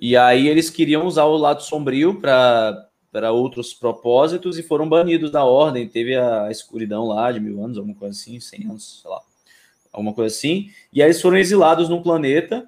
E 0.00 0.16
aí 0.16 0.48
eles 0.48 0.70
queriam 0.70 1.06
usar 1.06 1.24
o 1.24 1.36
lado 1.36 1.62
sombrio 1.62 2.18
para 2.18 3.30
outros 3.30 3.74
propósitos 3.74 4.58
e 4.58 4.62
foram 4.62 4.88
banidos 4.88 5.30
da 5.30 5.44
ordem. 5.44 5.86
Teve 5.86 6.16
a 6.16 6.50
escuridão 6.50 7.04
lá 7.08 7.30
de 7.30 7.40
mil 7.40 7.62
anos, 7.62 7.76
alguma 7.76 7.94
coisa 7.94 8.18
assim, 8.18 8.40
cem 8.40 8.64
anos, 8.64 9.00
sei 9.02 9.10
lá, 9.10 9.20
alguma 9.92 10.12
coisa 10.12 10.34
assim. 10.34 10.70
E 10.92 11.02
aí 11.02 11.08
eles 11.08 11.20
foram 11.20 11.36
exilados 11.36 11.88
num 11.88 12.02
planeta 12.02 12.66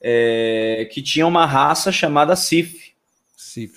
é, 0.00 0.88
que 0.92 1.00
tinha 1.00 1.26
uma 1.26 1.46
raça 1.46 1.90
chamada 1.90 2.36
Sif. 2.36 2.92
Sif. 3.36 3.72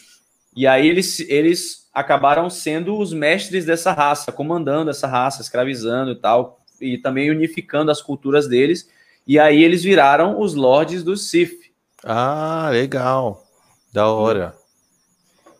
E 0.56 0.66
aí 0.66 0.88
eles, 0.88 1.20
eles 1.22 1.88
acabaram 1.94 2.50
sendo 2.50 2.98
os 2.98 3.14
mestres 3.14 3.66
dessa 3.66 3.92
raça, 3.94 4.32
comandando 4.32 4.90
essa 4.90 5.08
raça, 5.08 5.42
escravizando 5.42 6.12
e 6.12 6.16
tal, 6.16 6.60
e 6.82 6.98
também 6.98 7.32
unificando 7.32 7.92
as 7.92 8.02
culturas 8.02 8.48
deles. 8.48 8.90
E 9.26 9.40
aí 9.40 9.64
eles 9.64 9.84
viraram 9.84 10.40
os 10.40 10.54
lords 10.54 11.04
do 11.04 11.16
Sif. 11.18 11.72
Ah, 12.04 12.70
legal. 12.72 13.44
Da 13.92 14.08
hora. 14.08 14.56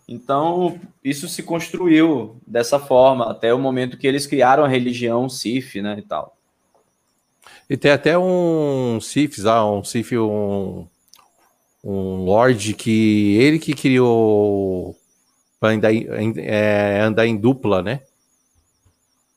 Então, 0.08 0.80
isso 1.04 1.28
se 1.28 1.44
construiu 1.44 2.40
dessa 2.48 2.80
forma, 2.80 3.30
até 3.30 3.54
o 3.54 3.60
momento 3.60 3.98
que 3.98 4.08
eles 4.08 4.26
criaram 4.26 4.64
a 4.64 4.68
religião 4.68 5.28
Sif, 5.28 5.82
né, 5.82 5.96
e 6.00 6.02
tal. 6.02 6.37
E 7.70 7.76
tem 7.76 7.92
até 7.92 8.18
um 8.18 9.00
Sif, 9.02 9.46
ah, 9.48 9.66
um 9.66 9.84
Sif, 9.84 10.18
um 10.18 10.88
um 11.84 12.26
lord 12.26 12.74
que 12.74 13.38
ele 13.38 13.58
que 13.60 13.74
criou 13.74 14.94
para 15.60 15.74
andar, 15.74 15.92
é, 15.94 17.00
andar 17.00 17.26
em 17.26 17.38
dupla, 17.38 17.82
né? 17.82 18.02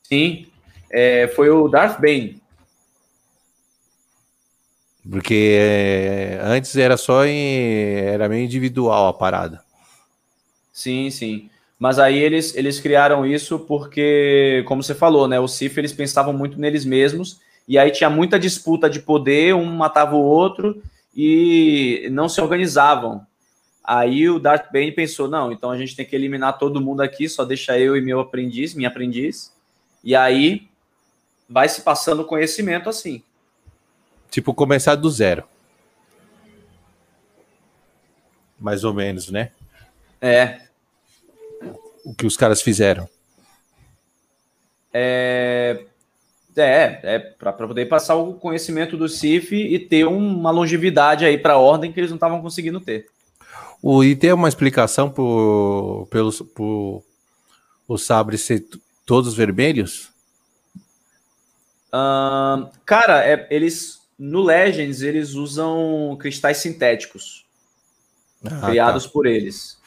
Sim, 0.03 0.47
é, 0.91 1.29
foi 1.29 1.49
o 1.49 1.69
Darth 1.69 2.01
Bane. 2.01 2.43
Porque 5.09 5.57
é, 5.59 6.41
antes 6.43 6.77
era 6.77 6.97
só 6.97 7.25
em, 7.25 8.01
era 8.01 8.29
meio 8.29 8.45
individual 8.45 9.09
a 9.09 9.15
parada. 9.15 9.63
Sim, 10.73 11.09
sim. 11.11 11.49
Mas 11.79 11.99
aí 11.99 12.19
eles, 12.19 12.55
eles 12.55 12.81
criaram 12.81 13.25
isso 13.25 13.61
porque, 13.61 14.63
como 14.67 14.83
você 14.83 14.95
falou, 14.95 15.27
né? 15.27 15.41
Os 15.41 15.55
Sith 15.55 15.79
eles 15.79 15.93
pensavam 15.93 16.33
muito 16.33 16.61
neles 16.61 16.85
mesmos 16.85 17.41
e 17.71 17.79
aí 17.79 17.93
tinha 17.93 18.11
muita 18.11 18.37
disputa 18.37 18.91
de 18.91 18.99
poder, 18.99 19.55
um 19.55 19.65
matava 19.65 20.17
o 20.17 20.25
outro 20.25 20.83
e 21.15 22.09
não 22.11 22.29
se 22.29 22.41
organizavam. 22.41 23.25
Aí 23.85 24.29
o 24.29 24.41
Darth 24.41 24.73
Bane 24.73 24.91
pensou: 24.91 25.29
não, 25.29 25.53
então 25.53 25.71
a 25.71 25.79
gente 25.79 25.95
tem 25.95 26.05
que 26.05 26.17
eliminar 26.17 26.59
todo 26.59 26.81
mundo 26.81 27.01
aqui, 27.01 27.29
só 27.29 27.45
deixa 27.45 27.79
eu 27.79 27.97
e 27.97 28.01
meu 28.01 28.19
aprendiz, 28.19 28.75
minha 28.75 28.89
aprendiz. 28.89 29.55
E 30.03 30.17
aí 30.17 30.69
vai 31.49 31.69
se 31.69 31.83
passando 31.83 32.25
conhecimento 32.25 32.89
assim. 32.89 33.23
Tipo, 34.33 34.53
começar 34.53 34.97
do 34.97 35.09
zero. 35.09 35.45
Mais 38.59 38.83
ou 38.83 38.93
menos, 38.93 39.31
né? 39.31 39.53
É. 40.21 40.63
O 42.05 42.13
que 42.13 42.27
os 42.27 42.37
caras 42.37 42.61
fizeram. 42.61 43.09
É, 44.93 45.85
é, 46.57 47.01
é 47.03 47.19
para 47.19 47.53
poder 47.53 47.87
passar 47.87 48.17
o 48.17 48.35
conhecimento 48.35 48.97
do 48.97 49.09
CIF 49.09 49.55
e 49.55 49.79
ter 49.79 50.07
uma 50.07 50.51
longevidade 50.51 51.25
aí 51.25 51.39
para 51.39 51.55
a 51.55 51.59
ordem 51.59 51.93
que 51.93 52.01
eles 52.01 52.11
não 52.11 52.17
estavam 52.17 52.41
conseguindo 52.41 52.81
ter. 52.81 53.07
O, 53.83 54.05
e 54.05 54.15
tem 54.15 54.33
uma 54.33 54.49
explicação 54.49 55.11
por, 55.11 56.07
pelos, 56.11 56.41
por 56.41 57.03
os 57.89 58.05
sabres 58.05 58.43
ser 58.43 58.65
todos 59.07 59.35
vermelhos? 59.35 60.11
Uh, 61.89 62.69
cara, 62.85 63.25
é, 63.27 63.47
eles 63.51 64.01
no 64.19 64.43
Legends 64.43 65.01
eles 65.01 65.33
usam 65.33 66.17
cristais 66.21 66.59
sintéticos 66.59 67.47
ah, 68.45 68.67
criados 68.67 69.05
tá. 69.05 69.11
por 69.11 69.27
eles. 69.27 69.79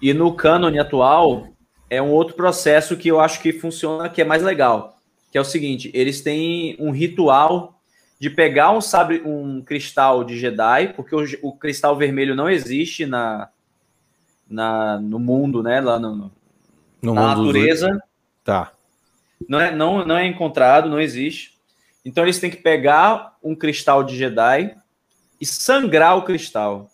E 0.00 0.14
no 0.14 0.34
cânone 0.34 0.78
atual 0.78 1.48
é 1.90 2.00
um 2.00 2.10
outro 2.10 2.34
processo 2.34 2.96
que 2.96 3.08
eu 3.08 3.20
acho 3.20 3.40
que 3.40 3.52
funciona, 3.52 4.08
que 4.08 4.22
é 4.22 4.24
mais 4.24 4.42
legal 4.42 4.91
que 5.32 5.38
é 5.38 5.40
o 5.40 5.44
seguinte: 5.44 5.90
eles 5.94 6.20
têm 6.20 6.76
um 6.78 6.90
ritual 6.90 7.80
de 8.20 8.30
pegar 8.30 8.70
um 8.70 8.80
sabre, 8.80 9.22
um 9.24 9.62
cristal 9.62 10.22
de 10.22 10.38
Jedi, 10.38 10.92
porque 10.94 11.16
o, 11.16 11.24
o 11.42 11.56
cristal 11.56 11.96
vermelho 11.96 12.36
não 12.36 12.48
existe 12.48 13.06
na, 13.06 13.48
na 14.48 15.00
no 15.00 15.18
mundo, 15.18 15.62
né? 15.62 15.80
Lá 15.80 15.98
no, 15.98 16.30
no 17.02 17.14
na 17.14 17.34
natureza. 17.34 18.00
Tá. 18.44 18.72
Não 19.48 19.58
é, 19.58 19.74
não, 19.74 20.04
não 20.04 20.16
é 20.16 20.26
encontrado, 20.26 20.88
não 20.88 21.00
existe. 21.00 21.58
Então 22.04 22.22
eles 22.24 22.38
têm 22.38 22.50
que 22.50 22.58
pegar 22.58 23.36
um 23.42 23.56
cristal 23.56 24.04
de 24.04 24.16
Jedi 24.16 24.76
e 25.40 25.46
sangrar 25.46 26.16
o 26.16 26.22
cristal. 26.22 26.90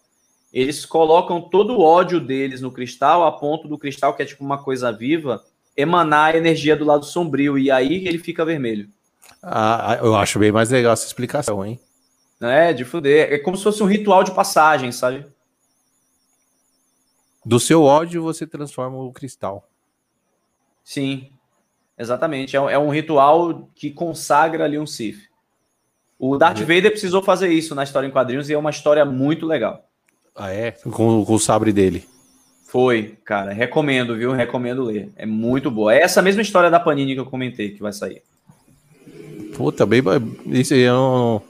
Eles 0.53 0.87
colocam 0.87 1.43
todo 1.43 1.75
o 1.75 1.83
ódio 1.83 2.21
deles 2.21 2.63
no 2.63 2.71
cristal, 2.71 3.27
a 3.27 3.33
ponto 3.33 3.69
do 3.69 3.77
cristal, 3.77 4.15
que 4.15 4.23
é 4.23 4.27
tipo 4.27 4.43
uma 4.43 4.63
coisa 4.63 4.91
viva, 4.91 5.45
emanar 5.79 6.35
a 6.35 6.39
energia 6.39 6.77
do 6.77 6.85
lado 6.85 7.05
sombrio, 7.05 7.57
e 7.57 7.71
aí 7.71 8.07
ele 8.07 8.19
fica 8.19 8.45
vermelho. 8.45 8.91
Ah, 9.41 9.97
eu 10.03 10.17
acho 10.17 10.39
bem 10.39 10.51
mais 10.51 10.71
legal 10.71 10.93
essa 10.93 11.07
explicação, 11.07 11.65
hein? 11.65 11.79
É, 12.41 12.73
de 12.73 12.85
fuder. 12.85 13.33
É 13.33 13.39
como 13.39 13.57
se 13.57 13.63
fosse 13.63 13.81
um 13.83 13.87
ritual 13.87 14.25
de 14.25 14.33
passagem, 14.33 14.91
sabe? 14.91 15.25
Do 17.45 17.61
seu 17.61 17.85
ódio 17.85 18.23
você 18.23 18.47
transforma 18.47 18.99
o 18.99 19.13
cristal. 19.13 19.69
Sim, 20.83 21.31
exatamente. 21.97 22.57
É, 22.57 22.59
é 22.59 22.79
um 22.79 22.91
ritual 22.91 23.69
que 23.75 23.91
consagra 23.91 24.65
ali 24.65 24.79
um 24.79 24.87
Sith. 24.87 25.29
O 26.19 26.37
Darth 26.37 26.59
Vader 26.59 26.91
precisou 26.91 27.23
fazer 27.23 27.49
isso 27.49 27.77
na 27.77 27.85
história 27.85 28.09
em 28.09 28.11
quadrinhos 28.11 28.51
e 28.51 28.53
é 28.53 28.59
uma 28.59 28.71
história 28.71 29.05
muito 29.05 29.47
legal. 29.47 29.89
Ah, 30.35 30.51
é? 30.51 30.73
Com, 30.73 31.25
com 31.25 31.35
o 31.35 31.39
sabre 31.39 31.73
dele. 31.73 32.09
Foi, 32.69 33.17
cara. 33.25 33.51
Recomendo, 33.51 34.15
viu? 34.15 34.31
Recomendo 34.33 34.85
ler. 34.85 35.11
É 35.17 35.25
muito 35.25 35.71
boa. 35.71 35.95
É 35.95 36.03
essa 36.03 36.21
mesma 36.21 36.43
história 36.43 36.71
da 36.71 36.79
Panini 36.79 37.15
que 37.15 37.21
eu 37.21 37.25
comentei 37.25 37.71
que 37.71 37.81
vai 37.81 37.95
sair. 37.95 38.23
Puta, 39.57 39.87
bem. 39.87 40.03
Isso 40.45 40.75
aí 40.75 40.81
eu 40.81 41.43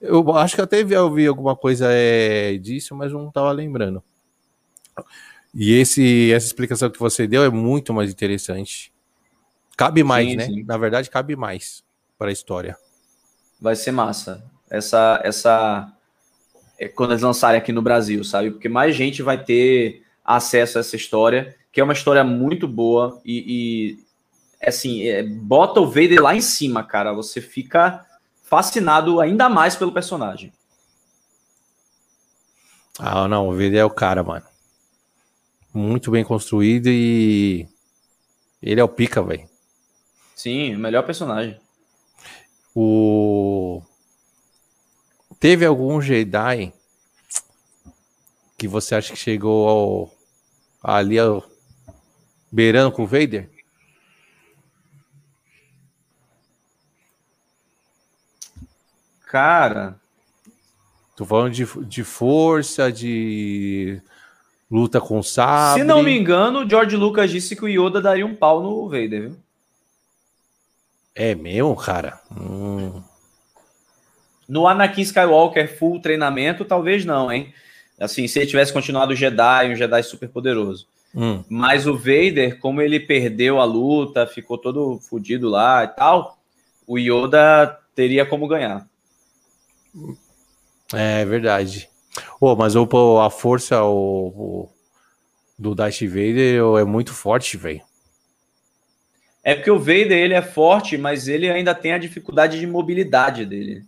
Eu 0.00 0.36
acho 0.36 0.56
que 0.56 0.60
até 0.60 0.84
ouvi 1.00 1.28
alguma 1.28 1.54
coisa 1.54 1.86
é, 1.92 2.58
disso, 2.58 2.92
mas 2.96 3.12
não 3.12 3.30
tava 3.30 3.52
lembrando. 3.52 4.02
E 5.54 5.74
esse, 5.74 6.32
essa 6.32 6.46
explicação 6.46 6.90
que 6.90 6.98
você 6.98 7.28
deu 7.28 7.44
é 7.44 7.48
muito 7.48 7.94
mais 7.94 8.10
interessante. 8.10 8.92
Cabe 9.76 10.02
mais, 10.02 10.28
sim, 10.28 10.36
né? 10.36 10.46
Sim. 10.46 10.64
Na 10.64 10.76
verdade, 10.76 11.08
cabe 11.08 11.36
mais 11.36 11.84
para 12.18 12.30
a 12.30 12.32
história. 12.32 12.76
Vai 13.60 13.76
ser 13.76 13.92
massa. 13.92 14.44
Essa, 14.68 15.20
essa, 15.22 15.92
é 16.76 16.88
quando 16.88 17.12
eles 17.12 17.22
lançarem 17.22 17.58
aqui 17.58 17.70
no 17.70 17.80
Brasil, 17.80 18.24
sabe? 18.24 18.50
Porque 18.50 18.68
mais 18.68 18.96
gente 18.96 19.22
vai 19.22 19.40
ter 19.40 20.01
acesso 20.24 20.78
a 20.78 20.80
essa 20.80 20.96
história, 20.96 21.56
que 21.72 21.80
é 21.80 21.84
uma 21.84 21.92
história 21.92 22.22
muito 22.22 22.68
boa 22.68 23.20
e, 23.24 23.96
e 24.60 24.66
assim, 24.66 25.02
é, 25.08 25.22
bota 25.22 25.80
o 25.80 25.86
Vader 25.86 26.22
lá 26.22 26.34
em 26.34 26.40
cima, 26.40 26.84
cara. 26.84 27.12
Você 27.12 27.40
fica 27.40 28.06
fascinado 28.42 29.20
ainda 29.20 29.48
mais 29.48 29.74
pelo 29.74 29.92
personagem. 29.92 30.52
Ah, 32.98 33.26
não, 33.26 33.48
o 33.48 33.52
Vader 33.52 33.76
é 33.76 33.84
o 33.84 33.90
cara, 33.90 34.22
mano. 34.22 34.44
Muito 35.72 36.10
bem 36.10 36.22
construído 36.22 36.88
e 36.88 37.66
ele 38.62 38.80
é 38.80 38.84
o 38.84 38.88
pica, 38.88 39.22
velho. 39.22 39.48
Sim, 40.36 40.74
o 40.74 40.78
melhor 40.78 41.04
personagem. 41.04 41.58
O 42.74 43.82
teve 45.42 45.66
algum 45.66 46.00
Jedi 46.00 46.72
que 48.56 48.68
você 48.68 48.94
acha 48.94 49.12
que 49.12 49.18
chegou 49.18 49.68
ao... 49.68 50.11
ali 50.82 51.18
ao... 51.18 51.44
beirando 52.50 52.92
com 52.92 53.04
o 53.04 53.06
Vader? 53.06 53.50
Cara, 59.26 59.98
Tô 61.22 61.26
falando 61.26 61.52
de, 61.52 61.64
de 61.84 62.02
força, 62.02 62.90
de 62.90 64.00
luta 64.70 65.00
com 65.00 65.22
sabre. 65.22 65.82
se 65.82 65.86
não 65.86 66.02
me 66.02 66.18
engano, 66.18 66.60
o 66.60 66.68
George 66.68 66.96
Lucas 66.96 67.30
disse 67.30 67.54
que 67.54 67.64
o 67.64 67.68
Yoda 67.68 68.00
daria 68.00 68.26
um 68.26 68.34
pau 68.34 68.62
no 68.62 68.88
Vader, 68.88 69.28
viu? 69.28 69.36
É 71.14 71.34
mesmo, 71.34 71.76
cara? 71.76 72.18
Hum. 72.34 73.02
No 74.48 74.66
Anakin 74.66 75.02
Skywalker 75.02 75.78
full 75.78 76.00
treinamento, 76.00 76.64
talvez 76.64 77.04
não, 77.04 77.30
hein? 77.30 77.54
Assim, 78.02 78.26
se 78.26 78.38
ele 78.38 78.46
tivesse 78.46 78.72
continuado 78.72 79.12
o 79.12 79.16
Jedi, 79.16 79.70
um 79.70 79.76
Jedi 79.76 80.02
super 80.02 80.28
poderoso. 80.28 80.86
Hum. 81.14 81.44
Mas 81.48 81.86
o 81.86 81.96
Vader, 81.96 82.58
como 82.58 82.80
ele 82.80 82.98
perdeu 82.98 83.60
a 83.60 83.64
luta, 83.64 84.26
ficou 84.26 84.58
todo 84.58 84.98
fodido 84.98 85.48
lá 85.48 85.84
e 85.84 85.88
tal, 85.88 86.38
o 86.86 86.98
Yoda 86.98 87.78
teria 87.94 88.24
como 88.24 88.48
ganhar. 88.48 88.86
É 90.92 91.24
verdade. 91.24 91.88
Ô, 92.40 92.56
mas 92.56 92.76
o, 92.76 92.86
pô, 92.86 93.20
a 93.20 93.30
força 93.30 93.82
o, 93.84 94.68
do 95.58 95.74
Darth 95.74 96.00
Vader 96.00 96.60
é 96.80 96.84
muito 96.84 97.12
forte, 97.12 97.56
velho. 97.56 97.82
É 99.44 99.54
porque 99.54 99.70
o 99.70 99.78
Vader 99.78 100.12
ele 100.12 100.34
é 100.34 100.42
forte, 100.42 100.96
mas 100.96 101.26
ele 101.28 101.50
ainda 101.50 101.74
tem 101.74 101.92
a 101.92 101.98
dificuldade 101.98 102.58
de 102.58 102.66
mobilidade 102.66 103.44
dele. 103.44 103.84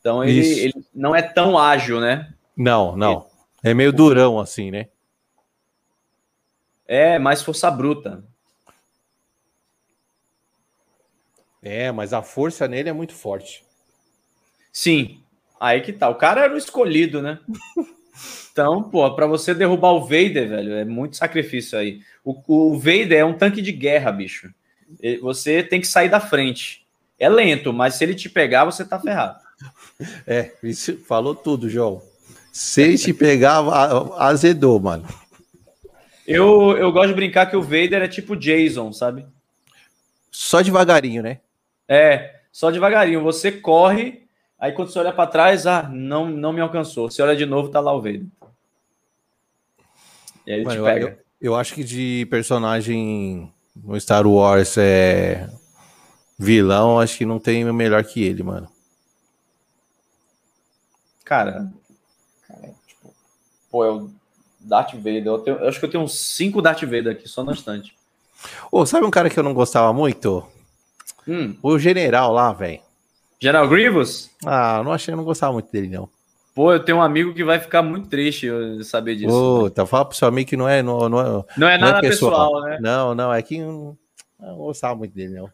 Então 0.00 0.22
ele, 0.22 0.46
ele 0.46 0.74
não 0.94 1.14
é 1.14 1.22
tão 1.22 1.58
ágil, 1.58 2.00
né? 2.00 2.32
Não, 2.56 2.96
não. 2.96 3.29
É 3.62 3.74
meio 3.74 3.92
durão 3.92 4.38
assim, 4.38 4.70
né? 4.70 4.88
É 6.86 7.18
mais 7.18 7.42
força 7.42 7.70
bruta. 7.70 8.24
É, 11.62 11.92
mas 11.92 12.12
a 12.12 12.22
força 12.22 12.66
nele 12.66 12.88
é 12.88 12.92
muito 12.92 13.14
forte. 13.14 13.64
Sim, 14.72 15.22
aí 15.60 15.80
que 15.80 15.92
tá. 15.92 16.08
O 16.08 16.14
cara 16.14 16.42
era 16.42 16.54
o 16.54 16.58
escolhido, 16.58 17.20
né? 17.20 17.38
Então, 18.52 18.82
pô, 18.82 19.14
pra 19.14 19.26
você 19.26 19.54
derrubar 19.54 19.92
o 19.92 20.02
Vader, 20.02 20.48
velho, 20.48 20.74
é 20.74 20.84
muito 20.84 21.16
sacrifício 21.16 21.78
aí. 21.78 22.00
O, 22.24 22.34
o 22.46 22.78
Vader 22.78 23.12
é 23.12 23.24
um 23.24 23.36
tanque 23.36 23.62
de 23.62 23.72
guerra, 23.72 24.10
bicho. 24.10 24.52
Você 25.22 25.62
tem 25.62 25.80
que 25.80 25.86
sair 25.86 26.08
da 26.08 26.20
frente. 26.20 26.86
É 27.18 27.28
lento, 27.28 27.72
mas 27.72 27.94
se 27.94 28.04
ele 28.04 28.14
te 28.14 28.28
pegar, 28.28 28.64
você 28.64 28.84
tá 28.84 28.98
ferrado. 28.98 29.38
É, 30.26 30.52
isso 30.62 30.96
falou 31.04 31.34
tudo, 31.34 31.68
João. 31.68 32.00
Se 32.52 32.96
te 32.98 33.44
a- 33.44 34.26
azedou, 34.28 34.80
mano. 34.80 35.06
Eu, 36.26 36.76
eu 36.76 36.92
gosto 36.92 37.08
de 37.08 37.14
brincar 37.14 37.46
que 37.46 37.56
o 37.56 37.62
Vader 37.62 38.02
é 38.02 38.08
tipo 38.08 38.36
Jason, 38.36 38.92
sabe? 38.92 39.26
Só 40.30 40.60
devagarinho, 40.60 41.22
né? 41.22 41.40
É, 41.88 42.40
só 42.52 42.70
devagarinho. 42.70 43.22
Você 43.22 43.50
corre, 43.52 44.26
aí 44.58 44.72
quando 44.72 44.90
você 44.92 44.98
olha 44.98 45.12
pra 45.12 45.26
trás, 45.26 45.66
ah, 45.66 45.88
não, 45.88 46.28
não 46.30 46.52
me 46.52 46.60
alcançou. 46.60 47.10
Você 47.10 47.20
olha 47.22 47.34
de 47.36 47.46
novo, 47.46 47.68
tá 47.68 47.80
lá 47.80 47.92
o 47.92 48.00
Vader. 48.00 48.26
E 50.46 50.52
aí 50.52 50.58
ele 50.60 50.64
Mano, 50.64 50.80
te 50.80 50.84
pega. 50.84 51.06
eu- 51.40 51.50
eu 51.52 51.56
acho 51.56 51.74
que 51.74 51.82
de 51.82 52.26
personagem 52.30 53.52
no 53.74 53.98
Star 54.00 54.26
Wars 54.26 54.76
é 54.78 55.48
vilão, 56.38 56.98
acho 57.00 57.18
que 57.18 57.26
não 57.26 57.38
tem 57.38 57.64
melhor 57.72 58.04
que 58.04 58.22
ele, 58.22 58.42
mano. 58.42 58.68
Cara, 61.24 61.70
pô, 63.70 63.84
é 63.84 63.90
o 63.90 64.10
Darth 64.60 64.94
Vader. 64.94 65.26
Eu, 65.26 65.38
tenho- 65.38 65.58
eu 65.58 65.68
acho 65.68 65.78
que 65.78 65.86
eu 65.86 65.90
tenho 65.90 66.04
uns 66.04 66.14
cinco 66.18 66.60
Darth 66.62 66.82
Vader 66.82 67.12
aqui, 67.12 67.28
só 67.28 67.42
na 67.44 67.52
estante. 67.52 67.94
Ô, 68.70 68.86
sabe 68.86 69.04
um 69.06 69.10
cara 69.10 69.28
que 69.28 69.38
eu 69.38 69.42
não 69.42 69.54
gostava 69.54 69.92
muito? 69.92 70.46
Hum, 71.26 71.56
O 71.62 71.78
general 71.78 72.32
lá, 72.32 72.52
velho. 72.52 72.80
General 73.40 73.68
Grievous? 73.68 74.30
Ah, 74.44 74.76
eu 74.78 74.84
não 74.84 74.92
achei, 74.92 75.12
eu 75.12 75.16
não 75.16 75.24
gostava 75.24 75.52
muito 75.52 75.70
dele, 75.70 75.88
não. 75.88 76.08
Pô, 76.54 76.72
eu 76.72 76.80
tenho 76.80 76.98
um 76.98 77.02
amigo 77.02 77.32
que 77.32 77.44
vai 77.44 77.58
ficar 77.60 77.82
muito 77.82 78.08
triste 78.08 78.46
eu 78.46 78.82
saber 78.82 79.16
disso. 79.16 79.30
Ô, 79.30 79.70
tá 79.70 79.86
falando 79.86 80.08
pro 80.08 80.16
seu 80.16 80.28
amigo 80.28 80.50
que 80.50 80.56
não 80.56 80.68
é. 80.68 80.82
Não, 80.82 81.08
não 81.08 81.20
é 81.20 81.24
não 81.24 81.40
é 81.40 81.44
não 81.56 81.68
é 81.68 81.78
nada 81.78 82.00
pessoal, 82.00 82.60
né? 82.62 82.78
Não, 82.80 83.14
não, 83.14 83.32
é 83.32 83.40
que 83.40 83.56
eu 83.56 83.96
não, 84.38 84.56
gostava 84.56 84.94
muito 84.96 85.14
dele, 85.14 85.34
não. 85.34 85.50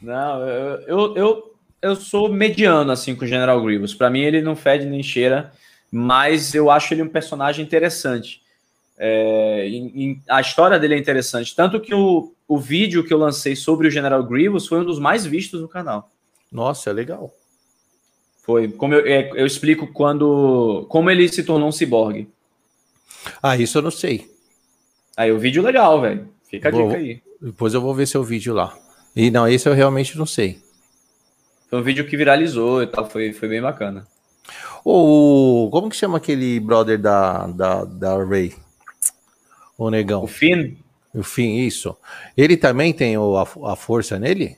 Não, 0.00 0.40
eu, 0.48 0.80
eu, 0.86 1.16
eu, 1.16 1.54
eu 1.82 1.96
sou 1.96 2.28
mediano 2.28 2.90
assim 2.90 3.14
com 3.14 3.24
o 3.24 3.28
General 3.28 3.62
Grievous. 3.62 3.94
Pra 3.94 4.10
mim 4.10 4.20
ele 4.20 4.40
não 4.42 4.56
fede 4.56 4.86
nem 4.86 5.02
cheira, 5.02 5.52
mas 5.92 6.54
eu 6.54 6.70
acho 6.70 6.94
ele 6.94 7.02
um 7.02 7.08
personagem 7.08 7.62
interessante. 7.64 8.40
É, 8.98 9.68
em- 9.68 9.92
em- 10.02 10.22
a 10.28 10.40
história 10.40 10.78
dele 10.78 10.94
é 10.94 10.98
interessante. 10.98 11.54
Tanto 11.54 11.78
que 11.80 11.94
o, 11.94 12.32
o 12.48 12.58
vídeo 12.58 13.04
que 13.04 13.12
eu 13.12 13.18
lancei 13.18 13.54
sobre 13.54 13.86
o 13.88 13.90
General 13.90 14.22
Grievous 14.24 14.66
foi 14.66 14.78
um 14.80 14.84
dos 14.84 14.98
mais 14.98 15.26
vistos 15.26 15.60
no 15.60 15.68
canal. 15.68 16.10
Nossa, 16.50 16.90
é 16.90 16.92
legal. 16.92 17.32
Foi 18.42 18.68
como 18.68 18.94
eu, 18.94 19.06
é, 19.06 19.30
eu 19.34 19.46
explico 19.46 19.86
quando 19.92 20.86
como 20.88 21.10
ele 21.10 21.28
se 21.28 21.42
tornou 21.44 21.68
um 21.68 21.72
ciborgue. 21.72 22.28
Ah, 23.42 23.56
isso 23.56 23.78
eu 23.78 23.82
não 23.82 23.90
sei. 23.90 24.30
Aí 25.16 25.30
o 25.30 25.38
vídeo 25.38 25.62
legal, 25.62 26.00
velho. 26.00 26.28
Fica 26.48 26.68
a 26.68 26.72
dica 26.72 26.96
aí. 26.96 27.22
Depois 27.40 27.74
eu 27.74 27.80
vou 27.80 27.94
ver 27.94 28.06
seu 28.06 28.22
vídeo 28.24 28.54
lá. 28.54 28.76
E 29.14 29.30
não, 29.30 29.46
esse 29.46 29.68
eu 29.68 29.74
realmente 29.74 30.16
não 30.16 30.26
sei. 30.26 30.58
Foi 31.68 31.78
um 31.80 31.82
vídeo 31.82 32.06
que 32.06 32.16
viralizou 32.16 32.82
e 32.82 32.86
tal, 32.86 33.08
foi, 33.08 33.32
foi 33.32 33.48
bem 33.48 33.60
bacana. 33.60 34.06
O, 34.84 35.68
como 35.70 35.88
que 35.88 35.96
chama 35.96 36.16
aquele 36.18 36.58
brother 36.58 36.98
da, 36.98 37.46
da, 37.46 37.84
da 37.84 38.24
Ray? 38.24 38.54
O 39.78 39.90
negão. 39.90 40.24
O 40.24 40.26
Finn 40.26 40.74
O 41.14 41.22
fim, 41.22 41.58
isso. 41.58 41.96
Ele 42.36 42.56
também 42.56 42.92
tem 42.92 43.16
o, 43.16 43.36
a, 43.36 43.42
a 43.72 43.76
força 43.76 44.18
nele? 44.18 44.56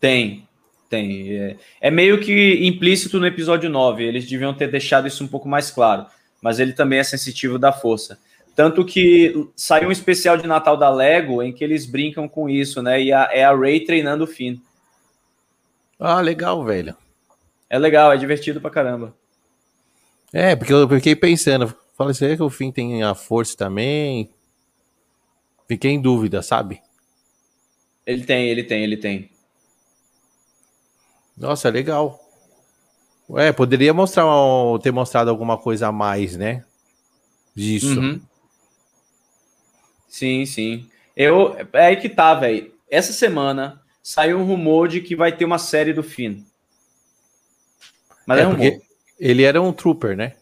tem, 0.00 0.46
tem. 0.90 1.34
É, 1.36 1.56
é 1.80 1.90
meio 1.90 2.20
que 2.20 2.66
implícito 2.66 3.18
no 3.18 3.26
episódio 3.26 3.70
9. 3.70 4.04
Eles 4.04 4.26
deviam 4.28 4.52
ter 4.54 4.70
deixado 4.70 5.08
isso 5.08 5.24
um 5.24 5.28
pouco 5.28 5.48
mais 5.48 5.70
claro. 5.70 6.06
Mas 6.42 6.60
ele 6.60 6.74
também 6.74 6.98
é 6.98 7.04
sensitivo 7.04 7.58
da 7.58 7.72
força. 7.72 8.18
Tanto 8.54 8.84
que 8.84 9.48
saiu 9.56 9.88
um 9.88 9.92
especial 9.92 10.36
de 10.36 10.46
Natal 10.46 10.76
da 10.76 10.90
Lego 10.90 11.42
em 11.42 11.52
que 11.52 11.64
eles 11.64 11.86
brincam 11.86 12.28
com 12.28 12.48
isso, 12.50 12.82
né? 12.82 13.02
E 13.02 13.12
a- 13.12 13.30
é 13.32 13.42
a 13.44 13.56
Ray 13.56 13.80
treinando 13.80 14.24
o 14.24 14.26
Finn. 14.28 14.58
Ah, 15.98 16.20
legal, 16.20 16.62
velho. 16.64 16.94
É 17.68 17.78
legal, 17.78 18.12
é 18.12 18.16
divertido 18.16 18.60
pra 18.60 18.70
caramba. 18.70 19.14
É, 20.36 20.56
porque 20.56 20.72
eu 20.72 20.88
fiquei 20.88 21.14
pensando. 21.14 21.72
Falei, 21.96 22.12
será 22.12 22.34
que 22.36 22.42
o 22.42 22.50
fim 22.50 22.72
tem 22.72 23.04
a 23.04 23.14
força 23.14 23.56
também? 23.56 24.28
Fiquei 25.68 25.92
em 25.92 26.00
dúvida, 26.00 26.42
sabe? 26.42 26.82
Ele 28.04 28.24
tem, 28.24 28.48
ele 28.48 28.64
tem, 28.64 28.82
ele 28.82 28.96
tem. 28.96 29.30
Nossa, 31.36 31.70
legal. 31.70 32.20
É, 33.36 33.52
poderia 33.52 33.94
mostrar 33.94 34.24
ter 34.82 34.90
mostrado 34.90 35.30
alguma 35.30 35.56
coisa 35.56 35.86
a 35.86 35.92
mais, 35.92 36.36
né? 36.36 36.64
Disso. 37.54 38.00
Uhum. 38.00 38.20
Sim, 40.08 40.44
sim. 40.44 40.90
Eu, 41.16 41.56
é 41.72 41.86
aí 41.86 41.96
que 41.96 42.08
tá, 42.08 42.34
velho. 42.34 42.74
Essa 42.90 43.12
semana 43.12 43.80
saiu 44.02 44.38
um 44.38 44.44
rumor 44.44 44.88
de 44.88 45.00
que 45.00 45.14
vai 45.14 45.30
ter 45.34 45.44
uma 45.44 45.58
série 45.58 45.92
do 45.92 46.02
Finn. 46.02 46.42
Mas 48.26 48.38
é, 48.38 48.42
É, 48.42 48.44
rumor. 48.44 48.58
porque 48.58 48.82
ele 49.18 49.42
era 49.42 49.60
um 49.60 49.72
trooper, 49.72 50.16
né? 50.16 50.34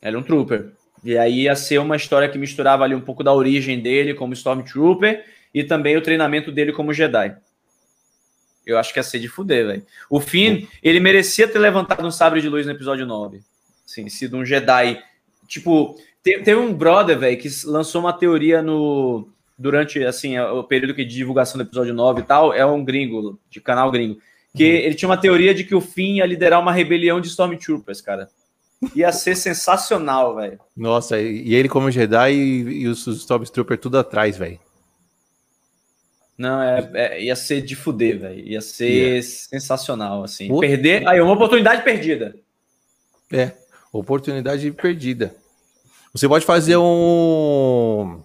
É 0.00 0.16
um 0.16 0.22
trooper. 0.22 0.72
E 1.04 1.16
aí 1.16 1.42
ia 1.42 1.54
ser 1.54 1.78
uma 1.78 1.96
história 1.96 2.28
que 2.28 2.38
misturava 2.38 2.84
ali 2.84 2.94
um 2.94 3.00
pouco 3.00 3.22
da 3.22 3.32
origem 3.32 3.80
dele 3.80 4.14
como 4.14 4.32
Stormtrooper 4.32 5.24
e 5.52 5.64
também 5.64 5.96
o 5.96 6.02
treinamento 6.02 6.50
dele 6.50 6.72
como 6.72 6.92
Jedi. 6.92 7.36
Eu 8.66 8.78
acho 8.78 8.92
que 8.92 8.98
ia 8.98 9.02
ser 9.02 9.18
de 9.18 9.28
fuder, 9.28 9.66
velho. 9.66 9.86
O 10.10 10.20
Finn, 10.20 10.66
ele 10.82 11.00
merecia 11.00 11.48
ter 11.48 11.58
levantado 11.58 12.06
um 12.06 12.10
sabre 12.10 12.40
de 12.40 12.48
luz 12.48 12.66
no 12.66 12.72
episódio 12.72 13.06
9. 13.06 13.40
Assim, 13.86 14.08
sido 14.08 14.36
um 14.36 14.44
Jedi. 14.44 15.02
Tipo, 15.46 15.96
te- 16.22 16.40
teve 16.40 16.56
um 16.56 16.74
brother, 16.74 17.18
velho, 17.18 17.38
que 17.38 17.48
lançou 17.64 18.00
uma 18.00 18.12
teoria 18.12 18.60
no 18.60 19.28
durante 19.56 20.04
assim 20.04 20.38
o 20.38 20.62
período 20.62 20.94
que 20.94 21.04
de 21.04 21.16
divulgação 21.16 21.58
do 21.58 21.64
episódio 21.66 21.92
9 21.92 22.20
e 22.20 22.24
tal, 22.24 22.54
é 22.54 22.64
um 22.64 22.84
gringo, 22.84 23.40
de 23.50 23.60
canal 23.60 23.90
gringo, 23.90 24.20
que 24.56 24.64
ele 24.64 24.94
tinha 24.94 25.08
uma 25.08 25.16
teoria 25.16 25.54
de 25.54 25.64
que 25.64 25.74
o 25.74 25.80
Finn 25.80 26.16
ia 26.16 26.26
liderar 26.26 26.60
uma 26.60 26.72
rebelião 26.72 27.20
de 27.20 27.28
Stormtroopers, 27.28 28.00
cara. 28.00 28.28
Ia 28.94 29.10
ser 29.12 29.34
sensacional, 29.36 30.36
velho. 30.36 30.58
Nossa, 30.76 31.20
e 31.20 31.54
ele 31.54 31.68
como 31.68 31.90
Jedi 31.90 32.32
e, 32.32 32.82
e 32.82 32.86
os 32.86 33.06
Stormtrooper 33.06 33.78
tudo 33.78 33.98
atrás, 33.98 34.36
velho. 34.36 34.58
Não, 36.36 36.62
é, 36.62 36.90
é- 36.94 37.22
ia 37.24 37.34
ser 37.34 37.62
de 37.62 37.74
fuder, 37.74 38.20
velho. 38.20 38.38
Ia 38.38 38.60
ser 38.60 39.22
sensacional, 39.22 40.22
assim. 40.22 40.56
Perder. 40.60 41.06
Aí, 41.08 41.20
uma 41.20 41.32
oportunidade 41.32 41.82
perdida. 41.82 42.36
É, 43.32 43.52
oportunidade 43.92 44.70
perdida. 44.70 45.34
Você 46.12 46.28
pode 46.28 46.46
fazer 46.46 46.76
um. 46.76 48.22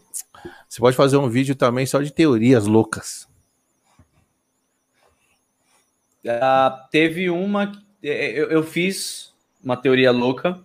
Você 0.70 0.80
pode 0.80 0.96
fazer 0.96 1.18
um 1.18 1.28
vídeo 1.28 1.56
também 1.56 1.86
só 1.88 2.02
de 2.02 2.14
teorias 2.14 2.68
loucas. 2.68 3.28
Uh, 6.26 6.90
teve 6.90 7.30
uma. 7.30 7.72
É, 8.02 8.32
eu, 8.32 8.50
eu, 8.50 8.64
fiz 8.64 9.34
uma 9.64 9.76
teoria 9.76 10.12
louca, 10.12 10.60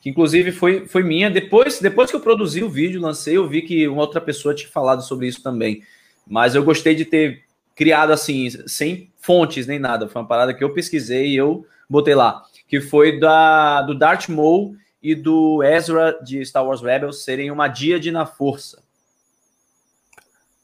que 0.00 0.10
inclusive 0.10 0.52
foi, 0.52 0.86
foi 0.86 1.02
minha. 1.02 1.30
Depois, 1.30 1.80
depois 1.80 2.10
que 2.10 2.16
eu 2.16 2.20
produzi 2.20 2.62
o 2.62 2.68
vídeo, 2.68 3.00
lancei, 3.00 3.36
eu 3.36 3.48
vi 3.48 3.62
que 3.62 3.88
uma 3.88 4.02
outra 4.02 4.20
pessoa 4.20 4.54
tinha 4.54 4.70
falado 4.70 5.02
sobre 5.02 5.26
isso 5.26 5.42
também. 5.42 5.82
Mas 6.26 6.54
eu 6.54 6.62
gostei 6.62 6.94
de 6.94 7.04
ter 7.04 7.44
criado 7.74 8.12
assim, 8.12 8.50
sem 8.66 9.10
fontes 9.18 9.66
nem 9.66 9.78
nada. 9.78 10.06
Foi 10.06 10.20
uma 10.20 10.28
parada 10.28 10.52
que 10.52 10.62
eu 10.62 10.72
pesquisei 10.74 11.28
e 11.28 11.36
eu 11.36 11.66
botei 11.88 12.14
lá. 12.14 12.42
Que 12.68 12.80
foi 12.80 13.18
da, 13.18 13.82
do 13.82 13.98
Darth 13.98 14.28
Maul 14.28 14.76
e 15.02 15.14
do 15.14 15.62
Ezra 15.62 16.18
de 16.22 16.44
Star 16.44 16.64
Wars 16.64 16.82
Rebels 16.82 17.24
serem 17.24 17.50
uma 17.50 17.68
díade 17.68 18.10
na 18.10 18.26
força. 18.26 18.82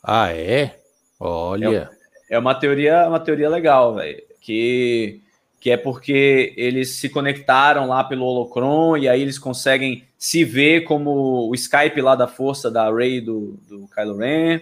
Ah, 0.02 0.30
é? 0.30 0.78
Olha. 1.18 1.90
É, 2.30 2.36
é 2.36 2.38
uma 2.38 2.54
teoria, 2.54 3.08
uma 3.08 3.18
teoria 3.18 3.48
legal, 3.48 3.94
velho. 3.94 4.25
Que, 4.47 5.23
que 5.59 5.73
é 5.73 5.77
porque 5.77 6.55
eles 6.56 6.90
se 6.90 7.09
conectaram 7.09 7.89
lá 7.89 8.05
pelo 8.05 8.24
Holocron 8.24 8.97
e 8.97 9.09
aí 9.09 9.20
eles 9.20 9.40
conseguem 9.40 10.05
se 10.16 10.44
ver 10.44 10.85
como 10.85 11.51
o 11.51 11.55
Skype 11.56 12.01
lá 12.01 12.14
da 12.14 12.28
força 12.28 12.70
da 12.70 12.89
Rey 12.89 13.20
do, 13.20 13.59
do 13.68 13.89
Kylo 13.89 14.18
Ren. 14.18 14.60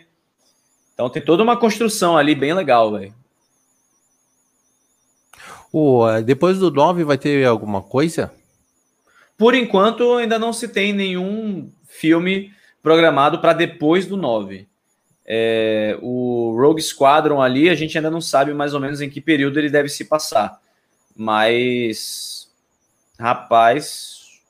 Então 0.95 1.11
tem 1.11 1.23
toda 1.23 1.43
uma 1.43 1.59
construção 1.59 2.17
ali 2.17 2.35
bem 2.35 2.55
legal, 2.55 2.93
velho. 2.93 3.15
Oh, 5.71 6.07
depois 6.25 6.59
do 6.59 6.71
9 6.71 7.05
vai 7.05 7.19
ter 7.19 7.45
alguma 7.45 7.83
coisa? 7.83 8.33
Por 9.37 9.55
enquanto, 9.55 10.15
ainda 10.15 10.39
não 10.39 10.55
se 10.55 10.67
tem 10.67 10.95
nenhum 10.95 11.71
filme 11.87 12.55
programado 12.83 13.39
para 13.39 13.53
depois 13.53 14.07
do 14.07 14.17
9. 14.17 14.67
É, 15.27 15.99
o 16.03 16.55
Rogue 16.59 16.83
Squadron 16.83 17.41
ali, 17.41 17.69
a 17.69 17.75
gente 17.75 17.97
ainda 17.97 18.11
não 18.11 18.21
sabe 18.21 18.53
mais 18.53 18.75
ou 18.75 18.81
menos 18.81 19.01
em 19.01 19.09
que 19.09 19.21
período 19.21 19.59
ele 19.59 19.71
deve 19.71 19.89
se 19.89 20.05
passar. 20.05 20.61
Mas, 21.17 22.49
rapaz, 23.19 24.41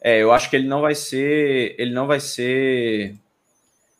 é, 0.00 0.22
eu 0.22 0.32
acho 0.32 0.48
que 0.48 0.56
ele 0.56 0.68
não 0.68 0.80
vai 0.80 0.94
ser. 0.94 1.74
Ele 1.78 1.92
não 1.92 2.06
vai 2.06 2.20
ser 2.20 3.14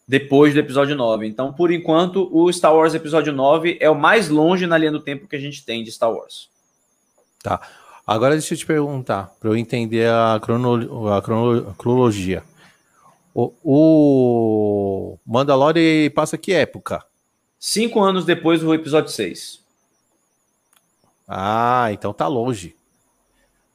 depois 0.07 0.53
do 0.53 0.61
episódio 0.61 0.95
9. 0.95 1.27
Então, 1.27 1.53
por 1.53 1.71
enquanto, 1.71 2.29
o 2.33 2.53
Star 2.53 2.75
Wars 2.75 2.95
episódio 2.95 3.33
9 3.33 3.79
é 3.81 3.89
o 3.89 3.95
mais 3.95 4.29
longe 4.29 4.67
na 4.67 4.77
linha 4.77 4.93
do 4.93 5.01
tempo 5.01 5.27
que 5.27 5.37
a 5.37 5.41
gente 5.41 5.65
tem 5.65 5.83
de 5.83 5.91
Star 5.91 6.13
Wars. 6.13 6.49
Tá. 7.43 7.61
Agora 8.07 8.35
deixa 8.35 8.53
eu 8.53 8.59
te 8.59 8.67
perguntar, 8.67 9.35
para 9.41 9.49
eu 9.49 9.57
entender 9.57 10.07
a, 10.09 10.39
crono, 10.41 11.09
a, 11.09 11.23
crono, 11.23 11.71
a 11.71 11.75
cronologia. 11.75 12.43
O, 13.35 13.53
o 13.65 15.19
Mandalorian 15.27 16.09
passa 16.11 16.39
que 16.39 16.53
época? 16.53 17.05
Cinco 17.59 18.01
anos 18.01 18.25
depois 18.25 18.61
do 18.61 18.73
episódio 18.73 19.11
6. 19.11 19.61
Ah, 21.27 21.89
então 21.91 22.13
tá 22.13 22.29
longe. 22.29 22.77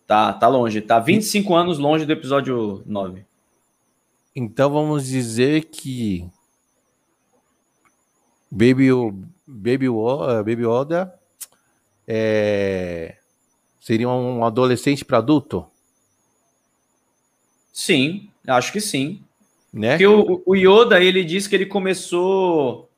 Tá, 0.07 0.31
tá 0.31 0.47
longe. 0.47 0.81
Tá 0.81 0.99
25 0.99 1.53
anos 1.53 1.77
longe 1.77 2.05
do 2.05 2.13
episódio 2.13 2.81
9. 2.85 3.25
Então 4.35 4.69
vamos 4.71 5.07
dizer 5.07 5.65
que 5.65 6.29
Baby, 8.49 8.89
Baby, 9.45 9.87
Baby 10.45 10.65
Oda 10.65 11.13
é, 12.07 13.17
seria 13.79 14.09
um 14.09 14.43
adolescente 14.43 15.03
para 15.03 15.17
adulto? 15.17 15.67
Sim, 17.73 18.29
acho 18.47 18.71
que 18.71 18.81
sim. 18.81 19.23
Né? 19.73 19.91
Porque 19.91 20.07
o, 20.07 20.41
o 20.45 20.55
Yoda 20.55 21.01
ele 21.01 21.23
diz 21.23 21.47
que 21.47 21.55
ele 21.55 21.65
começou 21.65 22.89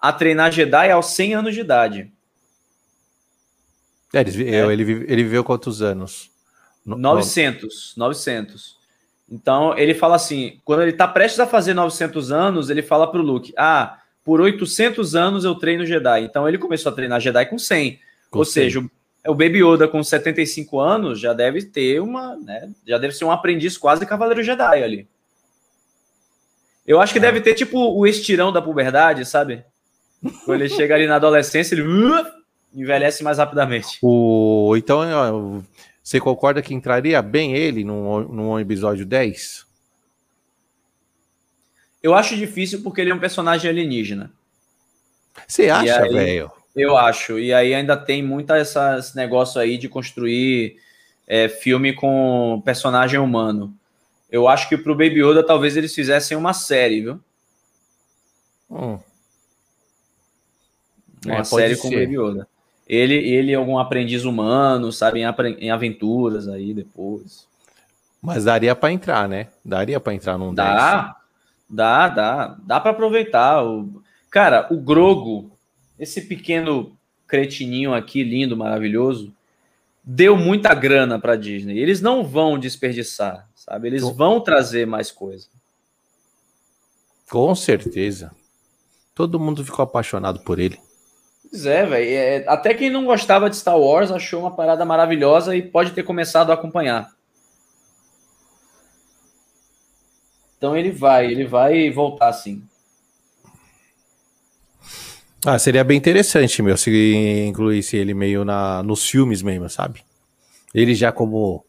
a 0.00 0.12
treinar 0.12 0.52
Jedi 0.52 0.90
aos 0.90 1.06
100 1.06 1.34
anos 1.34 1.54
de 1.54 1.60
idade. 1.60 2.12
É, 4.12 4.20
ele, 4.20 4.48
é. 4.48 4.72
ele, 4.72 4.82
ele 4.82 5.22
viveu 5.22 5.44
quantos 5.44 5.82
anos? 5.82 6.30
900, 6.84 7.94
900. 7.96 8.78
Então, 9.30 9.76
ele 9.76 9.92
fala 9.94 10.16
assim, 10.16 10.58
quando 10.64 10.82
ele 10.82 10.92
está 10.92 11.06
prestes 11.06 11.38
a 11.38 11.46
fazer 11.46 11.74
900 11.74 12.32
anos, 12.32 12.70
ele 12.70 12.80
fala 12.80 13.10
para 13.10 13.20
o 13.20 13.24
Luke, 13.24 13.52
ah, 13.58 13.98
por 14.24 14.40
800 14.40 15.14
anos 15.14 15.44
eu 15.44 15.54
treino 15.54 15.84
Jedi. 15.84 16.22
Então, 16.22 16.48
ele 16.48 16.56
começou 16.56 16.90
a 16.90 16.94
treinar 16.94 17.20
Jedi 17.20 17.44
com 17.46 17.58
100. 17.58 18.00
Com 18.30 18.38
Ou 18.38 18.44
100. 18.44 18.52
seja, 18.52 18.80
o 19.26 19.34
Baby 19.34 19.62
Yoda 19.62 19.86
com 19.86 20.02
75 20.02 20.80
anos 20.80 21.20
já 21.20 21.34
deve 21.34 21.62
ter 21.62 22.00
uma, 22.00 22.36
né, 22.36 22.70
já 22.86 22.96
deve 22.96 23.14
ser 23.14 23.26
um 23.26 23.30
aprendiz 23.30 23.76
quase 23.76 24.06
Cavaleiro 24.06 24.42
Jedi 24.42 24.82
ali. 24.82 25.08
Eu 26.88 27.02
acho 27.02 27.12
que 27.12 27.18
é. 27.18 27.22
deve 27.22 27.42
ter 27.42 27.52
tipo 27.52 27.78
o 27.78 28.06
estirão 28.06 28.50
da 28.50 28.62
puberdade, 28.62 29.26
sabe? 29.26 29.62
Quando 30.46 30.62
ele 30.62 30.70
chega 30.70 30.94
ali 30.94 31.06
na 31.06 31.16
adolescência, 31.16 31.74
ele 31.74 31.84
envelhece 32.74 33.22
mais 33.22 33.36
rapidamente. 33.36 33.98
O, 34.00 34.74
então, 34.74 35.62
você 36.02 36.18
concorda 36.18 36.62
que 36.62 36.72
entraria 36.72 37.20
bem 37.20 37.54
ele 37.54 37.84
num, 37.84 38.20
num 38.20 38.58
episódio 38.58 39.04
10? 39.04 39.66
Eu 42.02 42.14
acho 42.14 42.34
difícil 42.34 42.82
porque 42.82 43.02
ele 43.02 43.10
é 43.10 43.14
um 43.14 43.20
personagem 43.20 43.70
alienígena. 43.70 44.32
Você 45.46 45.68
acha, 45.68 46.08
velho? 46.08 46.50
Eu 46.74 46.96
acho. 46.96 47.38
E 47.38 47.52
aí 47.52 47.74
ainda 47.74 47.96
tem 47.98 48.22
muito 48.22 48.52
essa, 48.54 48.98
esse 48.98 49.14
negócio 49.14 49.60
aí 49.60 49.76
de 49.76 49.88
construir 49.88 50.76
é, 51.26 51.48
filme 51.48 51.92
com 51.92 52.62
personagem 52.64 53.20
humano. 53.20 53.74
Eu 54.30 54.46
acho 54.46 54.68
que 54.68 54.76
pro 54.76 54.94
Baby 54.94 55.22
Yoda 55.22 55.42
talvez 55.42 55.76
eles 55.76 55.94
fizessem 55.94 56.36
uma 56.36 56.52
série, 56.52 57.00
viu? 57.00 57.20
Hum. 58.70 58.98
Uma 61.24 61.38
é, 61.38 61.44
série 61.44 61.76
com 61.76 61.88
o 61.88 61.90
Baby 61.90 62.18
Yoda. 62.18 62.48
Ele, 62.86 63.14
ele 63.14 63.52
é 63.52 63.54
algum 63.54 63.78
aprendiz 63.78 64.24
humano, 64.24 64.90
sabe, 64.92 65.20
em, 65.20 65.24
em 65.58 65.70
aventuras 65.70 66.48
aí 66.48 66.72
depois. 66.72 67.46
Mas 68.20 68.44
daria 68.44 68.74
para 68.74 68.92
entrar, 68.92 69.28
né? 69.28 69.48
Daria 69.64 70.00
para 70.00 70.14
entrar 70.14 70.38
num 70.38 70.54
dá, 70.54 71.16
Dá, 71.68 72.08
dá, 72.08 72.56
dá 72.62 72.80
para 72.80 72.92
aproveitar. 72.92 73.62
O... 73.64 74.02
Cara, 74.30 74.66
o 74.70 74.76
Grogo, 74.78 75.50
esse 75.98 76.22
pequeno 76.22 76.96
cretininho 77.26 77.92
aqui, 77.92 78.22
lindo, 78.22 78.56
maravilhoso, 78.56 79.32
deu 80.02 80.36
muita 80.36 80.74
grana 80.74 81.18
para 81.18 81.36
Disney. 81.36 81.78
Eles 81.78 82.00
não 82.00 82.24
vão 82.24 82.58
desperdiçar, 82.58 83.47
sabe? 83.68 83.88
Eles 83.88 84.02
vão 84.02 84.40
trazer 84.40 84.86
mais 84.86 85.10
coisa. 85.10 85.46
Com 87.30 87.54
certeza. 87.54 88.30
Todo 89.14 89.38
mundo 89.38 89.64
ficou 89.64 89.82
apaixonado 89.82 90.40
por 90.40 90.58
ele. 90.58 90.78
Pois 91.50 91.66
é, 91.66 91.84
velho. 91.84 92.08
É, 92.08 92.44
até 92.48 92.72
quem 92.72 92.88
não 92.88 93.04
gostava 93.04 93.50
de 93.50 93.56
Star 93.56 93.78
Wars 93.78 94.10
achou 94.10 94.40
uma 94.40 94.54
parada 94.54 94.84
maravilhosa 94.84 95.54
e 95.54 95.62
pode 95.62 95.90
ter 95.92 96.02
começado 96.02 96.50
a 96.50 96.54
acompanhar. 96.54 97.12
Então 100.56 100.76
ele 100.76 100.90
vai, 100.90 101.26
ele 101.26 101.44
vai 101.44 101.90
voltar 101.90 102.32
sim. 102.32 102.62
Ah, 105.46 105.58
seria 105.58 105.84
bem 105.84 105.96
interessante, 105.96 106.60
meu, 106.62 106.76
se 106.76 107.46
incluísse 107.46 107.96
ele 107.96 108.12
meio 108.12 108.44
na, 108.44 108.82
nos 108.82 109.08
filmes 109.08 109.40
mesmo, 109.40 109.68
sabe? 109.68 110.02
Ele 110.74 110.94
já 110.96 111.12
como 111.12 111.64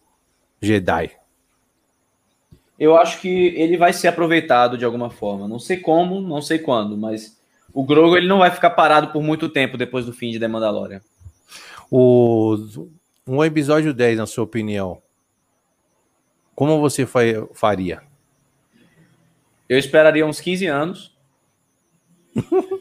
Jedi. 0.59 1.18
Eu 2.79 2.95
acho 2.95 3.19
que 3.19 3.27
ele 3.27 3.77
vai 3.77 3.91
ser 3.91 4.07
aproveitado 4.07 4.77
de 4.77 4.85
alguma 4.85 5.09
forma. 5.09 5.47
Não 5.47 5.59
sei 5.59 5.77
como, 5.77 6.21
não 6.21 6.41
sei 6.41 6.59
quando, 6.59 6.95
mas 6.95 7.37
o 7.73 7.83
Grogo 7.83 8.15
ele 8.15 8.27
não 8.27 8.39
vai 8.39 8.49
ficar 8.49 8.69
parado 8.69 9.09
por 9.09 9.21
muito 9.21 9.49
tempo 9.49 9.77
depois 9.77 10.05
do 10.05 10.13
fim 10.13 10.31
de 10.31 10.39
The 10.39 10.47
Mandalorian. 10.47 11.01
O, 11.91 12.57
um 13.27 13.43
episódio 13.43 13.93
10, 13.93 14.19
na 14.19 14.25
sua 14.25 14.45
opinião, 14.45 15.01
como 16.55 16.79
você 16.79 17.05
faria? 17.53 18.01
Eu 19.67 19.77
esperaria 19.77 20.25
uns 20.25 20.39
15 20.39 20.65
anos. 20.65 21.17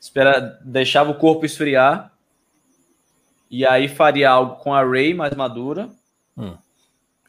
Espera, 0.00 0.58
deixava 0.64 1.10
o 1.10 1.18
corpo 1.18 1.46
esfriar. 1.46 2.12
E 3.50 3.64
aí 3.64 3.88
faria 3.88 4.30
algo 4.30 4.56
com 4.56 4.74
a 4.74 4.84
Ray 4.84 5.14
mais 5.14 5.34
madura. 5.34 5.88
Hum. 6.36 6.56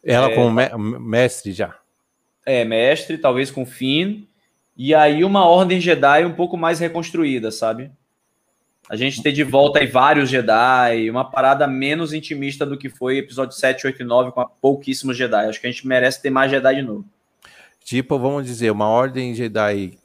Ela 0.03 0.31
é, 0.31 0.35
como 0.35 0.51
me 0.51 0.99
mestre 0.99 1.51
já. 1.51 1.77
É, 2.47 2.63
mestre, 2.63 3.17
talvez 3.17 3.51
com 3.51 3.65
Finn. 3.65 4.23
E 4.77 4.95
aí 4.95 5.25
uma 5.25 5.45
ordem 5.45 5.81
Jedi 5.81 6.25
um 6.25 6.33
pouco 6.33 6.55
mais 6.55 6.79
reconstruída, 6.79 7.51
sabe? 7.51 7.91
A 8.89 8.95
gente 8.95 9.21
ter 9.21 9.33
de 9.33 9.43
volta 9.43 9.79
aí 9.79 9.87
vários 9.87 10.29
Jedi, 10.29 11.09
uma 11.09 11.29
parada 11.29 11.67
menos 11.67 12.13
intimista 12.13 12.65
do 12.65 12.77
que 12.77 12.87
foi 12.87 13.17
episódio 13.17 13.53
7, 13.53 13.85
8 13.85 14.01
e 14.01 14.05
9 14.05 14.31
com 14.31 14.45
pouquíssimos 14.61 15.17
Jedi. 15.17 15.45
Acho 15.45 15.59
que 15.59 15.67
a 15.67 15.71
gente 15.71 15.85
merece 15.85 16.21
ter 16.21 16.29
mais 16.29 16.49
Jedi 16.49 16.75
de 16.75 16.81
novo. 16.83 17.05
Tipo, 17.83 18.17
vamos 18.17 18.45
dizer, 18.45 18.71
uma 18.71 18.87
ordem 18.87 19.35
Jedi 19.35 19.97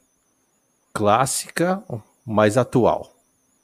clássica, 0.93 1.81
mais 2.25 2.57
atual. 2.57 3.15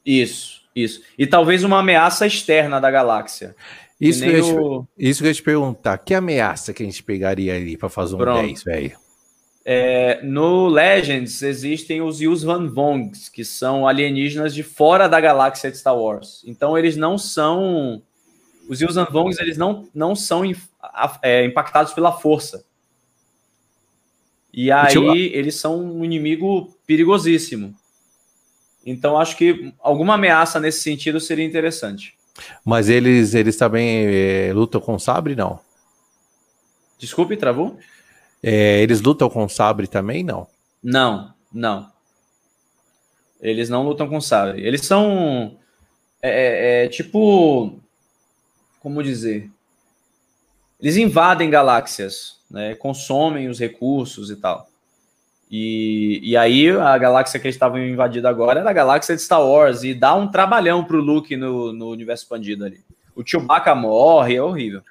Isso, 0.05 0.61
isso. 0.73 1.01
E 1.17 1.27
talvez 1.27 1.65
uma 1.65 1.79
ameaça 1.79 2.25
externa 2.25 2.79
da 2.79 2.89
galáxia. 2.89 3.55
Isso 3.99 4.23
que, 4.23 4.39
o... 4.39 4.87
isso 4.97 5.19
que 5.19 5.25
eu 5.25 5.29
ia 5.29 5.33
te 5.33 5.43
perguntar. 5.43 5.97
Que 5.97 6.13
ameaça 6.13 6.73
que 6.73 6.81
a 6.81 6.85
gente 6.85 7.03
pegaria 7.03 7.55
ali 7.55 7.75
para 7.75 7.89
fazer 7.89 8.15
um 8.15 8.19
Pronto. 8.19 8.47
10, 8.47 8.63
velho? 8.63 8.97
É, 9.65 10.21
no 10.23 10.67
Legends 10.67 11.41
existem 11.41 12.01
os 12.01 12.21
Yus 12.21 12.43
Van 12.43 12.67
Vongs, 12.67 13.29
que 13.29 13.43
são 13.43 13.87
alienígenas 13.87 14.53
de 14.55 14.63
fora 14.63 15.07
da 15.07 15.19
galáxia 15.19 15.69
de 15.69 15.77
Star 15.77 15.97
Wars. 15.97 16.41
Então 16.45 16.77
eles 16.77 16.95
não 16.95 17.17
são. 17.17 18.01
Os 18.69 18.79
Yus 18.79 18.95
Van 18.95 19.05
Vongs 19.05 19.39
eles 19.39 19.57
não, 19.57 19.87
não 19.93 20.15
são 20.15 20.43
é, 21.21 21.45
impactados 21.45 21.93
pela 21.93 22.11
força. 22.11 22.65
E 24.51 24.71
aí 24.71 25.31
eles 25.33 25.55
são 25.55 25.79
um 25.79 26.03
inimigo 26.05 26.75
perigosíssimo. 26.87 27.75
Então 28.85 29.19
acho 29.19 29.37
que 29.37 29.73
alguma 29.79 30.15
ameaça 30.15 30.59
nesse 30.59 30.81
sentido 30.81 31.19
seria 31.19 31.45
interessante. 31.45 32.17
Mas 32.63 32.89
eles, 32.89 33.33
eles 33.33 33.55
também 33.57 34.05
é, 34.07 34.51
lutam 34.53 34.81
com 34.81 34.97
sabre, 34.97 35.35
não? 35.35 35.59
Desculpe, 36.97 37.37
travou? 37.37 37.77
É, 38.43 38.81
eles 38.81 39.01
lutam 39.01 39.29
com 39.29 39.47
sabre 39.49 39.87
também, 39.87 40.23
não? 40.23 40.47
Não, 40.83 41.33
não. 41.51 41.91
Eles 43.41 43.69
não 43.69 43.83
lutam 43.83 44.07
com 44.07 44.19
sabre. 44.19 44.65
Eles 44.65 44.85
são 44.85 45.57
é, 46.21 46.29
é, 46.81 46.85
é 46.85 46.87
tipo, 46.89 47.79
como 48.79 49.03
dizer? 49.03 49.49
Eles 50.79 50.97
invadem 50.97 51.49
galáxias, 51.49 52.37
né? 52.49 52.75
Consomem 52.75 53.49
os 53.49 53.59
recursos 53.59 54.29
e 54.29 54.35
tal. 54.35 54.68
E, 55.49 56.19
e 56.21 56.37
aí 56.37 56.69
a 56.69 56.95
galáxia 56.97 57.39
que 57.39 57.47
eles 57.47 57.55
estavam 57.55 57.79
invadindo 57.79 58.27
agora 58.27 58.59
era 58.59 58.69
a 58.69 58.73
galáxia 58.73 59.15
de 59.15 59.21
Star 59.21 59.41
Wars 59.41 59.83
e 59.83 59.95
dá 59.95 60.13
um 60.13 60.29
trabalhão 60.29 60.83
pro 60.83 61.01
Luke 61.01 61.35
no, 61.35 61.73
no 61.73 61.89
universo 61.89 62.23
expandido 62.23 62.65
ali. 62.65 62.83
O 63.15 63.25
Chewbacca 63.25 63.73
morre, 63.73 64.35
é 64.35 64.43
horrível. 64.43 64.83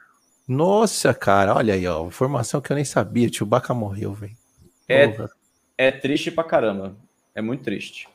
Nossa, 0.49 1.15
cara, 1.15 1.55
olha 1.55 1.75
aí, 1.75 1.87
ó, 1.87 2.07
informação 2.07 2.61
que 2.61 2.73
eu 2.73 2.77
nem 2.77 2.85
sabia, 2.85 3.33
Chewbacca 3.33 3.73
morreu, 3.73 4.13
velho. 4.13 4.37
É, 4.89 5.15
é 5.77 5.93
triste 5.93 6.31
pra 6.31 6.43
caramba. 6.43 6.97
É 7.35 7.41
muito 7.41 7.63
triste. 7.63 8.09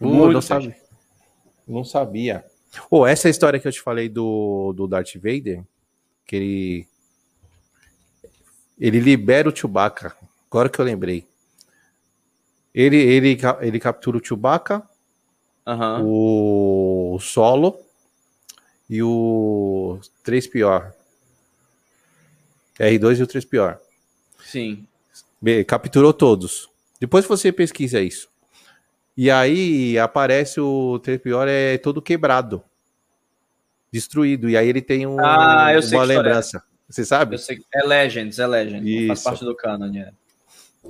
Uh, 0.00 0.06
muito 0.06 0.34
não, 0.34 0.42
sabia. 0.42 0.76
não 1.66 1.84
sabia. 1.84 2.44
Oh, 2.88 3.06
essa 3.06 3.28
história 3.28 3.58
que 3.58 3.66
eu 3.66 3.72
te 3.72 3.80
falei 3.80 4.08
do, 4.08 4.72
do 4.76 4.86
Darth 4.86 5.14
Vader, 5.16 5.64
que 6.24 6.36
ele 6.36 6.88
ele 8.78 9.00
libera 9.00 9.48
o 9.48 9.56
Chewbacca 9.56 10.14
Agora 10.56 10.70
que 10.70 10.78
eu 10.78 10.86
lembrei. 10.86 11.26
Ele, 12.74 12.96
ele, 12.96 13.38
ele 13.60 13.78
captura 13.78 14.16
o 14.16 14.24
Chewbacca, 14.24 14.82
uhum. 15.66 17.12
o 17.14 17.18
Solo 17.20 17.78
e 18.88 19.02
o 19.02 20.00
3 20.24 20.46
pior. 20.46 20.94
R2 22.80 23.18
e 23.18 23.22
o 23.22 23.26
3 23.26 23.44
pior. 23.44 23.78
Sim. 24.40 24.86
Capturou 25.66 26.14
todos. 26.14 26.70
Depois 26.98 27.26
você 27.26 27.52
pesquisa 27.52 28.00
isso. 28.00 28.26
E 29.14 29.30
aí 29.30 29.98
aparece 29.98 30.58
o 30.58 30.98
3 31.00 31.20
pior 31.20 31.46
é 31.48 31.76
todo 31.76 32.00
quebrado. 32.00 32.64
Destruído. 33.92 34.48
E 34.48 34.56
aí 34.56 34.66
ele 34.66 34.80
tem 34.80 35.06
um, 35.06 35.20
ah, 35.20 35.72
uma 35.92 36.04
lembrança. 36.04 36.64
Você 36.88 37.04
sabe? 37.04 37.34
Eu 37.34 37.38
sei. 37.38 37.62
É 37.74 37.84
Legends, 37.84 38.38
é 38.38 38.46
Legends. 38.46 39.06
Faz 39.08 39.22
parte 39.22 39.44
do 39.44 39.54
canon, 39.54 39.94
é. 39.94 40.14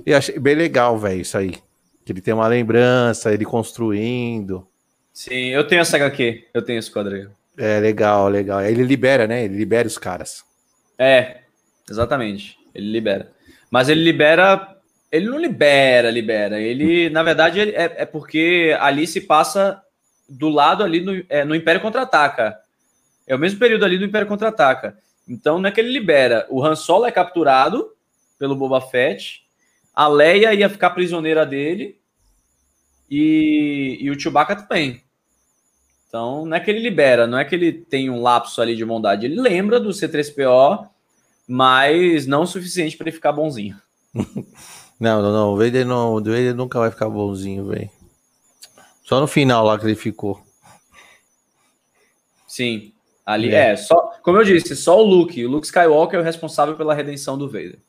E 0.05 0.13
achei 0.13 0.39
bem 0.39 0.55
legal, 0.55 0.97
velho, 0.97 1.21
isso 1.21 1.37
aí. 1.37 1.57
Que 2.05 2.13
ele 2.13 2.21
tem 2.21 2.33
uma 2.33 2.47
lembrança, 2.47 3.33
ele 3.33 3.45
construindo. 3.45 4.67
Sim, 5.13 5.47
eu 5.47 5.67
tenho 5.67 5.81
essa 5.81 5.97
HQ, 5.97 6.47
eu 6.53 6.61
tenho 6.61 6.79
esse 6.79 6.91
quadrinho. 6.91 7.31
É, 7.57 7.79
legal, 7.79 8.29
legal. 8.29 8.61
Ele 8.61 8.83
libera, 8.83 9.27
né? 9.27 9.45
Ele 9.45 9.57
libera 9.57 9.87
os 9.87 9.97
caras. 9.97 10.43
É, 10.97 11.39
exatamente. 11.89 12.57
Ele 12.73 12.91
libera. 12.91 13.31
Mas 13.71 13.89
ele 13.89 14.03
libera. 14.03 14.77
Ele 15.11 15.27
não 15.27 15.39
libera, 15.39 16.11
libera. 16.11 16.61
Ele, 16.61 17.09
na 17.09 17.23
verdade, 17.23 17.61
é, 17.61 17.95
é 17.97 18.05
porque 18.05 18.77
ali 18.79 19.07
se 19.07 19.21
passa 19.21 19.81
do 20.29 20.49
lado 20.49 20.83
ali 20.83 21.01
no, 21.01 21.23
é, 21.29 21.43
no 21.43 21.55
Império 21.55 21.81
Contra-Ataca. 21.81 22.57
É 23.25 23.35
o 23.35 23.39
mesmo 23.39 23.59
período 23.59 23.85
ali 23.85 23.97
do 23.97 24.05
Império 24.05 24.27
Contra-Ataca. 24.27 24.97
Então 25.27 25.59
não 25.59 25.67
é 25.67 25.71
que 25.71 25.81
ele 25.81 25.91
libera. 25.91 26.45
O 26.49 26.63
Han 26.63 26.75
Solo 26.75 27.05
é 27.05 27.11
capturado 27.11 27.91
pelo 28.37 28.55
Boba 28.55 28.79
Fett 28.79 29.46
a 29.97 30.07
Leia 30.07 30.53
ia 30.53 30.69
ficar 30.69 30.91
prisioneira 30.91 31.43
dele 31.43 31.99
e, 33.09 33.97
e 33.99 34.11
o 34.11 34.19
Chewbacca 34.19 34.55
também. 34.55 35.01
Então, 36.07 36.45
não 36.45 36.55
é 36.55 36.59
que 36.59 36.69
ele 36.69 36.81
libera, 36.81 37.25
não 37.25 37.39
é 37.39 37.43
que 37.43 37.55
ele 37.55 37.73
tem 37.73 38.07
um 38.07 38.21
lapso 38.21 38.61
ali 38.61 38.75
de 38.75 38.85
bondade. 38.85 39.25
Ele 39.25 39.41
lembra 39.41 39.79
do 39.79 39.89
C3PO, 39.89 40.87
mas 41.47 42.27
não 42.27 42.43
o 42.43 42.45
suficiente 42.45 42.95
para 42.95 43.05
ele 43.05 43.15
ficar 43.15 43.31
bonzinho. 43.31 43.75
não, 44.99 45.19
não, 45.19 45.33
não. 45.33 45.53
O 45.53 45.57
Vader, 45.57 45.83
não, 45.83 46.13
o 46.13 46.23
Vader 46.23 46.53
nunca 46.53 46.77
vai 46.77 46.91
ficar 46.91 47.09
bonzinho, 47.09 47.65
velho. 47.65 47.89
Só 49.03 49.19
no 49.19 49.25
final 49.25 49.65
lá 49.65 49.79
que 49.79 49.85
ele 49.87 49.95
ficou. 49.95 50.39
Sim. 52.47 52.93
Ali 53.25 53.49
é. 53.49 53.71
é, 53.71 53.75
só, 53.75 54.13
como 54.21 54.37
eu 54.37 54.43
disse, 54.43 54.75
só 54.75 55.01
o 55.01 55.03
Luke, 55.03 55.43
o 55.43 55.49
Luke 55.49 55.65
Skywalker 55.65 56.19
é 56.19 56.21
o 56.21 56.25
responsável 56.25 56.75
pela 56.75 56.93
redenção 56.93 57.35
do 57.35 57.49
Vader. 57.49 57.79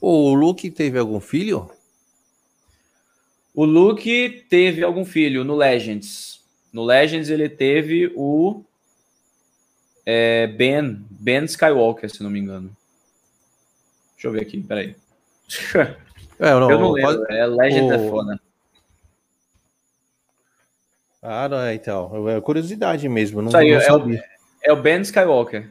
O 0.00 0.34
Luke 0.34 0.70
teve 0.70 0.98
algum 0.98 1.20
filho? 1.20 1.70
O 3.54 3.64
Luke 3.64 4.46
teve 4.48 4.84
algum 4.84 5.04
filho 5.04 5.42
no 5.44 5.56
Legends. 5.56 6.40
No 6.72 6.84
Legends 6.84 7.28
ele 7.28 7.48
teve 7.48 8.12
o 8.14 8.62
é, 10.06 10.46
Ben, 10.46 11.04
Ben 11.10 11.44
Skywalker, 11.44 12.08
se 12.08 12.22
não 12.22 12.30
me 12.30 12.38
engano. 12.38 12.74
Deixa 14.14 14.28
eu 14.28 14.32
ver 14.32 14.42
aqui, 14.42 14.60
peraí. 14.60 14.94
É, 16.40 16.52
eu, 16.52 16.60
não, 16.60 16.70
eu 16.70 16.78
não 16.78 16.92
lembro, 16.92 17.18
pode... 17.18 17.34
é 17.34 17.44
Legends 17.44 17.90
é 17.90 17.96
o... 17.96 18.06
é 18.06 18.10
foda. 18.10 18.40
Ah, 21.20 21.48
não, 21.48 21.58
é, 21.58 21.74
então. 21.74 22.28
É 22.28 22.40
curiosidade 22.40 23.08
mesmo. 23.08 23.42
Não, 23.42 23.48
Isso 23.48 23.56
aí, 23.56 23.72
não 23.72 23.80
é, 23.80 23.92
o, 23.92 24.24
é 24.62 24.72
o 24.72 24.76
Ben 24.76 25.00
Skywalker. 25.00 25.68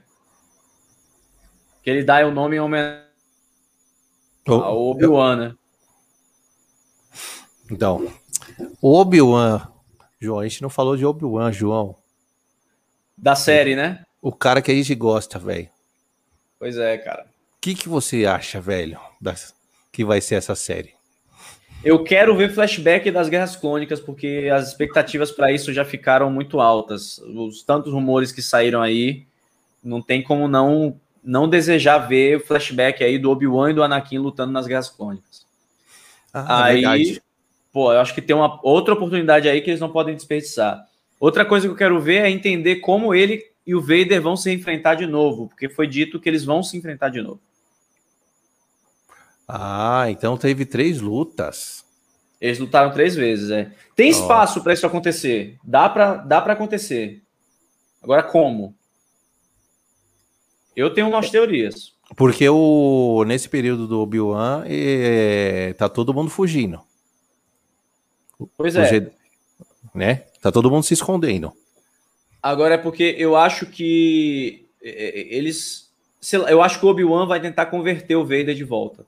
Que 1.82 1.90
ele 1.90 2.04
dá 2.04 2.28
o 2.28 2.32
nome 2.32 2.58
em 2.58 2.60
homenagem 2.60 3.07
a 4.54 4.72
Obi-Wan, 4.72 5.36
né? 5.36 5.56
Então, 7.72 8.12
Obi-Wan, 8.82 9.68
João, 10.20 10.40
a 10.40 10.48
gente 10.48 10.62
não 10.62 10.70
falou 10.70 10.96
de 10.96 11.06
Obi-Wan, 11.06 11.52
João. 11.52 11.96
Da 13.18 13.36
série, 13.36 13.76
né? 13.76 14.04
O 14.22 14.32
cara 14.32 14.62
que 14.62 14.72
a 14.72 14.76
gente 14.76 14.94
gosta, 14.96 15.38
velho. 15.38 15.70
Pois 16.60 16.78
é, 16.78 16.98
cara. 16.98 17.24
O 17.24 17.62
que, 17.62 17.76
que 17.76 17.90
você 17.90 18.26
acha, 18.26 18.62
velho, 18.62 19.00
das, 19.20 19.54
que 19.92 20.06
vai 20.06 20.22
ser 20.22 20.36
essa 20.36 20.56
série? 20.56 20.94
Eu 21.84 22.04
quero 22.04 22.36
ver 22.36 22.54
flashback 22.54 23.12
das 23.12 23.30
Guerras 23.30 23.56
Clônicas, 23.56 24.00
porque 24.00 24.50
as 24.52 24.70
expectativas 24.70 25.32
para 25.32 25.52
isso 25.52 25.72
já 25.72 25.86
ficaram 25.86 26.32
muito 26.32 26.60
altas. 26.60 27.20
Os 27.20 27.64
tantos 27.64 27.94
rumores 27.94 28.32
que 28.32 28.42
saíram 28.42 28.82
aí, 28.82 29.26
não 29.84 30.02
tem 30.02 30.24
como 30.24 30.48
não 30.48 31.00
não 31.28 31.50
desejar 31.50 32.00
ver 32.00 32.38
o 32.38 32.40
flashback 32.40 33.04
aí 33.04 33.20
do 33.20 33.30
Obi-Wan 33.30 33.72
e 33.72 33.74
do 33.74 33.84
Anakin 33.84 34.18
lutando 34.18 34.54
nas 34.54 34.66
Guerras 34.66 34.90
Clônicas. 34.90 35.46
Ah, 36.34 36.64
aí, 36.66 36.82
verdade. 36.82 37.22
pô, 37.72 37.92
eu 37.92 38.00
acho 38.00 38.16
que 38.16 38.22
tem 38.22 38.36
uma 38.36 38.60
outra 38.64 38.94
oportunidade 38.94 39.50
aí 39.50 39.62
que 39.62 39.70
eles 39.70 39.82
não 39.82 39.92
podem 39.92 40.16
desperdiçar. 40.16 40.88
Outra 41.20 41.44
coisa 41.44 41.68
que 41.68 41.74
eu 41.74 41.78
quero 41.78 42.00
ver 42.00 42.24
é 42.24 42.30
entender 42.30 42.78
como 42.78 43.14
ele 43.14 43.44
e 43.66 43.76
o 43.76 43.82
Vader 43.82 44.22
vão 44.22 44.38
se 44.38 44.52
enfrentar 44.52 44.96
de 44.96 45.06
novo, 45.06 45.50
porque 45.50 45.68
foi 45.68 45.86
dito 45.86 46.20
que 46.20 46.30
eles 46.30 46.46
vão 46.46 46.64
se 46.64 46.78
enfrentar 46.78 47.10
de 47.10 47.22
novo. 47.22 47.42
Ah, 49.46 50.06
então 50.10 50.38
teve 50.38 50.66
três 50.66 51.02
lutas. 51.02 51.84
Eles 52.40 52.60
lutaram 52.60 52.92
três 52.92 53.16
vezes, 53.16 53.50
é. 53.50 53.72
Tem 53.96 54.10
espaço 54.10 54.64
para 54.64 54.74
isso 54.74 54.86
acontecer. 54.86 55.58
Dá 55.64 55.90
para 55.90 56.16
dá 56.16 56.40
para 56.40 56.54
acontecer. 56.54 57.22
Agora 58.02 58.24
como? 58.24 58.77
Eu 60.78 60.94
tenho 60.94 61.10
umas 61.10 61.32
teorias. 61.32 61.92
Porque 62.16 62.48
o, 62.48 63.24
nesse 63.26 63.50
período 63.50 63.88
do 63.88 64.00
Obi-Wan 64.00 64.64
é, 64.68 65.74
tá 65.74 65.90
todo 65.90 66.14
mundo 66.14 66.30
fugindo. 66.30 66.80
Pois 68.56 68.76
é. 68.76 69.12
né? 69.94 70.26
Tá 70.40 70.52
todo 70.52 70.70
mundo 70.70 70.84
se 70.84 70.94
escondendo. 70.94 71.52
Agora 72.44 72.76
é 72.76 72.78
porque 72.78 73.16
eu 73.18 73.36
acho 73.36 73.66
que 73.66 74.68
é, 74.84 74.90
é, 74.90 75.36
eles. 75.36 75.90
Lá, 76.32 76.52
eu 76.52 76.62
acho 76.62 76.80
que 76.80 76.86
o 76.86 76.90
Obi-Wan 76.90 77.26
vai 77.26 77.42
tentar 77.42 77.66
converter 77.66 78.16
o 78.16 78.24
Vader 78.24 78.54
de 78.54 78.64
volta. 78.64 79.04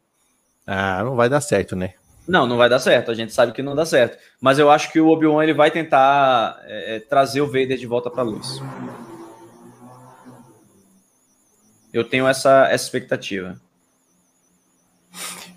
Ah, 0.66 1.04
não 1.04 1.16
vai 1.16 1.30
dar 1.30 1.42
certo, 1.42 1.76
né? 1.76 1.94
Não, 2.28 2.48
não 2.48 2.58
vai 2.58 2.68
dar 2.68 2.80
certo. 2.80 3.12
A 3.12 3.14
gente 3.14 3.32
sabe 3.32 3.52
que 3.52 3.62
não 3.62 3.76
dá 3.76 3.86
certo. 3.86 4.18
Mas 4.42 4.58
eu 4.58 4.72
acho 4.72 4.92
que 4.92 5.00
o 5.00 5.08
Obi-Wan 5.08 5.44
ele 5.44 5.54
vai 5.54 5.70
tentar 5.70 6.60
é, 6.66 6.96
é 6.96 7.00
trazer 7.00 7.42
o 7.42 7.48
Vader 7.48 7.78
de 7.78 7.86
volta 7.86 8.10
para 8.10 8.24
luz. 8.24 8.60
Eu 11.92 12.04
tenho 12.04 12.28
essa, 12.28 12.68
essa 12.70 12.84
expectativa. 12.86 13.60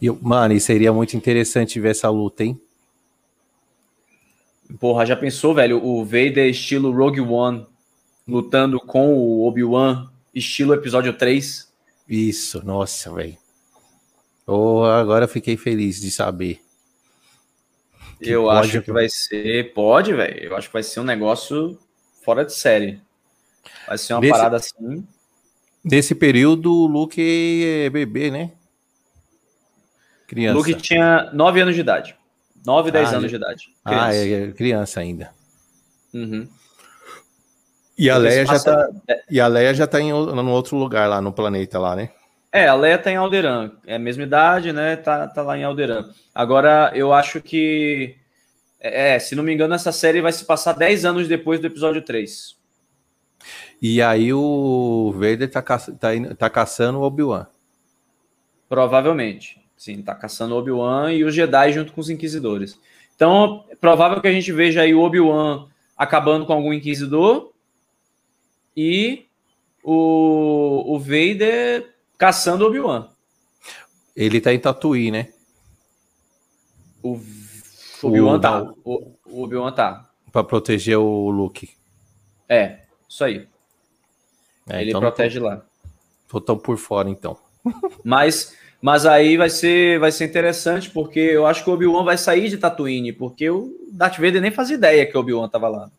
Eu, 0.01 0.19
mano, 0.21 0.55
e 0.55 0.61
seria 0.61 0.93
muito 0.93 1.17
interessante 1.17 1.79
ver 1.79 1.91
essa 1.91 2.09
luta, 2.09 2.45
hein? 2.45 2.61
Porra, 4.81 5.05
já 5.05 5.15
pensou, 5.15 5.55
velho? 5.55 5.85
O 5.85 6.05
Vader 6.05 6.49
estilo 6.49 6.91
Rogue 6.91 7.21
One 7.21 7.67
lutando 8.27 8.81
com 8.81 9.15
o 9.15 9.47
Obi-Wan 9.47 10.11
estilo 10.35 10.75
episódio 10.75 11.13
3? 11.13 11.71
Isso, 12.09 12.65
nossa, 12.65 13.13
velho. 13.13 13.37
Oh, 14.47 14.85
agora 14.85 15.29
fiquei 15.29 15.57
feliz 15.57 16.01
de 16.01 16.11
saber. 16.11 16.61
Que 18.19 18.31
eu 18.31 18.51
acho 18.51 18.83
que 18.83 18.93
vai 18.93 19.09
ser. 19.09 19.73
Pode, 19.73 20.13
velho. 20.15 20.45
Eu 20.45 20.57
acho 20.57 20.69
que 20.69 20.73
vai 20.73 20.83
ser 20.83 21.01
um 21.01 21.05
negócio 21.05 21.79
fora 22.25 22.45
de 22.45 22.53
série. 22.53 23.01
Vai 23.87 23.99
ser 23.99 24.15
uma 24.15 24.21
Nesse... 24.21 24.33
parada 24.33 24.57
assim. 24.57 25.07
Nesse 25.85 26.15
período, 26.15 26.73
o 26.73 26.87
Luke 26.87 27.21
é 27.21 27.91
bebê, 27.91 28.31
né? 28.31 28.53
Criança. 30.27 30.57
Luke 30.57 30.75
tinha 30.75 31.31
9 31.33 31.61
anos 31.61 31.75
de 31.75 31.81
idade. 31.81 32.17
9, 32.65 32.91
10 32.91 33.13
ah, 33.13 33.17
anos 33.17 33.31
de 33.31 33.37
idade. 33.37 33.69
Criança. 33.85 34.07
Ah, 34.07 34.15
é 34.15 34.53
criança 34.53 35.01
ainda. 35.01 35.31
Uhum. 36.15 36.49
E 37.99 38.09
a, 38.09 38.17
Leia 38.17 38.47
já 38.47 38.59
tá, 38.59 38.89
e 39.31 39.41
a 39.41 39.47
Leia 39.47 39.75
já 39.75 39.87
tá 39.87 40.01
em 40.01 40.11
no 40.11 40.51
outro 40.51 40.77
lugar 40.77 41.09
lá 41.09 41.21
no 41.21 41.33
planeta 41.33 41.79
lá, 41.79 41.95
né? 41.95 42.11
É, 42.51 42.67
a 42.67 42.75
Leia 42.75 42.99
tá 42.99 43.11
em 43.11 43.17
Alderan. 43.17 43.73
É 43.87 43.97
a 43.97 43.99
mesma 43.99 44.23
idade, 44.23 44.73
né? 44.73 44.97
Tá, 44.97 45.27
tá 45.27 45.43
lá 45.43 45.57
em 45.59 45.65
Alderan. 45.65 46.11
Agora, 46.35 46.93
eu 46.95 47.13
acho 47.13 47.41
que. 47.41 48.17
É, 48.81 49.19
se 49.19 49.35
não 49.35 49.45
me 49.45 49.53
engano, 49.53 49.75
essa 49.75 49.93
série 49.93 50.21
vai 50.21 50.33
se 50.33 50.45
passar 50.45 50.73
10 50.73 51.05
anos 51.05 51.29
depois 51.29 51.61
do 51.61 51.67
episódio 51.67 52.03
3. 52.03 52.57
E 53.83 54.01
aí 54.01 54.33
o 54.33 55.11
Vader 55.13 55.51
tá, 55.51 55.61
ca... 55.61 55.77
tá, 55.77 56.11
tá 56.39 56.49
caçando 56.49 57.01
o 57.01 57.03
Obi-Wan. 57.03 57.49
Provavelmente. 58.69 59.61
Sim, 59.77 60.01
tá 60.01 60.15
caçando 60.15 60.55
o 60.55 60.59
Obi-Wan 60.59 61.13
e 61.13 61.25
os 61.25 61.35
Jedi 61.35 61.73
junto 61.73 61.93
com 61.93 62.01
os 62.01 62.09
Inquisidores. 62.09 62.79
Então, 63.17 63.65
é 63.69 63.75
provável 63.75 64.21
que 64.21 64.29
a 64.29 64.33
gente 64.33 64.53
veja 64.53 64.83
aí 64.83 64.95
o 64.95 65.01
Obi-Wan 65.01 65.67
acabando 65.97 66.47
com 66.47 66.53
algum 66.53 66.73
Inquisidor 66.73 67.51
e 68.77 69.27
o, 69.83 70.95
o 70.95 70.99
Vader 71.01 71.93
caçando 72.17 72.65
o 72.65 72.69
Obi-Wan. 72.69 73.09
Ele 74.15 74.41
tá 74.41 74.55
em 74.55 74.61
Tatooine, 74.61 75.11
né? 75.11 75.33
O 77.03 77.21
Obi-Wan 78.01 78.39
tá. 78.39 78.63
O, 78.85 79.17
o 79.27 79.43
Obi-Wan 79.43 79.73
tá. 79.73 80.09
Pra 80.31 80.45
proteger 80.45 80.99
o 80.99 81.31
Luke. 81.31 81.69
É, 82.49 82.83
isso 83.09 83.25
aí. 83.25 83.49
É, 84.69 84.81
Ele 84.81 84.91
então 84.91 85.01
protege 85.01 85.39
tô, 85.39 85.47
lá. 85.47 85.63
Tô 86.29 86.41
tão 86.41 86.59
por 86.59 86.77
fora, 86.77 87.09
então. 87.09 87.37
Mas, 88.05 88.57
mas 88.81 89.07
aí 89.07 89.37
vai 89.37 89.49
ser, 89.49 90.01
vai 90.01 90.11
ser 90.11 90.25
interessante, 90.25 90.91
porque 90.91 91.21
eu 91.21 91.47
acho 91.47 91.63
que 91.63 91.71
o 91.71 91.73
Obi-Wan 91.73 92.03
vai 92.03 92.19
sair 92.19 92.49
de 92.49 92.59
Tatooine, 92.59 93.13
porque 93.13 93.49
o 93.49 93.73
Darth 93.93 94.17
Vader 94.17 94.41
nem 94.41 94.51
fazia 94.51 94.75
ideia 94.75 95.07
que 95.07 95.17
o 95.17 95.21
Obi-Wan 95.21 95.49
tava 95.49 95.69
lá. 95.69 95.91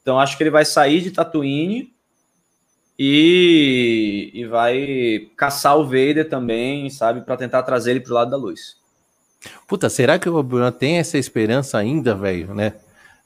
Então 0.00 0.18
acho 0.18 0.38
que 0.38 0.42
ele 0.42 0.50
vai 0.50 0.64
sair 0.64 1.02
de 1.02 1.10
Tatooine 1.10 1.92
e, 2.98 4.30
e 4.32 4.46
vai 4.46 5.28
caçar 5.36 5.76
o 5.76 5.84
Vader 5.84 6.26
também, 6.28 6.88
sabe, 6.88 7.20
para 7.20 7.36
tentar 7.36 7.62
trazer 7.62 7.90
ele 7.90 8.00
pro 8.00 8.14
lado 8.14 8.30
da 8.30 8.36
luz. 8.38 8.78
Puta, 9.66 9.90
será 9.90 10.18
que 10.18 10.28
o 10.28 10.36
Obi-Wan 10.36 10.72
tem 10.72 10.96
essa 10.96 11.18
esperança 11.18 11.76
ainda, 11.76 12.14
velho, 12.14 12.54
né? 12.54 12.74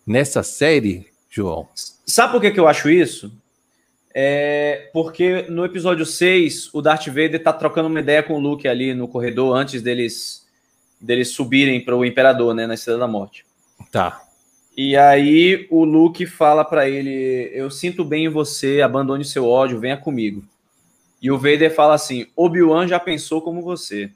Nessa 0.04 0.42
série, 0.42 1.06
João? 1.30 1.68
Sabe 2.04 2.32
por 2.32 2.40
que, 2.40 2.50
que 2.50 2.60
eu 2.60 2.66
acho 2.66 2.90
isso? 2.90 3.32
É 4.14 4.90
porque 4.92 5.46
no 5.48 5.64
episódio 5.64 6.04
6, 6.04 6.74
o 6.74 6.82
Darth 6.82 7.06
Vader 7.06 7.42
tá 7.42 7.52
trocando 7.52 7.88
uma 7.88 8.00
ideia 8.00 8.22
com 8.22 8.34
o 8.34 8.40
Luke 8.40 8.68
ali 8.68 8.92
no 8.94 9.08
corredor 9.08 9.56
antes 9.56 9.80
deles 9.80 10.42
deles 11.00 11.30
subirem 11.30 11.84
para 11.84 11.96
o 11.96 12.04
Imperador, 12.04 12.54
né, 12.54 12.66
na 12.66 12.74
Estrela 12.74 13.00
da 13.00 13.08
Morte. 13.08 13.44
Tá. 13.90 14.22
E 14.76 14.96
aí 14.96 15.66
o 15.70 15.84
Luke 15.84 16.24
fala 16.26 16.64
para 16.64 16.88
ele: 16.88 17.50
Eu 17.52 17.70
sinto 17.70 18.04
bem 18.04 18.26
em 18.26 18.28
você, 18.28 18.80
abandone 18.80 19.24
seu 19.24 19.46
ódio, 19.46 19.80
venha 19.80 19.96
comigo. 19.96 20.44
E 21.20 21.30
o 21.30 21.36
Vader 21.36 21.74
fala 21.74 21.94
assim: 21.94 22.26
Obi-Wan 22.34 22.86
já 22.86 22.98
pensou 22.98 23.42
como 23.42 23.62
você. 23.62 24.10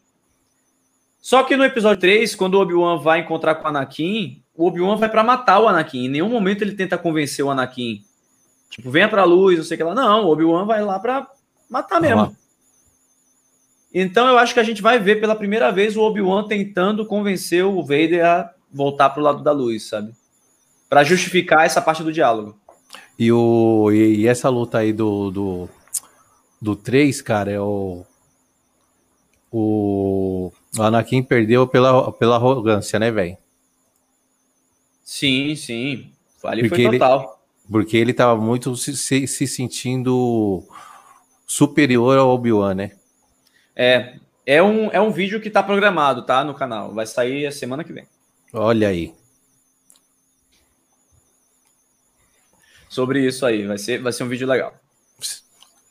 Só 1.21 1.43
que 1.43 1.57
no 1.57 1.65
episódio 1.65 2.01
3, 2.01 2.35
quando 2.37 2.55
o 2.55 2.61
Obi-Wan 2.61 2.99
vai 2.99 3.21
encontrar 3.21 3.57
com 3.57 3.65
o 3.65 3.67
Anakin, 3.69 4.41
o 4.55 4.67
Obi-Wan 4.67 4.97
vai 4.97 5.09
para 5.09 5.25
matar 5.25 5.61
o 5.61 5.69
Anakin. 5.69 6.07
Em 6.07 6.09
nenhum 6.09 6.29
momento 6.29 6.63
ele 6.63 6.73
tenta 6.73 6.97
convencer 6.97 7.45
o 7.45 7.51
Anakin. 7.51 8.03
Tipo, 8.71 8.91
venha 8.91 9.09
pra 9.09 9.25
luz, 9.25 9.59
não 9.59 9.65
sei 9.65 9.75
o 9.75 9.79
que 9.79 9.85
lá. 9.85 9.95
Não, 9.95 10.25
o 10.25 10.33
Obi-Wan 10.33 10.67
vai 10.67 10.83
lá 10.83 10.99
pra 10.99 11.27
matar 11.69 12.01
mesmo. 12.01 12.37
Então 13.95 14.29
eu 14.29 14.39
acho 14.39 14.53
que 14.53 14.61
a 14.61 14.65
gente 14.65 14.83
vai 14.83 14.99
ver 14.99 15.21
pela 15.21 15.35
primeira 15.35 15.71
vez 15.73 15.97
o 15.97 16.03
Obi-Wan 16.03 16.47
tentando 16.47 17.07
convencer 17.07 17.65
o 17.65 17.83
Vader 17.83 18.25
a 18.25 18.51
voltar 18.71 19.11
pro 19.11 19.23
lado 19.23 19.43
da 19.43 19.53
luz, 19.53 19.89
sabe? 19.89 20.13
para 20.89 21.05
justificar 21.05 21.67
essa 21.67 21.83
parte 21.83 22.03
do 22.03 22.13
diálogo. 22.13 22.59
E, 23.19 23.33
o, 23.33 23.91
e, 23.93 24.21
e, 24.21 24.27
essa 24.27 24.49
luta 24.49 24.79
aí 24.79 24.93
do, 24.93 25.31
do, 25.31 25.69
do 26.61 26.77
3, 26.77 27.21
cara, 27.23 27.51
é 27.51 27.61
o. 27.61 28.05
O 29.51 30.53
Anakin 30.79 31.23
perdeu 31.23 31.67
pela, 31.67 32.13
pela 32.13 32.37
arrogância, 32.37 32.99
né, 32.99 33.11
velho? 33.11 33.39
Sim, 35.03 35.55
sim. 35.57 36.11
Ali 36.45 36.69
porque 36.69 36.83
foi 36.83 36.99
total. 36.99 37.21
Ele, 37.21 37.29
porque 37.71 37.97
ele 37.97 38.13
tava 38.13 38.41
muito 38.41 38.77
se, 38.77 38.97
se, 38.97 39.27
se 39.27 39.47
sentindo 39.47 40.63
superior 41.47 42.19
ao 42.19 42.31
Obi-Wan, 42.31 42.75
né? 42.75 42.93
É. 43.75 44.15
É 44.45 44.63
um, 44.63 44.91
é 44.93 45.01
um 45.01 45.11
vídeo 45.11 45.41
que 45.41 45.51
tá 45.51 45.63
programado, 45.63 46.25
tá? 46.25 46.45
No 46.45 46.55
canal. 46.55 46.95
Vai 46.95 47.07
sair 47.07 47.47
a 47.47 47.53
semana 47.53 47.83
que 47.83 47.93
vem. 47.93 48.07
Olha 48.53 48.89
aí. 48.89 49.13
sobre 52.97 53.21
isso 53.21 53.45
aí. 53.45 53.67
Vai 53.67 53.77
ser, 53.77 54.01
vai 54.01 54.13
ser 54.13 54.25
um 54.25 54.29
vídeo 54.29 54.49
legal. 54.49 54.73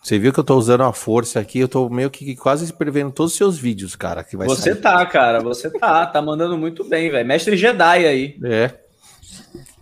Você 0.02 0.18
viu 0.19 0.34
que 0.34 0.39
eu 0.39 0.43
tô 0.43 0.56
usando 0.56 0.81
a 0.81 0.93
força 0.93 1.39
aqui, 1.39 1.60
eu 1.60 1.68
tô 1.68 1.89
meio 1.89 2.10
que 2.10 2.35
quase 2.35 2.72
prevendo 2.73 3.11
todos 3.11 3.31
os 3.31 3.38
seus 3.38 3.57
vídeos, 3.57 3.95
cara. 3.95 4.23
Que 4.23 4.35
vai 4.35 4.47
você 4.47 4.73
sair. 4.73 4.81
tá, 4.81 5.06
cara, 5.06 5.39
você 5.39 5.69
tá, 5.69 6.06
tá 6.06 6.22
mandando 6.22 6.57
muito 6.57 6.84
bem, 6.84 7.10
velho. 7.10 7.27
Mestre 7.27 7.56
Jedi 7.56 8.06
aí. 8.06 8.39
É. 8.43 8.72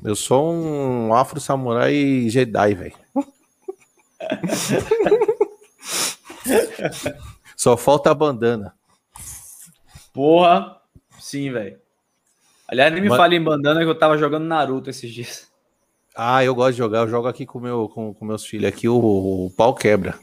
Eu 0.03 0.15
sou 0.15 0.53
um 0.53 1.13
afro 1.13 1.39
samurai 1.39 2.27
Jedi, 2.27 2.73
velho. 2.73 2.95
Só 7.55 7.77
falta 7.77 8.11
a 8.11 8.13
bandana. 8.13 8.73
Porra, 10.13 10.77
sim, 11.19 11.51
velho. 11.51 11.77
Aliás, 12.67 12.91
nem 12.91 13.01
me 13.01 13.09
Mas... 13.09 13.17
fale 13.17 13.35
em 13.35 13.43
bandana 13.43 13.81
que 13.81 13.85
eu 13.85 13.97
tava 13.97 14.17
jogando 14.17 14.45
Naruto 14.45 14.89
esses 14.89 15.11
dias. 15.11 15.51
Ah, 16.15 16.43
eu 16.43 16.53
gosto 16.53 16.73
de 16.73 16.77
jogar. 16.77 16.99
Eu 16.99 17.09
jogo 17.09 17.27
aqui 17.27 17.45
com, 17.45 17.59
meu, 17.59 17.89
com, 17.89 18.13
com 18.13 18.25
meus 18.25 18.45
filhos. 18.45 18.67
Aqui 18.67 18.87
o, 18.87 18.97
o, 18.97 19.51
pau 19.55 19.73
quebra. 19.73 20.15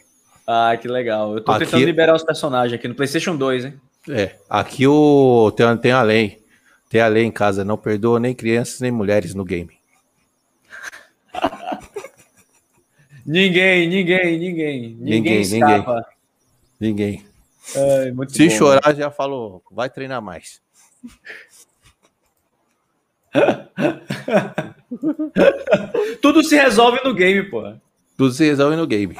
Ah, 0.46 0.76
que 0.76 0.86
legal. 0.86 1.34
Eu 1.34 1.40
tô 1.42 1.52
aqui... 1.52 1.64
tentando 1.64 1.84
liberar 1.84 2.14
os 2.14 2.22
personagens 2.22 2.78
aqui 2.78 2.86
no 2.86 2.94
PlayStation 2.94 3.36
2, 3.36 3.64
hein? 3.64 3.80
É. 4.08 4.36
Aqui 4.48 4.86
o 4.86 5.50
tem, 5.52 5.76
tem 5.78 5.92
a 5.92 6.02
lei. 6.02 6.39
Tem 6.90 7.00
a 7.00 7.06
lei 7.06 7.24
em 7.24 7.30
casa. 7.30 7.64
Não 7.64 7.78
perdoa 7.78 8.18
nem 8.18 8.34
crianças 8.34 8.80
nem 8.80 8.90
mulheres 8.90 9.32
no 9.32 9.44
game. 9.44 9.78
ninguém, 13.24 13.88
ninguém, 13.88 14.36
ninguém. 14.38 14.96
Ninguém, 14.98 15.46
ninguém. 15.46 15.84
Ninguém. 16.80 17.24
Ai, 17.76 18.12
Se 18.28 18.48
bom, 18.48 18.54
chorar, 18.56 18.88
né? 18.88 18.94
já 18.96 19.08
falou. 19.08 19.62
Vai 19.70 19.88
treinar 19.88 20.20
mais. 20.20 20.60
Tudo 26.20 26.42
se 26.42 26.56
resolve 26.56 26.98
no 27.04 27.14
game, 27.14 27.48
pô. 27.48 27.72
Tudo 28.16 28.32
se 28.32 28.44
resolve 28.44 28.74
no 28.74 28.88
game. 28.88 29.16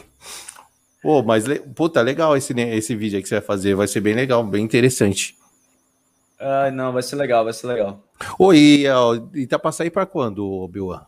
Pô, 1.01 1.23
mas 1.23 1.45
puta, 1.77 2.03
legal 2.03 2.37
esse, 2.37 2.53
esse 2.53 2.97
vídeo 2.97 3.17
aí 3.17 3.23
que 3.23 3.29
você 3.29 3.37
vai 3.37 3.45
fazer. 3.45 3.77
Vai 3.77 3.87
ser 3.87 4.01
bem 4.01 4.15
legal, 4.15 4.43
bem 4.43 4.65
interessante. 4.65 5.39
Ai, 6.41 6.71
não, 6.71 6.91
vai 6.91 7.03
ser 7.03 7.17
legal, 7.17 7.45
vai 7.45 7.53
ser 7.53 7.67
legal. 7.67 8.03
Oi, 8.39 8.85
e, 9.35 9.47
tá 9.47 9.59
pra 9.59 9.71
sair 9.71 9.91
pra 9.91 10.07
quando, 10.07 10.51
Obi-Wan? 10.51 11.05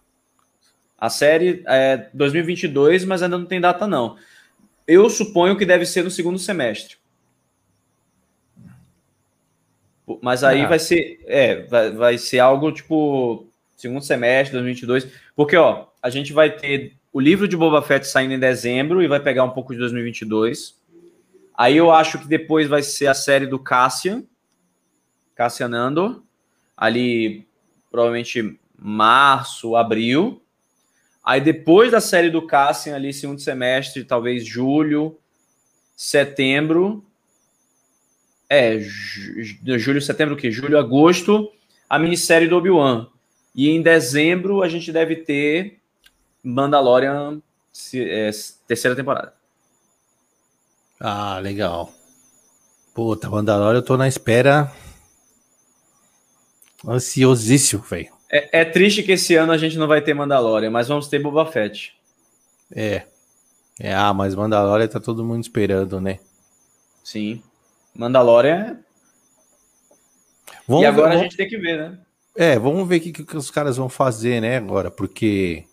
A 0.98 1.08
série 1.08 1.64
é 1.66 2.10
2022, 2.12 3.06
mas 3.06 3.22
ainda 3.22 3.38
não 3.38 3.46
tem 3.46 3.60
data, 3.60 3.86
não. 3.86 4.16
Eu 4.86 5.08
suponho 5.08 5.56
que 5.56 5.64
deve 5.64 5.86
ser 5.86 6.04
no 6.04 6.10
segundo 6.10 6.38
semestre. 6.38 6.96
Mas 10.20 10.44
aí 10.44 10.62
ah. 10.62 10.68
vai 10.68 10.78
ser, 10.78 11.20
é, 11.26 11.62
vai, 11.62 11.90
vai 11.90 12.18
ser 12.18 12.38
algo 12.38 12.70
tipo 12.70 13.46
segundo 13.74 14.02
semestre 14.02 14.50
de 14.50 14.62
2022, 14.62 15.08
porque 15.34 15.56
ó, 15.56 15.86
a 16.02 16.10
gente 16.10 16.32
vai 16.32 16.50
ter 16.50 16.96
o 17.10 17.18
livro 17.18 17.48
de 17.48 17.56
Boba 17.56 17.80
Fett 17.80 18.06
saindo 18.06 18.34
em 18.34 18.38
dezembro 18.38 19.02
e 19.02 19.08
vai 19.08 19.18
pegar 19.18 19.44
um 19.44 19.50
pouco 19.50 19.72
de 19.72 19.78
2022. 19.78 20.78
Aí 21.56 21.76
eu 21.76 21.90
acho 21.90 22.18
que 22.18 22.28
depois 22.28 22.68
vai 22.68 22.82
ser 22.82 23.06
a 23.06 23.14
série 23.14 23.46
do 23.46 23.58
Cassian, 23.58 24.24
Cassian 25.34 25.74
Andor, 25.74 26.22
ali 26.76 27.46
provavelmente 27.90 28.58
março, 28.78 29.76
abril. 29.76 30.42
Aí 31.24 31.40
depois 31.40 31.92
da 31.92 32.00
série 32.00 32.30
do 32.30 32.46
Cassian 32.46 32.96
ali 32.96 33.12
segundo 33.12 33.40
semestre, 33.40 34.04
talvez 34.04 34.44
julho, 34.44 35.18
setembro, 35.96 37.04
é, 38.48 38.78
julho, 38.80 40.02
setembro, 40.02 40.36
que? 40.36 40.50
Julho, 40.50 40.78
agosto, 40.78 41.50
a 41.88 41.98
minissérie 41.98 42.48
do 42.48 42.56
Obi-Wan. 42.56 43.08
E 43.54 43.70
em 43.70 43.80
dezembro 43.80 44.62
a 44.62 44.68
gente 44.68 44.92
deve 44.92 45.16
ter 45.16 45.78
Mandalorian 46.42 47.40
é, 47.94 48.30
terceira 48.66 48.96
temporada. 48.96 49.32
Ah, 51.00 51.38
legal. 51.38 51.92
Puta, 52.94 53.30
Mandalorian 53.30 53.78
eu 53.78 53.84
tô 53.84 53.96
na 53.96 54.06
espera 54.06 54.70
ansiosíssimo, 56.86 57.82
velho. 57.82 58.12
É, 58.30 58.60
é, 58.60 58.64
triste 58.64 59.02
que 59.02 59.12
esse 59.12 59.34
ano 59.34 59.52
a 59.52 59.58
gente 59.58 59.76
não 59.76 59.86
vai 59.86 60.00
ter 60.00 60.14
Mandalorian, 60.14 60.70
mas 60.70 60.88
vamos 60.88 61.08
ter 61.08 61.18
Boba 61.18 61.44
Fett. 61.44 61.94
É. 62.74 63.02
é 63.78 63.94
ah, 63.94 64.14
mas 64.14 64.34
Mandalorian 64.34 64.88
tá 64.88 64.98
todo 64.98 65.24
mundo 65.24 65.42
esperando, 65.42 66.00
né? 66.00 66.18
Sim. 67.04 67.42
Mandalorian. 67.94 68.78
É- 70.50 70.56
vamos 70.66 70.84
e 70.84 70.86
agora 70.86 71.10
ver, 71.10 71.16
a 71.16 71.22
gente 71.22 71.36
tem 71.36 71.48
que 71.48 71.58
ver, 71.58 71.78
né? 71.78 71.98
É, 72.34 72.58
vamos 72.58 72.88
ver 72.88 72.96
o 72.96 73.00
que, 73.00 73.12
que 73.12 73.36
os 73.36 73.50
caras 73.50 73.76
vão 73.76 73.90
fazer, 73.90 74.40
né, 74.40 74.56
agora, 74.56 74.90
porque 74.90 75.64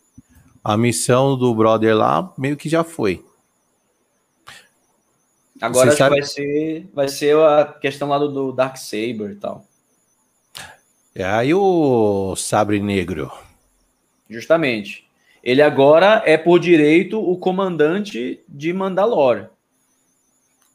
a 0.62 0.76
missão 0.76 1.38
do 1.38 1.56
brother 1.56 1.96
lá 1.96 2.34
meio 2.38 2.58
que 2.58 2.68
já 2.68 2.84
foi. 2.84 3.24
Agora 5.62 5.92
sabe... 5.92 6.16
vai 6.16 6.24
ser, 6.24 6.90
vai 6.94 7.08
ser 7.08 7.38
a 7.38 7.66
questão 7.66 8.10
lá 8.10 8.18
do, 8.18 8.30
do 8.30 8.52
Dark 8.52 8.78
Saber 8.78 9.32
e 9.32 9.36
tal. 9.36 9.66
É, 11.20 11.26
aí 11.26 11.54
o 11.54 12.34
Sabre 12.38 12.80
Negro. 12.80 13.30
Justamente. 14.30 15.06
Ele 15.44 15.62
agora 15.62 16.24
é 16.26 16.38
por 16.38 16.62
direito 16.62 17.20
o 17.20 17.36
comandante 17.36 18.40
de 18.48 18.72
Mandalore. 18.72 19.48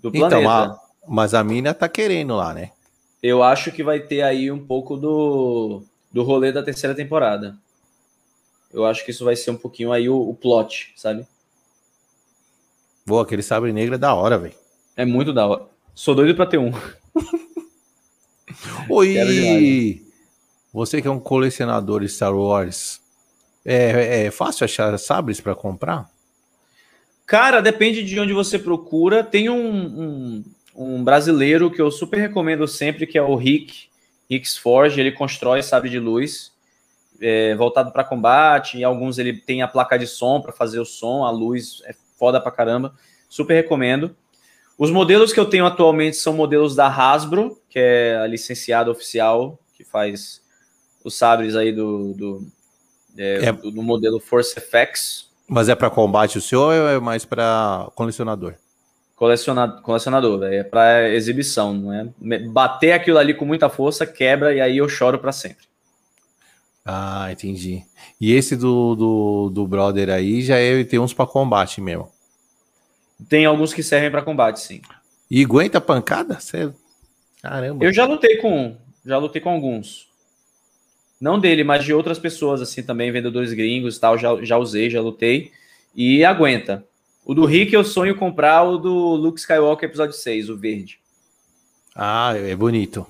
Do 0.00 0.10
então, 0.10 0.28
planeta. 0.28 0.42
Então, 0.42 0.78
mas 1.08 1.32
a 1.32 1.42
mina 1.42 1.72
tá 1.72 1.88
querendo 1.88 2.36
lá, 2.36 2.52
né? 2.52 2.72
Eu 3.22 3.42
acho 3.42 3.72
que 3.72 3.82
vai 3.82 4.00
ter 4.00 4.20
aí 4.20 4.52
um 4.52 4.58
pouco 4.58 4.98
do, 4.98 5.82
do 6.12 6.22
rolê 6.22 6.52
da 6.52 6.62
terceira 6.62 6.94
temporada. 6.94 7.56
Eu 8.70 8.84
acho 8.84 9.02
que 9.02 9.12
isso 9.12 9.24
vai 9.24 9.36
ser 9.36 9.50
um 9.50 9.56
pouquinho 9.56 9.92
aí 9.92 10.10
o, 10.10 10.28
o 10.28 10.34
plot, 10.34 10.92
sabe? 10.94 11.26
Boa, 13.06 13.22
aquele 13.22 13.42
sabre 13.42 13.72
negro 13.72 13.94
é 13.94 13.98
da 13.98 14.12
hora, 14.12 14.36
velho. 14.36 14.54
É 14.94 15.06
muito 15.06 15.32
da 15.32 15.46
hora. 15.46 15.62
Sou 15.94 16.14
doido 16.14 16.36
pra 16.36 16.44
ter 16.44 16.58
um. 16.58 16.70
Oi! 18.90 20.00
Você 20.74 21.00
que 21.00 21.06
é 21.06 21.10
um 21.10 21.20
colecionador 21.20 22.00
de 22.00 22.08
Star 22.08 22.36
Wars, 22.36 23.00
é, 23.64 24.24
é 24.26 24.30
fácil 24.32 24.64
achar 24.64 24.98
sabres 24.98 25.40
para 25.40 25.54
comprar? 25.54 26.10
Cara, 27.24 27.62
depende 27.62 28.02
de 28.02 28.18
onde 28.18 28.32
você 28.32 28.58
procura. 28.58 29.22
Tem 29.22 29.48
um, 29.48 29.54
um, 29.56 30.44
um, 30.74 31.04
brasileiro 31.04 31.70
que 31.70 31.80
eu 31.80 31.92
super 31.92 32.18
recomendo 32.18 32.66
sempre, 32.66 33.06
que 33.06 33.16
é 33.16 33.22
o 33.22 33.36
Rick, 33.36 33.88
Rick's 34.28 34.56
Forge. 34.56 35.00
Ele 35.00 35.12
constrói 35.12 35.62
sabre 35.62 35.88
de 35.88 36.00
luz 36.00 36.50
é, 37.20 37.54
voltado 37.54 37.92
para 37.92 38.02
combate. 38.02 38.76
Em 38.76 38.82
alguns 38.82 39.16
ele 39.16 39.32
tem 39.32 39.62
a 39.62 39.68
placa 39.68 39.96
de 39.96 40.08
som 40.08 40.40
para 40.40 40.52
fazer 40.52 40.80
o 40.80 40.84
som, 40.84 41.22
a 41.22 41.30
luz 41.30 41.82
é 41.84 41.94
foda 42.18 42.40
pra 42.40 42.50
caramba. 42.50 42.92
Super 43.28 43.54
recomendo. 43.54 44.16
Os 44.76 44.90
modelos 44.90 45.32
que 45.32 45.38
eu 45.38 45.46
tenho 45.46 45.66
atualmente 45.66 46.16
são 46.16 46.32
modelos 46.32 46.74
da 46.74 46.88
Hasbro, 46.88 47.60
que 47.70 47.78
é 47.78 48.16
a 48.16 48.26
licenciada 48.26 48.90
oficial 48.90 49.56
que 49.72 49.84
faz 49.84 50.42
os 51.04 51.14
sabres 51.14 51.54
aí 51.54 51.70
do, 51.70 52.14
do, 52.14 52.46
é, 53.16 53.44
é, 53.44 53.52
do 53.52 53.82
modelo 53.82 54.18
Force 54.18 54.58
FX. 54.58 55.28
Mas 55.46 55.68
é 55.68 55.74
para 55.74 55.90
combate 55.90 56.38
o 56.38 56.40
seu 56.40 56.62
ou 56.62 56.72
é 56.72 56.98
mais 56.98 57.26
para 57.26 57.88
colecionador? 57.94 58.54
Colecionador, 59.14 59.82
colecionador 59.82 60.42
é 60.44 60.64
para 60.64 61.10
exibição, 61.10 61.74
não 61.74 61.92
é? 61.92 62.08
Bater 62.48 62.92
aquilo 62.92 63.18
ali 63.18 63.34
com 63.34 63.44
muita 63.44 63.68
força, 63.68 64.06
quebra 64.06 64.54
e 64.54 64.60
aí 64.60 64.78
eu 64.78 64.88
choro 64.88 65.18
para 65.18 65.30
sempre. 65.30 65.66
Ah, 66.84 67.28
entendi. 67.30 67.82
E 68.20 68.32
esse 68.32 68.56
do, 68.56 68.94
do, 68.94 69.50
do 69.50 69.66
brother 69.66 70.10
aí 70.10 70.42
já 70.42 70.58
é, 70.58 70.82
tem 70.84 70.98
uns 70.98 71.14
para 71.14 71.26
combate 71.26 71.80
mesmo. 71.80 72.10
Tem 73.28 73.44
alguns 73.44 73.72
que 73.72 73.82
servem 73.82 74.10
para 74.10 74.22
combate, 74.22 74.60
sim. 74.60 74.82
E 75.30 75.44
aguenta 75.44 75.80
pancada? 75.80 76.40
Cê... 76.40 76.70
Caramba. 77.40 77.84
Eu 77.84 77.92
já 77.92 78.04
lutei 78.04 78.38
com 78.38 78.76
já 79.04 79.18
lutei 79.18 79.40
com 79.40 79.50
alguns. 79.50 80.08
Não 81.24 81.40
dele, 81.40 81.64
mas 81.64 81.82
de 81.82 81.94
outras 81.94 82.18
pessoas, 82.18 82.60
assim, 82.60 82.82
também, 82.82 83.10
vendedores 83.10 83.54
gringos 83.54 83.96
e 83.96 84.00
tal, 84.00 84.18
já, 84.18 84.44
já 84.44 84.58
usei, 84.58 84.90
já 84.90 85.00
lutei. 85.00 85.52
E 85.94 86.22
aguenta. 86.22 86.84
O 87.24 87.32
do 87.32 87.46
Rick 87.46 87.72
eu 87.72 87.82
sonho 87.82 88.14
comprar 88.14 88.62
o 88.62 88.76
do 88.76 89.14
Luke 89.14 89.40
Skywalker 89.40 89.88
episódio 89.88 90.14
6, 90.14 90.50
o 90.50 90.58
verde. 90.58 91.00
Ah, 91.96 92.34
é 92.36 92.54
bonito. 92.54 93.06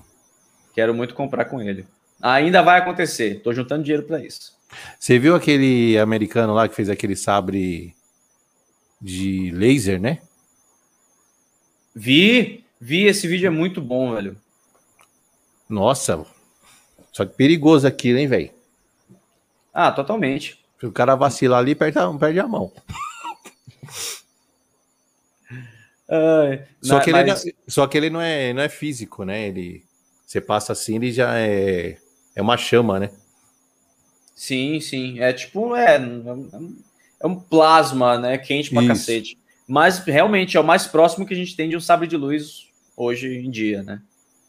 Quero 0.73 0.93
muito 0.93 1.13
comprar 1.13 1.43
com 1.43 1.61
ele. 1.61 1.85
Ainda 2.21 2.61
vai 2.61 2.79
acontecer. 2.79 3.41
Tô 3.43 3.51
juntando 3.51 3.83
dinheiro 3.83 4.03
para 4.03 4.23
isso. 4.23 4.53
Você 4.97 5.19
viu 5.19 5.35
aquele 5.35 5.99
americano 5.99 6.53
lá 6.53 6.69
que 6.69 6.75
fez 6.75 6.89
aquele 6.89 7.17
sabre 7.17 7.93
de 9.01 9.51
laser, 9.51 9.99
né? 9.99 10.21
Vi, 11.93 12.63
vi. 12.79 13.07
Esse 13.07 13.27
vídeo 13.27 13.47
é 13.47 13.49
muito 13.49 13.81
bom, 13.81 14.13
velho. 14.13 14.37
Nossa, 15.67 16.25
só 17.15 17.25
que 17.25 17.33
perigoso 17.33 17.87
aquilo, 17.87 18.19
hein, 18.19 18.27
velho? 18.27 18.51
Ah, 19.73 19.89
totalmente. 19.89 20.59
Se 20.77 20.85
o 20.85 20.91
cara 20.91 21.15
vacilar 21.15 21.59
ali, 21.59 21.73
perde 21.73 21.97
a, 21.97 22.13
perde 22.13 22.41
a 22.41 22.47
mão. 22.47 22.73
só, 26.81 26.99
que 26.99 27.13
mas... 27.13 27.45
ele 27.45 27.55
não, 27.55 27.63
só 27.69 27.87
que 27.87 27.97
ele 27.97 28.09
não 28.09 28.19
é, 28.19 28.51
não 28.51 28.61
é 28.61 28.67
físico, 28.67 29.23
né? 29.23 29.47
Ele, 29.47 29.85
você 30.25 30.41
passa 30.41 30.73
assim, 30.73 30.97
ele 30.97 31.13
já 31.13 31.39
é, 31.39 31.97
é 32.35 32.41
uma 32.41 32.57
chama, 32.57 32.99
né? 32.99 33.09
Sim, 34.35 34.81
sim. 34.81 35.21
É 35.21 35.31
tipo, 35.31 35.73
é, 35.73 35.95
é 35.95 37.25
um 37.25 37.39
plasma, 37.39 38.17
né? 38.17 38.37
Quente 38.37 38.71
pra 38.71 38.81
Isso. 38.81 38.89
cacete. 38.89 39.37
Mas 39.65 39.99
realmente 39.99 40.57
é 40.57 40.59
o 40.59 40.65
mais 40.65 40.85
próximo 40.85 41.25
que 41.25 41.33
a 41.33 41.37
gente 41.37 41.55
tem 41.55 41.69
de 41.69 41.77
um 41.77 41.81
sabre 41.81 42.07
de 42.07 42.17
luz 42.17 42.67
hoje 42.93 43.37
em 43.37 43.49
dia, 43.49 43.83
né? 43.83 44.01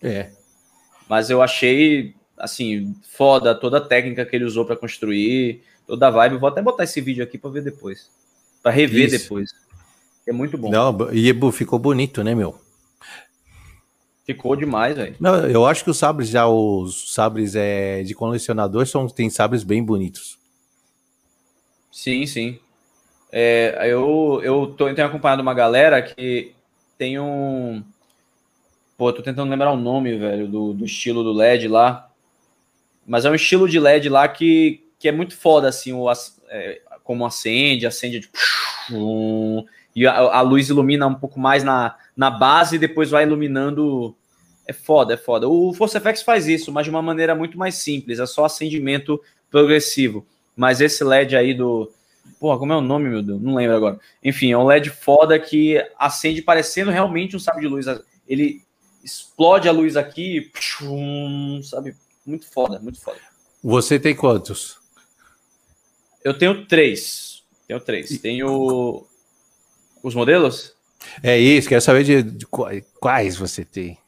É. 0.03 0.33
Mas 1.09 1.31
eu 1.31 1.41
achei 1.41 2.17
assim, 2.39 2.95
foda 3.03 3.55
toda 3.55 3.79
a 3.79 3.81
técnica 3.81 4.25
que 4.25 4.37
ele 4.37 4.45
usou 4.45 4.65
para 4.65 4.77
construir, 4.77 5.63
toda 5.87 6.09
a 6.09 6.11
vibe. 6.11 6.39
Vou 6.39 6.49
até 6.49 6.63
botar 6.63 6.85
esse 6.85 7.01
vídeo 7.01 7.25
aqui 7.25 7.39
para 7.39 7.51
ver 7.51 7.63
depois. 7.63 8.11
para 8.63 8.73
rever 8.73 9.07
Isso. 9.07 9.19
depois. 9.19 9.55
É 10.27 10.33
muito 10.33 10.59
bom. 10.59 10.71
Não, 10.71 11.13
e 11.13 11.33
ficou 11.53 11.79
bonito, 11.79 12.25
né, 12.25 12.35
meu? 12.35 12.59
Ficou 14.27 14.57
demais, 14.57 14.97
velho. 14.97 15.15
Não, 15.21 15.47
eu 15.47 15.65
acho 15.65 15.85
que 15.85 15.91
os 15.91 15.99
sabres 15.99 16.29
já, 16.29 16.49
os 16.49 17.15
sabres 17.15 17.55
é, 17.55 18.03
de 18.03 18.13
colecionador 18.13 18.85
são, 18.85 19.07
tem 19.07 19.31
sabres 19.31 19.63
bem 19.63 19.85
bonitos. 19.85 20.37
Sim, 21.93 22.27
sim. 22.27 22.59
É, 23.31 23.79
eu, 23.85 24.41
eu, 24.43 24.75
tô, 24.77 24.89
eu 24.89 24.95
tenho 24.95 25.07
acompanhado 25.07 25.43
uma 25.43 25.55
galera 25.55 26.03
que 26.03 26.53
tem 26.99 27.21
um. 27.21 27.85
Pô, 28.99 29.13
tô 29.13 29.23
tentando 29.23 29.51
lembrar 29.51 29.73
o 29.73 29.77
nome, 29.77 30.17
velho, 30.17 30.49
do, 30.49 30.73
do 30.73 30.85
estilo 30.85 31.23
do 31.23 31.33
LED 31.33 31.69
lá. 31.69 32.11
Mas 33.07 33.25
é 33.25 33.31
um 33.31 33.35
estilo 33.35 33.69
de 33.69 33.79
LED 33.79 34.09
lá 34.09 34.27
que, 34.27 34.85
que 34.99 35.09
é 35.09 35.13
muito 35.13 35.37
foda, 35.37 35.69
assim, 35.69 35.93
o, 35.93 36.11
é, 36.49 36.81
como 37.05 37.25
acende, 37.25 37.87
acende 37.87 38.21
de. 38.21 38.31
Um, 38.93 39.65
e 39.95 40.07
a, 40.07 40.15
a, 40.15 40.41
luz 40.41 40.69
ilumina 40.69 41.07
um 41.07 41.15
pouco 41.15 41.41
mais 41.41 41.65
na, 41.65 41.97
na 42.17 42.31
base 42.31 42.77
e 42.77 42.79
depois 42.79 43.11
vai 43.11 43.25
iluminando. 43.25 44.15
É 44.67 44.73
foda, 44.73 45.15
é 45.15 45.17
foda. 45.17 45.49
O 45.49 45.73
Force 45.73 45.99
FX 45.99 46.23
faz 46.23 46.49
isso, 46.49 46.73
mas 46.73 46.85
de 46.85 46.91
uma 46.91 47.01
maneira 47.01 47.37
muito 47.37 47.57
mais 47.57 47.77
simples, 47.77 48.19
é 48.19 48.27
só 48.27 48.45
acendimento 48.45 49.21
progressivo. 49.49 50.27
Mas 50.57 50.81
esse 50.81 51.05
LED 51.05 51.37
aí 51.37 51.55
do. 51.55 51.91
Porra, 52.41 52.59
como 52.59 52.73
é 52.73 52.77
o 52.77 52.81
nome, 52.81 53.09
meu 53.09 53.23
Deus? 53.23 53.41
Não 53.41 53.55
lembro 53.55 53.77
agora. 53.77 54.01
Enfim, 54.23 54.51
é 54.51 54.59
um 54.59 54.65
LED 54.65 54.91
foda 54.91 55.39
que 55.39 55.81
acende 55.97 56.43
parecendo 56.43 56.91
realmente 56.91 57.37
um 57.37 57.41
sabre 57.41 57.61
de 57.61 57.69
luz. 57.69 57.87
Ele 58.27 58.61
explode 59.05 59.69
a 59.69 59.73
luz 59.73 59.97
aqui, 59.97 60.51
sabe? 61.63 61.95
Muito 62.27 62.51
foda, 62.51 62.81
muito 62.81 63.01
foda. 63.01 63.19
Você 63.63 63.99
tem 64.01 64.15
quantos? 64.15 64.79
Eu 66.25 66.37
tenho 66.37 66.67
três. 66.67 67.45
Tenho 67.69 67.81
três. 67.81 68.19
Tenho 68.19 69.07
os 70.03 70.15
modelos? 70.15 70.75
É 71.23 71.39
isso, 71.39 71.69
quero 71.69 71.81
saber 71.81 72.05
de, 72.05 72.23
de 72.23 72.47
quais 73.01 73.37
você 73.37 73.65
tem. 73.65 73.99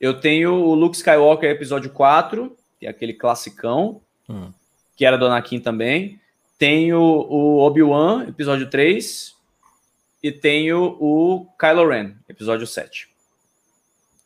Eu 0.00 0.18
tenho 0.20 0.54
o 0.54 0.74
Luke 0.74 0.96
Skywalker 0.96 1.50
episódio 1.50 1.90
4, 1.90 2.56
que 2.78 2.86
é 2.86 2.90
aquele 2.90 3.12
classicão, 3.12 4.00
hum. 4.28 4.52
que 4.96 5.04
era 5.04 5.18
do 5.18 5.26
Anakin 5.26 5.60
também. 5.60 6.20
Tenho 6.56 6.98
o 7.00 7.58
Obi-Wan, 7.58 8.26
episódio 8.28 8.70
3. 8.70 9.36
E 10.22 10.32
tenho 10.32 10.96
o 11.00 11.46
Kylo 11.58 11.88
Ren, 11.88 12.14
episódio 12.28 12.66
7. 12.66 13.08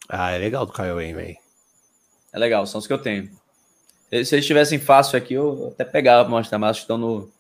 Ah, 0.09 0.31
é 0.31 0.39
legal 0.39 0.64
do 0.64 0.73
Kylo 0.73 0.98
Ren, 0.98 1.14
velho. 1.14 1.41
É 2.32 2.38
legal, 2.38 2.66
são 2.66 2.78
os 2.78 2.86
que 2.86 2.92
eu 2.92 2.98
tenho. 2.98 3.30
Se 4.10 4.34
eles 4.34 4.46
tivessem 4.46 4.78
fácil 4.78 5.16
aqui, 5.16 5.34
eu 5.34 5.68
até 5.72 5.84
pegava 5.84 6.24
para 6.24 6.30
mostrar, 6.30 6.59
mas 6.59 6.78
estão, 6.78 6.98
no, 6.98 7.30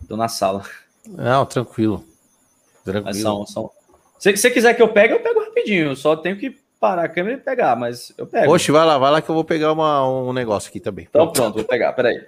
estão 0.00 0.16
na 0.16 0.28
sala. 0.28 0.64
Não, 1.06 1.44
tranquilo. 1.44 2.04
Tranquilo. 2.84 3.04
Mas 3.04 3.18
são, 3.18 3.46
são... 3.46 3.70
Se 4.18 4.34
você 4.34 4.50
quiser 4.50 4.74
que 4.74 4.82
eu 4.82 4.88
pegue, 4.88 5.14
eu 5.14 5.20
pego 5.20 5.40
rapidinho. 5.40 5.88
Eu 5.88 5.96
só 5.96 6.16
tenho 6.16 6.38
que 6.38 6.58
parar 6.80 7.04
a 7.04 7.08
câmera 7.08 7.36
e 7.36 7.40
pegar, 7.40 7.76
mas 7.76 8.12
eu 8.16 8.26
pego. 8.26 8.52
Oxe, 8.52 8.70
vai 8.70 8.86
lá, 8.86 8.96
vai 8.96 9.10
lá 9.10 9.22
que 9.22 9.28
eu 9.28 9.34
vou 9.34 9.44
pegar 9.44 9.72
uma, 9.72 10.06
um 10.08 10.32
negócio 10.32 10.68
aqui 10.68 10.80
também. 10.80 11.06
Então 11.08 11.30
pronto, 11.32 11.56
vou 11.56 11.64
pegar, 11.64 11.92
peraí. 11.92 12.24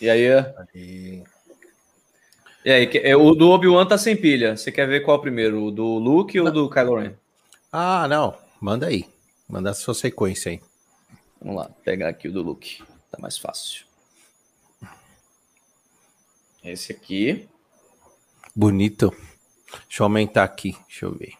E 0.00 0.10
aí? 0.10 0.26
E, 0.74 1.22
e 2.64 2.70
aí, 2.70 2.90
é, 2.94 3.16
o 3.16 3.34
do 3.34 3.50
Obi-Wan 3.50 3.86
tá 3.86 3.96
sem 3.96 4.16
pilha. 4.16 4.56
Você 4.56 4.72
quer 4.72 4.86
ver 4.86 5.00
qual 5.00 5.20
primeiro? 5.20 5.64
O 5.64 5.70
do 5.70 5.98
Luke 5.98 6.38
ou 6.40 6.50
do 6.50 6.68
Kylo 6.68 6.98
Ren? 6.98 7.14
Ah, 7.70 8.06
não. 8.08 8.36
Manda 8.60 8.86
aí. 8.86 9.06
Manda 9.48 9.70
a 9.70 9.74
sua 9.74 9.94
sequência 9.94 10.50
aí. 10.50 10.60
Vamos 11.40 11.56
lá, 11.56 11.70
pegar 11.84 12.08
aqui 12.08 12.28
o 12.28 12.32
do 12.32 12.42
Luke. 12.42 12.82
Tá 13.10 13.18
mais 13.20 13.36
fácil. 13.36 13.84
Esse 16.64 16.92
aqui. 16.92 17.48
Bonito. 18.54 19.12
Deixa 19.88 20.02
eu 20.02 20.04
aumentar 20.04 20.44
aqui. 20.44 20.76
Deixa 20.86 21.06
eu 21.06 21.12
ver. 21.12 21.32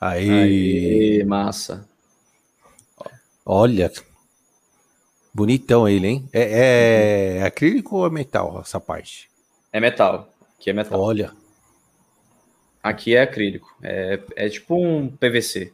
Aí. 0.00 0.30
Aí 0.30 1.24
massa. 1.24 1.88
Olha. 3.44 3.92
Bonitão 5.38 5.88
ele, 5.88 6.08
hein? 6.08 6.28
É, 6.32 7.36
é 7.38 7.42
acrílico 7.44 7.98
ou 7.98 8.06
é 8.08 8.10
metal 8.10 8.60
essa 8.60 8.80
parte? 8.80 9.30
É 9.72 9.78
metal. 9.78 10.28
Aqui 10.58 10.68
é 10.68 10.72
metal. 10.72 11.00
Olha. 11.00 11.32
Aqui 12.82 13.14
é 13.14 13.22
acrílico. 13.22 13.72
É, 13.80 14.18
é 14.34 14.48
tipo 14.48 14.74
um 14.74 15.08
PVC. 15.08 15.72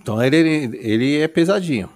Então 0.00 0.22
ele, 0.22 0.38
ele 0.78 1.20
é 1.20 1.28
pesadinho. 1.28 1.90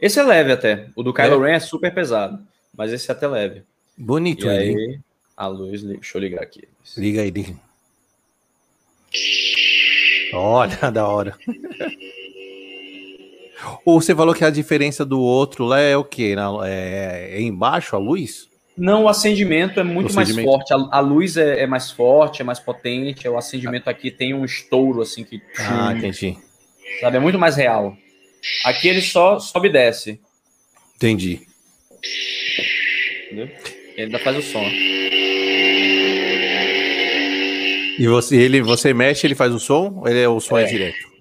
Esse 0.00 0.18
é 0.18 0.24
leve 0.24 0.50
até. 0.50 0.88
O 0.96 1.04
do 1.04 1.14
Kylo 1.14 1.44
é. 1.44 1.50
Ren 1.50 1.56
é 1.58 1.60
super 1.60 1.94
pesado. 1.94 2.44
Mas 2.76 2.92
esse 2.92 3.08
é 3.08 3.14
até 3.14 3.28
leve. 3.28 3.62
Bonito 3.96 4.46
e 4.46 4.48
ele. 4.48 4.80
Aí, 4.80 5.00
a 5.36 5.46
luz, 5.46 5.84
deixa 5.84 6.18
eu 6.18 6.22
ligar 6.22 6.42
aqui. 6.42 6.66
Liga 6.96 7.22
aí, 7.22 7.30
liga. 7.30 7.56
Olha, 10.32 10.76
da 10.90 11.06
hora. 11.06 11.38
Ou 13.84 14.00
você 14.00 14.14
falou 14.14 14.34
que 14.34 14.44
a 14.44 14.50
diferença 14.50 15.04
do 15.04 15.20
outro 15.20 15.64
lá 15.64 15.80
é 15.80 15.96
o 15.96 16.04
quê? 16.04 16.34
É, 16.64 17.30
é 17.32 17.40
embaixo 17.40 17.96
a 17.96 17.98
luz? 17.98 18.48
Não, 18.76 19.04
o 19.04 19.08
acendimento 19.08 19.78
é 19.78 19.84
muito 19.84 20.12
mais 20.14 20.36
forte. 20.36 20.72
A, 20.72 20.76
a 20.90 21.00
luz 21.00 21.36
é, 21.36 21.62
é, 21.62 21.66
mais 21.66 21.90
forte, 21.90 22.42
é 22.42 22.44
mais 22.44 22.58
potente. 22.58 23.28
O 23.28 23.36
acendimento 23.38 23.88
aqui 23.88 24.10
tem 24.10 24.34
um 24.34 24.44
estouro, 24.44 25.00
assim, 25.00 25.22
que. 25.22 25.40
Ah, 25.58 25.92
entendi. 25.96 26.36
Sabe, 27.00 27.16
é 27.16 27.20
muito 27.20 27.38
mais 27.38 27.56
real. 27.56 27.96
Aqui 28.64 28.88
ele 28.88 29.00
só 29.00 29.38
sobe 29.38 29.68
e 29.68 29.72
desce. 29.72 30.20
Entendi. 30.96 31.46
Entendeu? 33.26 33.48
Ele 33.96 34.02
ainda 34.02 34.18
faz 34.18 34.36
o 34.36 34.42
som. 34.42 34.64
E 37.96 38.08
você, 38.08 38.36
ele, 38.36 38.60
você 38.60 38.92
mexe, 38.92 39.24
ele 39.24 39.36
faz 39.36 39.54
o 39.54 39.60
som? 39.60 40.00
Ou 40.00 40.08
ele, 40.08 40.20
é, 40.20 40.28
o 40.28 40.40
som 40.40 40.58
é, 40.58 40.64
é 40.64 40.66
direto? 40.66 41.14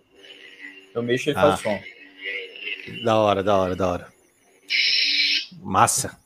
Eu 0.96 1.04
mexo, 1.04 1.30
ele 1.30 1.38
ah. 1.38 1.42
faz 1.42 1.60
o 1.60 1.64
som. 1.64 1.80
Da 3.04 3.18
hora, 3.18 3.44
da 3.44 3.58
hora, 3.58 3.76
da 3.76 3.88
hora. 3.88 4.14
Massa. 5.62 6.18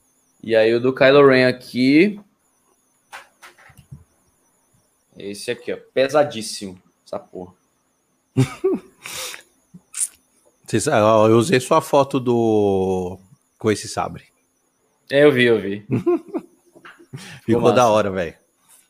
E 0.43 0.55
aí 0.55 0.73
o 0.73 0.79
do 0.79 0.93
Kylo 0.93 1.27
Ren 1.27 1.45
aqui. 1.45 2.19
Esse 5.17 5.51
aqui, 5.51 5.73
ó. 5.73 5.77
Pesadíssimo. 5.93 6.81
Essa 7.05 7.19
porra. 7.19 7.53
eu 11.29 11.37
usei 11.37 11.59
sua 11.59 11.81
foto 11.81 12.19
do. 12.19 13.19
com 13.57 13.71
esse 13.71 13.87
sabre. 13.87 14.25
É, 15.09 15.23
eu 15.23 15.31
vi, 15.31 15.45
eu 15.45 15.59
vi. 15.59 15.85
Ficou 17.45 17.61
massa. 17.61 17.75
da 17.75 17.87
hora, 17.87 18.11
velho. 18.11 18.35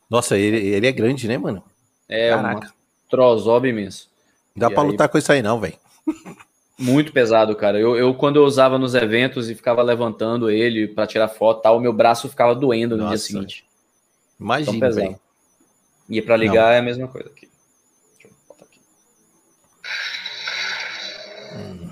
Nossa, 0.10 0.38
ele, 0.38 0.58
ele 0.58 0.88
é 0.88 0.92
grande, 0.92 1.28
né, 1.28 1.38
mano? 1.38 1.64
É, 2.08 2.30
Caraca. 2.30 2.68
uma 2.68 2.74
trozoba 3.10 3.68
imenso. 3.68 4.10
Não 4.56 4.68
dá 4.68 4.72
e 4.72 4.74
pra 4.74 4.84
aí... 4.84 4.90
lutar 4.90 5.10
com 5.10 5.18
isso 5.18 5.32
aí, 5.32 5.42
não, 5.42 5.60
velho. 5.60 5.78
Muito 6.78 7.12
pesado, 7.12 7.56
cara. 7.56 7.80
Eu, 7.80 7.96
eu, 7.98 8.14
quando 8.14 8.36
eu 8.36 8.44
usava 8.44 8.78
nos 8.78 8.94
eventos 8.94 9.50
e 9.50 9.56
ficava 9.56 9.82
levantando 9.82 10.50
ele 10.50 10.88
para 10.88 11.08
tirar 11.08 11.28
foto, 11.28 11.64
tal, 11.64 11.78
o 11.78 11.80
meu 11.80 11.92
braço 11.92 12.30
ficava 12.30 12.54
doendo 12.54 12.96
no 12.96 13.04
Nossa. 13.04 13.16
dia 13.16 13.26
seguinte. 13.26 13.66
Imagina, 14.40 14.92
velho. 14.92 15.20
E 16.08 16.22
para 16.22 16.38
ligar 16.38 16.68
não. 16.68 16.72
é 16.74 16.78
a 16.78 16.82
mesma 16.84 17.08
coisa 17.08 17.30
aqui. 17.30 17.50
Deixa 18.14 18.28
eu 18.28 18.32
botar 18.48 18.66
aqui. 18.66 18.80
Hum. 21.56 21.92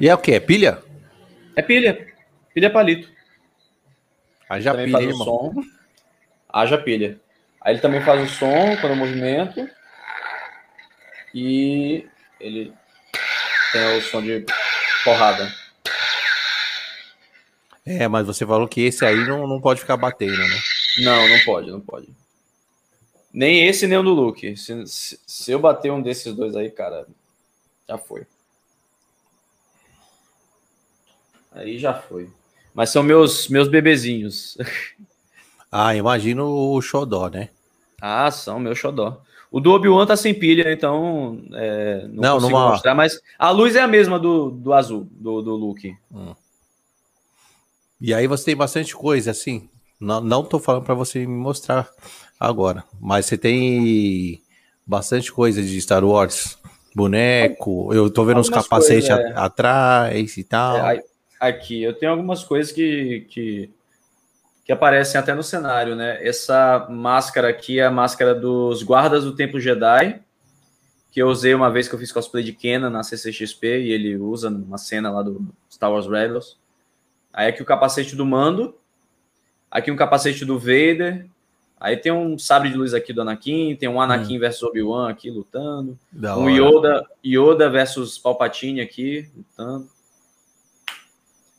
E 0.00 0.08
é 0.08 0.14
o 0.14 0.18
que? 0.18 0.32
É 0.32 0.40
pilha? 0.40 0.82
É 1.54 1.62
pilha. 1.62 2.12
Pilha 2.52 2.70
palito. 2.70 3.08
Haja 4.48 4.72
também 4.72 4.86
pilha, 4.86 4.98
faz 4.98 5.10
irmão. 5.10 5.22
o 5.22 5.24
som. 5.24 5.64
Haja 6.48 6.76
pilha. 6.76 7.20
Aí 7.60 7.74
ele 7.74 7.80
também 7.80 8.02
faz 8.02 8.20
o 8.20 8.34
som 8.34 8.76
quando 8.80 8.92
eu 8.92 8.96
movimento. 8.96 9.68
E 11.32 12.06
ele 12.40 12.72
tem 13.74 13.98
o 13.98 14.02
som 14.02 14.22
de 14.22 14.46
porrada. 15.02 15.52
É, 17.84 18.06
mas 18.06 18.24
você 18.24 18.46
falou 18.46 18.68
que 18.68 18.80
esse 18.82 19.04
aí 19.04 19.26
não, 19.26 19.46
não 19.46 19.60
pode 19.60 19.80
ficar 19.80 19.96
batendo, 19.96 20.38
né? 20.38 20.60
Não, 20.98 21.28
não 21.28 21.40
pode, 21.44 21.70
não 21.70 21.80
pode. 21.80 22.08
Nem 23.32 23.66
esse, 23.66 23.88
nem 23.88 23.98
o 23.98 24.02
do 24.02 24.14
Luke. 24.14 24.56
Se, 24.56 24.86
se, 24.86 25.20
se 25.26 25.50
eu 25.50 25.58
bater 25.58 25.90
um 25.90 26.00
desses 26.00 26.32
dois 26.32 26.54
aí, 26.54 26.70
cara, 26.70 27.04
já 27.88 27.98
foi. 27.98 28.24
Aí 31.50 31.76
já 31.78 31.92
foi. 31.92 32.30
Mas 32.72 32.90
são 32.90 33.02
meus, 33.02 33.48
meus 33.48 33.68
bebezinhos. 33.68 34.56
Ah, 35.76 35.96
imagino 35.96 36.46
o 36.46 36.80
xodó, 36.80 37.28
né? 37.28 37.48
Ah, 38.00 38.30
são 38.30 38.60
meu 38.60 38.76
xodó. 38.76 39.20
O 39.54 39.60
do 39.60 39.70
Obi-Wan 39.70 40.04
tá 40.04 40.16
sem 40.16 40.34
pilha, 40.34 40.72
então 40.72 41.40
é, 41.52 42.08
não, 42.08 42.22
não 42.22 42.34
consigo 42.40 42.58
numa... 42.58 42.70
mostrar, 42.70 42.92
mas 42.92 43.20
a 43.38 43.50
luz 43.52 43.76
é 43.76 43.80
a 43.80 43.86
mesma 43.86 44.18
do, 44.18 44.50
do 44.50 44.72
azul, 44.72 45.06
do, 45.12 45.40
do 45.42 45.54
Luke. 45.54 45.96
Hum. 46.12 46.34
E 48.00 48.12
aí 48.12 48.26
você 48.26 48.46
tem 48.46 48.56
bastante 48.56 48.96
coisa, 48.96 49.30
assim. 49.30 49.68
Não, 50.00 50.20
não 50.20 50.42
tô 50.42 50.58
falando 50.58 50.82
para 50.82 50.96
você 50.96 51.20
me 51.20 51.28
mostrar 51.28 51.88
agora, 52.38 52.82
mas 53.00 53.26
você 53.26 53.38
tem 53.38 54.42
bastante 54.84 55.30
coisa 55.30 55.62
de 55.62 55.80
Star 55.80 56.04
Wars. 56.04 56.58
Boneco, 56.92 57.94
eu 57.94 58.10
tô 58.10 58.24
vendo 58.24 58.38
algumas 58.38 58.48
uns 58.48 58.68
capacetes 58.68 59.08
é... 59.08 59.34
atrás 59.36 60.36
e 60.36 60.42
tal. 60.42 60.78
É, 60.78 61.00
aqui, 61.38 61.80
eu 61.80 61.96
tenho 61.96 62.10
algumas 62.10 62.42
coisas 62.42 62.72
que, 62.72 63.24
que 63.30 63.70
que 64.64 64.72
aparecem 64.72 65.20
até 65.20 65.34
no 65.34 65.42
cenário, 65.42 65.94
né? 65.94 66.26
Essa 66.26 66.86
máscara 66.88 67.50
aqui 67.50 67.78
é 67.78 67.84
a 67.84 67.90
máscara 67.90 68.34
dos 68.34 68.82
guardas 68.82 69.24
do 69.24 69.36
Templo 69.36 69.60
Jedi, 69.60 70.20
que 71.10 71.20
eu 71.20 71.28
usei 71.28 71.54
uma 71.54 71.70
vez 71.70 71.86
que 71.86 71.94
eu 71.94 71.98
fiz 71.98 72.10
cosplay 72.10 72.42
de 72.42 72.52
Kenan 72.52 72.88
na 72.88 73.02
CCXP 73.02 73.82
e 73.82 73.92
ele 73.92 74.16
usa 74.16 74.48
numa 74.48 74.78
cena 74.78 75.10
lá 75.10 75.22
do 75.22 75.46
Star 75.70 75.92
Wars 75.92 76.06
Rebels. 76.06 76.58
Aí 77.30 77.48
aqui 77.48 77.60
o 77.60 77.66
capacete 77.66 78.16
do 78.16 78.24
Mando, 78.24 78.74
aqui 79.70 79.90
um 79.90 79.96
capacete 79.96 80.46
do 80.46 80.58
Vader, 80.58 81.26
aí 81.78 81.96
tem 81.96 82.10
um 82.10 82.38
sabre 82.38 82.70
de 82.70 82.76
luz 82.76 82.94
aqui 82.94 83.12
do 83.12 83.20
Anakin, 83.20 83.76
tem 83.76 83.88
um 83.88 84.00
Anakin 84.00 84.38
hum. 84.38 84.40
versus 84.40 84.62
Obi-Wan 84.62 85.10
aqui 85.10 85.30
lutando, 85.30 85.98
da 86.10 86.38
um 86.38 86.48
Yoda, 86.48 87.06
Yoda 87.24 87.68
versus 87.68 88.16
Palpatine 88.16 88.80
aqui 88.80 89.28
lutando. 89.36 89.90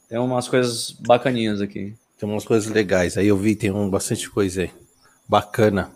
Tem 0.09 0.17
umas 0.17 0.47
coisas 0.47 0.91
bacaninhas 0.91 1.61
aqui. 1.61 1.93
Tem 2.17 2.29
umas 2.29 2.45
coisas 2.45 2.71
legais. 2.71 3.17
Aí 3.17 3.27
eu 3.27 3.37
vi, 3.37 3.55
tem 3.55 3.71
um, 3.71 3.89
bastante 3.89 4.29
coisa 4.29 4.61
aí. 4.61 4.71
Bacana. 5.27 5.91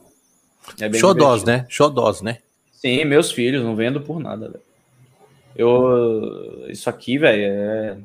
É 0.80 0.92
Xodós, 0.94 1.44
né? 1.44 1.66
Xodós, 1.70 2.22
né? 2.22 2.40
Sim, 2.72 3.06
meus 3.06 3.32
filhos, 3.32 3.64
não 3.64 3.76
vendo 3.76 4.02
por 4.02 4.20
nada, 4.20 4.48
velho. 4.48 4.64
Eu. 5.56 6.66
Isso 6.70 6.90
aqui, 6.90 7.18
velho, 7.18 7.44
é... 7.44 7.98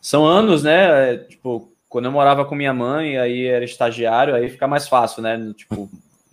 São 0.00 0.24
anos, 0.24 0.62
né? 0.62 1.14
É, 1.14 1.16
tipo, 1.18 1.70
quando 1.88 2.06
eu 2.06 2.12
morava 2.12 2.44
com 2.44 2.54
minha 2.54 2.72
mãe, 2.72 3.18
aí 3.18 3.46
era 3.46 3.64
estagiário, 3.64 4.34
aí 4.34 4.48
fica 4.48 4.66
mais 4.66 4.88
fácil, 4.88 5.22
né? 5.22 5.52
Tipo, 5.56 5.90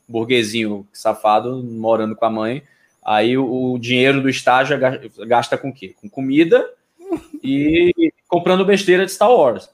burguesinho 0.07 0.87
safado 0.91 1.61
morando 1.63 2.15
com 2.15 2.25
a 2.25 2.29
mãe. 2.29 2.63
Aí 3.03 3.37
o, 3.37 3.73
o 3.73 3.79
dinheiro 3.79 4.21
do 4.21 4.29
estágio 4.29 4.77
gasta 5.27 5.57
com 5.57 5.69
o 5.69 5.73
quê? 5.73 5.95
Com 5.99 6.09
comida 6.09 6.67
e 7.43 8.11
comprando 8.27 8.65
besteira 8.65 9.05
de 9.05 9.11
Star 9.11 9.31
Wars. 9.31 9.69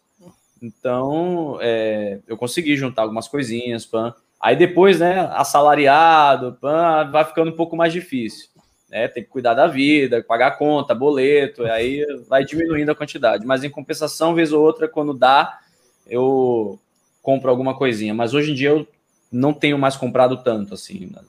Então, 0.65 1.59
é, 1.61 2.19
eu 2.27 2.35
consegui 2.35 2.75
juntar 2.75 3.03
algumas 3.03 3.27
coisinhas, 3.27 3.85
pan. 3.85 4.13
Aí 4.41 4.55
depois, 4.55 4.99
né, 4.99 5.29
assalariado, 5.33 6.57
pan, 6.59 7.09
vai 7.11 7.23
ficando 7.23 7.51
um 7.51 7.55
pouco 7.55 7.75
mais 7.75 7.93
difícil. 7.93 8.49
Né? 8.89 9.07
Tem 9.07 9.23
que 9.23 9.29
cuidar 9.29 9.53
da 9.53 9.67
vida, 9.67 10.23
pagar 10.23 10.57
conta, 10.57 10.95
boleto, 10.95 11.63
aí 11.65 12.03
vai 12.27 12.43
diminuindo 12.43 12.91
a 12.91 12.95
quantidade. 12.95 13.45
Mas 13.45 13.63
em 13.63 13.69
compensação, 13.69 14.33
vez 14.33 14.51
ou 14.51 14.63
outra, 14.63 14.87
quando 14.87 15.13
dá, 15.13 15.59
eu 16.07 16.79
compro 17.21 17.49
alguma 17.49 17.75
coisinha. 17.75 18.13
Mas 18.13 18.33
hoje 18.33 18.51
em 18.51 18.55
dia 18.55 18.69
eu 18.69 18.87
não 19.31 19.53
tenho 19.53 19.77
mais 19.77 19.95
comprado 19.95 20.37
tanto, 20.43 20.73
assim. 20.73 21.11
Né? 21.11 21.21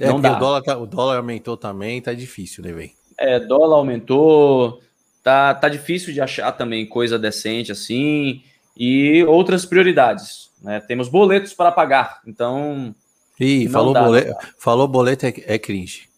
É, 0.00 0.08
não 0.08 0.20
dá. 0.20 0.36
O 0.36 0.40
dólar, 0.40 0.62
tá, 0.62 0.76
o 0.76 0.86
dólar 0.86 1.16
aumentou 1.18 1.56
também, 1.56 2.02
tá 2.02 2.12
difícil, 2.12 2.64
né, 2.64 2.72
velho? 2.72 2.90
É, 3.16 3.38
dólar 3.38 3.76
aumentou, 3.76 4.80
tá, 5.22 5.54
tá 5.54 5.68
difícil 5.68 6.12
de 6.12 6.20
achar 6.20 6.50
também 6.52 6.86
coisa 6.86 7.18
decente 7.18 7.70
assim 7.70 8.42
e 8.76 9.22
outras 9.24 9.64
prioridades. 9.64 10.50
Né? 10.62 10.80
Temos 10.80 11.08
boletos 11.08 11.52
para 11.52 11.72
pagar, 11.72 12.20
então. 12.26 12.94
Ih, 13.38 13.68
falou, 13.68 13.92
dá, 13.92 14.04
boleto, 14.04 14.34
falou 14.58 14.88
boleto 14.88 15.26
é, 15.26 15.34
é 15.46 15.58
cringe. 15.58 16.08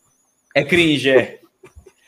É 0.55 0.63
cringe, 0.63 1.11
é. 1.11 1.41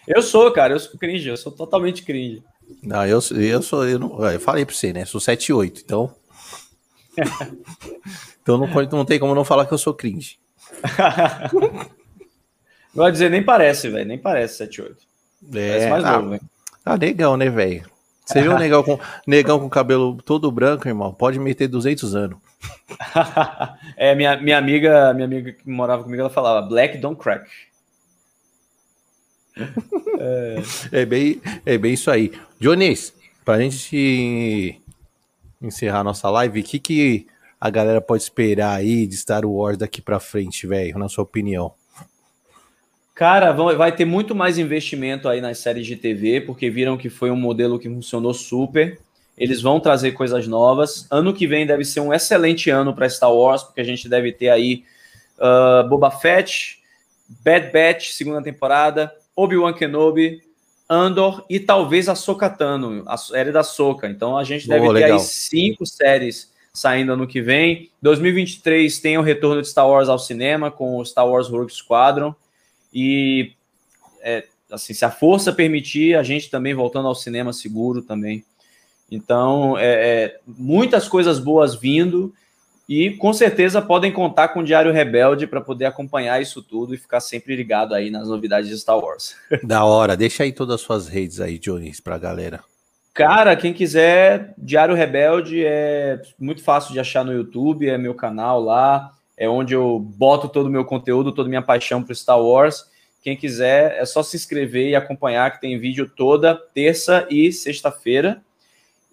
Eu 0.06 0.23
sou, 0.23 0.51
cara, 0.52 0.74
eu 0.74 0.78
sou 0.78 0.98
cringe, 0.98 1.28
eu 1.28 1.36
sou 1.36 1.51
totalmente 1.51 2.02
cringe. 2.02 2.43
Não, 2.82 3.05
eu, 3.06 3.20
eu 3.40 3.62
sou. 3.62 3.86
Eu, 3.86 3.98
não, 3.98 4.24
eu 4.31 4.40
falei 4.40 4.64
pra 4.64 4.74
você, 4.74 4.93
né? 4.93 5.05
Sou 5.05 5.20
7,8, 5.20 5.82
então. 5.85 6.14
então 8.43 8.59
não, 8.59 8.70
pode, 8.70 8.93
não 8.93 9.05
tem 9.05 9.18
como 9.18 9.35
não 9.35 9.44
falar 9.44 9.66
que 9.66 9.73
eu 9.73 9.78
sou 9.78 9.94
cringe. 9.94 10.39
não 12.94 13.02
vai 13.02 13.10
dizer, 13.10 13.31
nem 13.31 13.43
parece, 13.43 13.89
velho. 13.89 14.06
Nem 14.06 14.18
parece 14.18 14.64
7,8. 14.64 14.97
É, 15.55 15.68
parece 15.68 15.90
mais 15.90 16.05
ah, 16.05 16.12
novo, 16.12 16.31
velho. 16.31 16.43
Ah, 16.85 16.97
negão, 16.97 17.36
né, 17.36 17.48
velho? 17.48 17.95
Você 18.26 18.42
viu 18.42 18.52
um 18.52 18.58
negão 18.58 18.82
com, 18.82 18.98
negão 19.24 19.60
com 19.60 19.68
cabelo 19.68 20.20
todo 20.20 20.50
branco, 20.50 20.88
irmão? 20.88 21.14
Pode 21.14 21.38
meter 21.38 21.68
200 21.68 22.16
anos. 22.16 22.38
é, 23.96 24.16
minha, 24.16 24.36
minha 24.36 24.58
amiga, 24.58 25.14
minha 25.14 25.26
amiga 25.26 25.52
que 25.52 25.70
morava 25.70 26.02
comigo, 26.02 26.20
ela 26.20 26.30
falava, 26.30 26.66
black 26.66 26.98
don't 26.98 27.20
crack. 27.20 27.48
é... 30.18 30.62
é, 30.90 31.06
bem, 31.06 31.40
é 31.64 31.78
bem 31.78 31.94
isso 31.94 32.10
aí. 32.10 32.32
Jones, 32.58 33.14
pra 33.44 33.60
gente 33.60 34.82
encerrar 35.62 36.02
nossa 36.02 36.28
live, 36.28 36.60
o 36.60 36.64
que, 36.64 36.80
que 36.80 37.26
a 37.60 37.70
galera 37.70 38.00
pode 38.00 38.24
esperar 38.24 38.74
aí 38.74 39.06
de 39.06 39.16
Star 39.16 39.46
Wars 39.46 39.78
daqui 39.78 40.02
pra 40.02 40.18
frente, 40.18 40.66
velho, 40.66 40.98
na 40.98 41.08
sua 41.08 41.22
opinião? 41.22 41.72
Cara, 43.16 43.51
vai 43.51 43.90
ter 43.93 44.05
muito 44.05 44.34
mais 44.34 44.59
investimento 44.59 45.26
aí 45.26 45.40
nas 45.40 45.56
séries 45.56 45.86
de 45.86 45.97
TV, 45.97 46.43
porque 46.43 46.68
viram 46.68 46.98
que 46.98 47.09
foi 47.09 47.30
um 47.30 47.36
modelo 47.36 47.78
que 47.78 47.88
funcionou 47.88 48.34
super. 48.34 49.01
Eles 49.38 49.62
vão 49.62 49.80
trazer 49.80 50.12
coisas 50.12 50.47
novas. 50.47 51.06
Ano 51.10 51.32
que 51.32 51.47
vem 51.47 51.66
deve 51.66 51.82
ser 51.82 52.01
um 52.01 52.12
excelente 52.12 52.68
ano 52.68 52.94
para 52.94 53.09
Star 53.09 53.32
Wars, 53.32 53.62
porque 53.62 53.80
a 53.80 53.84
gente 53.84 54.06
deve 54.06 54.32
ter 54.32 54.51
aí 54.51 54.84
uh, 55.38 55.88
Boba 55.88 56.10
Fett, 56.10 56.78
Bad 57.43 57.72
Batch, 57.72 58.10
segunda 58.10 58.43
temporada, 58.43 59.10
Obi-Wan 59.34 59.72
Kenobi, 59.72 60.43
Andor 60.86 61.43
e 61.48 61.59
talvez 61.59 62.10
a 62.10 62.14
Sokatano, 62.14 63.02
a 63.06 63.16
série 63.16 63.51
da 63.51 63.62
Soca. 63.62 64.06
Então 64.06 64.36
a 64.36 64.44
gente 64.44 64.68
deve 64.68 64.86
oh, 64.86 64.93
ter 64.93 65.01
legal. 65.01 65.18
aí 65.18 65.24
cinco 65.24 65.86
séries 65.86 66.52
saindo 66.70 67.14
ano 67.14 67.26
que 67.26 67.40
vem. 67.40 67.90
2023 68.02 68.98
tem 68.98 69.16
o 69.16 69.22
retorno 69.22 69.62
de 69.62 69.68
Star 69.68 69.88
Wars 69.88 70.10
ao 70.10 70.18
cinema 70.18 70.70
com 70.70 70.98
o 70.98 71.05
Star 71.06 71.26
Wars 71.26 71.48
Rogue 71.48 71.72
Squadron. 71.72 72.34
E 72.92 73.52
é, 74.22 74.44
assim, 74.70 74.94
se 74.94 75.04
a 75.04 75.10
força 75.10 75.52
permitir, 75.52 76.16
a 76.16 76.22
gente 76.22 76.50
também 76.50 76.74
voltando 76.74 77.08
ao 77.08 77.14
cinema 77.14 77.52
seguro 77.52 78.02
também. 78.02 78.44
Então, 79.10 79.78
é, 79.78 79.84
é, 79.84 80.40
muitas 80.46 81.06
coisas 81.08 81.38
boas 81.38 81.74
vindo 81.74 82.34
e 82.88 83.10
com 83.16 83.32
certeza 83.32 83.82
podem 83.82 84.12
contar 84.12 84.48
com 84.48 84.60
o 84.60 84.64
Diário 84.64 84.92
Rebelde 84.92 85.46
para 85.46 85.60
poder 85.60 85.86
acompanhar 85.86 86.40
isso 86.40 86.62
tudo 86.62 86.94
e 86.94 86.98
ficar 86.98 87.20
sempre 87.20 87.56
ligado 87.56 87.94
aí 87.94 88.10
nas 88.10 88.28
novidades 88.28 88.68
de 88.68 88.78
Star 88.78 88.98
Wars. 88.98 89.36
Da 89.62 89.84
hora, 89.84 90.16
deixa 90.16 90.42
aí 90.42 90.52
todas 90.52 90.76
as 90.76 90.80
suas 90.80 91.08
redes 91.08 91.40
aí, 91.40 91.58
Jones, 91.58 92.00
para 92.00 92.14
a 92.14 92.18
galera. 92.18 92.60
Cara, 93.12 93.56
quem 93.56 93.72
quiser, 93.72 94.54
Diário 94.58 94.94
Rebelde 94.94 95.64
é 95.64 96.20
muito 96.38 96.62
fácil 96.62 96.92
de 96.92 97.00
achar 97.00 97.24
no 97.24 97.32
YouTube, 97.32 97.88
é 97.88 97.96
meu 97.96 98.14
canal 98.14 98.60
lá, 98.60 99.15
é 99.36 99.48
onde 99.48 99.74
eu 99.74 99.98
boto 99.98 100.48
todo 100.48 100.66
o 100.66 100.70
meu 100.70 100.84
conteúdo, 100.84 101.32
toda 101.32 101.48
a 101.48 101.50
minha 101.50 101.62
paixão 101.62 102.02
por 102.02 102.14
Star 102.16 102.40
Wars. 102.40 102.90
Quem 103.22 103.36
quiser, 103.36 103.96
é 104.00 104.04
só 104.06 104.22
se 104.22 104.36
inscrever 104.36 104.88
e 104.88 104.96
acompanhar, 104.96 105.50
que 105.50 105.60
tem 105.60 105.78
vídeo 105.78 106.08
toda 106.08 106.54
terça 106.54 107.26
e 107.28 107.52
sexta-feira. 107.52 108.40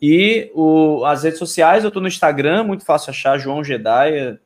E 0.02 0.52
o, 0.54 1.04
as 1.06 1.24
redes 1.24 1.40
sociais, 1.40 1.84
eu 1.84 1.88
estou 1.88 2.02
no 2.02 2.08
Instagram, 2.08 2.64
muito 2.64 2.86
fácil 2.86 3.10
achar, 3.10 3.38
João 3.38 3.64
Jedi, 3.64 4.14
é 4.14 4.38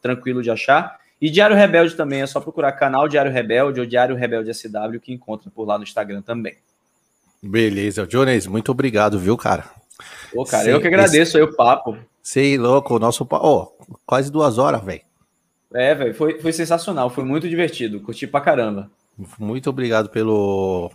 tranquilo 0.00 0.42
de 0.42 0.50
achar. 0.50 0.98
E 1.20 1.30
Diário 1.30 1.54
Rebelde 1.54 1.94
também, 1.94 2.20
é 2.20 2.26
só 2.26 2.40
procurar 2.40 2.72
canal 2.72 3.06
Diário 3.06 3.30
Rebelde 3.30 3.78
ou 3.78 3.86
Diário 3.86 4.16
Rebelde 4.16 4.52
SW, 4.52 4.98
que 5.00 5.12
encontra 5.12 5.50
por 5.54 5.64
lá 5.66 5.78
no 5.78 5.84
Instagram 5.84 6.20
também. 6.20 6.56
Beleza, 7.40 8.06
Jones, 8.06 8.46
muito 8.46 8.72
obrigado, 8.72 9.18
viu, 9.18 9.36
cara? 9.36 9.66
Pô, 10.32 10.44
cara, 10.44 10.64
Sei, 10.64 10.72
eu 10.72 10.80
que 10.80 10.88
agradeço 10.88 11.22
esse... 11.22 11.36
aí 11.36 11.42
o 11.42 11.54
papo. 11.54 11.96
Sei, 12.22 12.58
louco, 12.58 12.96
o 12.96 12.98
nosso 12.98 13.24
papo, 13.24 13.46
oh, 13.46 13.96
quase 14.04 14.32
duas 14.32 14.58
horas, 14.58 14.82
velho. 14.82 15.02
É, 15.74 15.94
velho, 15.94 16.14
foi, 16.14 16.40
foi 16.40 16.52
sensacional, 16.52 17.10
foi 17.10 17.24
muito 17.24 17.48
divertido, 17.48 18.00
curti 18.00 18.26
pra 18.26 18.40
caramba. 18.40 18.90
Muito 19.38 19.70
obrigado 19.70 20.08
pelo 20.08 20.90